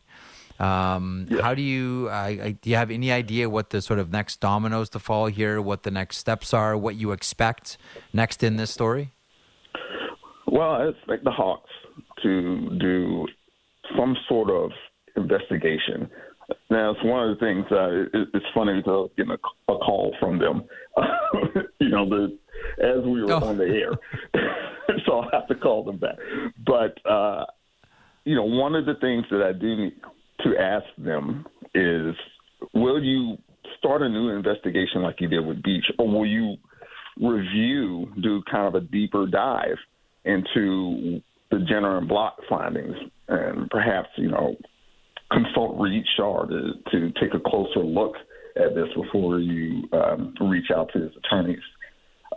Um, 0.60 1.26
yeah. 1.30 1.42
How 1.42 1.56
do 1.56 1.62
you 1.62 2.08
uh, 2.12 2.52
do? 2.62 2.70
You 2.70 2.76
have 2.76 2.92
any 2.92 3.12
idea 3.12 3.50
what 3.50 3.72
the 3.72 3.82
sort 3.82 3.98
of 3.98 4.12
next 4.12 4.40
dominoes 4.40 4.90
to 4.92 5.00
fall 5.00 5.26
here? 5.26 5.60
What 5.60 5.84
the 5.84 5.92
next 5.92 6.18
steps 6.18 6.54
are? 6.54 6.78
What 6.78 6.96
you 6.96 7.12
expect 7.12 7.78
next 8.14 8.44
in 8.44 8.58
this 8.58 8.70
story? 8.70 9.12
Well, 10.46 10.72
I 10.72 10.88
expect 10.90 11.24
the 11.24 11.32
Hawks 11.32 11.72
to 12.22 12.78
do 12.80 13.26
some 13.98 14.16
sort 14.28 14.52
of 14.52 14.72
investigation. 15.16 16.10
Now, 16.70 16.92
it's 16.92 17.04
one 17.04 17.30
of 17.30 17.40
the 17.40 17.46
things. 17.46 17.66
Uh, 17.72 18.20
it, 18.20 18.28
it's 18.34 18.46
funny 18.54 18.84
to 18.84 19.10
get 19.18 19.28
a, 19.28 19.34
a 19.72 19.78
call 19.78 20.16
from 20.20 20.38
them. 20.38 20.64
you 21.80 21.90
know, 21.90 22.08
the, 22.08 22.38
as 22.80 23.04
we 23.04 23.24
were 23.24 23.34
oh. 23.34 23.48
on 23.48 23.58
the 23.58 23.66
air, 23.66 23.92
so 25.06 25.20
I'll 25.20 25.30
have 25.32 25.48
to 25.48 25.56
call 25.56 25.84
them 25.84 25.98
back. 25.98 26.18
But 26.66 26.98
uh, 27.10 27.46
you 28.24 28.36
know, 28.36 28.46
one 28.46 28.76
of 28.76 28.86
the 28.86 28.96
things 29.02 29.26
that 29.32 29.42
I 29.42 29.54
do 29.54 29.76
need 29.76 29.94
to 30.44 30.58
ask 30.58 30.86
them 30.98 31.46
is, 31.74 32.16
will 32.74 33.02
you 33.02 33.38
start 33.78 34.02
a 34.02 34.10
new 34.10 34.30
investigation 34.30 35.02
like 35.02 35.20
you 35.20 35.28
did 35.28 35.46
with 35.46 35.64
Beach, 35.64 35.86
or 35.98 36.08
will 36.08 36.26
you 36.26 36.58
review, 37.20 38.12
do 38.22 38.42
kind 38.50 38.68
of 38.68 38.76
a 38.76 38.86
deeper 38.86 39.28
dive 39.28 39.78
into 40.26 41.22
the 41.50 41.60
Jenner 41.68 41.98
and 41.98 42.08
Block 42.08 42.38
findings, 42.50 42.96
and 43.28 43.70
perhaps 43.70 44.10
you 44.18 44.30
know 44.30 44.56
consult 45.32 45.80
Reid 45.80 46.04
Schar 46.18 46.48
to, 46.48 46.74
to 46.92 47.12
take 47.20 47.34
a 47.34 47.40
closer 47.40 47.80
look 47.80 48.16
at 48.56 48.76
this 48.76 48.88
before 48.96 49.40
you 49.40 49.84
um, 49.94 50.34
reach 50.42 50.72
out 50.76 50.90
to 50.94 51.00
his 51.00 51.12
attorneys, 51.18 51.60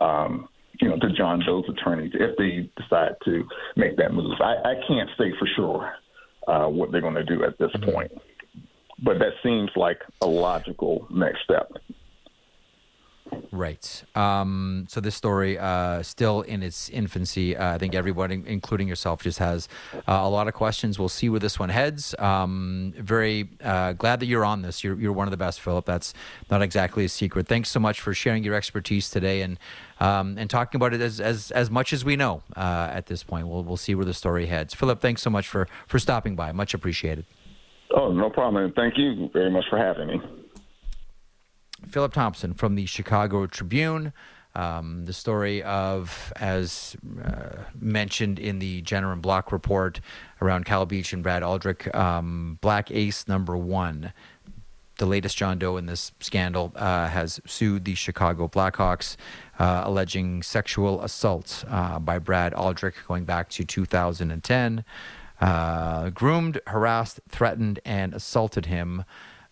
um, 0.01 0.47
you 0.81 0.89
know, 0.89 0.97
to 0.97 1.11
John 1.13 1.41
Doe's 1.45 1.65
attorneys 1.69 2.11
if 2.13 2.37
they 2.37 2.69
decide 2.81 3.15
to 3.25 3.47
make 3.75 3.97
that 3.97 4.13
move. 4.13 4.39
I, 4.41 4.55
I 4.71 4.73
can't 4.87 5.09
say 5.17 5.33
for 5.39 5.47
sure 5.55 5.93
uh, 6.47 6.67
what 6.67 6.91
they're 6.91 7.01
going 7.01 7.15
to 7.15 7.23
do 7.23 7.43
at 7.43 7.57
this 7.57 7.71
mm-hmm. 7.71 7.91
point, 7.91 8.11
but 9.01 9.19
that 9.19 9.33
seems 9.43 9.71
like 9.75 9.99
a 10.21 10.27
logical 10.27 11.07
next 11.09 11.43
step. 11.43 11.71
Right. 13.51 14.03
Um, 14.15 14.85
so 14.89 14.99
this 14.99 15.15
story, 15.15 15.57
uh, 15.57 16.03
still 16.03 16.41
in 16.41 16.61
its 16.61 16.89
infancy, 16.89 17.55
uh, 17.55 17.75
I 17.75 17.77
think 17.77 17.95
everybody, 17.95 18.43
including 18.45 18.87
yourself, 18.87 19.23
just 19.23 19.39
has 19.39 19.69
uh, 19.95 20.01
a 20.07 20.29
lot 20.29 20.47
of 20.47 20.53
questions. 20.53 20.99
We'll 20.99 21.09
see 21.09 21.29
where 21.29 21.39
this 21.39 21.57
one 21.57 21.69
heads. 21.69 22.13
Um, 22.19 22.93
very 22.97 23.49
uh, 23.63 23.93
glad 23.93 24.19
that 24.19 24.25
you're 24.25 24.45
on 24.45 24.61
this. 24.61 24.83
You're, 24.83 24.99
you're 24.99 25.13
one 25.13 25.27
of 25.27 25.31
the 25.31 25.37
best, 25.37 25.61
Philip. 25.61 25.85
That's 25.85 26.13
not 26.51 26.61
exactly 26.61 27.05
a 27.05 27.09
secret. 27.09 27.47
Thanks 27.47 27.69
so 27.69 27.79
much 27.79 28.01
for 28.01 28.13
sharing 28.13 28.43
your 28.43 28.55
expertise 28.55 29.09
today 29.09 29.41
and 29.41 29.57
um, 30.01 30.37
and 30.37 30.49
talking 30.49 30.77
about 30.77 30.93
it 30.93 30.99
as, 30.99 31.21
as, 31.21 31.51
as 31.51 31.71
much 31.71 31.93
as 31.93 32.03
we 32.03 32.17
know 32.17 32.43
uh, 32.57 32.89
at 32.91 33.05
this 33.05 33.23
point. 33.23 33.47
We'll, 33.47 33.63
we'll 33.63 33.77
see 33.77 33.95
where 33.95 34.03
the 34.03 34.13
story 34.13 34.47
heads. 34.47 34.73
Philip, 34.73 34.99
thanks 34.99 35.21
so 35.21 35.29
much 35.29 35.47
for, 35.47 35.69
for 35.87 35.99
stopping 35.99 36.35
by. 36.35 36.51
Much 36.51 36.73
appreciated. 36.73 37.25
Oh, 37.95 38.11
no 38.11 38.29
problem. 38.29 38.65
And 38.65 38.75
thank 38.75 38.97
you 38.97 39.29
very 39.31 39.49
much 39.49 39.63
for 39.69 39.77
having 39.77 40.07
me. 40.07 40.44
Philip 41.95 42.11
Thompson 42.11 42.53
from 42.53 42.75
the 42.75 42.85
Chicago 42.85 43.45
Tribune. 43.45 44.11
Um, 44.53 45.05
the 45.05 45.13
story 45.13 45.63
of, 45.63 46.33
as 46.35 46.97
uh, 47.23 47.63
mentioned 47.79 48.37
in 48.37 48.59
the 48.59 48.81
Jenner 48.81 49.13
and 49.13 49.21
Block 49.21 49.53
report 49.53 50.01
around 50.41 50.65
Kyle 50.65 50.85
Beach 50.85 51.13
and 51.13 51.23
Brad 51.23 51.41
Aldrich, 51.41 51.87
um, 51.95 52.57
Black 52.59 52.91
Ace 52.91 53.29
number 53.29 53.55
one, 53.55 54.11
the 54.97 55.05
latest 55.05 55.37
John 55.37 55.57
Doe 55.57 55.77
in 55.77 55.85
this 55.85 56.11
scandal, 56.19 56.73
uh, 56.75 57.07
has 57.07 57.39
sued 57.45 57.85
the 57.85 57.95
Chicago 57.95 58.49
Blackhawks, 58.49 59.15
uh, 59.57 59.83
alleging 59.85 60.43
sexual 60.43 61.01
assault 61.01 61.63
uh, 61.69 61.97
by 61.99 62.19
Brad 62.19 62.53
Aldrich 62.53 62.95
going 63.07 63.23
back 63.23 63.47
to 63.51 63.63
2010. 63.63 64.83
Uh, 65.39 66.09
groomed, 66.09 66.59
harassed, 66.67 67.21
threatened, 67.29 67.79
and 67.85 68.13
assaulted 68.13 68.65
him 68.65 69.05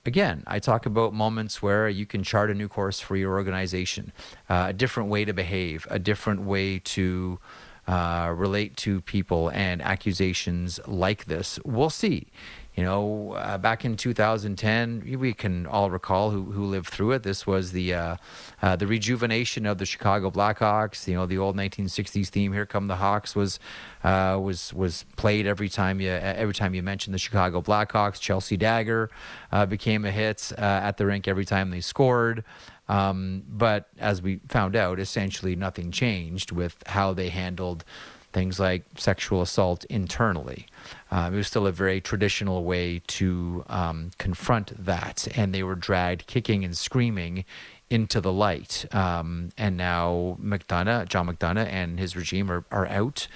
again, 0.06 0.44
I 0.48 0.60
talk 0.60 0.86
about 0.86 1.14
moments 1.14 1.62
where 1.62 1.88
you 1.88 2.06
can 2.06 2.24
chart 2.24 2.52
a 2.52 2.54
new 2.54 2.68
course 2.68 3.00
for 3.00 3.16
your 3.16 3.34
organization, 3.34 4.12
uh, 4.50 4.68
a 4.70 4.74
different 4.74 5.10
way 5.10 5.26
to 5.26 5.34
behave, 5.34 5.88
a 5.90 6.00
different 6.00 6.42
way 6.42 6.80
to 6.80 7.40
uh, 7.88 8.34
relate 8.36 8.78
to 8.78 9.02
people, 9.02 9.50
and 9.50 9.82
accusations 9.82 10.80
like 10.88 11.26
this. 11.26 11.60
We'll 11.66 11.90
see. 11.90 12.28
You 12.76 12.84
know, 12.84 13.34
uh, 13.34 13.60
back 13.60 13.86
in 13.86 13.98
2010, 13.98 15.18
we 15.20 15.34
can 15.34 15.68
all 15.68 15.92
recall 15.92 16.32
who, 16.32 16.52
who 16.52 16.66
lived 16.66 16.88
through 16.88 17.12
it. 17.12 17.22
This 17.22 17.46
was 17.46 17.72
the 17.72 17.94
uh, 17.94 18.16
uh, 18.64 18.76
the 18.76 18.88
rejuvenation 18.88 19.68
of 19.68 19.78
the 19.78 19.86
Chicago 19.86 20.32
Blackhawks. 20.32 21.08
You 21.08 21.14
know, 21.14 21.28
the 21.28 21.38
old 21.38 21.56
1960s 21.56 22.30
theme 22.30 22.52
"Here 22.52 22.66
Come 22.66 22.88
the 22.88 22.96
Hawks" 22.96 23.36
was 23.36 23.60
uh, 24.04 24.40
was 24.42 24.74
was 24.74 25.06
played 25.18 25.46
every 25.46 25.70
time 25.70 26.02
you 26.02 26.10
every 26.10 26.56
time 26.56 26.74
you 26.74 26.82
mentioned 26.82 27.14
the 27.14 27.20
Chicago 27.20 27.62
Blackhawks. 27.62 28.20
Chelsea 28.20 28.58
Dagger 28.58 29.12
uh, 29.52 29.68
became 29.68 30.04
a 30.04 30.12
hit 30.12 30.52
uh, 30.58 30.62
at 30.62 30.98
the 30.98 31.06
rink 31.06 31.28
every 31.28 31.46
time 31.46 31.70
they 31.70 31.82
scored. 31.82 32.44
Um, 32.90 33.44
but 33.48 33.88
as 33.98 34.22
we 34.22 34.42
found 34.50 34.76
out, 34.76 35.00
essentially 35.00 35.56
nothing 35.56 35.92
changed 35.92 36.52
with 36.52 36.76
how 36.88 37.14
they 37.14 37.30
handled 37.30 37.86
things 38.34 38.60
like 38.60 38.84
sexual 38.98 39.42
assault 39.42 39.86
internally. 39.86 40.68
Um, 41.12 41.34
it 41.34 41.38
was 41.38 41.48
still 41.48 41.68
a 41.68 41.72
very 41.72 42.02
traditional 42.02 42.64
way 42.64 43.02
to 43.08 43.64
um, 43.68 44.12
confront 44.18 44.86
that, 44.86 45.28
and 45.36 45.54
they 45.54 45.64
were 45.64 45.76
dragged 45.76 46.28
kicking 46.28 46.66
and 46.66 46.76
screaming 46.76 47.46
into 47.90 48.20
the 48.20 48.34
light. 48.34 48.86
Um, 48.92 49.50
and 49.58 49.78
now 49.78 50.38
McDonough, 50.42 51.08
John 51.08 51.28
McDonough, 51.28 51.68
and 51.68 52.00
his 52.00 52.16
regime 52.16 52.52
are, 52.52 52.66
are 52.72 52.88
out. 52.88 53.28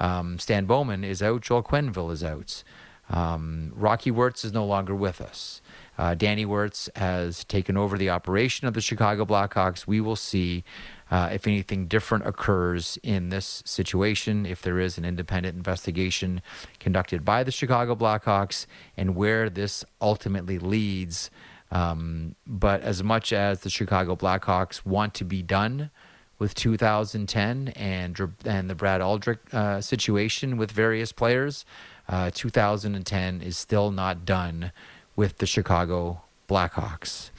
Um, 0.00 0.38
Stan 0.38 0.64
Bowman 0.64 1.04
is 1.04 1.22
out. 1.22 1.42
Joel 1.42 1.62
Quenneville 1.62 2.10
is 2.10 2.24
out. 2.24 2.64
Um, 3.10 3.72
Rocky 3.76 4.10
Wirtz 4.10 4.44
is 4.44 4.52
no 4.52 4.64
longer 4.64 4.94
with 4.94 5.20
us. 5.20 5.60
Uh, 5.98 6.14
Danny 6.14 6.44
Wirtz 6.44 6.90
has 6.96 7.44
taken 7.44 7.76
over 7.76 7.96
the 7.96 8.10
operation 8.10 8.66
of 8.66 8.74
the 8.74 8.80
Chicago 8.80 9.24
Blackhawks. 9.24 9.86
We 9.86 10.00
will 10.00 10.16
see 10.16 10.64
uh, 11.10 11.30
if 11.32 11.46
anything 11.46 11.86
different 11.86 12.26
occurs 12.26 12.98
in 13.02 13.28
this 13.28 13.62
situation, 13.64 14.44
if 14.44 14.62
there 14.62 14.80
is 14.80 14.98
an 14.98 15.04
independent 15.04 15.56
investigation 15.56 16.42
conducted 16.80 17.24
by 17.24 17.44
the 17.44 17.52
Chicago 17.52 17.94
Blackhawks, 17.94 18.66
and 18.96 19.14
where 19.14 19.48
this 19.48 19.84
ultimately 20.00 20.58
leads. 20.58 21.30
Um, 21.70 22.34
but 22.46 22.82
as 22.82 23.02
much 23.02 23.32
as 23.32 23.60
the 23.60 23.70
Chicago 23.70 24.16
Blackhawks 24.16 24.84
want 24.84 25.14
to 25.14 25.24
be 25.24 25.42
done 25.42 25.90
with 26.38 26.54
2010 26.54 27.68
and 27.68 28.32
and 28.44 28.70
the 28.70 28.74
Brad 28.74 29.00
Aldrich 29.00 29.38
uh, 29.52 29.80
situation 29.80 30.56
with 30.56 30.70
various 30.70 31.12
players, 31.12 31.64
uh, 32.08 32.30
2010 32.32 33.40
is 33.40 33.56
still 33.56 33.90
not 33.90 34.24
done 34.24 34.72
with 35.16 35.38
the 35.38 35.46
Chicago 35.46 36.22
Blackhawks. 36.48 37.30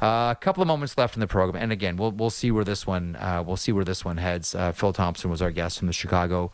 Uh, 0.00 0.32
a 0.32 0.38
couple 0.40 0.62
of 0.62 0.68
moments 0.68 0.96
left 0.98 1.14
in 1.14 1.20
the 1.20 1.26
program, 1.26 1.62
and 1.62 1.72
again, 1.72 1.96
we'll 1.96 2.12
we'll 2.12 2.30
see 2.30 2.50
where 2.50 2.64
this 2.64 2.86
one 2.86 3.16
uh, 3.16 3.42
we'll 3.46 3.56
see 3.56 3.72
where 3.72 3.84
this 3.84 4.04
one 4.04 4.16
heads. 4.16 4.54
Uh, 4.54 4.72
Phil 4.72 4.92
Thompson 4.92 5.30
was 5.30 5.42
our 5.42 5.50
guest 5.50 5.78
from 5.78 5.86
the 5.86 5.92
Chicago 5.92 6.50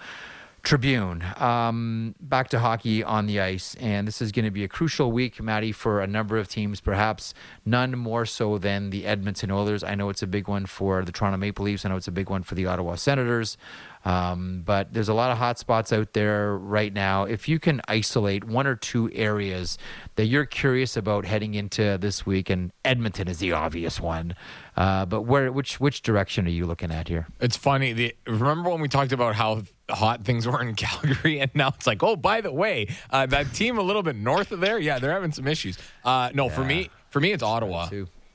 Tribune. 0.62 1.24
Um, 1.38 2.14
back 2.20 2.48
to 2.50 2.60
hockey 2.60 3.02
on 3.02 3.26
the 3.26 3.40
ice, 3.40 3.74
and 3.80 4.06
this 4.06 4.22
is 4.22 4.30
going 4.30 4.44
to 4.44 4.50
be 4.50 4.62
a 4.62 4.68
crucial 4.68 5.10
week, 5.10 5.42
Maddie, 5.42 5.72
for 5.72 6.00
a 6.00 6.06
number 6.06 6.38
of 6.38 6.46
teams. 6.46 6.80
Perhaps 6.80 7.34
none 7.64 7.98
more 7.98 8.24
so 8.24 8.58
than 8.58 8.90
the 8.90 9.04
Edmonton 9.04 9.50
Oilers. 9.50 9.82
I 9.82 9.96
know 9.96 10.08
it's 10.08 10.22
a 10.22 10.26
big 10.26 10.46
one 10.46 10.66
for 10.66 11.04
the 11.04 11.10
Toronto 11.10 11.36
Maple 11.36 11.64
Leafs. 11.64 11.84
I 11.84 11.88
know 11.88 11.96
it's 11.96 12.06
a 12.06 12.12
big 12.12 12.30
one 12.30 12.44
for 12.44 12.54
the 12.54 12.66
Ottawa 12.66 12.94
Senators. 12.94 13.56
Um, 14.04 14.62
but 14.64 14.92
there's 14.92 15.08
a 15.08 15.14
lot 15.14 15.30
of 15.30 15.38
hot 15.38 15.58
spots 15.58 15.92
out 15.92 16.12
there 16.12 16.56
right 16.56 16.92
now. 16.92 17.24
If 17.24 17.48
you 17.48 17.58
can 17.58 17.80
isolate 17.86 18.44
one 18.44 18.66
or 18.66 18.74
two 18.74 19.10
areas 19.12 19.78
that 20.16 20.26
you're 20.26 20.44
curious 20.44 20.96
about 20.96 21.24
heading 21.24 21.54
into 21.54 21.98
this 21.98 22.26
week, 22.26 22.50
and 22.50 22.72
Edmonton 22.84 23.28
is 23.28 23.38
the 23.38 23.52
obvious 23.52 24.00
one, 24.00 24.34
uh, 24.76 25.06
but 25.06 25.22
where 25.22 25.52
which 25.52 25.78
which 25.78 26.02
direction 26.02 26.46
are 26.46 26.50
you 26.50 26.66
looking 26.66 26.90
at 26.90 27.08
here? 27.08 27.28
It's 27.40 27.56
funny. 27.56 27.92
The, 27.92 28.16
remember 28.26 28.70
when 28.70 28.80
we 28.80 28.88
talked 28.88 29.12
about 29.12 29.36
how 29.36 29.62
hot 29.88 30.24
things 30.24 30.46
were 30.46 30.60
in 30.60 30.74
Calgary, 30.76 31.40
and 31.40 31.50
now 31.54 31.68
it's 31.68 31.86
like, 31.86 32.02
oh, 32.02 32.16
by 32.16 32.40
the 32.40 32.52
way, 32.52 32.88
uh, 33.10 33.26
that 33.26 33.52
team 33.52 33.78
a 33.78 33.82
little 33.82 34.02
bit 34.02 34.16
north 34.16 34.50
of 34.50 34.60
there, 34.60 34.78
yeah, 34.78 34.98
they're 34.98 35.12
having 35.12 35.32
some 35.32 35.46
issues. 35.46 35.78
Uh, 36.04 36.30
no, 36.34 36.46
yeah. 36.46 36.54
for 36.54 36.64
me, 36.64 36.90
for 37.10 37.20
me, 37.20 37.32
it's 37.32 37.42
Ottawa. 37.42 37.88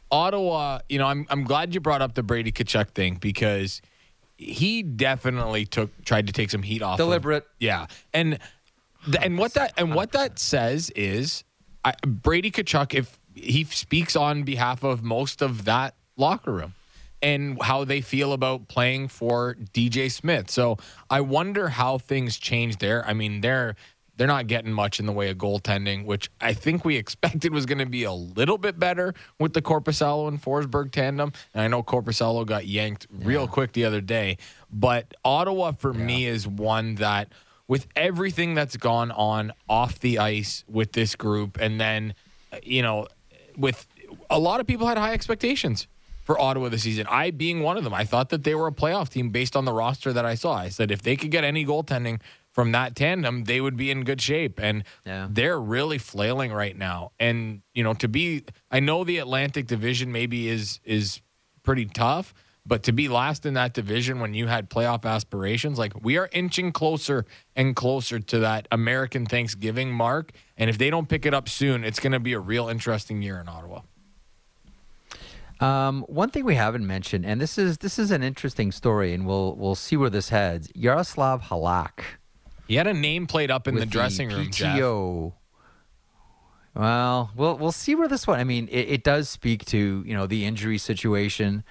Ottawa, 0.10 0.80
you 0.88 0.98
know, 1.00 1.08
I'm 1.08 1.26
I'm 1.30 1.44
glad 1.44 1.74
you 1.74 1.82
brought 1.82 2.02
up 2.02 2.16
the 2.16 2.24
Brady 2.24 2.52
Tkachuk 2.52 2.92
thing 2.92 3.16
because 3.16 3.82
he 4.38 4.84
definitely 4.84 5.66
took 5.66 6.04
tried 6.06 6.28
to 6.28 6.34
take 6.34 6.52
some 6.52 6.64
heat 6.64 6.82
off. 6.82 6.98
Deliberate. 6.98 7.44
Of, 7.44 7.50
yeah, 7.60 7.88
and 8.14 8.40
and 9.22 9.38
what 9.38 9.54
that 9.56 9.74
and 9.78 9.94
what 9.94 10.12
that 10.14 10.40
says 10.40 10.90
is 10.92 11.44
I, 11.84 11.94
Brady 12.06 12.52
Tkachuk, 12.52 12.94
if 12.94 13.20
he 13.34 13.64
speaks 13.66 14.16
on 14.16 14.44
behalf 14.44 14.84
of 14.84 15.04
most 15.04 15.42
of 15.42 15.66
that 15.66 15.96
locker 16.18 16.52
room 16.52 16.74
and 17.22 17.62
how 17.62 17.84
they 17.84 18.02
feel 18.02 18.34
about 18.34 18.68
playing 18.68 19.08
for 19.08 19.56
DJ 19.74 20.12
Smith. 20.12 20.50
So 20.52 20.78
I 21.10 21.22
wonder 21.22 21.70
how 21.70 21.98
things 21.98 22.38
change 22.38 22.78
there. 22.78 23.06
I 23.08 23.14
mean, 23.14 23.42
they're 23.42 23.76
they're 24.18 24.28
not 24.28 24.48
getting 24.48 24.72
much 24.72 25.00
in 25.00 25.06
the 25.06 25.12
way 25.12 25.30
of 25.30 25.38
goaltending, 25.38 26.06
which 26.06 26.30
I 26.42 26.54
think 26.54 26.84
we 26.84 26.98
expected 26.98 27.54
was 27.54 27.66
going 27.66 27.78
to 27.78 27.86
be 27.86 28.04
a 28.04 28.12
little 28.12 28.58
bit 28.58 28.80
better 28.80 29.14
with 29.40 29.54
the 29.54 29.62
Korpisalo 29.62 30.28
and 30.28 30.42
Forsberg 30.42 30.92
tandem. 30.92 31.32
And 31.54 31.64
I 31.64 31.68
know 31.68 31.84
Korpisalo 31.84 32.46
got 32.46 32.68
yanked 32.68 33.08
real 33.12 33.48
quick 33.48 33.74
the 33.74 33.86
other 33.86 34.02
day, 34.02 34.38
but 34.72 35.14
Ottawa 35.24 35.72
for 35.72 35.94
yeah. 35.94 36.04
me 36.04 36.26
is 36.26 36.48
one 36.48 36.96
that 36.96 37.30
with 37.68 37.88
everything 37.96 38.56
that's 38.56 38.78
gone 38.78 39.12
on 39.12 39.52
off 39.70 40.00
the 40.00 40.20
ice 40.20 40.64
with 40.68 40.94
this 40.94 41.16
group 41.16 41.58
and 41.60 41.80
then 41.80 42.14
uh, 42.54 42.58
you 42.64 42.82
know 42.82 43.08
with 43.58 43.88
a 44.30 44.40
lot 44.40 44.62
of 44.62 44.68
people 44.68 44.88
had 44.88 44.98
high 44.98 45.14
expectations 45.14 45.88
for 46.24 46.40
Ottawa 46.40 46.70
this 46.70 46.84
season. 46.84 47.08
I 47.10 47.32
being 47.32 47.62
one 47.62 47.78
of 47.78 47.84
them. 47.84 47.94
I 47.94 48.04
thought 48.04 48.30
that 48.30 48.44
they 48.44 48.56
were 48.56 48.68
a 48.68 48.72
playoff 48.72 49.10
team 49.10 49.30
based 49.30 49.56
on 49.56 49.66
the 49.66 49.74
roster 49.74 50.12
that 50.12 50.26
I 50.26 50.36
saw. 50.36 50.54
I 50.54 50.70
said 50.70 50.92
if 50.92 51.02
they 51.02 51.16
could 51.16 51.32
get 51.32 51.44
any 51.44 51.66
goaltending 51.66 52.20
from 52.58 52.72
that 52.72 52.96
tandem, 52.96 53.44
they 53.44 53.62
would 53.62 53.78
be 53.78 53.92
in 53.92 54.04
good 54.04 54.20
shape. 54.20 54.60
And 54.60 54.84
yeah. 55.06 55.28
they're 55.30 55.62
really 55.62 56.00
flailing 56.00 56.52
right 56.52 56.76
now. 56.76 57.12
And, 57.20 57.62
you 57.76 57.84
know, 57.84 57.94
to 57.94 58.08
be 58.08 58.46
I 58.72 58.80
know 58.80 59.04
the 59.04 59.20
Atlantic 59.20 59.68
division 59.68 60.12
maybe 60.12 60.50
is 60.50 60.80
is 60.84 61.22
pretty 61.62 61.86
tough, 61.86 62.34
but 62.66 62.82
to 62.84 62.92
be 62.92 63.10
last 63.10 63.46
in 63.46 63.54
that 63.54 63.76
division 63.76 64.20
when 64.20 64.34
you 64.34 64.48
had 64.48 64.72
playoff 64.72 65.06
aspirations, 65.06 65.78
like 65.78 65.94
we 66.04 66.18
are 66.18 66.30
inching 66.32 66.72
closer 66.72 67.28
and 67.56 67.76
closer 67.76 68.18
to 68.18 68.40
that 68.40 68.68
American 68.72 69.28
Thanksgiving 69.28 69.92
mark. 69.92 70.32
And 70.58 70.68
if 70.68 70.80
they 70.80 70.90
don't 70.90 71.08
pick 71.08 71.28
it 71.28 71.36
up 71.36 71.48
soon, 71.48 71.84
it's 71.84 72.00
going 72.00 72.14
to 72.14 72.20
be 72.20 72.34
a 72.34 72.40
real 72.40 72.70
interesting 72.70 73.22
year 73.22 73.40
in 73.40 73.48
Ottawa. 73.48 73.82
Um, 75.60 76.06
one 76.08 76.32
thing 76.32 76.44
we 76.44 76.56
haven't 76.56 76.88
mentioned, 76.88 77.24
and 77.24 77.40
this 77.40 77.60
is 77.60 77.78
this 77.78 78.00
is 78.00 78.10
an 78.10 78.24
interesting 78.24 78.72
story, 78.72 79.14
and 79.14 79.28
we'll 79.28 79.56
we'll 79.56 79.76
see 79.76 79.96
where 79.96 80.10
this 80.10 80.30
heads. 80.30 80.72
Yaroslav 80.74 81.44
Halak 81.44 82.17
he 82.68 82.76
had 82.76 82.88
a 82.88 82.94
name 82.94 83.28
plate 83.28 83.52
up 83.52 83.68
in 83.68 83.76
the 83.76 83.86
dressing 83.86 84.30
room. 84.30 84.48
PTO. 84.48 85.32
Jeff. 85.32 85.34
Well, 86.76 87.32
we'll 87.36 87.58
we'll 87.58 87.72
see 87.72 87.96
where 87.96 88.08
this 88.08 88.28
one. 88.28 88.40
I 88.40 88.44
mean, 88.44 88.68
it, 88.68 88.90
it 88.90 89.04
does 89.04 89.30
speak 89.30 89.66
to 89.66 90.04
you 90.06 90.14
know 90.14 90.28
the 90.28 90.46
injury 90.46 90.78
situation 90.78 91.64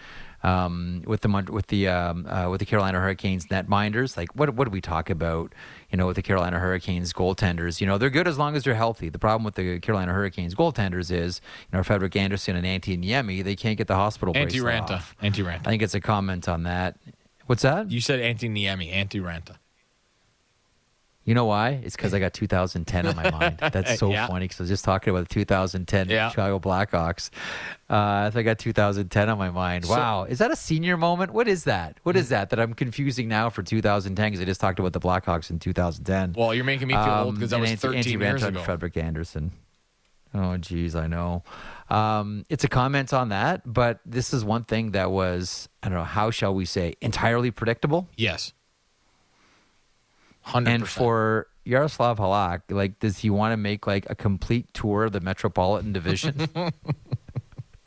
um, 0.43 1.03
with 1.07 1.21
the 1.21 1.47
with 1.51 1.69
the 1.69 1.89
um, 1.89 2.27
uh, 2.27 2.49
with 2.51 2.61
the 2.61 2.67
Carolina 2.67 3.01
Hurricanes 3.01 3.47
netminders. 3.47 4.17
Like, 4.17 4.35
what 4.35 4.55
what 4.55 4.65
do 4.65 4.71
we 4.71 4.81
talk 4.81 5.09
about? 5.09 5.55
You 5.91 5.99
know, 5.99 6.07
with 6.07 6.17
the 6.17 6.23
Carolina 6.23 6.59
Hurricanes 6.59 7.13
goaltenders. 7.13 7.81
You 7.81 7.87
know, 7.87 7.99
they're 7.99 8.11
good 8.11 8.27
as 8.27 8.39
long 8.39 8.57
as 8.57 8.65
they're 8.65 8.75
healthy. 8.75 9.09
The 9.09 9.19
problem 9.19 9.45
with 9.45 9.55
the 9.55 9.81
Carolina 9.81 10.13
Hurricanes 10.13 10.55
goaltenders 10.55 11.11
is, 11.11 11.41
you 11.71 11.77
know, 11.77 11.83
Frederik 11.83 12.17
Andersen 12.17 12.57
and 12.57 12.67
Antti 12.67 13.01
Niemi, 13.01 13.43
they 13.45 13.57
can't 13.57 13.79
get 13.79 13.87
the 13.87 13.95
hospital. 13.95 14.35
Antti 14.35 14.61
Raanta. 14.61 15.03
Antti 15.23 15.45
Raanta. 15.45 15.67
I 15.67 15.71
think 15.71 15.83
it's 15.83 15.95
a 15.95 16.01
comment 16.01 16.49
on 16.49 16.65
that. 16.65 16.97
What's 17.47 17.63
that? 17.63 17.91
You 17.91 18.01
said 18.01 18.21
Antti 18.21 18.51
Niemi. 18.51 18.93
Antti 18.93 19.23
Raanta. 19.23 19.57
You 21.27 21.35
know 21.35 21.45
why? 21.45 21.81
It's 21.83 21.97
because 21.97 22.15
I 22.15 22.21
got 22.21 22.33
2010 22.35 23.05
on 23.05 23.17
my 23.17 23.31
mind. 23.33 23.59
That's 23.73 23.99
so 23.99 24.13
yeah. 24.13 24.29
funny 24.29 24.45
because 24.45 24.61
I 24.61 24.63
was 24.63 24.71
just 24.71 24.85
talking 24.85 25.11
about 25.11 25.29
the 25.29 25.35
2010 25.35 26.09
yeah. 26.09 26.31
Chicago 26.31 26.61
Blackhawks. 26.61 27.31
Uh, 27.91 28.31
so 28.31 28.39
I 28.39 28.43
got 28.43 28.61
2010 28.61 29.29
on 29.29 29.37
my 29.37 29.51
mind. 29.51 29.87
Wow, 29.87 30.23
is 30.23 30.39
that 30.39 30.53
a 30.53 30.57
senior 30.57 30.97
moment? 30.97 31.33
What 31.33 31.49
is 31.49 31.65
that? 31.65 31.99
What 32.05 32.17
is 32.17 32.29
that 32.29 32.51
that 32.51 32.61
I'm 32.61 32.75
confusing 32.75 33.27
now 33.27 33.51
for 33.51 33.65
2010? 33.65 34.31
Because 34.31 34.41
I 34.41 34.45
just 34.45 34.61
talked 34.61 34.79
about 34.79 34.93
the 34.93 35.01
Blackhawks 35.01 35.51
in 35.51 35.59
2010. 35.59 36.35
Well, 36.37 36.55
you're 36.55 36.65
making 36.65 36.87
me 36.87 36.95
feel 36.95 37.03
um, 37.03 37.27
old 37.27 37.35
because 37.35 37.53
I 37.53 37.59
was 37.59 37.73
13 37.73 38.03
Antti 38.03 38.21
years 38.21 38.45
ago. 38.45 38.63
Frederik 38.63 38.97
Andersen. 38.97 39.51
Oh, 40.33 40.57
geez, 40.59 40.95
I 40.95 41.09
know. 41.09 41.43
Um, 41.91 42.45
it's 42.49 42.63
a 42.63 42.69
comment 42.69 43.13
on 43.13 43.31
that, 43.31 43.63
but 43.65 43.99
this 44.07 44.33
is 44.33 44.45
one 44.45 44.63
thing 44.63 44.93
that 44.93 45.11
was 45.11 45.69
I 45.83 45.89
don't 45.89 45.99
know 45.99 46.05
how 46.05 46.31
shall 46.31 46.55
we 46.55 46.67
say 46.67 46.95
entirely 47.01 47.51
predictable. 47.51 48.09
Yes. 48.17 48.53
100%. 50.47 50.69
And 50.69 50.89
for 50.89 51.49
Yaroslav 51.65 52.19
Halak, 52.19 52.63
like, 52.71 52.99
does 53.01 53.19
he 53.19 53.31
want 53.31 53.53
to 53.53 53.57
make 53.57 53.87
like 53.87 54.09
a 54.09 54.15
complete 54.15 54.73
tour 54.73 55.05
of 55.05 55.13
the 55.13 55.21
Metropolitan 55.21 55.93
Division? 55.93 56.49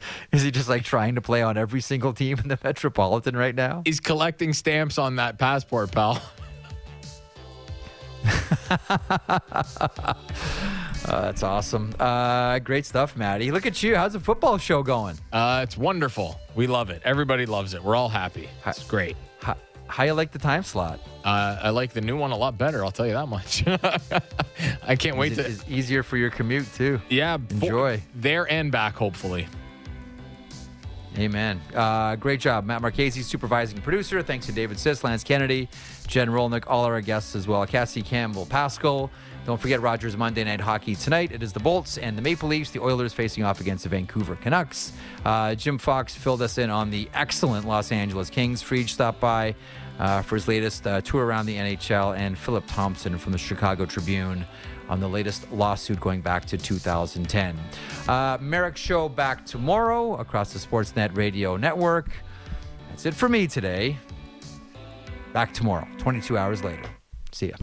Is 0.31 0.41
he 0.41 0.51
just 0.51 0.69
like 0.69 0.83
trying 0.83 1.15
to 1.15 1.21
play 1.21 1.41
on 1.41 1.57
every 1.57 1.81
single 1.81 2.13
team 2.13 2.39
in 2.39 2.47
the 2.47 2.59
Metropolitan 2.63 3.35
right 3.35 3.55
now? 3.55 3.81
He's 3.85 3.99
collecting 3.99 4.53
stamps 4.53 4.97
on 4.97 5.17
that 5.17 5.37
passport, 5.37 5.91
pal. 5.91 6.21
uh, 8.69 10.13
that's 11.05 11.43
awesome. 11.43 11.95
Uh, 11.99 12.59
great 12.59 12.85
stuff, 12.85 13.15
Maddie. 13.15 13.51
Look 13.51 13.65
at 13.65 13.81
you. 13.81 13.95
How's 13.95 14.13
the 14.13 14.19
football 14.19 14.57
show 14.57 14.83
going? 14.83 15.17
Uh, 15.31 15.61
it's 15.63 15.77
wonderful. 15.77 16.39
We 16.55 16.67
love 16.67 16.89
it. 16.89 17.01
Everybody 17.05 17.45
loves 17.45 17.73
it. 17.73 17.83
We're 17.83 17.95
all 17.95 18.09
happy. 18.09 18.49
It's 18.65 18.83
great. 18.85 19.15
How, 19.89 20.03
you 20.03 20.13
like 20.13 20.31
the 20.31 20.39
time 20.39 20.63
slot? 20.63 20.99
Uh, 21.25 21.59
I 21.61 21.69
like 21.71 21.93
the 21.93 22.01
new 22.01 22.15
one 22.15 22.31
a 22.31 22.37
lot 22.37 22.57
better. 22.57 22.85
I'll 22.85 22.91
tell 22.91 23.07
you 23.07 23.13
that 23.13 23.27
much. 23.27 23.63
I 24.87 24.95
can't 24.95 25.17
wait 25.17 25.35
to. 25.35 25.45
It's 25.45 25.65
easier 25.67 26.03
for 26.03 26.15
your 26.15 26.29
commute 26.29 26.71
too. 26.73 27.01
Yeah, 27.09 27.37
enjoy 27.49 28.01
there 28.15 28.49
and 28.49 28.71
back. 28.71 28.95
Hopefully. 28.95 29.47
Amen. 31.17 31.59
Uh, 31.73 32.15
great 32.15 32.39
job, 32.39 32.65
Matt 32.65 32.81
Marchese, 32.81 33.23
supervising 33.23 33.81
producer. 33.81 34.21
Thanks 34.21 34.45
to 34.45 34.51
David 34.51 34.79
Sis, 34.79 35.03
Lance 35.03 35.23
Kennedy, 35.23 35.67
Jen 36.07 36.29
Rolnick, 36.29 36.65
all 36.67 36.85
our 36.85 37.01
guests 37.01 37.35
as 37.35 37.47
well. 37.47 37.65
Cassie 37.65 38.03
Campbell, 38.03 38.45
Pascal. 38.45 39.09
Don't 39.49 39.59
forget 39.59 39.81
Rogers 39.81 40.15
Monday 40.15 40.43
Night 40.43 40.61
Hockey 40.61 40.93
tonight. 40.93 41.31
It 41.31 41.41
is 41.41 41.51
the 41.53 41.59
Bolts 41.59 41.97
and 41.97 42.15
the 42.15 42.21
Maple 42.21 42.47
Leafs, 42.47 42.69
the 42.69 42.79
Oilers 42.79 43.13
facing 43.13 43.43
off 43.43 43.59
against 43.59 43.81
the 43.81 43.89
Vancouver 43.89 44.35
Canucks. 44.35 44.93
Uh, 45.25 45.55
Jim 45.55 45.79
Fox 45.79 46.13
filled 46.13 46.43
us 46.43 46.59
in 46.59 46.69
on 46.69 46.91
the 46.91 47.09
excellent 47.15 47.67
Los 47.67 47.91
Angeles 47.91 48.29
Kings. 48.29 48.61
Freed 48.61 48.87
stopped 48.87 49.19
by 49.19 49.55
uh, 49.97 50.21
for 50.21 50.35
his 50.35 50.47
latest 50.47 50.85
uh, 50.85 51.01
tour 51.01 51.25
around 51.25 51.47
the 51.47 51.55
NHL, 51.55 52.15
and 52.15 52.37
Philip 52.37 52.63
Thompson 52.67 53.17
from 53.17 53.31
the 53.31 53.39
Chicago 53.39 53.87
Tribune 53.87 54.45
on 54.87 54.99
the 54.99 55.09
latest 55.09 55.51
lawsuit 55.51 55.99
going 55.99 56.21
back 56.21 56.45
to 56.45 56.55
2010. 56.55 57.57
Uh, 58.07 58.37
Marek 58.39 58.77
Show 58.77 59.09
back 59.09 59.47
tomorrow 59.47 60.17
across 60.17 60.53
the 60.53 60.59
Sportsnet 60.59 61.17
Radio 61.17 61.57
Network. 61.57 62.11
That's 62.89 63.07
it 63.07 63.15
for 63.15 63.27
me 63.27 63.47
today. 63.47 63.97
Back 65.33 65.55
tomorrow, 65.55 65.87
22 65.97 66.37
hours 66.37 66.63
later. 66.63 66.83
See 67.31 67.47
ya. 67.47 67.55